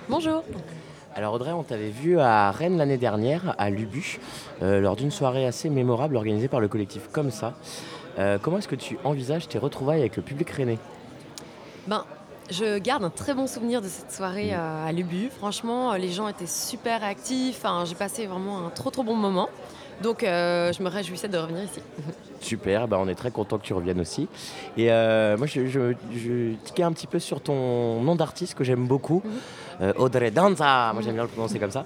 Bonjour. 0.09 0.43
Alors 1.15 1.35
Audrey, 1.35 1.53
on 1.53 1.63
t'avait 1.65 1.91
vu 1.91 2.19
à 2.21 2.51
Rennes 2.53 2.79
l'année 2.79 2.97
dernière, 2.97 3.55
à 3.59 3.69
Lubu, 3.71 4.19
euh, 4.63 4.81
lors 4.81 4.95
d'une 4.97 5.11
soirée 5.11 5.45
assez 5.47 5.69
mémorable 5.69 6.17
organisée 6.17 6.49
par 6.49 6.61
le 6.61 6.69
collectif 6.69 7.09
Comme 7.11 7.31
ça. 7.31 7.55
Euh, 8.19 8.39
comment 8.41 8.59
est-ce 8.59 8.69
que 8.69 8.77
tu 8.77 8.97
envisages 9.05 9.49
tes 9.49 9.59
retrouvailles 9.59 10.01
avec 10.01 10.17
le 10.17 10.23
public 10.23 10.49
rennais? 10.51 10.79
Ben, 11.89 12.05
je 12.51 12.79
garde 12.79 13.03
un 13.05 13.11
très 13.11 13.35
bon 13.35 13.47
souvenir 13.47 13.83
de 13.83 13.89
cette 13.89 14.13
soirée 14.13 14.51
euh, 14.53 14.87
à 14.87 14.93
Lubu. 14.93 15.31
Franchement, 15.37 15.95
les 15.95 16.11
gens 16.11 16.29
étaient 16.29 16.47
super 16.47 17.03
actifs. 17.03 17.63
J'ai 17.87 17.95
passé 17.97 18.27
vraiment 18.27 18.67
un 18.67 18.71
trop 18.71 18.91
trop 18.91 19.03
bon 19.03 19.17
moment. 19.17 19.49
Donc, 20.03 20.21
je 20.23 20.83
me 20.83 20.89
réjouissais 20.89 21.29
de 21.29 21.37
revenir 21.37 21.65
ici. 21.65 21.81
Super, 22.41 22.89
bah 22.89 22.97
on 22.99 23.07
est 23.07 23.15
très 23.15 23.31
content 23.31 23.59
que 23.59 23.65
tu 23.65 23.75
reviennes 23.75 24.01
aussi. 24.01 24.27
Et 24.79 24.91
euh, 24.91 25.37
moi, 25.37 25.47
je, 25.47 25.67
je, 25.67 25.93
je, 26.17 26.55
tiquais 26.65 26.83
un 26.85 26.93
petit 26.93 27.07
peu 27.07 27.19
sur 27.19 27.43
ton 27.43 28.01
nom 28.01 28.15
d'artiste 28.15 28.55
que 28.55 28.65
j'aime 28.65 28.87
beaucoup, 28.87 29.21
Mhm. 29.23 29.31
euh, 29.31 29.39
Audrey 29.97 30.31
Danza. 30.31 30.93
Moi, 30.93 31.03
j'aime 31.03 31.15
bien 31.15 31.23
le 31.23 31.29
prononcer 31.29 31.59
comme 31.59 31.71
ça. 31.71 31.85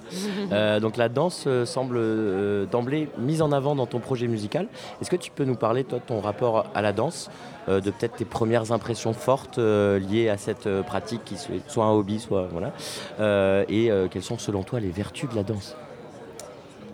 Euh, 0.51 0.79
donc, 0.79 0.97
la 0.97 1.09
danse 1.09 1.45
euh, 1.47 1.65
semble 1.65 1.97
euh, 1.97 2.65
d'emblée 2.65 3.09
mise 3.17 3.41
en 3.41 3.51
avant 3.51 3.75
dans 3.75 3.85
ton 3.85 3.99
projet 3.99 4.27
musical. 4.27 4.67
Est-ce 5.01 5.09
que 5.09 5.15
tu 5.15 5.31
peux 5.31 5.45
nous 5.45 5.55
parler, 5.55 5.83
toi, 5.83 5.99
de 5.99 6.03
ton 6.03 6.19
rapport 6.19 6.65
à 6.75 6.81
la 6.81 6.93
danse, 6.93 7.29
euh, 7.69 7.81
de 7.81 7.91
peut-être 7.91 8.15
tes 8.17 8.25
premières 8.25 8.71
impressions 8.71 9.13
fortes 9.13 9.59
euh, 9.59 9.99
liées 9.99 10.29
à 10.29 10.37
cette 10.37 10.67
euh, 10.67 10.83
pratique 10.83 11.23
qui 11.25 11.35
soit 11.67 11.85
un 11.85 11.91
hobby, 11.91 12.19
soit. 12.19 12.47
Voilà. 12.51 12.73
Euh, 13.19 13.65
et 13.69 13.91
euh, 13.91 14.07
quelles 14.09 14.23
sont, 14.23 14.37
selon 14.37 14.63
toi, 14.63 14.79
les 14.79 14.89
vertus 14.89 15.29
de 15.29 15.35
la 15.35 15.43
danse? 15.43 15.75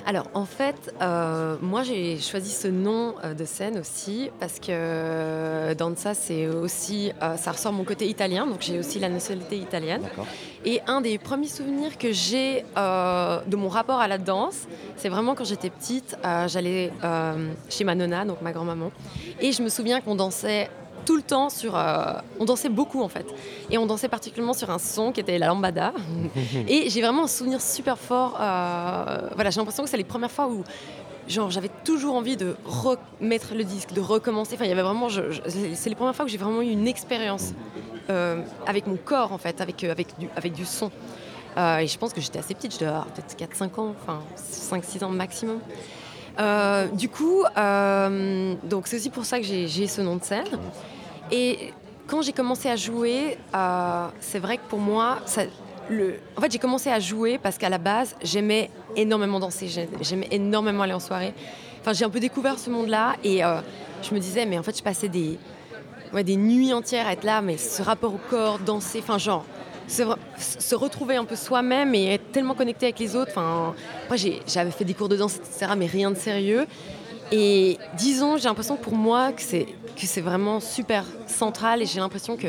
Alors 0.05 0.27
en 0.33 0.45
fait, 0.45 0.93
euh, 1.01 1.57
moi 1.61 1.83
j'ai 1.83 2.19
choisi 2.19 2.51
ce 2.51 2.67
nom 2.67 3.15
euh, 3.23 3.33
de 3.33 3.45
scène 3.45 3.77
aussi 3.77 4.29
parce 4.39 4.59
que 4.59 4.67
euh, 4.69 5.75
Danza 5.75 6.13
c'est 6.13 6.47
aussi, 6.47 7.11
euh, 7.21 7.37
ça 7.37 7.51
ressort 7.51 7.71
mon 7.71 7.83
côté 7.83 8.07
italien, 8.07 8.47
donc 8.47 8.61
j'ai 8.61 8.79
aussi 8.79 8.99
la 8.99 9.09
nationalité 9.09 9.57
italienne. 9.57 10.01
Et 10.65 10.81
un 10.87 11.01
des 11.01 11.17
premiers 11.17 11.47
souvenirs 11.47 11.97
que 11.97 12.11
j'ai 12.11 12.63
de 12.75 13.55
mon 13.55 13.69
rapport 13.69 13.99
à 13.99 14.07
la 14.07 14.17
danse, 14.17 14.67
c'est 14.97 15.09
vraiment 15.09 15.35
quand 15.35 15.45
j'étais 15.45 15.69
petite, 15.69 16.15
j'allais 16.47 16.91
chez 17.69 17.83
ma 17.83 17.95
nonna, 17.95 18.25
donc 18.25 18.41
ma 18.41 18.51
grand-maman, 18.51 18.91
et 19.39 19.51
je 19.51 19.63
me 19.63 19.69
souviens 19.69 20.01
qu'on 20.01 20.15
dansait 20.15 20.69
tout 21.05 21.15
le 21.15 21.21
temps 21.21 21.49
sur... 21.49 21.77
euh, 21.77 22.13
on 22.39 22.45
dansait 22.45 22.69
beaucoup 22.69 23.01
en 23.01 23.09
fait. 23.09 23.25
Et 23.69 23.77
on 23.77 23.85
dansait 23.85 24.09
particulièrement 24.09 24.53
sur 24.53 24.69
un 24.69 24.79
son 24.79 25.11
qui 25.11 25.19
était 25.19 25.37
la 25.37 25.47
lambada. 25.47 25.93
Et 26.67 26.89
j'ai 26.89 27.01
vraiment 27.01 27.23
un 27.23 27.27
souvenir 27.27 27.61
super 27.61 27.97
fort. 27.97 28.37
euh, 28.39 29.29
voilà, 29.35 29.49
j'ai 29.49 29.59
l'impression 29.59 29.83
que 29.83 29.89
c'est 29.89 29.97
les 29.97 30.03
premières 30.03 30.31
fois 30.31 30.47
où 30.47 30.63
genre 31.27 31.51
j'avais 31.51 31.69
toujours 31.85 32.15
envie 32.15 32.35
de 32.35 32.55
remettre 32.65 33.53
le 33.55 33.63
disque, 33.63 33.93
de 33.93 34.01
recommencer. 34.01 34.55
Enfin, 34.55 34.65
il 34.65 34.69
y 34.69 34.73
avait 34.73 34.81
vraiment, 34.81 35.07
c'est 35.09 35.89
les 35.89 35.95
premières 35.95 36.15
fois 36.15 36.25
que 36.25 36.31
j'ai 36.31 36.37
vraiment 36.37 36.61
eu 36.61 36.69
une 36.69 36.87
expérience 36.87 37.53
euh, 38.09 38.41
avec 38.67 38.87
mon 38.87 38.97
corps 38.97 39.31
en 39.31 39.37
fait, 39.37 39.61
avec, 39.61 39.83
avec, 39.83 40.07
du, 40.19 40.27
avec 40.35 40.53
du 40.53 40.65
son. 40.65 40.91
Et 41.57 41.85
je 41.85 41.97
pense 41.97 42.13
que 42.13 42.21
j'étais 42.21 42.39
assez 42.39 42.53
petite, 42.53 42.73
je 42.73 42.79
devais 42.79 42.91
avoir 42.91 43.07
peut-être 43.07 43.37
4-5 43.37 43.79
ans, 43.81 43.93
enfin 44.01 44.21
5-6 44.37 45.03
ans 45.03 45.09
maximum. 45.09 45.59
Euh, 46.39 46.87
du 46.87 47.09
coup, 47.09 47.43
euh, 47.57 48.55
donc 48.63 48.87
c'est 48.87 48.97
aussi 48.97 49.09
pour 49.09 49.25
ça 49.25 49.39
que 49.39 49.45
j'ai 49.45 49.67
j'ai 49.67 49.87
ce 49.87 50.01
nom 50.01 50.15
de 50.15 50.23
scène. 50.23 50.47
Et 51.31 51.73
quand 52.07 52.21
j'ai 52.21 52.33
commencé 52.33 52.69
à 52.69 52.75
jouer, 52.75 53.37
euh, 53.55 54.07
c'est 54.19 54.39
vrai 54.39 54.57
que 54.57 54.63
pour 54.69 54.79
moi, 54.79 55.17
en 56.37 56.41
fait, 56.41 56.51
j'ai 56.51 56.59
commencé 56.59 56.89
à 56.89 56.99
jouer 56.99 57.37
parce 57.37 57.57
qu'à 57.57 57.69
la 57.69 57.77
base, 57.77 58.15
j'aimais 58.23 58.69
énormément 58.95 59.39
danser, 59.39 59.67
j'ai- 59.67 59.89
j'aimais 60.01 60.27
énormément 60.31 60.83
aller 60.83 60.93
en 60.93 60.99
soirée. 60.99 61.33
Enfin, 61.81 61.93
j'ai 61.93 62.05
un 62.05 62.09
peu 62.09 62.19
découvert 62.19 62.59
ce 62.59 62.69
monde-là 62.69 63.15
et 63.23 63.43
euh, 63.43 63.59
je 64.03 64.13
me 64.13 64.19
disais, 64.19 64.45
mais 64.45 64.57
en 64.57 64.63
fait, 64.63 64.77
je 64.77 64.83
passais 64.83 65.07
des, 65.09 65.37
des 66.23 66.35
nuits 66.35 66.73
entières 66.73 67.07
à 67.07 67.13
être 67.13 67.23
là, 67.23 67.41
mais 67.41 67.57
ce 67.57 67.81
rapport 67.81 68.13
au 68.13 68.19
corps, 68.29 68.59
danser, 68.59 68.99
enfin, 68.99 69.17
genre, 69.17 69.45
se, 69.87 70.03
re- 70.03 70.17
se 70.37 70.75
retrouver 70.75 71.15
un 71.15 71.25
peu 71.25 71.35
soi-même 71.35 71.95
et 71.95 72.13
être 72.13 72.31
tellement 72.31 72.53
connecté 72.53 72.85
avec 72.87 72.99
les 72.99 73.15
autres. 73.15 73.31
Enfin, 73.31 73.73
après, 74.05 74.17
j'avais 74.47 74.71
fait 74.71 74.85
des 74.85 74.93
cours 74.93 75.09
de 75.09 75.17
danse, 75.17 75.37
etc., 75.37 75.73
mais 75.77 75.87
rien 75.87 76.11
de 76.11 76.15
sérieux. 76.17 76.67
Et 77.31 77.77
disons, 77.95 78.37
j'ai 78.37 78.49
l'impression 78.49 78.75
pour 78.75 78.93
moi, 78.95 79.31
que 79.31 79.41
c'est 79.41 80.21
vraiment 80.21 80.59
super 80.59 81.05
central 81.27 81.81
et 81.81 81.85
j'ai 81.85 81.99
l'impression 81.99 82.35
que 82.35 82.47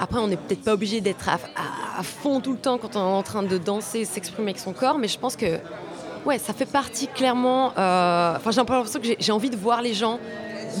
après, 0.00 0.18
on 0.18 0.26
n'est 0.26 0.36
peut-être 0.36 0.64
pas 0.64 0.72
obligé 0.72 1.00
d'être 1.00 1.28
à, 1.28 2.02
fond 2.02 2.40
tout 2.40 2.52
le 2.52 2.58
temps 2.58 2.76
quand 2.78 2.96
on 2.96 3.00
est 3.00 3.18
en 3.18 3.22
train 3.22 3.42
de 3.42 3.58
danser, 3.58 4.04
s'exprimer 4.04 4.50
avec 4.50 4.58
son 4.58 4.72
corps, 4.72 4.98
mais 4.98 5.06
je 5.06 5.18
pense 5.18 5.36
que 5.36 5.58
ouais, 6.26 6.38
ça 6.38 6.52
fait 6.52 6.66
partie 6.66 7.06
clairement. 7.06 7.72
euh, 7.78 8.36
Enfin, 8.36 8.50
j'ai 8.50 8.56
l'impression 8.56 9.00
que 9.00 9.06
j'ai- 9.18 9.32
envie 9.32 9.50
de 9.50 9.56
voir 9.56 9.80
les 9.80 9.94
gens 9.94 10.18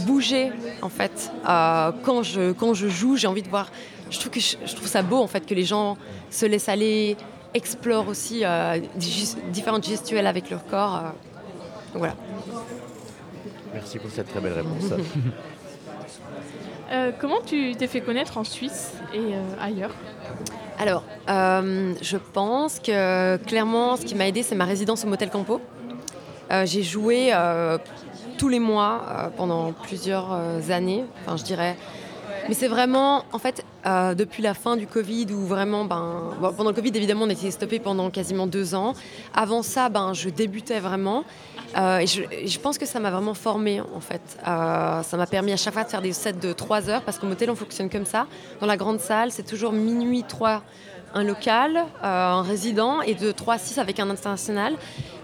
bouger 0.06 0.50
en 0.80 0.88
fait. 0.88 1.30
Euh, 1.48 1.92
quand 2.02 2.22
je 2.22 2.52
quand 2.52 2.74
je 2.74 2.88
joue, 2.88 3.16
j'ai 3.16 3.28
envie 3.28 3.42
de 3.42 3.48
voir. 3.48 3.70
Je 4.10 4.18
trouve 4.18 4.32
que 4.32 4.40
je, 4.40 4.74
trouve 4.74 4.88
ça 4.88 5.02
beau 5.02 5.18
en 5.18 5.26
fait 5.26 5.46
que 5.46 5.54
les 5.54 5.64
gens 5.64 5.96
se 6.30 6.44
laissent 6.44 6.68
aller, 6.68 7.16
explorent 7.54 8.08
aussi 8.08 8.44
euh, 8.44 8.80
différentes 9.52 9.86
gestuelles 9.86 10.26
avec 10.26 10.50
leur 10.50 10.66
corps. 10.66 11.00
voilà. 11.94 12.14
Merci 13.72 13.98
pour 13.98 14.10
cette 14.10 14.28
très 14.28 14.40
belle 14.40 14.54
réponse. 14.54 14.92
Euh, 16.90 17.10
comment 17.18 17.40
tu 17.40 17.74
t'es 17.74 17.86
fait 17.86 18.02
connaître 18.02 18.36
en 18.36 18.44
Suisse 18.44 18.92
et 19.14 19.18
euh, 19.18 19.40
ailleurs? 19.58 19.92
Alors, 20.78 21.04
euh, 21.30 21.94
je 22.02 22.18
pense 22.18 22.80
que 22.80 23.38
clairement, 23.46 23.96
ce 23.96 24.04
qui 24.04 24.14
m'a 24.14 24.28
aidé, 24.28 24.42
c'est 24.42 24.54
ma 24.54 24.66
résidence 24.66 25.02
au 25.04 25.08
Motel 25.08 25.30
Campo. 25.30 25.62
Euh, 26.50 26.66
j'ai 26.66 26.82
joué 26.82 27.30
euh, 27.32 27.78
tous 28.36 28.50
les 28.50 28.58
mois 28.58 29.00
euh, 29.08 29.28
pendant 29.34 29.72
plusieurs 29.72 30.32
euh, 30.32 30.70
années, 30.70 31.04
enfin 31.24 31.38
je 31.38 31.44
dirais. 31.44 31.76
Mais 32.48 32.54
c'est 32.54 32.68
vraiment, 32.68 33.24
en 33.32 33.38
fait, 33.38 33.64
euh, 33.86 34.14
depuis 34.14 34.42
la 34.42 34.54
fin 34.54 34.76
du 34.76 34.86
Covid, 34.86 35.26
où 35.32 35.46
vraiment, 35.46 35.84
ben, 35.84 36.30
pendant 36.56 36.70
le 36.70 36.74
Covid, 36.74 36.92
évidemment, 36.94 37.24
on 37.24 37.30
était 37.30 37.50
stoppé 37.50 37.78
pendant 37.78 38.10
quasiment 38.10 38.46
deux 38.46 38.74
ans. 38.74 38.94
Avant 39.34 39.62
ça, 39.62 39.88
ben, 39.88 40.12
je 40.12 40.28
débutais 40.28 40.80
vraiment. 40.80 41.24
Euh, 41.76 42.04
je, 42.04 42.58
pense 42.58 42.78
que 42.78 42.86
ça 42.86 43.00
m'a 43.00 43.10
vraiment 43.10 43.34
formée, 43.34 43.80
en 43.80 44.00
fait. 44.00 44.20
Euh, 44.46 45.02
ça 45.02 45.16
m'a 45.16 45.26
permis 45.26 45.52
à 45.52 45.56
chaque 45.56 45.72
fois 45.72 45.84
de 45.84 45.88
faire 45.88 46.02
des 46.02 46.12
sets 46.12 46.32
de 46.34 46.52
trois 46.52 46.88
heures, 46.88 47.02
parce 47.02 47.18
qu'au 47.18 47.26
motel, 47.26 47.50
on 47.50 47.54
fonctionne 47.54 47.88
comme 47.88 48.06
ça. 48.06 48.26
Dans 48.60 48.66
la 48.66 48.76
grande 48.76 49.00
salle, 49.00 49.30
c'est 49.30 49.46
toujours 49.46 49.72
minuit, 49.72 50.24
3, 50.26 50.62
un 51.14 51.24
local, 51.24 51.84
un 52.02 52.42
résident, 52.42 53.02
et 53.02 53.14
de 53.14 53.32
3 53.32 53.54
à 53.54 53.58
6 53.58 53.78
avec 53.78 54.00
un 54.00 54.10
international. 54.10 54.74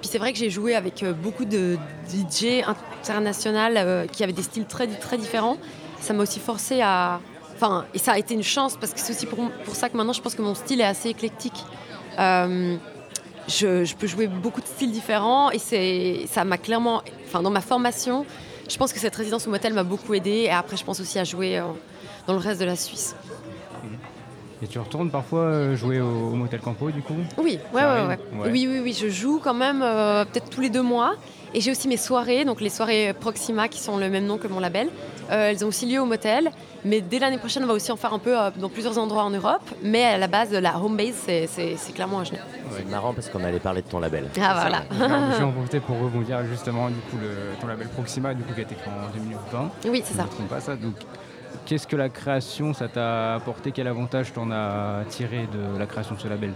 Puis 0.01 0.09
c'est 0.11 0.19
vrai 0.19 0.33
que 0.33 0.39
j'ai 0.39 0.51
joué 0.51 0.75
avec 0.75 1.05
beaucoup 1.23 1.45
de 1.45 1.77
DJ 2.09 2.63
international 3.09 3.75
euh, 3.77 4.07
qui 4.07 4.23
avaient 4.23 4.33
des 4.33 4.43
styles 4.43 4.67
très, 4.67 4.87
très 4.87 5.19
différents. 5.19 5.57
Ça 6.01 6.13
m'a 6.15 6.23
aussi 6.23 6.41
forcé 6.41 6.81
à... 6.81 7.21
Enfin, 7.55 7.85
et 7.93 7.99
ça 7.99 8.13
a 8.13 8.19
été 8.19 8.35
une 8.35 8.43
chance, 8.43 8.77
parce 8.77 8.93
que 8.93 9.01
c'est 9.01 9.13
aussi 9.13 9.27
pour, 9.27 9.39
pour 9.65 9.75
ça 9.75 9.89
que 9.89 9.97
maintenant, 9.97 10.13
je 10.13 10.21
pense 10.23 10.35
que 10.35 10.43
mon 10.43 10.55
style 10.55 10.81
est 10.81 10.85
assez 10.85 11.09
éclectique. 11.09 11.65
Euh, 12.19 12.77
je, 13.49 13.85
je 13.85 13.97
peux 13.97 14.07
jouer 14.07 14.27
beaucoup 14.27 14.61
de 14.61 14.67
styles 14.67 14.93
différents 14.93 15.51
et 15.51 15.59
c'est 15.59 16.27
ça 16.27 16.45
m'a 16.45 16.59
clairement 16.59 17.03
enfin 17.27 17.41
dans 17.41 17.51
ma 17.51 17.61
formation 17.63 18.27
je 18.69 18.77
pense 18.77 18.93
que 18.93 18.99
cette 18.99 19.17
résidence 19.17 19.47
au 19.47 19.51
motel 19.51 19.73
m'a 19.73 19.85
beaucoup 19.85 20.13
aidé 20.13 20.31
et 20.31 20.51
après 20.51 20.77
je 20.77 20.85
pense 20.85 21.01
aussi 21.01 21.19
à 21.19 21.25
jouer 21.25 21.59
euh, 21.59 21.63
dans 22.27 22.35
le 22.35 22.41
reste 22.41 22.61
de 22.61 22.67
la 22.67 22.77
Suisse. 22.77 23.17
Et 24.61 24.67
tu 24.67 24.79
retournes 24.79 25.11
parfois 25.11 25.41
euh, 25.41 25.77
jouer 25.77 26.01
au, 26.01 26.09
au 26.09 26.35
Motel 26.35 26.61
Campo 26.61 26.91
du 26.91 27.01
coup? 27.01 27.15
Oui 27.39 27.59
ouais, 27.73 27.83
ouais, 27.83 28.19
oui 28.51 28.69
oui 28.69 28.81
oui 28.83 28.93
je 28.93 29.09
joue 29.09 29.41
quand 29.43 29.55
même 29.55 29.81
euh, 29.83 30.25
peut-être 30.27 30.51
tous 30.51 30.61
les 30.61 30.71
deux 30.71 30.83
mois 30.83 31.15
et 31.55 31.61
j'ai 31.61 31.71
aussi 31.71 31.89
mes 31.89 31.97
soirées 31.97 32.45
donc 32.45 32.61
les 32.61 32.71
soirées 32.71 33.13
Proxima 33.19 33.69
qui 33.69 33.81
sont 33.81 33.97
le 33.97 34.09
même 34.11 34.27
nom 34.27 34.39
que 34.39 34.49
mon 34.49 34.61
label 34.61 34.89
Euh, 35.31 35.51
elles 35.51 35.63
ont 35.63 35.69
aussi 35.69 35.85
lieu 35.85 36.01
au 36.01 36.07
motel 36.07 36.51
mais 36.87 37.01
dès 37.03 37.19
l'année 37.19 37.37
prochaine 37.39 37.63
on 37.65 37.67
va 37.67 37.75
aussi 37.75 37.93
en 37.93 37.97
faire 37.97 38.15
un 38.15 38.19
peu 38.19 38.35
euh, 38.39 38.51
dans 38.57 38.71
plusieurs 38.71 38.97
endroits 38.99 39.25
en 39.25 39.31
Europe 39.31 39.61
mais 39.83 40.05
à 40.05 40.17
la 40.19 40.27
base 40.27 40.53
la 40.53 40.79
home 40.79 40.97
base 40.97 41.15
c'est- 41.27 41.47
c'est 41.47 41.77
c'est 41.77 41.93
clairement 41.93 42.21
à 42.21 42.25
Genève 42.25 42.45
C'est 42.77 42.89
marrant 42.89 43.13
parce 43.13 43.29
qu'on 43.29 43.45
allait 43.45 43.61
parler 43.61 43.83
de 43.83 43.89
ton 43.89 43.99
label. 44.01 44.25
Ah, 44.41 44.55
voilà. 44.63 44.81
Je 45.33 45.39
vais 45.39 45.45
en 45.45 45.53
profiter 45.53 45.81
pour 45.81 45.97
rebondir 45.99 46.37
justement 46.47 46.89
du 46.89 47.01
coup 47.09 47.17
le- 47.21 47.55
ton 47.61 47.67
label 47.67 47.89
Proxima 47.89 48.33
du 48.35 48.43
coup 48.43 48.55
qui 48.55 48.61
a 48.61 48.63
été 48.63 48.75
créé 48.75 48.93
en 48.93 49.11
2020. 49.13 49.71
Oui, 49.93 50.01
c'est 50.05 50.13
Je 50.15 50.19
ça. 50.19 50.25
me 50.25 50.29
trompe 50.29 50.49
pas 50.49 50.61
ça. 50.61 50.77
Donc 50.77 50.95
qu'est-ce 51.67 51.87
que 51.87 51.97
la 51.97 52.09
création 52.09 52.73
ça 52.73 52.89
t'a 52.89 53.35
apporté? 53.35 53.73
Quel 53.73 53.89
avantage 53.89 54.33
t'en 54.33 54.51
as 54.51 55.03
tiré 55.11 55.41
de 55.57 55.79
la 55.79 55.87
création 55.87 56.15
de 56.15 56.21
ce 56.21 56.29
label? 56.29 56.53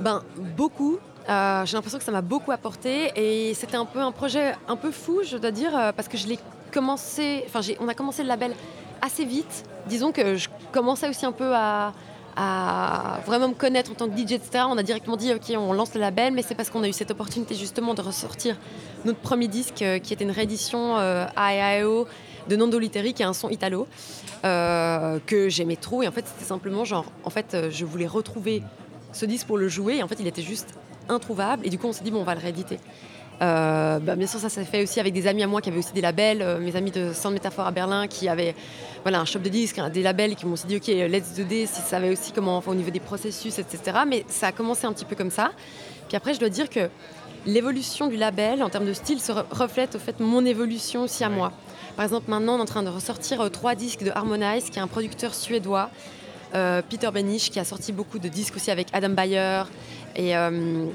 Ben, 0.00 0.22
beaucoup. 0.56 0.98
Euh, 1.28 1.66
j'ai 1.66 1.76
l'impression 1.76 1.98
que 1.98 2.04
ça 2.04 2.12
m'a 2.12 2.22
beaucoup 2.22 2.52
apporté 2.52 3.12
et 3.14 3.52
c'était 3.52 3.76
un 3.76 3.84
peu 3.84 4.00
un 4.00 4.12
projet 4.12 4.54
un 4.66 4.76
peu 4.76 4.90
fou, 4.90 5.20
je 5.24 5.36
dois 5.36 5.50
dire, 5.50 5.76
euh, 5.76 5.92
parce 5.92 6.08
que 6.08 6.16
je 6.16 6.26
l'ai 6.26 6.38
commencé, 6.72 7.44
enfin 7.46 7.60
on 7.80 7.88
a 7.88 7.94
commencé 7.94 8.22
le 8.22 8.28
label 8.28 8.54
assez 9.02 9.26
vite. 9.26 9.64
Disons 9.86 10.10
que 10.10 10.36
je 10.36 10.48
commençais 10.72 11.08
aussi 11.08 11.26
un 11.26 11.32
peu 11.32 11.52
à, 11.54 11.92
vraiment 13.26 13.48
me 13.48 13.54
connaître 13.54 13.90
en 13.90 13.94
tant 13.94 14.08
que 14.08 14.16
DJ, 14.16 14.32
etc. 14.32 14.64
On 14.68 14.78
a 14.78 14.82
directement 14.82 15.16
dit, 15.16 15.34
ok, 15.34 15.52
on 15.58 15.72
lance 15.72 15.92
le 15.94 16.00
label, 16.00 16.32
mais 16.32 16.42
c'est 16.42 16.54
parce 16.54 16.70
qu'on 16.70 16.82
a 16.82 16.88
eu 16.88 16.92
cette 16.92 17.10
opportunité 17.10 17.54
justement 17.56 17.94
de 17.94 18.00
ressortir 18.00 18.56
notre 19.04 19.18
premier 19.18 19.48
disque 19.48 19.82
euh, 19.82 19.98
qui 19.98 20.12
était 20.12 20.24
une 20.24 20.30
réédition 20.30 20.96
AIO 21.36 22.06
de 22.48 22.56
Nando 22.56 22.78
Literi, 22.78 23.12
qui 23.12 23.22
est 23.22 23.26
un 23.26 23.34
son 23.34 23.50
italo, 23.50 23.86
que 24.42 25.48
j'aimais 25.48 25.76
trop. 25.76 26.02
Et 26.02 26.08
en 26.08 26.12
fait, 26.12 26.26
c'était 26.26 26.46
simplement 26.46 26.86
genre, 26.86 27.04
en 27.24 27.30
fait, 27.30 27.56
je 27.70 27.84
voulais 27.84 28.06
retrouver 28.06 28.62
ce 29.12 29.26
disque 29.26 29.46
pour 29.46 29.58
le 29.58 29.68
jouer. 29.68 29.96
Et 29.96 30.02
en 30.02 30.08
fait, 30.08 30.16
il 30.18 30.26
était 30.26 30.42
juste 30.42 30.74
introuvable. 31.08 31.66
Et 31.66 31.70
du 31.70 31.78
coup, 31.78 31.86
on 31.86 31.92
s'est 31.92 32.04
dit, 32.04 32.10
bon, 32.10 32.20
on 32.20 32.24
va 32.24 32.34
le 32.34 32.40
rééditer. 32.40 32.78
Euh, 33.40 34.00
bah, 34.00 34.16
bien 34.16 34.26
sûr, 34.26 34.40
ça 34.40 34.48
s'est 34.48 34.64
fait 34.64 34.82
aussi 34.82 34.98
avec 34.98 35.12
des 35.12 35.28
amis 35.28 35.44
à 35.44 35.46
moi 35.46 35.60
qui 35.60 35.68
avaient 35.68 35.78
aussi 35.78 35.92
des 35.92 36.00
labels, 36.00 36.42
euh, 36.42 36.58
mes 36.58 36.74
amis 36.74 36.90
de 36.90 37.12
Sound 37.12 37.34
Métaphore 37.34 37.68
à 37.68 37.70
Berlin 37.70 38.08
qui 38.08 38.28
avaient 38.28 38.54
voilà, 39.04 39.20
un 39.20 39.24
shop 39.24 39.38
de 39.38 39.48
disques, 39.48 39.80
des 39.92 40.02
labels 40.02 40.34
qui 40.34 40.44
m'ont 40.44 40.56
dit 40.66 40.76
ok, 40.76 40.88
let's 40.88 41.34
do 41.36 41.44
this, 41.44 41.70
ils 41.78 41.88
savaient 41.88 42.10
aussi 42.10 42.32
comment 42.32 42.56
enfin, 42.56 42.72
au 42.72 42.74
niveau 42.74 42.90
des 42.90 42.98
processus, 42.98 43.60
etc. 43.60 43.98
Mais 44.08 44.24
ça 44.26 44.48
a 44.48 44.52
commencé 44.52 44.86
un 44.88 44.92
petit 44.92 45.04
peu 45.04 45.14
comme 45.14 45.30
ça. 45.30 45.52
Puis 46.08 46.16
après, 46.16 46.34
je 46.34 46.40
dois 46.40 46.48
dire 46.48 46.68
que 46.68 46.90
l'évolution 47.46 48.08
du 48.08 48.16
label 48.16 48.60
en 48.60 48.70
termes 48.70 48.86
de 48.86 48.92
style 48.92 49.20
se 49.20 49.30
re- 49.30 49.44
reflète 49.52 49.94
au 49.94 50.00
fait 50.00 50.18
mon 50.18 50.44
évolution 50.44 51.02
aussi 51.02 51.22
à 51.22 51.28
moi. 51.28 51.52
Par 51.94 52.04
exemple, 52.04 52.28
maintenant, 52.28 52.56
on 52.56 52.58
est 52.58 52.62
en 52.62 52.64
train 52.64 52.82
de 52.82 52.90
ressortir 52.90 53.40
euh, 53.40 53.48
trois 53.50 53.76
disques 53.76 54.02
de 54.02 54.10
Harmonize, 54.10 54.68
qui 54.68 54.80
est 54.80 54.82
un 54.82 54.88
producteur 54.88 55.32
suédois, 55.32 55.90
Peter 56.88 57.10
Benish, 57.12 57.50
qui 57.50 57.60
a 57.60 57.64
sorti 57.64 57.92
beaucoup 57.92 58.18
de 58.18 58.26
disques 58.26 58.56
aussi 58.56 58.70
avec 58.70 58.88
Adam 58.94 59.10
Bayer. 59.10 59.64
Et, 60.16 60.36
euh, 60.36 60.86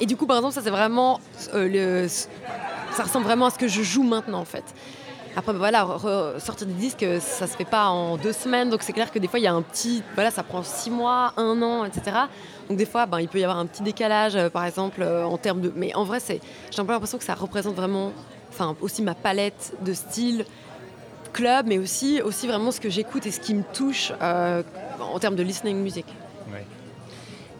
et 0.00 0.06
du 0.06 0.16
coup, 0.16 0.26
par 0.26 0.36
exemple, 0.36 0.54
ça 0.54 0.62
c'est 0.62 0.70
vraiment 0.70 1.20
euh, 1.54 2.08
ça 2.08 3.02
ressemble 3.02 3.24
vraiment 3.24 3.46
à 3.46 3.50
ce 3.50 3.58
que 3.58 3.68
je 3.68 3.82
joue 3.82 4.02
maintenant 4.02 4.40
en 4.40 4.44
fait. 4.44 4.64
Après, 5.34 5.54
voilà, 5.54 5.86
sortir 6.38 6.66
des 6.66 6.74
disques, 6.74 7.06
ça 7.20 7.46
se 7.46 7.56
fait 7.56 7.64
pas 7.64 7.86
en 7.86 8.18
deux 8.18 8.34
semaines, 8.34 8.68
donc 8.68 8.82
c'est 8.82 8.92
clair 8.92 9.10
que 9.10 9.18
des 9.18 9.28
fois 9.28 9.38
il 9.38 9.44
y 9.44 9.46
a 9.46 9.54
un 9.54 9.62
petit, 9.62 10.02
voilà, 10.14 10.30
ça 10.30 10.42
prend 10.42 10.62
six 10.62 10.90
mois, 10.90 11.32
un 11.38 11.62
an, 11.62 11.86
etc. 11.86 12.16
Donc 12.68 12.76
des 12.76 12.84
fois, 12.84 13.06
ben, 13.06 13.18
il 13.18 13.28
peut 13.28 13.38
y 13.38 13.44
avoir 13.44 13.58
un 13.58 13.64
petit 13.64 13.82
décalage, 13.82 14.36
euh, 14.36 14.50
par 14.50 14.66
exemple, 14.66 15.02
en 15.02 15.38
termes 15.38 15.62
de. 15.62 15.72
Mais 15.74 15.94
en 15.94 16.04
vrai, 16.04 16.20
c'est, 16.20 16.40
j'ai 16.70 16.80
un 16.80 16.84
peu 16.84 16.92
l'impression 16.92 17.16
que 17.16 17.24
ça 17.24 17.34
représente 17.34 17.74
vraiment, 17.74 18.12
enfin, 18.50 18.76
aussi 18.82 19.00
ma 19.00 19.14
palette 19.14 19.72
de 19.80 19.94
style 19.94 20.44
club, 21.32 21.64
mais 21.66 21.78
aussi, 21.78 22.20
aussi 22.20 22.46
vraiment 22.46 22.70
ce 22.70 22.80
que 22.80 22.90
j'écoute 22.90 23.24
et 23.24 23.30
ce 23.30 23.40
qui 23.40 23.54
me 23.54 23.62
touche 23.72 24.12
en 24.20 25.18
termes 25.18 25.36
de 25.36 25.42
listening 25.42 25.78
music. 25.78 26.04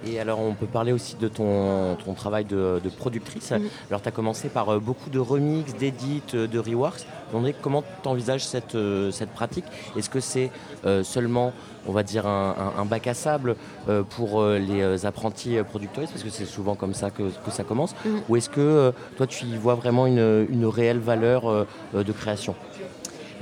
Et 0.05 0.19
alors, 0.19 0.41
on 0.41 0.55
peut 0.55 0.67
parler 0.67 0.93
aussi 0.93 1.15
de 1.17 1.29
ton, 1.29 1.95
ton 2.05 2.15
travail 2.15 2.45
de, 2.45 2.81
de 2.83 2.89
productrice. 2.89 3.53
Alors, 3.89 4.03
tu 4.03 4.09
as 4.09 4.13
commencé 4.13 4.49
par 4.49 4.69
euh, 4.69 4.79
beaucoup 4.81 5.11
de 5.11 5.19
remix, 5.19 5.75
d'édits, 5.77 6.23
euh, 6.35 6.47
de 6.49 6.59
reworks. 6.59 7.05
Demandais 7.33 7.55
comment 7.61 7.83
tu 8.03 8.09
envisages 8.09 8.45
cette, 8.45 8.75
euh, 8.75 9.11
cette 9.13 9.31
pratique 9.31 9.65
Est-ce 9.97 10.11
que 10.11 10.21
c'est 10.21 10.51
euh, 10.87 11.03
seulement, 11.05 11.53
on 11.87 11.93
va 11.93 12.03
dire, 12.03 12.27
un, 12.27 12.55
un- 12.77 12.81
un 12.81 12.85
bac 12.85 13.07
à 13.07 13.15
sable 13.15 13.55
euh, 13.89 14.03
pour 14.03 14.45
les 14.45 15.07
apprentis 15.07 15.57
producteurs 15.69 16.09
Parce 16.09 16.23
que 16.23 16.31
c'est 16.31 16.47
souvent 16.47 16.75
comme 16.75 16.95
ça 16.95 17.11
que, 17.11 17.23
que 17.45 17.51
ça 17.51 17.63
commence. 17.65 17.95
Ou 18.29 18.37
est-ce 18.37 18.51
que 18.51 18.93
toi, 19.17 19.27
tu 19.27 19.45
y 19.45 19.57
vois 19.57 19.75
vraiment 19.77 20.07
une, 20.07 20.47
une 20.51 20.67
réelle 20.67 20.99
valeur 20.99 21.67
de 21.95 22.13
création? 22.13 22.55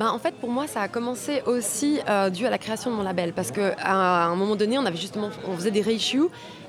Ben, 0.00 0.08
en 0.08 0.18
fait, 0.18 0.34
pour 0.36 0.48
moi, 0.48 0.66
ça 0.66 0.80
a 0.80 0.88
commencé 0.88 1.42
aussi 1.44 2.00
euh, 2.08 2.30
dû 2.30 2.46
à 2.46 2.50
la 2.50 2.56
création 2.56 2.90
de 2.90 2.96
mon 2.96 3.02
label. 3.02 3.34
Parce 3.34 3.50
qu'à 3.50 3.74
un 3.84 4.34
moment 4.34 4.56
donné, 4.56 4.78
on 4.78 4.86
avait 4.86 4.96
justement, 4.96 5.28
on 5.46 5.54
faisait 5.54 5.70
des 5.70 5.82
reissues 5.82 6.22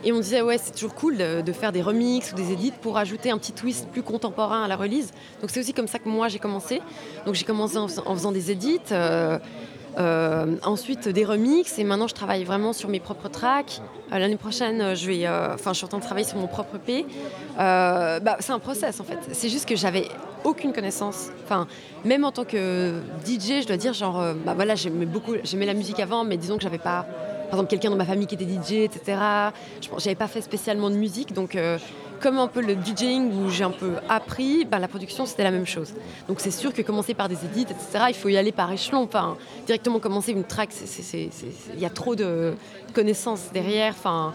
et 0.03 0.11
on 0.11 0.19
disait, 0.19 0.41
ouais, 0.41 0.57
c'est 0.57 0.73
toujours 0.73 0.95
cool 0.95 1.15
de, 1.15 1.51
faire 1.53 1.71
des 1.71 1.81
remixes 1.81 2.33
ou 2.33 2.35
des 2.35 2.51
edits 2.51 2.73
pour 2.81 2.97
ajouter 2.97 3.31
un 3.31 3.37
petit 3.37 3.53
twist 3.53 3.87
plus 3.87 4.03
contemporain 4.03 4.65
à 4.65 4.67
la 4.67 4.75
release. 4.75 5.11
Donc, 5.39 5.49
c'est 5.49 5.61
aussi 5.61 5.71
comme 5.71 5.87
ça 5.87 5.97
que 5.97 6.09
moi, 6.09 6.27
j'ai 6.27 6.39
commencé. 6.39 6.81
Donc, 7.25 7.35
j'ai 7.35 7.45
commencé 7.45 7.77
en 7.77 7.87
faisant 7.87 8.33
des 8.33 8.51
edits. 8.51 8.81
euh, 8.91 9.39
euh, 9.97 10.55
ensuite 10.63 11.09
des 11.09 11.25
remixes 11.25 11.77
et 11.77 11.83
maintenant 11.83 12.07
je 12.07 12.13
travaille 12.13 12.43
vraiment 12.43 12.73
sur 12.73 12.89
mes 12.89 12.99
propres 12.99 13.29
tracks. 13.29 13.81
Euh, 14.11 14.19
L'année 14.19 14.37
prochaine, 14.37 14.81
euh, 14.81 14.95
je 14.95 15.07
vais, 15.07 15.27
enfin, 15.27 15.73
je 15.73 15.77
suis 15.77 15.85
en 15.85 15.89
train 15.89 15.97
de 15.97 16.03
travailler 16.03 16.27
sur 16.27 16.37
mon 16.37 16.47
propre. 16.47 16.77
Euh, 17.59 18.19
bah, 18.19 18.37
c'est 18.39 18.51
un 18.51 18.59
process 18.59 18.99
en 18.99 19.03
fait. 19.03 19.19
C'est 19.31 19.49
juste 19.49 19.67
que 19.67 19.75
j'avais 19.75 20.07
aucune 20.43 20.73
connaissance. 20.73 21.29
Enfin, 21.43 21.67
même 22.05 22.23
en 22.23 22.31
tant 22.31 22.45
que 22.45 22.93
DJ, 23.25 23.61
je 23.61 23.67
dois 23.67 23.77
dire 23.77 23.93
genre, 23.93 24.23
bah 24.45 24.53
voilà, 24.55 24.75
j'aimais 24.75 25.05
beaucoup, 25.05 25.33
j'aimais 25.43 25.65
la 25.65 25.73
musique 25.73 25.99
avant, 25.99 26.23
mais 26.23 26.37
disons 26.37 26.57
que 26.57 26.63
j'avais 26.63 26.77
pas, 26.77 27.05
par 27.49 27.59
exemple, 27.59 27.69
quelqu'un 27.69 27.89
dans 27.89 27.97
ma 27.97 28.05
famille 28.05 28.27
qui 28.27 28.35
était 28.35 28.45
DJ, 28.45 28.83
etc. 28.83 29.17
Je 29.81 29.89
J'avais 29.97 30.15
pas 30.15 30.27
fait 30.27 30.41
spécialement 30.41 30.89
de 30.89 30.95
musique, 30.95 31.33
donc. 31.33 31.57
Euh, 32.21 32.23
comme 32.23 32.37
un 32.37 32.47
peu 32.47 32.61
le 32.61 32.75
DJing 32.75 33.31
où 33.33 33.49
j'ai 33.49 33.63
un 33.63 33.71
peu 33.71 33.93
appris, 34.09 34.65
bah, 34.65 34.79
la 34.79 34.87
production 34.87 35.25
c'était 35.25 35.43
la 35.43 35.51
même 35.51 35.65
chose. 35.65 35.93
Donc 36.27 36.39
c'est 36.39 36.51
sûr 36.51 36.73
que 36.73 36.81
commencer 36.81 37.13
par 37.13 37.29
des 37.29 37.37
edits, 37.45 37.63
etc., 37.63 38.05
il 38.09 38.15
faut 38.15 38.29
y 38.29 38.37
aller 38.37 38.51
par 38.51 38.71
échelon. 38.71 39.03
Enfin, 39.03 39.37
directement 39.65 39.99
commencer 39.99 40.31
une 40.31 40.43
track, 40.43 40.69
il 41.13 41.79
y 41.79 41.85
a 41.85 41.89
trop 41.89 42.15
de 42.15 42.53
connaissances 42.93 43.49
derrière. 43.53 43.93
Enfin, 43.97 44.33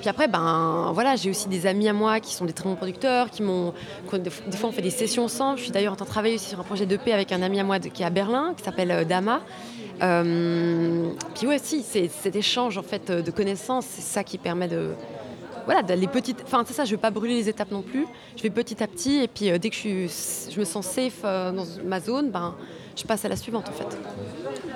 puis 0.00 0.08
après, 0.10 0.28
ben 0.28 0.90
voilà, 0.92 1.16
j'ai 1.16 1.30
aussi 1.30 1.48
des 1.48 1.66
amis 1.66 1.88
à 1.88 1.92
moi 1.92 2.20
qui 2.20 2.34
sont 2.34 2.44
des 2.44 2.52
très 2.52 2.68
bons 2.68 2.76
producteurs, 2.76 3.30
qui 3.30 3.42
m'ont. 3.42 3.72
Des 4.12 4.56
fois, 4.56 4.68
on 4.68 4.72
fait 4.72 4.82
des 4.82 4.90
sessions 4.90 5.24
ensemble. 5.24 5.58
Je 5.58 5.64
suis 5.64 5.72
d'ailleurs 5.72 5.94
en 5.94 5.96
train 5.96 6.04
de 6.04 6.10
travailler 6.10 6.34
aussi 6.36 6.50
sur 6.50 6.60
un 6.60 6.64
projet 6.64 6.86
d'EP 6.86 7.12
avec 7.12 7.32
un 7.32 7.42
ami 7.42 7.58
à 7.60 7.64
moi 7.64 7.78
de- 7.78 7.88
qui 7.88 8.02
est 8.02 8.06
à 8.06 8.10
Berlin, 8.10 8.52
qui 8.56 8.62
s'appelle 8.62 8.90
euh, 8.90 9.04
Dama. 9.04 9.40
Euh, 10.02 11.08
puis 11.34 11.46
ouais, 11.46 11.58
si, 11.58 11.82
c'est 11.82 12.08
cet 12.08 12.36
échange 12.36 12.76
en 12.76 12.82
fait 12.82 13.10
de 13.10 13.30
connaissances, 13.30 13.86
c'est 13.88 14.02
ça 14.02 14.22
qui 14.24 14.36
permet 14.38 14.68
de. 14.68 14.90
Voilà, 15.66 15.82
d'aller 15.82 16.06
petites. 16.06 16.42
Enfin, 16.46 16.64
c'est 16.66 16.72
ça, 16.74 16.84
je 16.84 16.90
ne 16.92 16.96
veux 16.96 17.00
pas 17.00 17.10
brûler 17.10 17.34
les 17.34 17.48
étapes 17.48 17.70
non 17.70 17.82
plus. 17.82 18.06
Je 18.36 18.42
vais 18.42 18.50
petit 18.50 18.82
à 18.82 18.86
petit, 18.86 19.18
et 19.24 19.28
puis 19.28 19.50
euh, 19.50 19.58
dès 19.58 19.68
que 19.68 19.74
je, 19.74 19.80
suis, 19.80 20.50
je 20.54 20.58
me 20.60 20.64
sens 20.64 20.86
safe 20.86 21.20
euh, 21.24 21.52
dans 21.52 21.64
ma 21.84 22.00
zone, 22.00 22.30
ben, 22.30 22.54
je 22.96 23.04
passe 23.04 23.24
à 23.24 23.28
la 23.28 23.36
suivante 23.36 23.68
en 23.68 23.72
fait. 23.72 23.98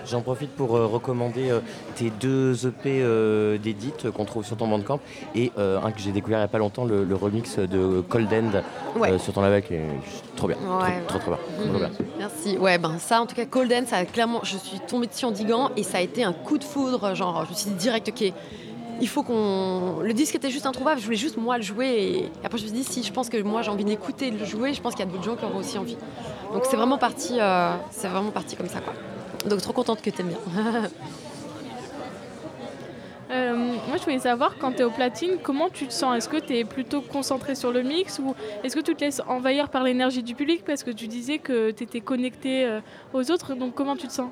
J'en 0.06 0.20
profite 0.20 0.50
pour 0.50 0.76
euh, 0.76 0.86
recommander 0.86 1.50
tes 1.94 2.10
deux 2.10 2.66
EP 2.66 3.02
d'édit 3.62 3.92
euh, 4.04 4.10
qu'on 4.10 4.24
trouve 4.24 4.44
sur 4.44 4.56
ton 4.56 4.66
Bandcamp 4.68 5.00
et 5.34 5.52
un 5.56 5.90
que 5.92 6.00
j'ai 6.00 6.12
découvert 6.12 6.38
il 6.38 6.42
n'y 6.42 6.44
a 6.46 6.48
pas 6.48 6.58
longtemps, 6.58 6.84
le, 6.84 7.04
le 7.04 7.14
remix 7.14 7.58
de 7.58 8.00
Cold 8.08 8.32
End 8.32 8.62
Ouais. 8.98 9.16
sur 9.20 9.32
ton 9.32 9.40
label 9.42 9.62
qui 9.62 9.74
est 9.74 9.86
trop 10.34 10.48
bien. 10.48 10.56
Trop, 10.56 10.82
Ouais. 10.82 11.00
trop, 11.06 11.18
trop 11.20 11.30
bien. 11.30 11.38
Trop 11.68 11.78
bien. 11.78 11.90
Merci. 12.18 12.58
Ouais, 12.58 12.76
ben 12.78 12.98
ça, 12.98 13.20
en 13.22 13.26
tout 13.26 13.36
cas, 13.36 13.46
Cold 13.46 13.72
End, 13.72 13.84
ça 13.86 14.04
clairement, 14.04 14.40
je 14.42 14.56
suis 14.56 14.80
tombée 14.80 15.06
dessus 15.06 15.24
en 15.24 15.30
diguant 15.30 15.70
et 15.76 15.84
ça 15.84 15.98
a 15.98 16.00
été 16.00 16.24
un 16.24 16.32
coup 16.32 16.58
de 16.58 16.64
foudre. 16.64 17.14
Genre, 17.14 17.44
je 17.44 17.50
me 17.50 17.54
suis 17.54 17.70
dit 17.70 17.76
direct, 17.76 18.08
ok, 18.08 18.32
il 19.01 19.09
faut 19.09 19.22
qu'on. 19.22 20.01
Le 20.02 20.12
disque 20.12 20.35
était 20.35 20.51
juste 20.51 20.66
introuvable, 20.66 21.01
je 21.01 21.05
voulais 21.05 21.16
juste 21.16 21.36
moi 21.36 21.56
le 21.56 21.62
jouer. 21.62 21.86
Et 21.89 22.31
après, 22.44 22.59
je 22.59 22.64
me 22.64 22.68
suis 22.68 22.78
dit, 22.78 22.85
si 22.85 23.02
je 23.02 23.12
pense 23.12 23.28
que 23.28 23.40
moi 23.43 23.62
j'ai 23.62 23.70
envie 23.70 23.82
et 23.82 24.31
de 24.31 24.39
le 24.39 24.44
jouer, 24.44 24.74
je 24.74 24.81
pense 24.81 24.94
qu'il 24.94 25.05
y 25.05 25.09
a 25.09 25.10
d'autres 25.10 25.24
gens 25.24 25.36
qui 25.36 25.44
auront 25.44 25.59
aussi 25.59 25.78
envie. 25.78 25.97
Donc 26.52 26.64
c'est 26.68 26.77
vraiment 26.77 26.98
parti, 26.98 27.36
euh, 27.39 27.74
c'est 27.90 28.09
vraiment 28.09 28.31
parti 28.31 28.56
comme 28.56 28.68
ça, 28.68 28.81
quoi. 28.81 28.93
Donc 29.48 29.60
trop 29.62 29.72
contente 29.72 30.02
que 30.02 30.10
t'aimes 30.10 30.28
bien. 30.28 30.90
Euh, 33.31 33.55
moi, 33.86 33.97
je 33.97 34.02
voulais 34.02 34.18
savoir, 34.18 34.59
quand 34.59 34.72
tu 34.72 34.78
es 34.78 34.82
au 34.82 34.90
platine, 34.90 35.36
comment 35.40 35.68
tu 35.68 35.86
te 35.86 35.93
sens? 35.93 36.16
Est-ce 36.16 36.28
que 36.28 36.39
tu 36.39 36.56
es 36.56 36.64
plutôt 36.64 37.01
concentré 37.01 37.55
sur 37.55 37.70
le 37.70 37.82
mix 37.82 38.18
ou 38.18 38.35
est-ce 38.64 38.74
que 38.74 38.81
tu 38.81 38.97
te 38.97 39.05
laisses 39.05 39.22
envahir 39.28 39.68
par 39.68 39.85
l'énergie 39.85 40.24
du 40.24 40.35
public? 40.35 40.64
Parce 40.64 40.82
que 40.82 40.90
tu 40.90 41.06
disais 41.06 41.39
que 41.39 41.70
tu 41.70 41.85
étais 41.85 42.01
connecté 42.01 42.64
euh, 42.64 42.81
aux 43.14 43.31
autres, 43.31 43.55
donc 43.55 43.74
comment 43.74 43.94
tu 43.94 44.09
te 44.09 44.12
sens? 44.12 44.31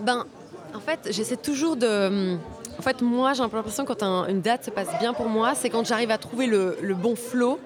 Ben, 0.00 0.26
en 0.74 0.80
fait, 0.80 1.08
j'essaie 1.10 1.38
toujours 1.38 1.76
de. 1.76 2.36
En 2.78 2.82
fait, 2.82 3.02
moi, 3.02 3.32
j'ai 3.34 3.42
un 3.42 3.48
peu 3.48 3.56
l'impression 3.56 3.84
quand 3.84 4.02
un- 4.02 4.26
une 4.28 4.40
date 4.40 4.64
se 4.64 4.70
passe 4.70 4.88
bien 4.98 5.14
pour 5.14 5.28
moi, 5.28 5.54
c'est 5.54 5.70
quand 5.70 5.86
j'arrive 5.86 6.10
à 6.10 6.18
trouver 6.18 6.46
le, 6.46 6.94
bon 6.94 7.16
flow. 7.16 7.58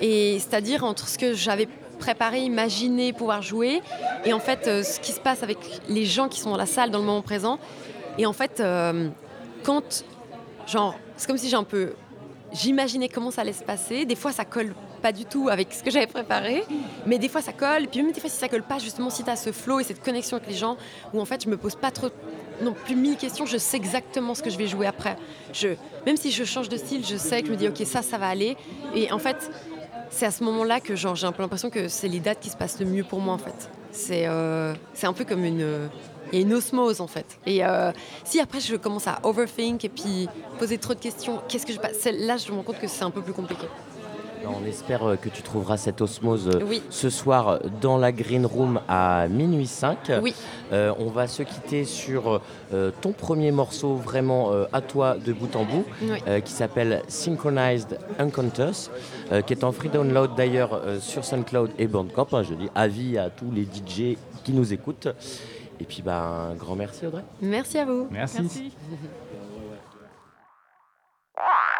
Et 0.00 0.38
c'est-à-dire 0.38 0.84
entre 0.84 1.08
ce 1.08 1.18
que 1.18 1.34
j'avais 1.34 1.68
préparé, 1.98 2.40
imaginé 2.40 3.12
pouvoir 3.12 3.42
jouer, 3.42 3.82
et 4.24 4.32
en 4.32 4.38
fait, 4.38 4.68
euh, 4.68 4.82
ce 4.84 5.00
qui 5.00 5.10
se 5.12 5.18
passe 5.20 5.42
avec 5.42 5.58
les 5.88 6.04
gens 6.04 6.28
qui 6.28 6.38
sont 6.40 6.50
dans 6.50 6.56
la 6.56 6.66
salle 6.66 6.90
dans 6.90 6.98
le 7.00 7.04
moment 7.04 7.22
présent. 7.22 7.58
Et 8.16 8.26
en 8.26 8.32
fait, 8.32 8.60
euh, 8.60 9.08
quand. 9.64 10.04
Genre, 10.66 10.94
c'est 11.16 11.26
comme 11.26 11.38
si 11.38 11.48
j'ai 11.48 11.56
un 11.56 11.64
peu. 11.64 11.94
J'imaginais 12.52 13.08
comment 13.08 13.30
ça 13.30 13.40
allait 13.42 13.52
se 13.52 13.64
passer. 13.64 14.04
Des 14.06 14.14
fois, 14.14 14.32
ça 14.32 14.44
colle 14.44 14.74
pas 15.02 15.12
du 15.12 15.24
tout 15.24 15.48
avec 15.48 15.72
ce 15.72 15.82
que 15.82 15.90
j'avais 15.90 16.06
préparé, 16.06 16.64
mais 17.06 17.18
des 17.18 17.28
fois 17.28 17.40
ça 17.42 17.52
colle. 17.52 17.84
Et 17.84 17.86
puis 17.86 18.02
même 18.02 18.12
des 18.12 18.20
fois, 18.20 18.30
si 18.30 18.36
ça 18.36 18.48
colle 18.48 18.62
pas, 18.62 18.78
justement, 18.78 19.10
si 19.10 19.22
tu 19.24 19.30
as 19.30 19.36
ce 19.36 19.52
flow 19.52 19.80
et 19.80 19.84
cette 19.84 20.02
connexion 20.02 20.36
avec 20.36 20.48
les 20.48 20.56
gens, 20.56 20.76
où 21.12 21.20
en 21.20 21.24
fait, 21.24 21.42
je 21.44 21.48
me 21.48 21.56
pose 21.56 21.74
pas 21.76 21.90
trop 21.90 22.08
non 22.62 22.72
plus 22.72 22.96
mille 22.96 23.16
questions, 23.16 23.46
je 23.46 23.58
sais 23.58 23.76
exactement 23.76 24.34
ce 24.34 24.42
que 24.42 24.50
je 24.50 24.58
vais 24.58 24.66
jouer 24.66 24.86
après. 24.86 25.16
Je, 25.52 25.68
même 26.06 26.16
si 26.16 26.30
je 26.30 26.44
change 26.44 26.68
de 26.68 26.76
style, 26.76 27.04
je 27.04 27.16
sais 27.16 27.40
que 27.42 27.48
je 27.48 27.52
me 27.52 27.56
dis, 27.56 27.68
ok, 27.68 27.82
ça, 27.84 28.02
ça 28.02 28.18
va 28.18 28.28
aller. 28.28 28.56
Et 28.94 29.10
en 29.12 29.18
fait, 29.18 29.50
c'est 30.10 30.26
à 30.26 30.30
ce 30.30 30.44
moment-là 30.44 30.80
que 30.80 30.96
genre, 30.96 31.14
j'ai 31.14 31.26
un 31.26 31.32
peu 31.32 31.42
l'impression 31.42 31.70
que 31.70 31.88
c'est 31.88 32.08
les 32.08 32.20
dates 32.20 32.40
qui 32.40 32.50
se 32.50 32.56
passent 32.56 32.80
le 32.80 32.86
mieux 32.86 33.04
pour 33.04 33.20
moi, 33.20 33.34
en 33.34 33.38
fait. 33.38 33.70
C'est 33.90 34.26
euh, 34.26 34.74
c'est 34.94 35.06
un 35.06 35.12
peu 35.12 35.24
comme 35.24 35.44
une. 35.44 35.88
Y 36.32 36.36
a 36.36 36.40
une 36.40 36.52
osmose 36.52 37.00
en 37.00 37.06
fait. 37.06 37.38
Et 37.46 37.64
euh, 37.64 37.90
si 38.22 38.38
après 38.38 38.60
je 38.60 38.76
commence 38.76 39.06
à 39.08 39.18
overthink 39.22 39.82
et 39.86 39.88
puis 39.88 40.28
poser 40.58 40.76
trop 40.76 40.92
de 40.92 40.98
questions, 40.98 41.40
qu'est-ce 41.48 41.64
que 41.64 41.72
je 41.72 41.80
passe 41.80 42.04
Là, 42.04 42.36
je 42.36 42.50
me 42.50 42.56
rends 42.56 42.64
compte 42.64 42.78
que 42.78 42.86
c'est 42.86 43.02
un 43.02 43.10
peu 43.10 43.22
plus 43.22 43.32
compliqué. 43.32 43.66
On 44.46 44.64
espère 44.66 45.02
euh, 45.08 45.16
que 45.16 45.28
tu 45.28 45.42
trouveras 45.42 45.76
cette 45.76 46.00
osmose 46.00 46.48
euh, 46.48 46.60
Oui. 46.66 46.82
ce 46.90 47.10
soir 47.10 47.58
dans 47.80 47.96
la 47.96 48.12
Green 48.12 48.46
Room 48.46 48.80
à 48.88 49.26
minuit 49.28 49.66
5. 49.66 50.12
Oui. 50.22 50.34
Euh, 50.72 50.92
on 50.98 51.06
va 51.06 51.26
se 51.26 51.42
quitter 51.42 51.84
sur 51.84 52.40
euh, 52.72 52.90
ton 53.00 53.12
premier 53.12 53.50
morceau 53.52 53.94
vraiment 53.94 54.52
euh, 54.52 54.64
à 54.72 54.80
toi 54.80 55.16
de 55.16 55.32
bout 55.32 55.54
en 55.56 55.64
bout 55.64 55.84
Oui. 56.02 56.22
euh, 56.28 56.40
qui 56.40 56.52
s'appelle 56.52 57.02
Synchronized 57.08 57.98
Encounters 58.18 58.90
euh, 59.32 59.42
qui 59.42 59.52
est 59.52 59.64
en 59.64 59.72
free 59.72 59.88
download 59.88 60.34
d'ailleurs 60.36 60.74
euh, 60.74 61.00
sur 61.00 61.24
SoundCloud 61.24 61.70
et 61.78 61.86
Bandcamp. 61.86 62.28
hein, 62.32 62.42
je 62.42 62.54
dis 62.54 62.68
avis 62.74 63.18
à 63.18 63.30
tous 63.30 63.50
les 63.50 63.62
DJ 63.64 64.16
qui 64.44 64.52
nous 64.52 64.72
écoutent. 64.72 65.08
Et 65.80 65.84
puis 65.84 66.02
bah, 66.02 66.48
un 66.50 66.54
grand 66.54 66.74
merci 66.74 67.06
Audrey. 67.06 67.22
Merci 67.40 67.78
à 67.78 67.84
vous. 67.84 68.08
Merci. 68.10 68.38
Merci. 68.42 68.72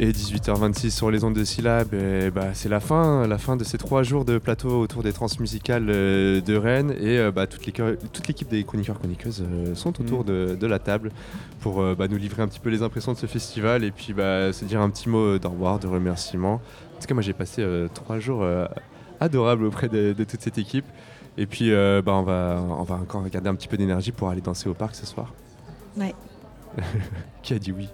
Et 0.00 0.12
18h26 0.12 0.90
sur 0.90 1.10
les 1.10 1.24
ondes 1.24 1.34
de 1.34 1.42
syllabes, 1.42 1.92
et 1.92 2.30
bah, 2.30 2.54
c'est 2.54 2.68
la 2.68 2.78
fin, 2.78 3.26
la 3.26 3.36
fin 3.36 3.56
de 3.56 3.64
ces 3.64 3.78
trois 3.78 4.04
jours 4.04 4.24
de 4.24 4.38
plateau 4.38 4.80
autour 4.80 5.02
des 5.02 5.12
transmusicales 5.12 5.88
euh, 5.90 6.40
de 6.40 6.54
Rennes. 6.54 6.94
Et 7.00 7.18
euh, 7.18 7.32
bah, 7.32 7.48
toute 7.48 7.66
l'équipe 8.28 8.48
des 8.48 8.62
chroniqueurs 8.62 9.00
chroniqueuses 9.00 9.42
euh, 9.42 9.74
sont 9.74 10.00
autour 10.00 10.22
de, 10.22 10.56
de 10.58 10.66
la 10.68 10.78
table 10.78 11.10
pour 11.60 11.80
euh, 11.80 11.96
bah, 11.96 12.06
nous 12.06 12.16
livrer 12.16 12.42
un 12.42 12.48
petit 12.48 12.60
peu 12.60 12.70
les 12.70 12.82
impressions 12.82 13.12
de 13.12 13.18
ce 13.18 13.26
festival 13.26 13.82
et 13.82 13.90
puis 13.90 14.12
bah, 14.12 14.52
se 14.52 14.64
dire 14.64 14.80
un 14.80 14.88
petit 14.88 15.08
mot 15.08 15.36
d'au 15.36 15.48
revoir, 15.48 15.80
de 15.80 15.88
remerciement. 15.88 16.60
En 16.98 17.00
tout 17.00 17.06
cas, 17.08 17.14
moi 17.14 17.22
j'ai 17.22 17.32
passé 17.32 17.62
euh, 17.62 17.88
trois 17.92 18.20
jours 18.20 18.42
euh, 18.42 18.66
adorables 19.18 19.64
auprès 19.64 19.88
de, 19.88 20.12
de 20.12 20.24
toute 20.24 20.40
cette 20.40 20.58
équipe. 20.58 20.86
Et 21.36 21.46
puis 21.46 21.72
euh, 21.72 22.02
bah, 22.06 22.12
on, 22.14 22.22
va, 22.22 22.60
on 22.60 22.84
va 22.84 22.94
encore 22.96 23.28
garder 23.28 23.48
un 23.48 23.54
petit 23.56 23.68
peu 23.68 23.76
d'énergie 23.76 24.12
pour 24.12 24.28
aller 24.28 24.40
danser 24.42 24.68
au 24.68 24.74
parc 24.74 24.94
ce 24.94 25.06
soir. 25.06 25.32
Ouais. 25.96 26.14
Qui 27.42 27.54
a 27.54 27.58
dit 27.58 27.72
oui? 27.72 27.88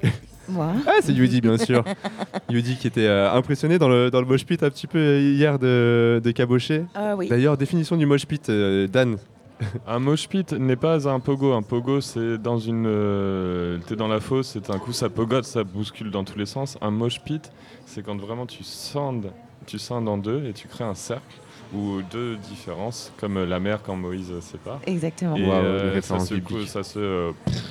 Moi. 0.49 0.73
Ah, 0.87 0.97
c'est 1.01 1.13
Yudi, 1.13 1.41
bien 1.41 1.57
sûr. 1.59 1.85
Yudi 2.51 2.77
qui 2.77 2.87
était 2.87 3.07
euh, 3.07 3.33
impressionné 3.33 3.79
dans 3.79 3.89
le, 3.89 4.11
dans 4.11 4.21
le 4.21 4.27
mosh 4.27 4.45
pit 4.45 4.63
un 4.63 4.71
petit 4.71 4.87
peu 4.87 5.21
hier 5.21 5.59
de, 5.59 6.21
de 6.23 6.31
Cabochet. 6.31 6.85
Ah 6.95 7.17
oui. 7.17 7.29
D'ailleurs, 7.29 7.57
définition 7.57 7.97
du 7.97 8.07
mosh 8.07 8.27
pit, 8.27 8.49
euh, 8.51 8.87
Dan. 8.87 9.17
Un 9.87 10.01
mosh 10.01 10.29
pit 10.29 10.53
n'est 10.53 10.77
pas 10.77 11.09
un 11.09 11.21
pogo. 11.21 11.53
Un 11.53 11.63
pogo, 11.63 12.01
c'est 12.01 12.39
dans 12.39 12.59
une. 12.59 12.87
euh, 12.87 13.79
T'es 13.87 13.95
dans 13.97 14.09
la 14.09 14.19
fosse, 14.21 14.49
c'est 14.49 14.69
un 14.71 14.79
coup, 14.79 14.93
ça 14.93 15.09
pogote, 15.09 15.45
ça 15.45 15.63
bouscule 15.63 16.11
dans 16.11 16.25
tous 16.25 16.37
les 16.39 16.47
sens. 16.47 16.77
Un 16.81 16.91
mosh 16.91 17.21
pit, 17.23 17.53
c'est 17.87 18.05
quand 18.05 18.17
vraiment 18.21 18.47
tu 18.47 18.65
scindes, 18.65 19.31
tu 19.67 19.79
en 19.91 20.19
deux 20.19 20.45
et 20.47 20.53
tu 20.53 20.67
crées 20.69 20.85
un 20.85 20.95
cercle 20.95 21.37
ou 21.73 22.01
deux 22.11 22.37
différences, 22.37 23.13
comme 23.19 23.43
la 23.43 23.59
mer 23.61 23.81
quand 23.85 23.97
Moïse 23.97 24.33
sépare. 24.41 24.81
Exactement. 24.87 25.37
Et 25.37 25.49
euh, 25.49 25.95
les 25.95 26.03
ça 26.03 26.19
se, 26.19 26.35
bibliques. 26.35 26.69
ça 26.69 26.83
se 26.83 26.99
euh, 26.99 27.33
pff, 27.47 27.63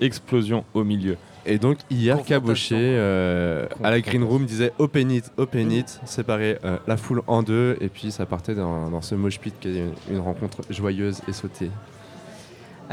explosion 0.00 0.64
au 0.74 0.84
milieu. 0.84 1.16
Et 1.46 1.58
donc, 1.58 1.78
hier, 1.90 2.22
Cabochet, 2.22 2.74
euh, 2.74 3.66
à 3.82 3.90
la 3.90 4.00
Green 4.00 4.22
Room, 4.22 4.44
disait 4.44 4.72
Open 4.78 5.10
it, 5.10 5.30
open 5.38 5.72
it, 5.72 6.00
séparer 6.04 6.58
euh, 6.64 6.76
la 6.86 6.96
foule 6.96 7.22
en 7.26 7.42
deux. 7.42 7.76
Et 7.80 7.88
puis, 7.88 8.10
ça 8.10 8.26
partait 8.26 8.54
dans, 8.54 8.90
dans 8.90 9.00
ce 9.02 9.14
mosh 9.14 9.40
pit 9.40 9.54
qui 9.58 9.68
est 9.68 9.78
une, 9.80 9.92
une 10.10 10.20
rencontre 10.20 10.60
joyeuse 10.70 11.20
et 11.28 11.32
sautée. 11.32 11.70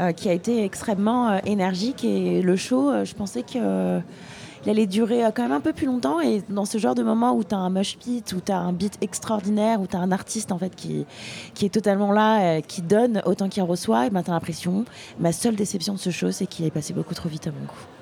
euh, 0.00 0.12
qui 0.12 0.28
a 0.28 0.32
été 0.32 0.64
extrêmement 0.64 1.28
euh, 1.30 1.38
énergique 1.44 2.04
et 2.04 2.40
le 2.40 2.56
show, 2.56 2.90
euh, 2.90 3.04
je 3.04 3.14
pensais 3.14 3.42
que 3.42 3.58
euh, 3.58 4.00
il 4.64 4.70
allait 4.70 4.86
durer 4.86 5.24
euh, 5.24 5.30
quand 5.34 5.42
même 5.42 5.52
un 5.52 5.60
peu 5.60 5.72
plus 5.72 5.86
longtemps 5.86 6.20
et 6.20 6.42
dans 6.48 6.64
ce 6.64 6.78
genre 6.78 6.94
de 6.94 7.02
moment 7.02 7.34
où 7.34 7.42
tu 7.44 7.54
as 7.54 7.58
un 7.58 7.68
mosh 7.70 7.98
pit, 7.98 8.32
où 8.32 8.40
tu 8.40 8.52
as 8.52 8.58
un 8.58 8.72
beat 8.72 8.96
extraordinaire, 9.02 9.80
où 9.80 9.86
tu 9.86 9.96
as 9.96 10.00
un 10.00 10.12
artiste 10.12 10.52
en 10.52 10.58
fait 10.58 10.74
qui, 10.74 11.04
qui 11.54 11.66
est 11.66 11.70
totalement 11.74 12.12
là, 12.12 12.40
euh, 12.40 12.60
qui 12.60 12.80
donne 12.82 13.22
autant 13.26 13.48
qu'il 13.48 13.62
reçoit, 13.64 14.06
et 14.06 14.10
ben 14.10 14.22
tu 14.22 14.30
as 14.30 14.34
l'impression, 14.34 14.84
ma 15.18 15.32
seule 15.32 15.56
déception 15.56 15.94
de 15.94 15.98
ce 15.98 16.10
show, 16.10 16.30
c'est 16.30 16.46
qu'il 16.46 16.64
est 16.64 16.70
passé 16.70 16.92
beaucoup 16.94 17.14
trop 17.14 17.28
vite 17.28 17.46
à 17.48 17.50
mon 17.50 17.66
goût. 17.66 17.97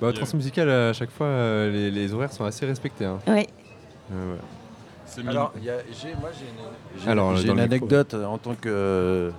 Bah, 0.00 0.08
au 0.08 0.12
transmusical, 0.12 0.68
à 0.70 0.92
chaque 0.92 1.10
fois, 1.10 1.26
euh, 1.26 1.70
les, 1.70 1.90
les 1.90 2.14
horaires 2.14 2.32
sont 2.32 2.44
assez 2.44 2.64
respectés. 2.66 3.04
hein. 3.04 3.18
Ouais. 3.26 3.46
Euh, 4.12 4.34
ouais. 4.34 5.28
Alors, 5.28 5.52
il 5.58 5.64
y 5.64 5.70
a- 5.70 5.78
j'ai- 5.92 6.14
moi 6.20 6.30
j'ai 6.32 6.46
une, 6.46 7.02
j'ai- 7.04 7.10
Alors, 7.10 7.36
j'ai 7.36 7.48
dans 7.48 7.54
une 7.54 7.58
le 7.60 7.66
micro. 7.68 7.76
anecdote 7.86 8.14
euh, 8.14 8.24
en 8.26 8.38
tant 8.38 8.54
que 8.54 8.68
euh, 8.68 9.30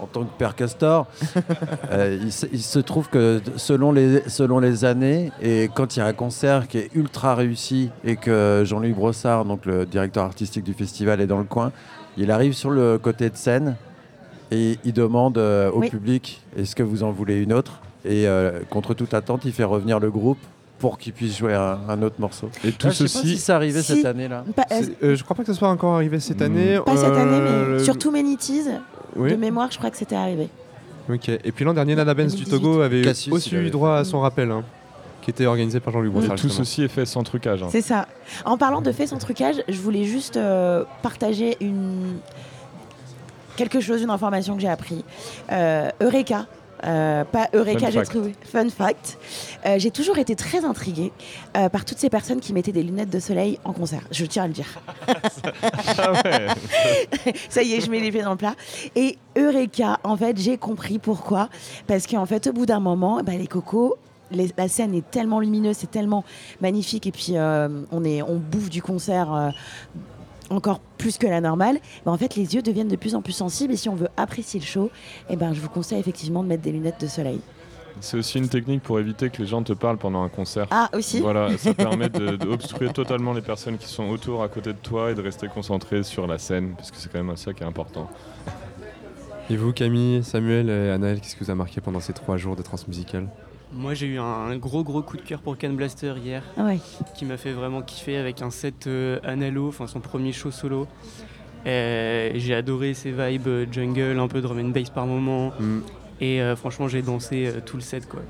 en 0.00 0.06
tant 0.06 0.24
que 0.24 0.36
père 0.36 0.54
Castor. 0.56 1.06
Euh, 1.90 2.18
il, 2.22 2.32
se, 2.32 2.46
il 2.52 2.62
se 2.62 2.78
trouve 2.78 3.08
que 3.10 3.38
d- 3.38 3.52
selon 3.56 3.92
les 3.92 4.22
selon 4.28 4.58
les 4.60 4.84
années 4.84 5.30
et 5.42 5.68
quand 5.74 5.94
il 5.94 5.98
y 6.00 6.02
a 6.02 6.06
un 6.06 6.12
concert 6.14 6.66
qui 6.68 6.78
est 6.78 6.90
ultra 6.94 7.34
réussi 7.34 7.90
et 8.02 8.16
que 8.16 8.62
Jean-Louis 8.64 8.92
Brossard, 8.92 9.44
donc 9.44 9.66
le 9.66 9.84
directeur 9.84 10.24
artistique 10.24 10.64
du 10.64 10.72
festival, 10.74 11.20
est 11.20 11.26
dans 11.26 11.38
le 11.38 11.44
coin, 11.44 11.70
il 12.16 12.30
arrive 12.30 12.54
sur 12.54 12.70
le 12.70 12.98
côté 12.98 13.28
de 13.30 13.36
scène 13.36 13.76
et 14.50 14.78
il 14.84 14.92
demande 14.94 15.36
euh, 15.38 15.70
au 15.70 15.80
Oui. 15.80 15.90
public 15.90 16.40
est-ce 16.56 16.74
que 16.74 16.82
vous 16.82 17.02
en 17.02 17.10
voulez 17.12 17.36
une 17.36 17.52
autre? 17.52 17.80
Et 18.04 18.26
euh, 18.26 18.60
contre 18.70 18.94
toute 18.94 19.14
attente, 19.14 19.42
il 19.44 19.52
fait 19.52 19.64
revenir 19.64 19.98
le 20.00 20.10
groupe 20.10 20.38
pour 20.78 20.98
qu'il 20.98 21.12
puisse 21.12 21.38
jouer 21.38 21.54
un, 21.54 21.78
un 21.88 22.02
autre 22.02 22.16
morceau. 22.18 22.50
Et 22.64 22.72
tout 22.72 22.88
Ah, 22.88 22.90
je 22.90 22.94
sais 22.94 23.04
pas 23.04 23.08
ceci- 23.08 23.28
si 23.34 23.38
c'est 23.38 23.52
arrivé 23.52 23.80
Si. 23.82 23.94
cette 23.96 24.04
année-là. 24.06 24.44
Euh, 24.72 24.82
euh, 25.04 25.16
je 25.16 25.22
crois 25.22 25.36
pas 25.36 25.42
que 25.44 25.52
ce 25.52 25.58
soit 25.58 25.68
encore 25.68 25.94
arrivé 25.94 26.18
cette 26.18 26.42
année. 26.42 26.80
pas 26.84 26.96
cette 26.96 27.04
année, 27.12 27.38
Euh, 27.40 27.64
mais 27.66 27.72
le- 27.74 27.84
sur 27.84 27.96
Too 27.96 28.10
Many 28.10 28.36
Teas, 28.36 28.80
Oui. 29.14 29.30
de 29.30 29.36
mémoire, 29.36 29.70
je 29.70 29.78
crois 29.78 29.90
que 29.90 29.96
c'était 29.96 30.16
arrivé. 30.16 30.48
Ok. 31.08 31.28
Et 31.28 31.52
puis 31.52 31.64
l'an 31.64 31.74
dernier, 31.74 31.94
Nana 31.94 32.14
Benz 32.14 32.34
du 32.34 32.44
2018. 32.44 32.50
Togo 32.50 32.80
avait 32.80 33.02
Cassius, 33.02 33.32
aussi 33.34 33.54
eu 33.54 33.70
droit 33.70 33.96
à 33.96 34.04
son 34.04 34.20
rappel, 34.20 34.50
hein, 34.50 34.64
qui 35.20 35.30
était 35.30 35.46
organisé 35.46 35.78
par 35.78 35.92
Jean-Louis 35.92 36.08
Et 36.08 36.12
Brossard. 36.12 36.34
tout 36.36 36.48
ceci 36.48 36.82
est 36.82 36.88
fait 36.88 37.06
sans 37.06 37.22
trucage. 37.22 37.62
hein. 37.62 37.68
C'est 37.70 37.80
ça. 37.80 38.08
En 38.44 38.56
parlant 38.58 38.80
de 38.82 38.90
fait 38.90 39.06
sans 39.06 39.18
trucage, 39.18 39.62
je 39.68 39.78
voulais 39.80 40.04
juste 40.04 40.36
euh, 40.36 40.82
partager 41.02 41.56
une 41.60 42.16
quelque 43.56 43.80
chose, 43.80 44.02
une 44.02 44.10
information 44.10 44.56
que 44.56 44.62
j'ai 44.62 44.68
appris. 44.68 45.04
Euh, 45.52 45.88
Eureka. 46.00 46.46
Euh, 46.84 47.24
pas 47.24 47.48
Eureka, 47.54 47.90
j'ai 47.90 48.02
trouvé. 48.02 48.34
Fun 48.44 48.68
fact. 48.68 49.18
Euh, 49.66 49.78
j'ai 49.78 49.90
toujours 49.90 50.18
été 50.18 50.34
très 50.36 50.64
intriguée 50.64 51.12
euh, 51.56 51.68
par 51.68 51.84
toutes 51.84 51.98
ces 51.98 52.10
personnes 52.10 52.40
qui 52.40 52.52
mettaient 52.52 52.72
des 52.72 52.82
lunettes 52.82 53.10
de 53.10 53.20
soleil 53.20 53.58
en 53.64 53.72
concert. 53.72 54.02
Je 54.10 54.24
tiens 54.26 54.44
à 54.44 54.46
le 54.48 54.52
dire. 54.52 54.66
Ah. 55.06 56.12
Ça 57.48 57.62
y 57.62 57.74
est, 57.74 57.80
je 57.80 57.90
mets 57.90 58.00
les 58.00 58.10
pieds 58.10 58.22
dans 58.22 58.32
le 58.32 58.36
plat. 58.36 58.54
Et 58.96 59.18
Eureka, 59.36 59.98
en 60.04 60.16
fait, 60.16 60.38
j'ai 60.38 60.58
compris 60.58 60.98
pourquoi. 60.98 61.48
Parce 61.86 62.06
qu'en 62.06 62.26
fait, 62.26 62.46
au 62.48 62.52
bout 62.52 62.66
d'un 62.66 62.80
moment, 62.80 63.22
ben, 63.22 63.38
les 63.38 63.46
cocos, 63.46 63.96
les- 64.30 64.50
la 64.56 64.68
scène 64.68 64.94
est 64.94 65.10
tellement 65.10 65.40
lumineuse, 65.40 65.76
c'est 65.78 65.90
tellement 65.90 66.24
magnifique. 66.60 67.06
Et 67.06 67.12
puis, 67.12 67.32
euh, 67.36 67.68
on, 67.92 68.04
est, 68.04 68.22
on 68.22 68.36
bouffe 68.36 68.70
du 68.70 68.82
concert 68.82 69.32
euh, 69.34 69.50
encore 70.52 70.80
plus 70.98 71.18
que 71.18 71.26
la 71.26 71.40
normale. 71.40 71.78
Ben, 72.04 72.12
en 72.12 72.18
fait, 72.18 72.36
les 72.36 72.54
yeux 72.54 72.62
deviennent 72.62 72.88
de 72.88 72.96
plus 72.96 73.14
en 73.14 73.22
plus 73.22 73.32
sensibles. 73.32 73.72
Et 73.72 73.76
si 73.76 73.88
on 73.88 73.94
veut 73.94 74.08
apprécier 74.16 74.60
le 74.60 74.66
show, 74.66 74.90
eh 75.28 75.36
ben, 75.36 75.52
je 75.52 75.60
vous 75.60 75.68
conseille 75.68 75.98
effectivement 75.98 76.42
de 76.42 76.48
mettre 76.48 76.62
des 76.62 76.72
lunettes 76.72 77.00
de 77.00 77.06
soleil. 77.06 77.40
C'est 78.00 78.16
aussi 78.16 78.38
une 78.38 78.48
technique 78.48 78.82
pour 78.82 78.98
éviter 78.98 79.28
que 79.28 79.42
les 79.42 79.46
gens 79.46 79.62
te 79.62 79.74
parlent 79.74 79.98
pendant 79.98 80.22
un 80.22 80.28
concert. 80.30 80.66
Ah, 80.70 80.88
aussi 80.94 81.20
Voilà, 81.20 81.56
ça 81.58 81.74
permet 81.74 82.08
de- 82.08 82.36
d'obstruer 82.36 82.88
totalement 82.90 83.34
les 83.34 83.42
personnes 83.42 83.76
qui 83.76 83.86
sont 83.86 84.08
autour, 84.08 84.42
à 84.42 84.48
côté 84.48 84.72
de 84.72 84.78
toi, 84.78 85.10
et 85.10 85.14
de 85.14 85.20
rester 85.20 85.46
concentré 85.46 86.02
sur 86.02 86.26
la 86.26 86.38
scène, 86.38 86.72
parce 86.76 86.90
que 86.90 86.96
c'est 86.96 87.12
quand 87.12 87.22
même 87.22 87.36
ça 87.36 87.52
qui 87.52 87.62
est 87.62 87.66
important. 87.66 88.08
Et 89.50 89.56
vous, 89.56 89.72
Camille, 89.72 90.24
Samuel 90.24 90.70
et 90.70 90.90
Anaël, 90.90 91.20
qu'est-ce 91.20 91.36
que 91.36 91.44
vous 91.44 91.50
a 91.50 91.54
marqué 91.54 91.80
pendant 91.82 92.00
ces 92.00 92.14
trois 92.14 92.38
jours 92.38 92.56
de 92.56 92.62
transmusical 92.62 93.28
Moi 93.74 93.94
j'ai 93.94 94.06
eu 94.06 94.18
un 94.18 94.54
gros 94.56 94.84
gros 94.84 95.02
coup 95.02 95.16
de 95.16 95.22
cœur 95.22 95.40
pour 95.40 95.56
Can 95.56 95.70
Blaster 95.70 96.14
hier, 96.22 96.42
Ah 96.58 96.64
ouais. 96.64 96.78
qui 97.16 97.24
m'a 97.24 97.36
fait 97.38 97.52
vraiment 97.52 97.80
kiffer 97.80 98.16
avec 98.16 98.42
un 98.42 98.50
set 98.50 98.86
euh, 98.86 99.18
analo, 99.24 99.68
enfin 99.68 99.86
son 99.86 100.00
premier 100.00 100.32
show 100.32 100.50
solo. 100.50 100.86
J'ai 101.64 102.54
adoré 102.54 102.92
ses 102.92 103.12
vibes 103.12 103.46
euh, 103.48 103.66
jungle, 103.70 104.18
un 104.18 104.28
peu 104.28 104.40
drum 104.42 104.58
and 104.58 104.68
bass 104.70 104.90
par 104.90 105.06
moment. 105.06 105.52
Mm. 105.58 105.78
Et 106.20 106.42
euh, 106.42 106.54
franchement 106.54 106.86
j'ai 106.86 107.00
dansé 107.02 107.46
euh, 107.46 107.60
tout 107.64 107.76
le 107.76 107.82
set 107.82 108.06
quoi. 108.08 108.20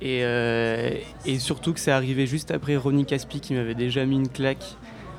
Et, 0.00 0.20
euh, 0.24 0.90
et 1.24 1.38
surtout 1.38 1.72
que 1.72 1.80
c'est 1.80 1.90
arrivé 1.90 2.26
juste 2.26 2.50
après 2.50 2.76
Ronnie 2.76 3.04
Caspi 3.04 3.40
qui 3.40 3.54
m'avait 3.54 3.74
déjà 3.74 4.04
mis 4.06 4.16
une 4.16 4.28
claque 4.28 4.76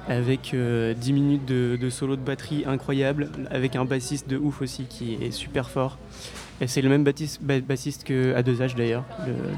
avec 0.10 0.54
euh, 0.54 0.94
10 0.96 1.14
minutes 1.14 1.46
de, 1.46 1.90
solo 1.90 2.16
de 2.16 2.22
batterie 2.22 2.64
incroyable, 2.66 3.30
avec 3.52 3.76
un 3.76 3.86
bassiste 3.86 4.28
de 4.28 4.38
ouf 4.38 4.62
aussi 4.62 4.84
qui 4.86 5.14
est 5.22 5.32
super 5.32 5.70
fort. 5.70 5.98
Et 6.62 6.68
c'est 6.68 6.82
le 6.82 6.90
même 6.90 7.04
bassiste, 7.04 7.42
ba- 7.42 7.62
bassiste 7.62 8.04
que 8.04 8.36
A2H 8.36 8.76
d'ailleurs, 8.76 9.06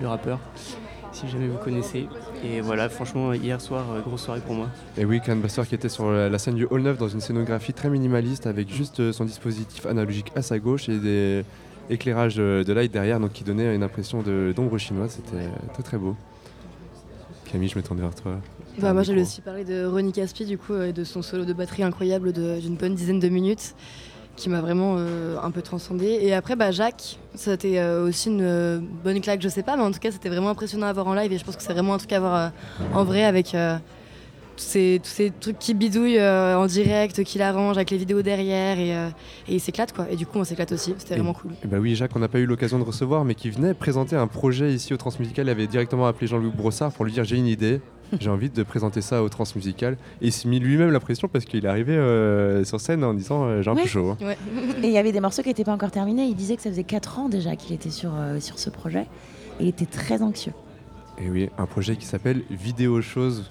le, 0.02 0.08
rappeur, 0.08 0.40
si 1.14 1.28
jamais 1.30 1.48
vous 1.48 1.58
connaissez. 1.58 2.08
Et 2.46 2.60
voilà, 2.60 2.90
franchement, 2.90 3.34
hier 3.34 3.62
soir, 3.62 3.86
euh, 3.92 4.02
grosse 4.02 4.24
soirée 4.24 4.42
pour 4.42 4.54
moi. 4.54 4.68
Et 4.98 5.06
oui, 5.06 5.22
Canbuster 5.22 5.64
qui 5.68 5.74
était 5.74 5.90
sur 5.90 6.12
la, 6.12 6.38
scène 6.38 6.56
du 6.56 6.66
Hall 6.70 6.82
9 6.82 6.98
dans 6.98 7.08
une 7.08 7.22
scénographie 7.22 7.74
très 7.74 7.90
minimaliste 7.90 8.46
avec 8.46 8.70
juste 8.70 9.00
euh, 9.00 9.14
son 9.14 9.26
dispositif 9.26 9.86
analogique 9.86 10.32
à 10.36 10.42
sa 10.42 10.60
gauche 10.60 10.90
et 10.90 11.00
des 11.00 11.46
éclairages 11.90 12.36
euh, 12.40 12.64
de 12.64 12.74
light 12.74 12.92
derrière 12.92 13.20
donc 13.20 13.32
qui 13.32 13.46
donnait 13.46 13.74
une 13.74 13.84
impression 13.84 14.22
d'ombre 14.22 14.78
chinoise. 14.78 15.12
C'était 15.16 15.48
très 15.74 15.84
très 15.84 15.98
beau. 15.98 16.16
Camille, 17.52 17.70
je 17.70 17.80
tourne 17.80 18.00
vers 18.00 18.16
toi. 18.16 18.38
Bah, 18.80 18.94
moi 18.94 19.04
j'allais 19.04 19.22
aussi 19.22 19.42
parler 19.42 19.64
de 19.64 19.86
Ronnie 19.86 20.12
Caspi 20.12 20.46
du 20.46 20.58
coup 20.58 20.76
et 20.76 20.94
de 20.94 21.04
son 21.04 21.22
solo 21.22 21.46
de 21.46 21.54
batterie 21.54 21.84
incroyable 21.84 22.32
d'une 22.34 22.76
bonne 22.76 22.96
dizaine 22.96 23.20
de 23.20 23.30
minutes 23.30 23.76
qui 24.38 24.50
m'a 24.50 24.62
vraiment 24.62 24.96
euh, 24.98 25.38
un 25.44 25.52
peu 25.52 25.62
transcendé. 25.62 26.20
Et 26.22 26.34
après 26.34 26.56
bah, 26.56 26.72
Jacques, 26.72 27.20
c'était 27.36 27.78
euh, 27.80 28.08
aussi 28.08 28.30
une 28.30 28.42
euh, 28.42 28.80
bonne 29.04 29.20
claque, 29.22 29.42
je 29.42 29.50
sais 29.50 29.62
pas, 29.62 29.76
mais 29.76 29.84
en 29.84 29.92
tout 29.92 30.00
cas 30.00 30.12
c'était 30.12 30.30
vraiment 30.30 30.50
impressionnant 30.50 30.88
à 30.88 30.94
voir 30.94 31.08
en 31.08 31.14
live 31.14 31.32
et 31.32 31.38
je 31.38 31.44
pense 31.44 31.56
que 31.56 31.62
c'est 31.64 31.74
vraiment 31.74 31.94
un 31.94 31.98
truc 31.98 32.14
à 32.14 32.20
voir 32.20 32.36
euh, 32.36 32.50
en 32.94 33.04
vrai 33.04 33.24
avec 33.24 33.56
tous, 34.58 34.64
ces, 34.64 35.00
tous 35.04 35.10
ces 35.10 35.32
trucs 35.32 35.60
qui 35.60 35.74
bidouillent 35.74 36.20
euh, 36.20 36.58
en 36.58 36.66
direct, 36.66 37.24
qu'il 37.24 37.42
arrange 37.42 37.78
avec 37.78 37.90
les 37.92 37.98
vidéos 37.98 38.22
derrière 38.22 38.80
et, 38.80 38.96
euh, 38.96 39.10
et 39.48 39.56
il 39.56 39.60
s'éclate 39.60 39.94
quoi. 39.94 40.08
Et 40.10 40.16
du 40.16 40.26
coup 40.26 40.40
on 40.40 40.44
s'éclate 40.44 40.72
aussi, 40.72 40.94
c'était 40.98 41.16
vraiment 41.16 41.34
cool. 41.34 41.52
Et 41.64 41.68
bah 41.68 41.78
oui, 41.80 41.96
Jacques, 41.96 42.16
on 42.16 42.20
n'a 42.20 42.28
pas 42.28 42.40
eu 42.40 42.46
l'occasion 42.46 42.80
de 42.80 42.84
recevoir, 42.84 43.26
mais 43.26 43.36
qui 43.36 43.50
venait 43.50 43.74
présenter 43.74 44.16
un 44.16 44.28
projet 44.28 44.74
ici 44.74 44.94
au 44.94 44.98
Transmusical. 44.98 45.46
Il 45.46 45.50
avait 45.50 45.68
directement 45.68 46.08
appelé 46.08 46.28
Jean-Louis 46.28 46.52
Brossard 46.56 46.92
pour 46.92 47.06
lui 47.06 47.12
dire 47.12 47.24
j'ai 47.24 47.38
une 47.38 47.48
idée, 47.48 47.82
j'ai 48.20 48.30
envie 48.30 48.50
de 48.50 48.64
présenter 48.64 49.02
ça 49.02 49.24
au 49.24 49.30
Transmusical. 49.30 49.94
Et 50.22 50.28
il 50.28 50.32
s'est 50.32 50.48
mis 50.48 50.60
lui-même 50.60 50.92
la 50.92 51.00
pression 51.00 51.28
parce 51.28 51.46
qu'il 51.46 51.64
est 51.66 51.68
arrivé 51.68 51.94
euh, 51.96 52.64
sur 52.64 52.80
scène 52.82 53.04
en 53.04 53.14
disant 53.14 53.44
euh, 53.46 53.62
j'ai 53.62 53.70
un 53.70 53.76
Ouais. 53.76 53.84
peu 53.84 53.88
chaud. 53.88 54.12
hein. 54.22 54.34
Et 54.84 54.88
il 54.88 54.92
y 54.92 54.98
avait 54.98 55.12
des 55.12 55.20
morceaux 55.22 55.42
qui 55.42 55.48
n'étaient 55.50 55.64
pas 55.64 55.74
encore 55.74 55.92
terminés. 55.92 56.26
Il 56.26 56.36
disait 56.36 56.56
que 56.56 56.62
ça 56.62 56.70
faisait 56.70 56.84
4 56.84 57.20
ans 57.20 57.30
déjà 57.30 57.56
qu'il 57.56 57.74
était 57.76 57.90
sur, 57.90 58.12
euh, 58.16 58.40
sur 58.40 58.60
ce 58.60 58.70
projet. 58.70 59.08
Et 59.60 59.64
il 59.64 59.68
était 59.68 59.86
très 59.86 60.22
anxieux. 60.22 60.54
Et 61.24 61.30
oui, 61.30 61.50
un 61.58 61.66
projet 61.66 61.96
qui 61.96 62.06
s'appelle 62.06 62.42
Vidéo 62.50 63.02
Chose. 63.02 63.50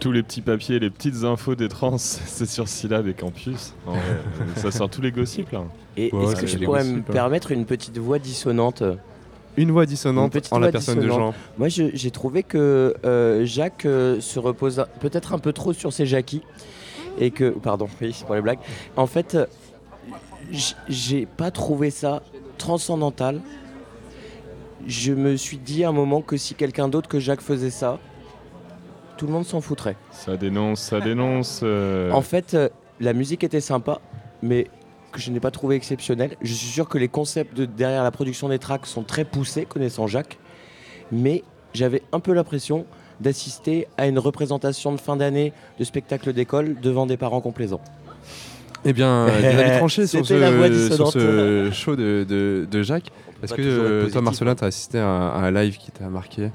Tous 0.00 0.10
les 0.12 0.24
petits 0.24 0.40
papiers, 0.42 0.80
les 0.80 0.90
petites 0.90 1.22
infos 1.24 1.54
des 1.54 1.68
trans, 1.68 1.96
c'est 1.98 2.46
sur 2.46 2.68
Syllab 2.68 3.06
et 3.06 3.14
Campus. 3.14 3.74
Euh, 3.88 3.92
ça 4.56 4.70
sort 4.70 4.90
tous 4.90 5.00
les 5.00 5.12
gossips 5.12 5.52
là. 5.52 5.62
Et 5.96 6.12
Ouais, 6.12 6.24
est-ce 6.24 6.36
que 6.36 6.46
je 6.48 6.58
pourrais 6.58 6.84
me 6.84 6.98
hein. 6.98 7.02
permettre 7.10 7.52
une 7.52 7.64
petite 7.64 7.96
voix 7.98 8.18
dissonante 8.18 8.82
Une 9.56 9.70
voix 9.70 9.86
dissonante 9.86 10.34
Une 10.34 10.40
en 10.50 10.58
la 10.58 10.72
personne 10.72 10.98
de. 11.00 11.06
Jean. 11.08 11.32
Moi, 11.58 11.68
je- 11.68 11.90
j'ai 11.94 12.10
trouvé 12.10 12.42
que 12.42 12.94
euh, 13.04 13.44
Jacques 13.44 13.86
euh, 13.86 14.20
se 14.20 14.38
repose 14.38 14.84
peut-être 15.00 15.32
un 15.32 15.38
peu 15.38 15.52
trop 15.52 15.72
sur 15.72 15.92
ses 15.92 16.06
Jackies. 16.06 16.42
Et 17.18 17.30
que. 17.30 17.50
Pardon, 17.50 17.86
oui, 18.00 18.12
c'est 18.12 18.24
pour 18.26 18.34
les 18.34 18.40
blagues. 18.40 18.58
En 18.96 19.06
fait, 19.06 19.34
euh, 19.36 19.46
j'ai 20.88 21.26
pas 21.26 21.50
trouvé 21.50 21.90
ça 21.90 22.22
transcendantal. 22.58 23.40
Je 24.86 25.12
me 25.12 25.36
suis 25.36 25.56
dit 25.56 25.84
à 25.84 25.88
un 25.88 25.92
moment 25.92 26.20
que 26.20 26.36
si 26.36 26.54
quelqu'un 26.54 26.88
d'autre 26.88 27.08
que 27.08 27.18
Jacques 27.18 27.40
faisait 27.40 27.70
ça, 27.70 27.98
tout 29.16 29.26
le 29.26 29.32
monde 29.32 29.46
s'en 29.46 29.60
foutrait. 29.60 29.96
Ça 30.10 30.36
dénonce, 30.36 30.80
ça 30.80 31.00
dénonce. 31.00 31.60
euh, 31.62 32.10
En 32.12 32.20
fait, 32.20 32.56
la 33.00 33.12
musique 33.12 33.44
était 33.44 33.60
sympa, 33.60 34.00
mais 34.42 34.66
que 35.14 35.20
je 35.20 35.30
n'ai 35.30 35.40
pas 35.40 35.50
trouvé 35.50 35.76
exceptionnelle. 35.76 36.36
Je 36.42 36.52
suis 36.52 36.66
sûr 36.68 36.88
que 36.88 36.98
les 36.98 37.08
concepts 37.08 37.56
de- 37.56 37.64
derrière 37.64 38.02
la 38.02 38.10
production 38.10 38.48
des 38.48 38.58
tracks 38.58 38.86
sont 38.86 39.02
très 39.02 39.24
poussés, 39.24 39.64
connaissant 39.64 40.06
Jacques, 40.06 40.38
mais 41.12 41.42
j'avais 41.72 42.02
un 42.12 42.20
peu 42.20 42.32
l'impression 42.34 42.84
d'assister 43.20 43.86
à 43.96 44.06
une 44.08 44.18
représentation 44.18 44.92
de 44.92 44.98
fin 45.00 45.16
d'année 45.16 45.52
de 45.78 45.84
spectacle 45.84 46.32
d'école 46.32 46.76
devant 46.82 47.06
des 47.06 47.16
parents 47.16 47.40
complaisants. 47.40 47.80
Eh 48.84 48.92
bien, 48.92 49.26
des 49.40 49.46
avis 49.46 49.78
tranchés 49.78 50.06
sur 50.06 50.18
la 50.20 50.24
ce, 50.24 50.34
sur 50.34 50.70
dissonante. 50.70 51.12
ce 51.12 51.70
show 51.72 51.96
de, 51.96 52.26
de- 52.28 52.66
de 52.70 52.82
Jacques. 52.82 53.10
Est-ce 53.42 53.54
que 53.54 53.62
euh, 53.62 54.10
toi, 54.10 54.20
Marcelin, 54.20 54.54
tu 54.54 54.64
as 54.64 54.66
assisté 54.66 54.98
à 54.98 55.06
un, 55.06 55.28
à 55.28 55.38
un 55.46 55.50
live 55.50 55.78
qui 55.78 55.90
t'a 55.90 56.08
marqué? 56.08 56.50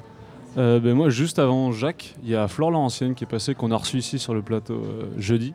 Euh, 0.57 0.79
ben 0.79 0.93
moi, 0.93 1.09
juste 1.09 1.39
avant 1.39 1.71
Jacques, 1.71 2.15
il 2.23 2.29
y 2.29 2.35
a 2.35 2.47
Flore 2.47 2.71
Laurentienne 2.71 3.15
qui 3.15 3.23
est 3.23 3.27
passée, 3.27 3.55
qu'on 3.55 3.71
a 3.71 3.77
reçu 3.77 3.97
ici 3.97 4.19
sur 4.19 4.33
le 4.33 4.41
plateau 4.41 4.73
euh, 4.75 5.05
jeudi. 5.17 5.53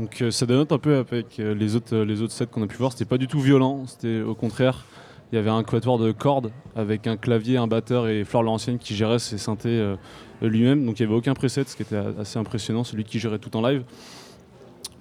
Donc 0.00 0.22
euh, 0.22 0.30
ça 0.30 0.46
dénote 0.46 0.72
un 0.72 0.78
peu 0.78 0.96
avec 0.96 1.38
euh, 1.38 1.54
les 1.54 1.76
autres, 1.76 1.94
euh, 1.94 2.04
les 2.04 2.22
autres 2.22 2.32
sets 2.32 2.46
qu'on 2.46 2.62
a 2.62 2.66
pu 2.66 2.76
voir. 2.76 2.92
C'était 2.92 3.04
pas 3.04 3.18
du 3.18 3.28
tout 3.28 3.40
violent, 3.40 3.84
c'était 3.86 4.22
au 4.22 4.34
contraire. 4.34 4.84
Il 5.30 5.36
y 5.36 5.38
avait 5.38 5.50
un 5.50 5.62
quatuor 5.62 5.98
de 5.98 6.10
cordes 6.10 6.50
avec 6.74 7.06
un 7.06 7.16
clavier, 7.16 7.56
un 7.56 7.66
batteur 7.66 8.08
et 8.08 8.24
Flore 8.24 8.42
Laurentienne 8.42 8.78
qui 8.78 8.96
gérait 8.96 9.20
ses 9.20 9.38
synthés 9.38 9.94
lui-même. 10.42 10.84
Donc 10.84 10.98
il 10.98 11.06
n'y 11.06 11.12
avait 11.12 11.16
aucun 11.16 11.34
preset, 11.34 11.62
ce 11.68 11.76
qui 11.76 11.82
était 11.82 12.00
assez 12.18 12.36
impressionnant, 12.36 12.82
celui 12.82 13.04
qui 13.04 13.20
gérait 13.20 13.38
tout 13.38 13.56
en 13.56 13.62
live. 13.62 13.84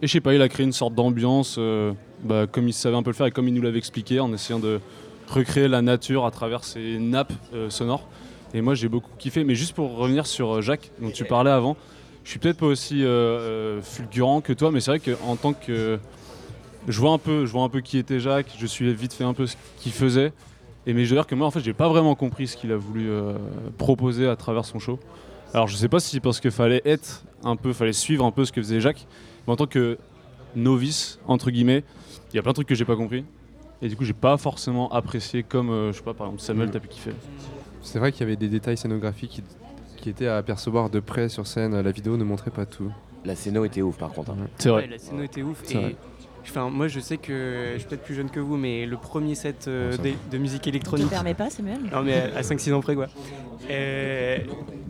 Et 0.02 0.08
je 0.08 0.14
sais 0.14 0.22
pas, 0.22 0.34
il 0.34 0.42
a 0.42 0.48
créé 0.48 0.66
une 0.66 0.72
sorte 0.72 0.96
d'ambiance 0.96 1.56
euh, 1.58 1.92
bah, 2.24 2.48
comme 2.48 2.68
il 2.68 2.74
savait 2.74 2.96
un 2.96 3.04
peu 3.04 3.10
le 3.10 3.16
faire 3.16 3.26
et 3.26 3.32
comme 3.32 3.48
il 3.50 3.54
nous 3.54 3.62
l'avait 3.62 3.80
expliqué 3.80 4.22
en 4.22 4.32
essayant 4.32 4.60
de 4.60 4.80
recréer 5.28 5.68
la 5.68 5.82
nature 5.82 6.26
à 6.26 6.32
travers 6.32 6.64
ces 6.64 7.00
nappes 7.00 7.34
euh, 7.54 7.70
sonores. 7.70 8.08
Et 8.54 8.62
moi 8.62 8.76
j'ai 8.76 8.88
beaucoup 8.88 9.12
kiffé. 9.18 9.44
Mais 9.44 9.56
juste 9.56 9.74
pour 9.74 9.98
revenir 9.98 10.26
sur 10.26 10.62
Jacques, 10.62 10.92
dont 11.02 11.12
tu 11.12 11.26
parlais 11.26 11.52
avant, 11.52 11.76
je 12.30 12.34
suis 12.34 12.40
peut-être 12.40 12.58
pas 12.58 12.68
aussi 12.68 13.04
euh, 13.04 13.08
euh, 13.08 13.82
fulgurant 13.82 14.40
que 14.40 14.54
toi, 14.54 14.70
mais 14.70 14.82
c'est 14.82 14.92
vrai 14.92 15.00
qu'en 15.00 15.36
tant 15.36 15.54
que. 15.54 15.98
Je 16.88 17.00
vois, 17.00 17.10
un 17.10 17.18
peu, 17.18 17.48
je 17.48 17.52
vois 17.52 17.64
un 17.64 17.70
peu 17.70 17.82
qui 17.82 17.98
était 17.98 18.20
Jacques, 18.20 18.56
je 18.56 18.68
suis 18.68 18.94
vite 18.94 19.14
fait 19.14 19.24
un 19.24 19.34
peu 19.34 19.48
ce 19.48 19.56
qu'il 19.80 19.92
faisait. 19.92 20.32
Et 20.86 20.94
mais 20.94 21.06
je 21.06 21.10
dois 21.10 21.24
dire 21.24 21.28
que 21.28 21.34
moi 21.34 21.48
en 21.48 21.52
fait 21.52 21.62
j'ai 21.62 21.74
pas 21.74 21.90
vraiment 21.90 22.14
compris 22.14 22.46
ce 22.46 22.56
qu'il 22.56 22.72
a 22.72 22.78
voulu 22.78 23.10
euh, 23.10 23.34
proposer 23.80 24.28
à 24.28 24.36
travers 24.36 24.64
son 24.64 24.78
show. 24.78 25.00
Alors 25.56 25.68
je 25.68 25.76
sais 25.76 25.88
pas 25.88 26.00
si 26.00 26.12
c'est 26.12 26.20
parce 26.20 26.40
qu'il 26.40 26.52
fallait 26.52 26.84
être 26.86 27.24
un 27.44 27.56
peu, 27.56 27.74
fallait 27.74 27.94
suivre 27.94 28.24
un 28.24 28.32
peu 28.32 28.46
ce 28.46 28.52
que 28.52 28.62
faisait 28.62 28.80
Jacques, 28.80 29.08
mais 29.48 29.54
en 29.54 29.56
tant 29.56 29.66
que 29.66 29.98
novice, 30.56 31.18
entre 31.26 31.50
guillemets, 31.50 31.84
il 32.32 32.36
y 32.36 32.40
a 32.40 32.44
plein 32.44 32.52
de 32.52 32.58
trucs 32.58 32.68
que 32.68 32.76
j'ai 32.76 32.86
pas 32.86 32.96
compris. 32.96 33.26
Et 33.82 33.90
du 33.90 33.96
coup 33.96 34.06
j'ai 34.06 34.14
pas 34.14 34.38
forcément 34.38 34.92
apprécié 34.92 35.42
comme, 35.42 35.72
euh, 35.72 35.92
je 35.92 35.98
sais 35.98 36.04
pas, 36.04 36.14
par 36.14 36.28
exemple 36.28 36.44
Samuel 36.44 36.68
Mm. 36.68 36.72
t'as 36.74 36.80
pu 36.80 36.90
kiffer. 36.90 37.14
C'est 37.82 37.98
vrai 37.98 38.12
qu'il 38.12 38.22
y 38.22 38.24
avait 38.26 38.36
des 38.36 38.50
détails 38.50 38.78
scénographiques 38.78 39.32
qui, 39.32 39.44
qui 40.00 40.10
étaient 40.10 40.28
à 40.28 40.38
apercevoir 40.38 40.90
de 40.90 41.00
près 41.00 41.30
sur 41.30 41.48
scène. 41.48 41.80
La 41.80 41.92
vidéo 41.92 42.18
ne 42.18 42.24
montrait 42.24 42.52
pas 42.52 42.66
tout. 42.66 42.92
La 43.26 43.36
scéno 43.36 43.66
était 43.66 43.82
ouf 43.82 43.98
par 43.98 44.12
contre. 44.12 44.32
hein. 44.32 44.48
C'est 44.58 44.70
vrai. 44.70 44.84
Ouais, 44.84 44.88
la 44.90 44.98
scéno 44.98 45.24
était 45.24 45.42
ouf. 45.44 45.60
C'est 45.64 45.76
vrai. 45.76 45.96
Et 46.46 46.50
enfin, 46.50 46.70
moi, 46.70 46.88
je 46.88 47.00
sais 47.00 47.18
que 47.18 47.72
je 47.74 47.80
suis 47.80 47.88
peut-être 47.88 48.04
plus 48.04 48.16
jeune 48.16 48.30
que 48.30 48.40
vous, 48.40 48.56
mais 48.58 48.86
le 48.86 48.98
premier 48.98 49.36
set 49.36 49.66
euh, 49.68 49.96
de, 50.32 50.38
musique 50.38 50.62
Tu 50.64 50.70
électronique. 50.70 51.06
te 51.08 51.12
permets 51.12 51.34
pas, 51.34 51.50
Samuel? 51.50 51.80
Non, 51.92 52.02
mais 52.02 52.16
à, 52.36 52.42
5-6 52.42 52.74
ans 52.74 52.82
près, 52.82 52.96
quoi. 52.96 53.08
Euh, 53.70 54.38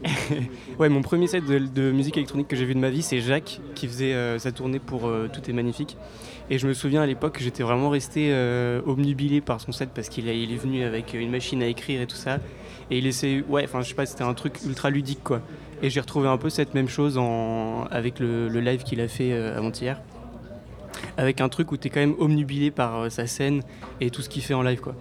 ouais, 0.79 0.89
mon 0.89 1.01
premier 1.01 1.27
set 1.27 1.45
de, 1.45 1.57
de 1.59 1.91
musique 1.91 2.15
électronique 2.17 2.47
que 2.47 2.55
j'ai 2.55 2.65
vu 2.65 2.75
de 2.75 2.79
ma 2.79 2.89
vie, 2.89 3.01
c'est 3.01 3.19
Jacques 3.19 3.59
qui 3.75 3.87
faisait 3.87 4.13
euh, 4.13 4.39
sa 4.39 4.51
tournée 4.51 4.79
pour 4.79 5.07
euh, 5.07 5.27
Tout 5.31 5.49
est 5.49 5.53
magnifique. 5.53 5.97
Et 6.49 6.57
je 6.57 6.67
me 6.67 6.73
souviens 6.73 7.01
à 7.01 7.05
l'époque, 7.05 7.37
j'étais 7.41 7.63
vraiment 7.63 7.89
resté 7.89 8.29
euh, 8.31 8.81
obnubilé 8.85 9.41
par 9.41 9.59
son 9.61 9.71
set 9.71 9.89
parce 9.93 10.09
qu'il 10.09 10.27
il 10.27 10.51
est 10.51 10.57
venu 10.57 10.83
avec 10.83 11.13
une 11.13 11.29
machine 11.29 11.61
à 11.61 11.67
écrire 11.67 12.01
et 12.01 12.07
tout 12.07 12.15
ça. 12.15 12.39
Et 12.91 12.97
il 12.97 13.07
essaie, 13.07 13.43
ouais, 13.47 13.63
enfin, 13.65 13.81
je 13.81 13.89
sais 13.89 13.93
pas, 13.93 14.05
c'était 14.05 14.23
un 14.23 14.33
truc 14.33 14.59
ultra 14.65 14.89
ludique, 14.89 15.23
quoi. 15.23 15.41
Et 15.81 15.89
j'ai 15.89 15.99
retrouvé 15.99 16.27
un 16.27 16.37
peu 16.37 16.49
cette 16.49 16.73
même 16.73 16.89
chose 16.89 17.19
avec 17.91 18.19
le, 18.19 18.49
le 18.49 18.59
live 18.59 18.83
qu'il 18.83 18.99
a 19.01 19.07
fait 19.07 19.31
euh, 19.31 19.57
avant-hier. 19.57 20.01
Avec 21.17 21.39
un 21.41 21.49
truc 21.49 21.71
où 21.71 21.77
tu 21.77 21.87
es 21.87 21.89
quand 21.89 21.99
même 21.99 22.15
omnubilé 22.19 22.71
par 22.71 22.95
euh, 22.97 23.09
sa 23.09 23.27
scène 23.27 23.61
et 24.01 24.09
tout 24.09 24.21
ce 24.21 24.29
qu'il 24.29 24.41
fait 24.41 24.53
en 24.53 24.63
live, 24.63 24.81
quoi. 24.81 24.95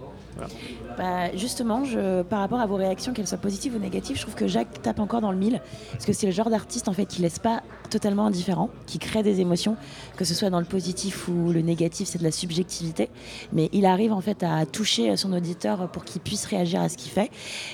Bah, 0.97 1.35
justement, 1.35 1.83
par 2.29 2.39
rapport 2.39 2.59
à 2.59 2.65
vos 2.65 2.75
réactions, 2.75 3.13
qu'elles 3.13 3.27
soient 3.27 3.37
positives 3.37 3.75
ou 3.75 3.79
négatives, 3.79 4.17
je 4.17 4.21
trouve 4.21 4.35
que 4.35 4.47
Jacques 4.47 4.81
tape 4.81 4.99
encore 4.99 5.21
dans 5.21 5.31
le 5.31 5.37
mille. 5.37 5.61
Parce 5.91 6.05
que 6.05 6.13
c'est 6.13 6.25
le 6.25 6.31
genre 6.31 6.49
d'artiste 6.49 6.87
en 6.87 6.93
fait 6.93 7.05
qui 7.05 7.21
laisse 7.21 7.39
pas 7.39 7.61
totalement 7.89 8.27
indifférent, 8.27 8.69
qui 8.85 8.99
crée 8.99 9.23
des 9.23 9.41
émotions, 9.41 9.75
que 10.15 10.25
ce 10.25 10.33
soit 10.33 10.49
dans 10.49 10.59
le 10.59 10.65
positif 10.65 11.27
ou 11.27 11.51
le 11.51 11.61
négatif, 11.61 12.07
c'est 12.07 12.19
de 12.19 12.23
la 12.23 12.31
subjectivité. 12.31 13.09
Mais 13.51 13.69
il 13.73 13.85
arrive 13.85 14.13
en 14.13 14.21
fait 14.21 14.43
à 14.43 14.65
toucher 14.65 15.15
son 15.17 15.33
auditeur 15.33 15.89
pour 15.89 16.05
qu'il 16.05 16.21
puisse 16.21 16.45
réagir 16.45 16.81
à 16.81 16.89
ce 16.89 16.97
qu'il 16.97 17.11
fait. 17.11 17.31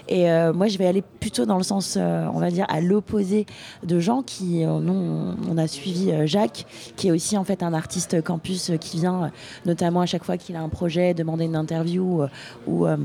Et 0.08 0.30
euh, 0.30 0.54
moi, 0.54 0.68
je 0.68 0.78
vais 0.78 0.86
aller 0.86 1.04
plutôt 1.20 1.46
dans 1.46 1.58
le 1.58 1.64
sens, 1.64 1.98
euh, 1.98 2.28
on 2.34 2.40
va 2.40 2.52
dire, 2.52 2.66
à 2.70 2.82
l'opposé 2.82 3.46
de 3.84 4.00
gens 4.00 4.22
qui, 4.22 4.64
euh, 4.64 4.70
on, 4.70 5.58
a 5.58 5.68
suivi 5.68 6.12
Jacques, 6.28 6.66
qui 6.96 7.08
est 7.08 7.12
aussi 7.12 7.38
en 7.38 7.44
fait 7.44 7.64
un 7.64 7.74
artiste 7.74 8.22
campus 8.22 8.72
qui 8.80 8.98
vient, 8.98 9.32
notamment 9.66 10.02
à 10.02 10.06
chaque 10.06 10.24
fois 10.24 10.38
qu'il 10.38 10.56
a 10.56 10.62
un 10.62 10.70
projet, 10.70 11.14
demander 11.14 11.46
une 11.46 11.56
interview 11.56 12.24
ou 12.68 12.86
euh, 12.86 12.98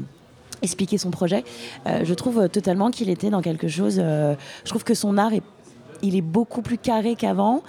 expliquer 0.62 0.98
son 0.98 1.10
projet. 1.10 1.44
Euh, 1.86 2.04
je 2.04 2.14
trouve 2.14 2.40
euh, 2.40 2.48
totalement 2.48 2.90
qu'il 2.90 3.08
était 3.10 3.30
dans 3.30 3.42
quelque 3.42 3.68
chose. 3.68 3.96
je 3.96 4.68
trouve 4.68 4.84
que 4.84 4.94
son 4.94 5.18
art 5.18 5.32
est 5.32 5.42
il 6.02 6.16
est 6.16 6.22
beaucoup 6.22 6.62
plus 6.62 6.78
carré 6.78 7.14
qu'avant. 7.14 7.62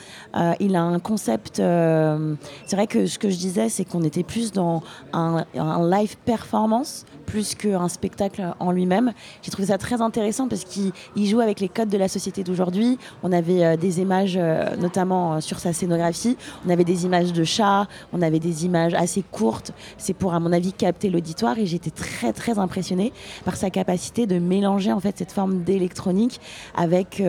Il 0.62 0.78
a 0.78 0.82
un 0.82 1.00
concept. 1.00 1.58
c'est 1.58 2.76
vrai 2.78 2.88
que 2.88 3.06
ce 3.06 3.20
que 3.20 3.30
je 3.30 3.36
disais, 3.36 3.68
c'est 3.68 3.84
qu'on 3.84 4.04
était 4.04 4.24
plus 4.24 4.54
dans 4.54 4.84
un 5.12 5.46
live 5.90 6.16
performance 6.24 7.06
plus 7.32 7.56
qu'un 7.56 7.88
spectacle 7.88 8.44
en 8.60 8.72
lui-même. 8.74 9.14
J'ai 9.42 9.52
trouvé 9.52 9.70
ça 9.70 9.78
très 9.78 10.02
intéressant 10.02 10.50
parce 10.50 10.66
qu'il 10.66 10.92
il 11.16 11.28
joue 11.28 11.40
avec 11.40 11.62
les 11.62 11.70
codes 11.70 11.88
de 11.88 11.98
la 11.98 12.10
société 12.10 12.44
d'aujourd'hui. 12.44 12.98
On 13.24 13.32
avait 13.32 13.64
euh, 13.64 13.78
des 13.78 14.02
images, 14.02 14.36
euh, 14.38 14.76
notamment 14.76 15.36
euh, 15.36 15.40
sur 15.40 15.60
sa 15.60 15.72
scénographie. 15.72 16.36
On 16.68 16.70
avait 16.70 16.84
des 16.84 17.06
images 17.06 17.32
de 17.32 17.46
chats, 17.46 17.88
on 18.12 18.22
avait 18.22 18.40
des 18.40 18.66
images 18.66 18.94
assez 18.96 19.24
courtes. 19.24 19.72
C'est 19.98 20.14
pour, 20.14 20.34
à 20.34 20.42
mon 20.42 20.52
avis, 20.52 20.74
capter 20.74 21.10
l'auditoire 21.10 21.58
et 21.58 21.66
j'étais 21.66 21.90
très 21.90 22.34
très 22.34 22.60
impressionnée 22.60 23.14
par 23.46 23.56
sa 23.56 23.70
capacité 23.70 24.28
de 24.28 24.38
mélanger 24.38 24.92
en 24.92 25.00
fait 25.00 25.18
cette 25.18 25.32
forme 25.32 25.64
d'électronique 25.64 26.42
avec 26.76 27.24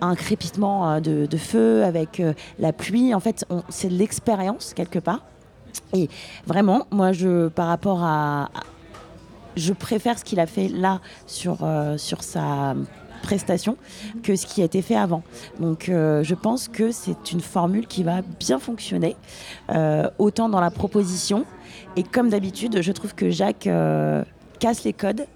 un 0.00 0.14
crépitement 0.14 1.00
de, 1.00 1.36
feu, 1.38 1.84
avec 1.84 2.22
la 2.58 2.72
pluie. 2.74 3.14
En 3.14 3.20
fait, 3.20 3.46
c'est 3.70 3.88
l'expérience 3.88 4.74
quelque 4.74 4.98
part. 4.98 5.22
Et 5.94 6.10
vraiment, 6.46 6.86
moi, 6.90 7.12
je, 7.12 7.48
par 7.48 7.68
rapport 7.68 8.02
à- 8.02 8.50
je 9.58 9.72
préfère 9.72 10.18
ce 10.18 10.24
qu'il 10.24 10.40
a 10.40 10.46
fait 10.46 10.68
là 10.68 11.00
sur, 11.26 11.58
euh, 11.62 11.98
sur 11.98 12.22
sa 12.22 12.74
prestation 13.22 13.76
que 14.22 14.36
ce 14.36 14.46
qui 14.46 14.62
a 14.62 14.64
été 14.64 14.80
fait 14.80 14.94
avant. 14.94 15.22
Donc 15.58 15.88
euh, 15.88 16.22
je 16.22 16.34
pense 16.34 16.68
que 16.68 16.92
c'est 16.92 17.32
une 17.32 17.40
formule 17.40 17.86
qui 17.86 18.04
va 18.04 18.22
bien 18.38 18.58
fonctionner, 18.58 19.16
euh, 19.70 20.08
autant 20.18 20.48
dans 20.48 20.60
la 20.60 20.70
proposition. 20.70 21.44
Et 21.96 22.02
comme 22.02 22.28
d'habitude, 22.28 22.80
je 22.80 22.92
trouve 22.92 23.14
que 23.14 23.30
Jacques 23.30 23.68
casse 24.60 24.84
les 24.84 24.92
codes 24.92 25.26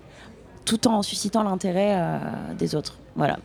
tout 0.65 0.87
en 0.87 1.03
suscitant 1.03 1.43
l'intérêt 1.43 2.21
des 2.57 2.75
autres. 2.77 2.99
Voilà. 3.17 3.39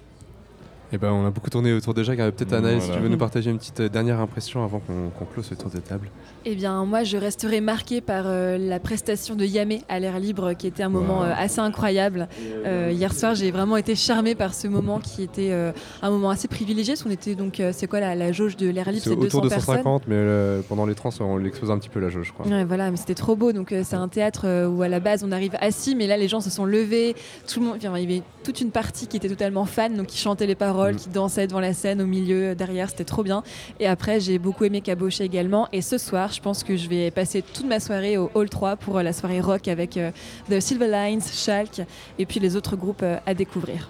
Eh 0.93 0.97
ben, 0.97 1.11
on 1.11 1.25
a 1.27 1.31
beaucoup 1.31 1.49
tourné 1.49 1.73
autour 1.73 1.93
de 1.93 2.01
Jacques. 2.01 2.17
Peut-être 2.19 2.53
Anaël, 2.53 2.79
si 2.79 2.85
Voilà. 2.87 2.95
tu 3.01 3.03
veux 3.03 3.09
nous 3.09 3.17
partager 3.17 3.51
une 3.51 3.57
petite 3.57 3.81
euh, 3.81 3.89
dernière 3.89 4.21
impression 4.21 4.63
avant 4.63 4.79
qu'on 4.79 5.09
qu'on 5.17 5.25
close 5.25 5.45
ce 5.45 5.53
tour 5.53 5.69
de 5.69 5.79
table. 5.79 6.09
Eh 6.45 6.55
bien, 6.55 6.85
moi, 6.85 7.03
je 7.03 7.17
resterai 7.17 7.59
marquée 7.59 7.99
par 7.99 8.23
euh, 8.27 8.57
la 8.57 8.79
prestation 8.79 9.35
de 9.35 9.43
Yamé 9.43 9.81
à 9.89 9.99
l'air 9.99 10.17
libre, 10.17 10.53
qui 10.53 10.65
était 10.67 10.83
un 10.83 10.89
moment 10.89 11.19
Wow. 11.19 11.23
euh, 11.25 11.33
assez 11.37 11.59
incroyable. 11.59 12.29
Euh, 12.65 12.89
hier 12.93 13.13
soir, 13.13 13.35
j'ai 13.35 13.51
vraiment 13.51 13.75
été 13.75 13.95
charmée 13.95 14.33
par 14.33 14.53
ce 14.53 14.67
moment 14.69 14.99
qui 14.99 15.23
était 15.23 15.51
euh, 15.51 15.73
un 16.01 16.09
moment 16.09 16.29
assez 16.29 16.47
privilégié. 16.47 16.95
qu'on 16.95 17.09
était 17.11 17.35
donc, 17.35 17.59
euh, 17.59 17.71
c'est 17.73 17.87
quoi 17.87 17.99
la, 17.99 18.15
la 18.15 18.31
jauge 18.31 18.55
de 18.55 18.69
l'air 18.69 18.89
libre? 18.89 19.03
C'est 19.03 19.09
C'est 19.09 19.15
200 19.17 19.25
autour 19.27 19.41
de 19.41 19.49
personnes. 19.49 19.75
150, 19.75 20.03
mais 20.07 20.15
euh, 20.15 20.61
pendant 20.69 20.85
les 20.85 20.95
trans, 20.95 21.09
on 21.19 21.35
l'expose 21.37 21.69
un 21.69 21.79
petit 21.79 21.89
peu 21.89 21.99
la 21.99 22.07
jauge, 22.09 22.27
je 22.27 22.31
crois. 22.33 22.47
Ouais, 22.47 22.63
voilà, 22.63 22.91
mais 22.91 22.97
c'était 22.97 23.13
trop 23.13 23.35
beau. 23.35 23.51
Donc 23.51 23.73
euh, 23.73 23.81
c'est 23.83 23.97
un 23.97 24.07
théâtre 24.07 24.43
euh, 24.45 24.67
où 24.69 24.81
à 24.83 24.87
la 24.87 25.01
base 25.01 25.25
on 25.27 25.33
arrive 25.33 25.55
assis, 25.59 25.95
mais 25.95 26.07
là 26.07 26.15
les 26.15 26.29
gens 26.29 26.39
se 26.39 26.49
sont 26.49 26.63
levés. 26.63 27.13
Tout 27.51 27.59
le 27.59 27.65
monde, 27.65 27.75
enfin, 27.77 27.97
il 27.97 28.09
y 28.09 28.13
avait 28.15 28.23
toute 28.45 28.61
une 28.61 28.71
partie 28.71 29.07
qui 29.07 29.17
était 29.17 29.27
totalement 29.29 29.65
fan, 29.65 29.95
donc 29.97 30.07
qui 30.07 30.17
chantait 30.17 30.45
les 30.47 30.55
paroles, 30.55 30.76
Mm. 30.77 30.95
qui 30.95 31.09
dansait 31.09 31.47
devant 31.47 31.59
la 31.59 31.73
scène, 31.73 32.01
au 32.01 32.05
milieu, 32.05 32.49
euh, 32.49 32.55
derrière. 32.55 32.89
C'était 32.89 33.03
trop 33.03 33.23
bien. 33.23 33.43
Et 33.79 33.87
après 33.87 34.19
j'ai 34.19 34.39
beaucoup 34.39 34.63
aimé 34.63 34.81
Caboché 34.81 35.23
également. 35.23 35.67
Et 35.71 35.81
ce 35.81 35.97
soir, 35.97 36.31
je 36.31 36.41
pense 36.41 36.63
que 36.63 36.77
je 36.77 36.87
vais 36.87 37.11
passer 37.11 37.41
toute 37.41 37.65
ma 37.65 37.79
soirée 37.79 38.17
au 38.17 38.29
Hall 38.33 38.49
3 38.49 38.75
pour 38.75 38.97
euh, 38.97 39.03
la 39.03 39.13
soirée 39.13 39.41
rock 39.41 39.67
avec 39.67 39.97
euh, 39.97 40.11
The 40.49 40.59
Silver 40.59 40.87
Lines, 40.87 41.21
Schalk 41.21 41.81
et 42.19 42.25
puis 42.25 42.39
les 42.39 42.55
autres 42.55 42.75
groupes 42.75 43.03
à 43.25 43.33
découvrir. 43.33 43.89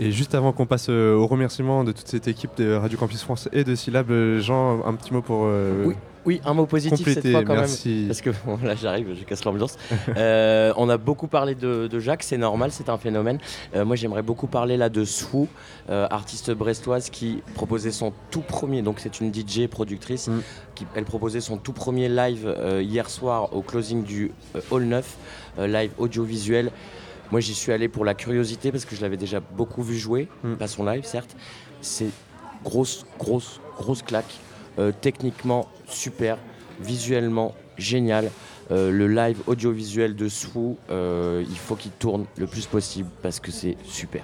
Et 0.00 0.12
juste 0.12 0.34
avant 0.36 0.52
qu'on 0.52 0.66
passe 0.66 0.86
euh, 0.90 1.14
au 1.16 1.26
remerciement 1.26 1.82
de 1.82 1.90
toute 1.90 2.06
cette 2.06 2.28
équipe 2.28 2.52
de 2.56 2.72
Radio 2.74 2.96
Campus 2.96 3.20
France 3.22 3.48
et 3.52 3.64
de 3.64 3.74
Syllab, 3.74 4.10
euh, 4.12 4.38
Jean, 4.40 4.86
un 4.86 4.94
petit 4.94 5.12
mot 5.12 5.22
pour. 5.22 5.44
euh, 5.46 5.84
Oui. 5.86 5.94
Oui, 6.26 6.42
un 6.44 6.52
mot 6.52 6.66
positif 6.66 6.98
compléter. 6.98 7.22
cette 7.22 7.30
fois 7.32 7.42
quand 7.42 7.54
Merci. 7.54 7.88
même. 8.00 8.06
Parce 8.08 8.20
que 8.20 8.30
bon, 8.46 8.58
là 8.62 8.74
j'arrive, 8.74 9.16
je 9.18 9.24
casse 9.24 9.44
l'ambiance. 9.46 9.78
On 10.16 10.88
a 10.90 10.96
beaucoup 10.98 11.26
parlé 11.26 11.54
de, 11.54 11.86
de 11.86 11.98
Jacques, 12.00 12.22
c'est 12.22 12.36
normal, 12.36 12.70
c'est 12.70 12.90
un 12.90 12.98
phénomène. 12.98 13.38
Moi 13.74 13.96
j'aimerais 13.96 14.22
beaucoup 14.22 14.46
parler 14.46 14.76
là 14.76 14.90
de 14.90 15.04
Swoo, 15.04 15.48
artiste 15.88 16.50
brestoise 16.50 17.08
qui 17.08 17.42
proposait 17.54 17.92
son 17.92 18.12
tout 18.30 18.42
premier, 18.42 18.82
donc 18.82 18.96
c'est 18.98 19.20
une 19.20 19.32
DJ 19.32 19.68
productrice, 19.68 20.28
qui, 20.74 20.86
elle 20.94 21.04
proposait 21.04 21.40
son 21.40 21.56
tout 21.56 21.72
premier 21.72 22.10
live 22.10 22.54
hier 22.82 23.08
soir 23.08 23.56
au 23.56 23.62
closing 23.62 24.02
du 24.02 24.32
Hall 24.70 24.82
9, 24.84 25.16
euh, 25.60 25.66
live 25.66 25.92
audiovisuel. 25.96 26.70
Moi 27.30 27.40
j'y 27.40 27.54
suis 27.54 27.72
allé 27.72 27.88
pour 27.88 28.04
la 28.04 28.14
curiosité 28.14 28.72
parce 28.72 28.84
que 28.84 28.96
je 28.96 29.02
l'avais 29.02 29.16
déjà 29.16 29.40
beaucoup 29.40 29.82
vu 29.82 29.96
jouer, 29.96 30.28
pas 30.58 30.68
son 30.68 30.84
live 30.84 31.04
certes. 31.04 31.36
C'est 31.80 32.10
grosse, 32.64 33.06
grosse, 33.18 33.60
grosse 33.76 34.02
claque. 34.02 34.38
Euh, 34.78 34.92
techniquement 35.00 35.68
super, 35.88 36.38
visuellement 36.80 37.54
génial. 37.76 38.30
Euh, 38.70 38.90
le 38.90 39.08
live 39.08 39.40
audiovisuel 39.46 40.14
de 40.14 40.28
Swoo, 40.28 40.76
euh, 40.90 41.44
il 41.48 41.58
faut 41.58 41.74
qu'il 41.74 41.90
tourne 41.90 42.26
le 42.36 42.46
plus 42.46 42.66
possible 42.66 43.08
parce 43.22 43.40
que 43.40 43.50
c'est 43.50 43.76
super. 43.84 44.22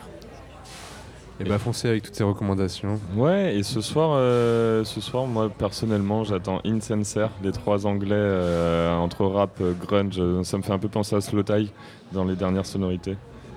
Et 1.40 1.44
bah 1.44 1.58
foncez 1.58 1.88
avec 1.88 2.02
toutes 2.04 2.14
ces 2.14 2.22
recommandations. 2.22 3.00
Ouais, 3.16 3.56
et 3.56 3.64
ce 3.64 3.80
soir, 3.80 4.10
euh, 4.14 4.84
ce 4.84 5.00
soir, 5.00 5.26
moi 5.26 5.48
personnellement, 5.50 6.22
j'attends 6.22 6.60
Incenser, 6.64 7.26
les 7.42 7.50
trois 7.50 7.86
anglais 7.86 8.14
euh, 8.14 8.94
entre 8.94 9.24
rap, 9.26 9.50
euh, 9.60 9.72
grunge. 9.72 10.20
Ça 10.44 10.56
me 10.58 10.62
fait 10.62 10.72
un 10.72 10.78
peu 10.78 10.88
penser 10.88 11.16
à 11.16 11.20
Slow 11.20 11.42
Tie 11.42 11.72
dans 12.12 12.24
les 12.24 12.36
dernières 12.36 12.66
sonorités. 12.66 13.16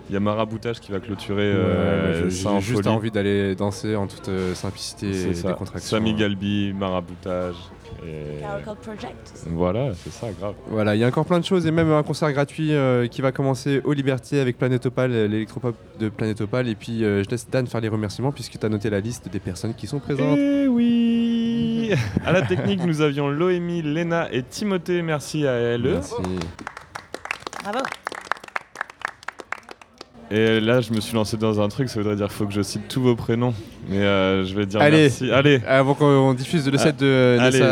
Il 0.09 0.13
y 0.13 0.15
a 0.15 0.19
Maraboutage 0.19 0.79
qui 0.79 0.91
va 0.91 0.99
clôturer 0.99 1.53
Ouais, 1.53 2.29
J'ai 2.29 2.59
juste 2.61 2.77
folie. 2.77 2.87
envie 2.87 3.11
d'aller 3.11 3.55
danser 3.55 3.95
en 3.95 4.07
toute 4.07 4.29
simplicité 4.55 5.09
et 5.09 5.33
ça. 5.35 5.49
décontraction. 5.49 5.97
Samy 5.97 6.13
Galbi, 6.15 6.73
Maraboutage. 6.73 7.55
Et... 8.05 8.39
Voilà, 9.47 9.91
c'est 9.95 10.11
ça, 10.11 10.27
grave. 10.31 10.55
Voilà, 10.67 10.95
il 10.95 10.99
y 10.99 11.03
a 11.03 11.07
encore 11.07 11.25
plein 11.25 11.39
de 11.39 11.45
choses 11.45 11.65
et 11.65 11.71
même 11.71 11.91
un 11.91 12.03
concert 12.03 12.31
gratuit 12.31 12.73
euh, 12.73 13.07
qui 13.07 13.21
va 13.21 13.31
commencer 13.31 13.81
au 13.83 13.93
Liberté 13.93 14.39
avec 14.39 14.57
Planète 14.57 14.85
Opal, 14.85 15.11
euh, 15.11 15.27
l'électropop 15.27 15.75
de 15.99 16.09
Planète 16.09 16.41
Opal. 16.41 16.67
Et 16.67 16.75
puis 16.75 17.03
euh, 17.03 17.23
je 17.23 17.29
laisse 17.29 17.49
Dan 17.49 17.67
faire 17.67 17.81
les 17.81 17.89
remerciements 17.89 18.31
puisque 18.31 18.59
tu 18.59 18.65
as 18.65 18.69
noté 18.69 18.89
la 18.89 18.99
liste 18.99 19.29
des 19.29 19.39
personnes 19.39 19.73
qui 19.73 19.87
sont 19.87 19.99
présentes. 19.99 20.37
Eh 20.37 20.67
oui 20.67 21.91
À 22.25 22.31
la 22.31 22.41
technique, 22.41 22.85
nous 22.85 23.01
avions 23.01 23.29
Loémie, 23.29 23.81
Léna 23.81 24.31
et 24.31 24.43
Timothée. 24.43 25.01
Merci 25.01 25.47
à 25.47 25.53
elle. 25.53 25.83
Merci. 25.83 26.13
Bravo. 27.63 27.79
Et 30.29 30.59
là, 30.59 30.81
je 30.81 30.91
me 30.91 30.99
suis 30.99 31.15
lancé 31.15 31.37
dans 31.37 31.61
un 31.61 31.69
truc, 31.69 31.87
ça 31.87 32.01
voudrait 32.01 32.17
dire 32.17 32.27
qu'il 32.27 32.35
faut 32.35 32.45
que 32.45 32.53
je 32.53 32.61
cite 32.61 32.89
tous 32.89 33.01
vos 33.01 33.15
prénoms. 33.15 33.53
Mais 33.87 33.99
euh, 33.99 34.43
je 34.43 34.53
vais 34.53 34.65
dire 34.65 34.81
Allez, 34.81 35.03
merci. 35.03 35.31
Allez, 35.31 35.61
avant 35.65 35.93
qu'on 35.93 36.33
diffuse 36.33 36.69
le 36.69 36.77
set 36.77 36.97
de 36.97 37.37
Allez. 37.39 37.63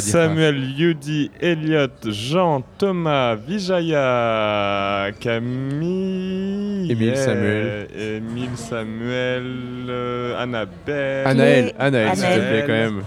Samuel, 0.00 0.62
Yudi, 0.78 1.32
Elliot, 1.40 1.88
Jean, 2.06 2.62
Thomas, 2.78 3.34
Vijaya, 3.34 5.10
Camille, 5.18 6.92
Émile 6.92 7.08
yeah, 7.08 7.16
Samuel. 7.16 7.88
Émile 7.98 8.56
Samuel, 8.56 9.56
euh, 9.88 10.40
Annabelle, 10.40 11.26
Anaël, 11.26 11.74
Anaël, 11.80 12.14
s'il 12.14 12.24
te 12.26 12.38
plaît, 12.38 12.64
quand 12.64 12.72
même. 12.72 13.02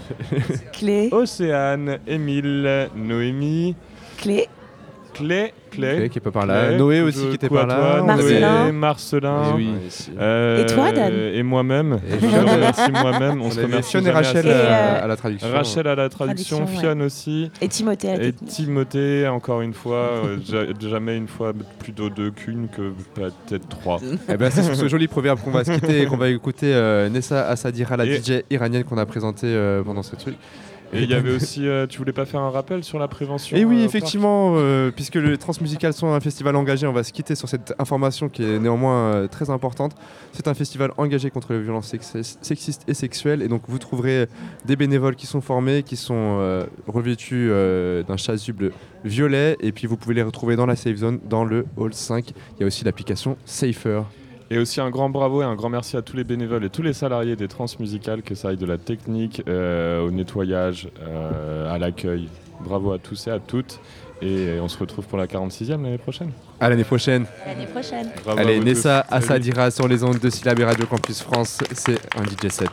Clé. 0.73 1.09
Océane, 1.13 1.99
Émile, 2.05 2.89
Noémie, 2.93 3.73
Clé. 4.18 4.49
Clé, 5.22 5.53
Clé, 5.72 5.95
Clé 5.98 6.10
qui 6.10 6.18
est 6.18 6.22
pas 6.22 6.31
par 6.31 6.45
là. 6.45 6.72
Noé 6.77 7.02
aussi 7.02 7.27
qui 7.30 7.35
était 7.35 7.49
par 7.49 7.65
là. 7.68 8.02
Marcelin. 8.03 8.64
Noé, 8.64 8.72
Marcelin. 8.72 9.53
Oui. 9.56 9.69
Euh, 10.19 10.64
Et 10.64 10.65
toi, 10.73 10.91
Dan 10.91 11.14
Et 11.14 11.43
moi-même. 11.43 11.99
Et 12.10 12.19
je 12.19 12.26
remercie 12.27 12.91
moi-même. 12.91 13.41
On, 13.41 13.45
On 13.45 13.52
se 13.52 13.60
remercie 13.61 13.91
Fiona 13.91 14.10
et 14.10 14.11
Rachel. 14.11 14.45
Et, 14.48 14.49
à, 14.49 14.53
euh, 14.53 15.03
à 15.03 15.07
la 15.07 15.15
traduction. 15.15 15.48
Rachel 15.52 15.88
à 15.88 15.95
la 15.95 16.10
traduction, 16.10 16.57
Traduction, 16.57 16.76
ouais. 16.77 16.81
Fionn 16.81 17.02
aussi. 17.02 17.52
Et 17.61 17.68
Timothée 17.68 18.10
à 18.10 18.18
la 18.18 18.23
Et. 18.26 18.34
Timothée, 18.34 19.27
encore 19.27 19.61
une 19.61 19.73
fois, 19.73 19.95
euh, 20.26 20.38
ja- 20.45 20.89
jamais 20.89 21.15
une 21.18 21.27
fois 21.27 21.53
plutôt 21.80 22.10
deux 22.10 22.31
qu'une 22.31 22.68
que 22.68 22.91
peut-être 23.14 23.68
trois. 23.69 23.99
Eh 24.30 24.38
ben, 24.38 24.49
c'est 24.52 24.64
sur 24.64 24.76
ce 24.76 24.88
joli 24.88 25.07
proverbe 25.07 25.39
qu'on 25.39 25.52
va 25.52 25.64
se 25.64 25.72
quitter 25.72 26.02
et 26.02 26.06
qu'on 26.06 26.18
va 26.18 26.30
écouter 26.30 26.73
euh, 26.73 27.10
Nessa 27.10 27.48
Assadira, 27.48 27.95
la 27.98 28.06
Et- 28.06 28.18
DJ 28.22 28.43
iranienne 28.49 28.84
qu'on 28.84 28.98
a 28.98 29.06
présentée 29.06 29.48
euh, 29.48 29.84
pendant 29.84 30.03
ce 30.03 30.15
truc. 30.15 30.35
Et 30.93 31.03
il 31.03 31.09
y 31.09 31.13
avait 31.13 31.34
aussi, 31.34 31.68
euh, 31.68 31.88
tu 31.88 31.97
voulais 31.99 32.11
pas 32.11 32.26
faire 32.26 32.41
un 32.41 32.49
rappel 32.49 32.84
sur 32.84 32.99
la 32.99 33.07
prévention 33.07 33.55
Et 33.55 33.63
oui, 33.63 33.81
euh, 33.81 33.85
effectivement, 33.85 34.55
euh, 34.57 34.91
puisque 34.91 35.15
le 35.15 35.38
Transmusical 35.38 35.93
sont 35.93 36.11
un 36.13 36.19
festival 36.19 36.55
engagé, 36.55 36.85
on 36.85 36.91
va 36.91 37.03
se 37.03 37.13
quitter 37.13 37.35
sur 37.35 37.47
cette 37.47 37.73
information 37.80 38.27
qui 38.27 38.43
est 38.43 38.59
néanmoins 38.59 39.27
très 39.30 39.49
importante. 39.49 39.93
C'est 40.34 40.47
un 40.47 40.53
festival 40.53 40.91
engagé 40.97 41.30
contre 41.30 41.53
les 41.53 41.61
violences 41.61 41.93
sexis- 41.93 42.38
sexistes 42.41 42.84
et 42.88 42.93
sexuelles, 42.93 43.41
et 43.41 43.47
donc 43.47 43.61
vous 43.68 43.80
trouverez 43.80 44.27
des 44.65 44.76
bénévoles 44.76 45.15
qui 45.15 45.27
sont 45.27 45.41
formés, 45.41 45.84
qui 45.84 45.95
sont 45.95 46.65
revêtus 46.88 47.49
d'un 48.07 48.18
chasuble 48.18 48.72
violet, 49.05 49.57
et 49.61 49.72
puis 49.72 49.88
vous 49.88 49.97
pouvez 49.97 50.15
les 50.15 50.23
retrouver 50.23 50.55
dans 50.55 50.65
la 50.65 50.76
Safe 50.76 50.95
Zone, 50.97 51.19
dans 51.30 51.45
le 51.45 51.65
Hall 51.77 51.93
5. 51.93 52.30
Il 52.57 52.61
y 52.61 52.63
a 52.63 52.68
aussi 52.68 52.84
l'application 52.84 53.38
Safer. 53.45 54.03
Et 54.52 54.57
aussi 54.57 54.82
un 54.82 54.90
grand 54.90 55.10
bravo 55.10 55.41
et 55.41 55.45
un 55.45 55.56
grand 55.56 55.69
merci 55.69 55.95
à 55.95 56.02
tous 56.02 56.18
les 56.18 56.26
bénévoles 56.26 56.65
et 56.65 56.69
tous 56.69 56.82
les 56.82 56.91
salariés 56.91 57.38
des 57.38 57.48
transmusicales, 57.48 58.22
que 58.22 58.36
ça 58.36 58.49
aille 58.49 58.57
de 58.57 58.65
la 58.65 58.78
technique 58.78 59.41
euh, 59.48 60.06
au 60.06 60.11
nettoyage, 60.11 60.90
euh, 61.02 61.73
à 61.73 61.78
l'accueil. 61.78 62.28
Bravo 62.60 62.91
à 62.91 62.99
tous 62.99 63.28
et 63.28 63.32
à 63.32 63.40
toutes. 63.40 63.80
Et 64.22 64.60
on 64.61 64.68
se 64.68 64.78
retrouve 64.78 65.07
pour 65.07 65.18
la 65.18 65.26
46e 65.26 65.82
l'année 65.82 65.98
prochaine. 65.98 66.32
À 66.60 66.68
l'année 66.68 66.84
prochaine. 66.84 67.26
L'année 67.48 67.65
prochaine. 67.65 68.10
Bravo 68.26 68.40
Allez, 68.41 68.60
Nessa. 68.60 69.06
Assadira 69.10 69.72
sur 69.72 69.88
les 69.88 70.03
ondes 70.03 70.19
de 70.19 70.30
Syllab 70.30 70.60
et 70.60 70.65
Radio 70.65 70.86
Campus 70.86 71.22
France, 71.22 71.60
c'est 71.72 71.99
un 72.18 72.23
DJ 72.23 72.52
set. 72.52 72.69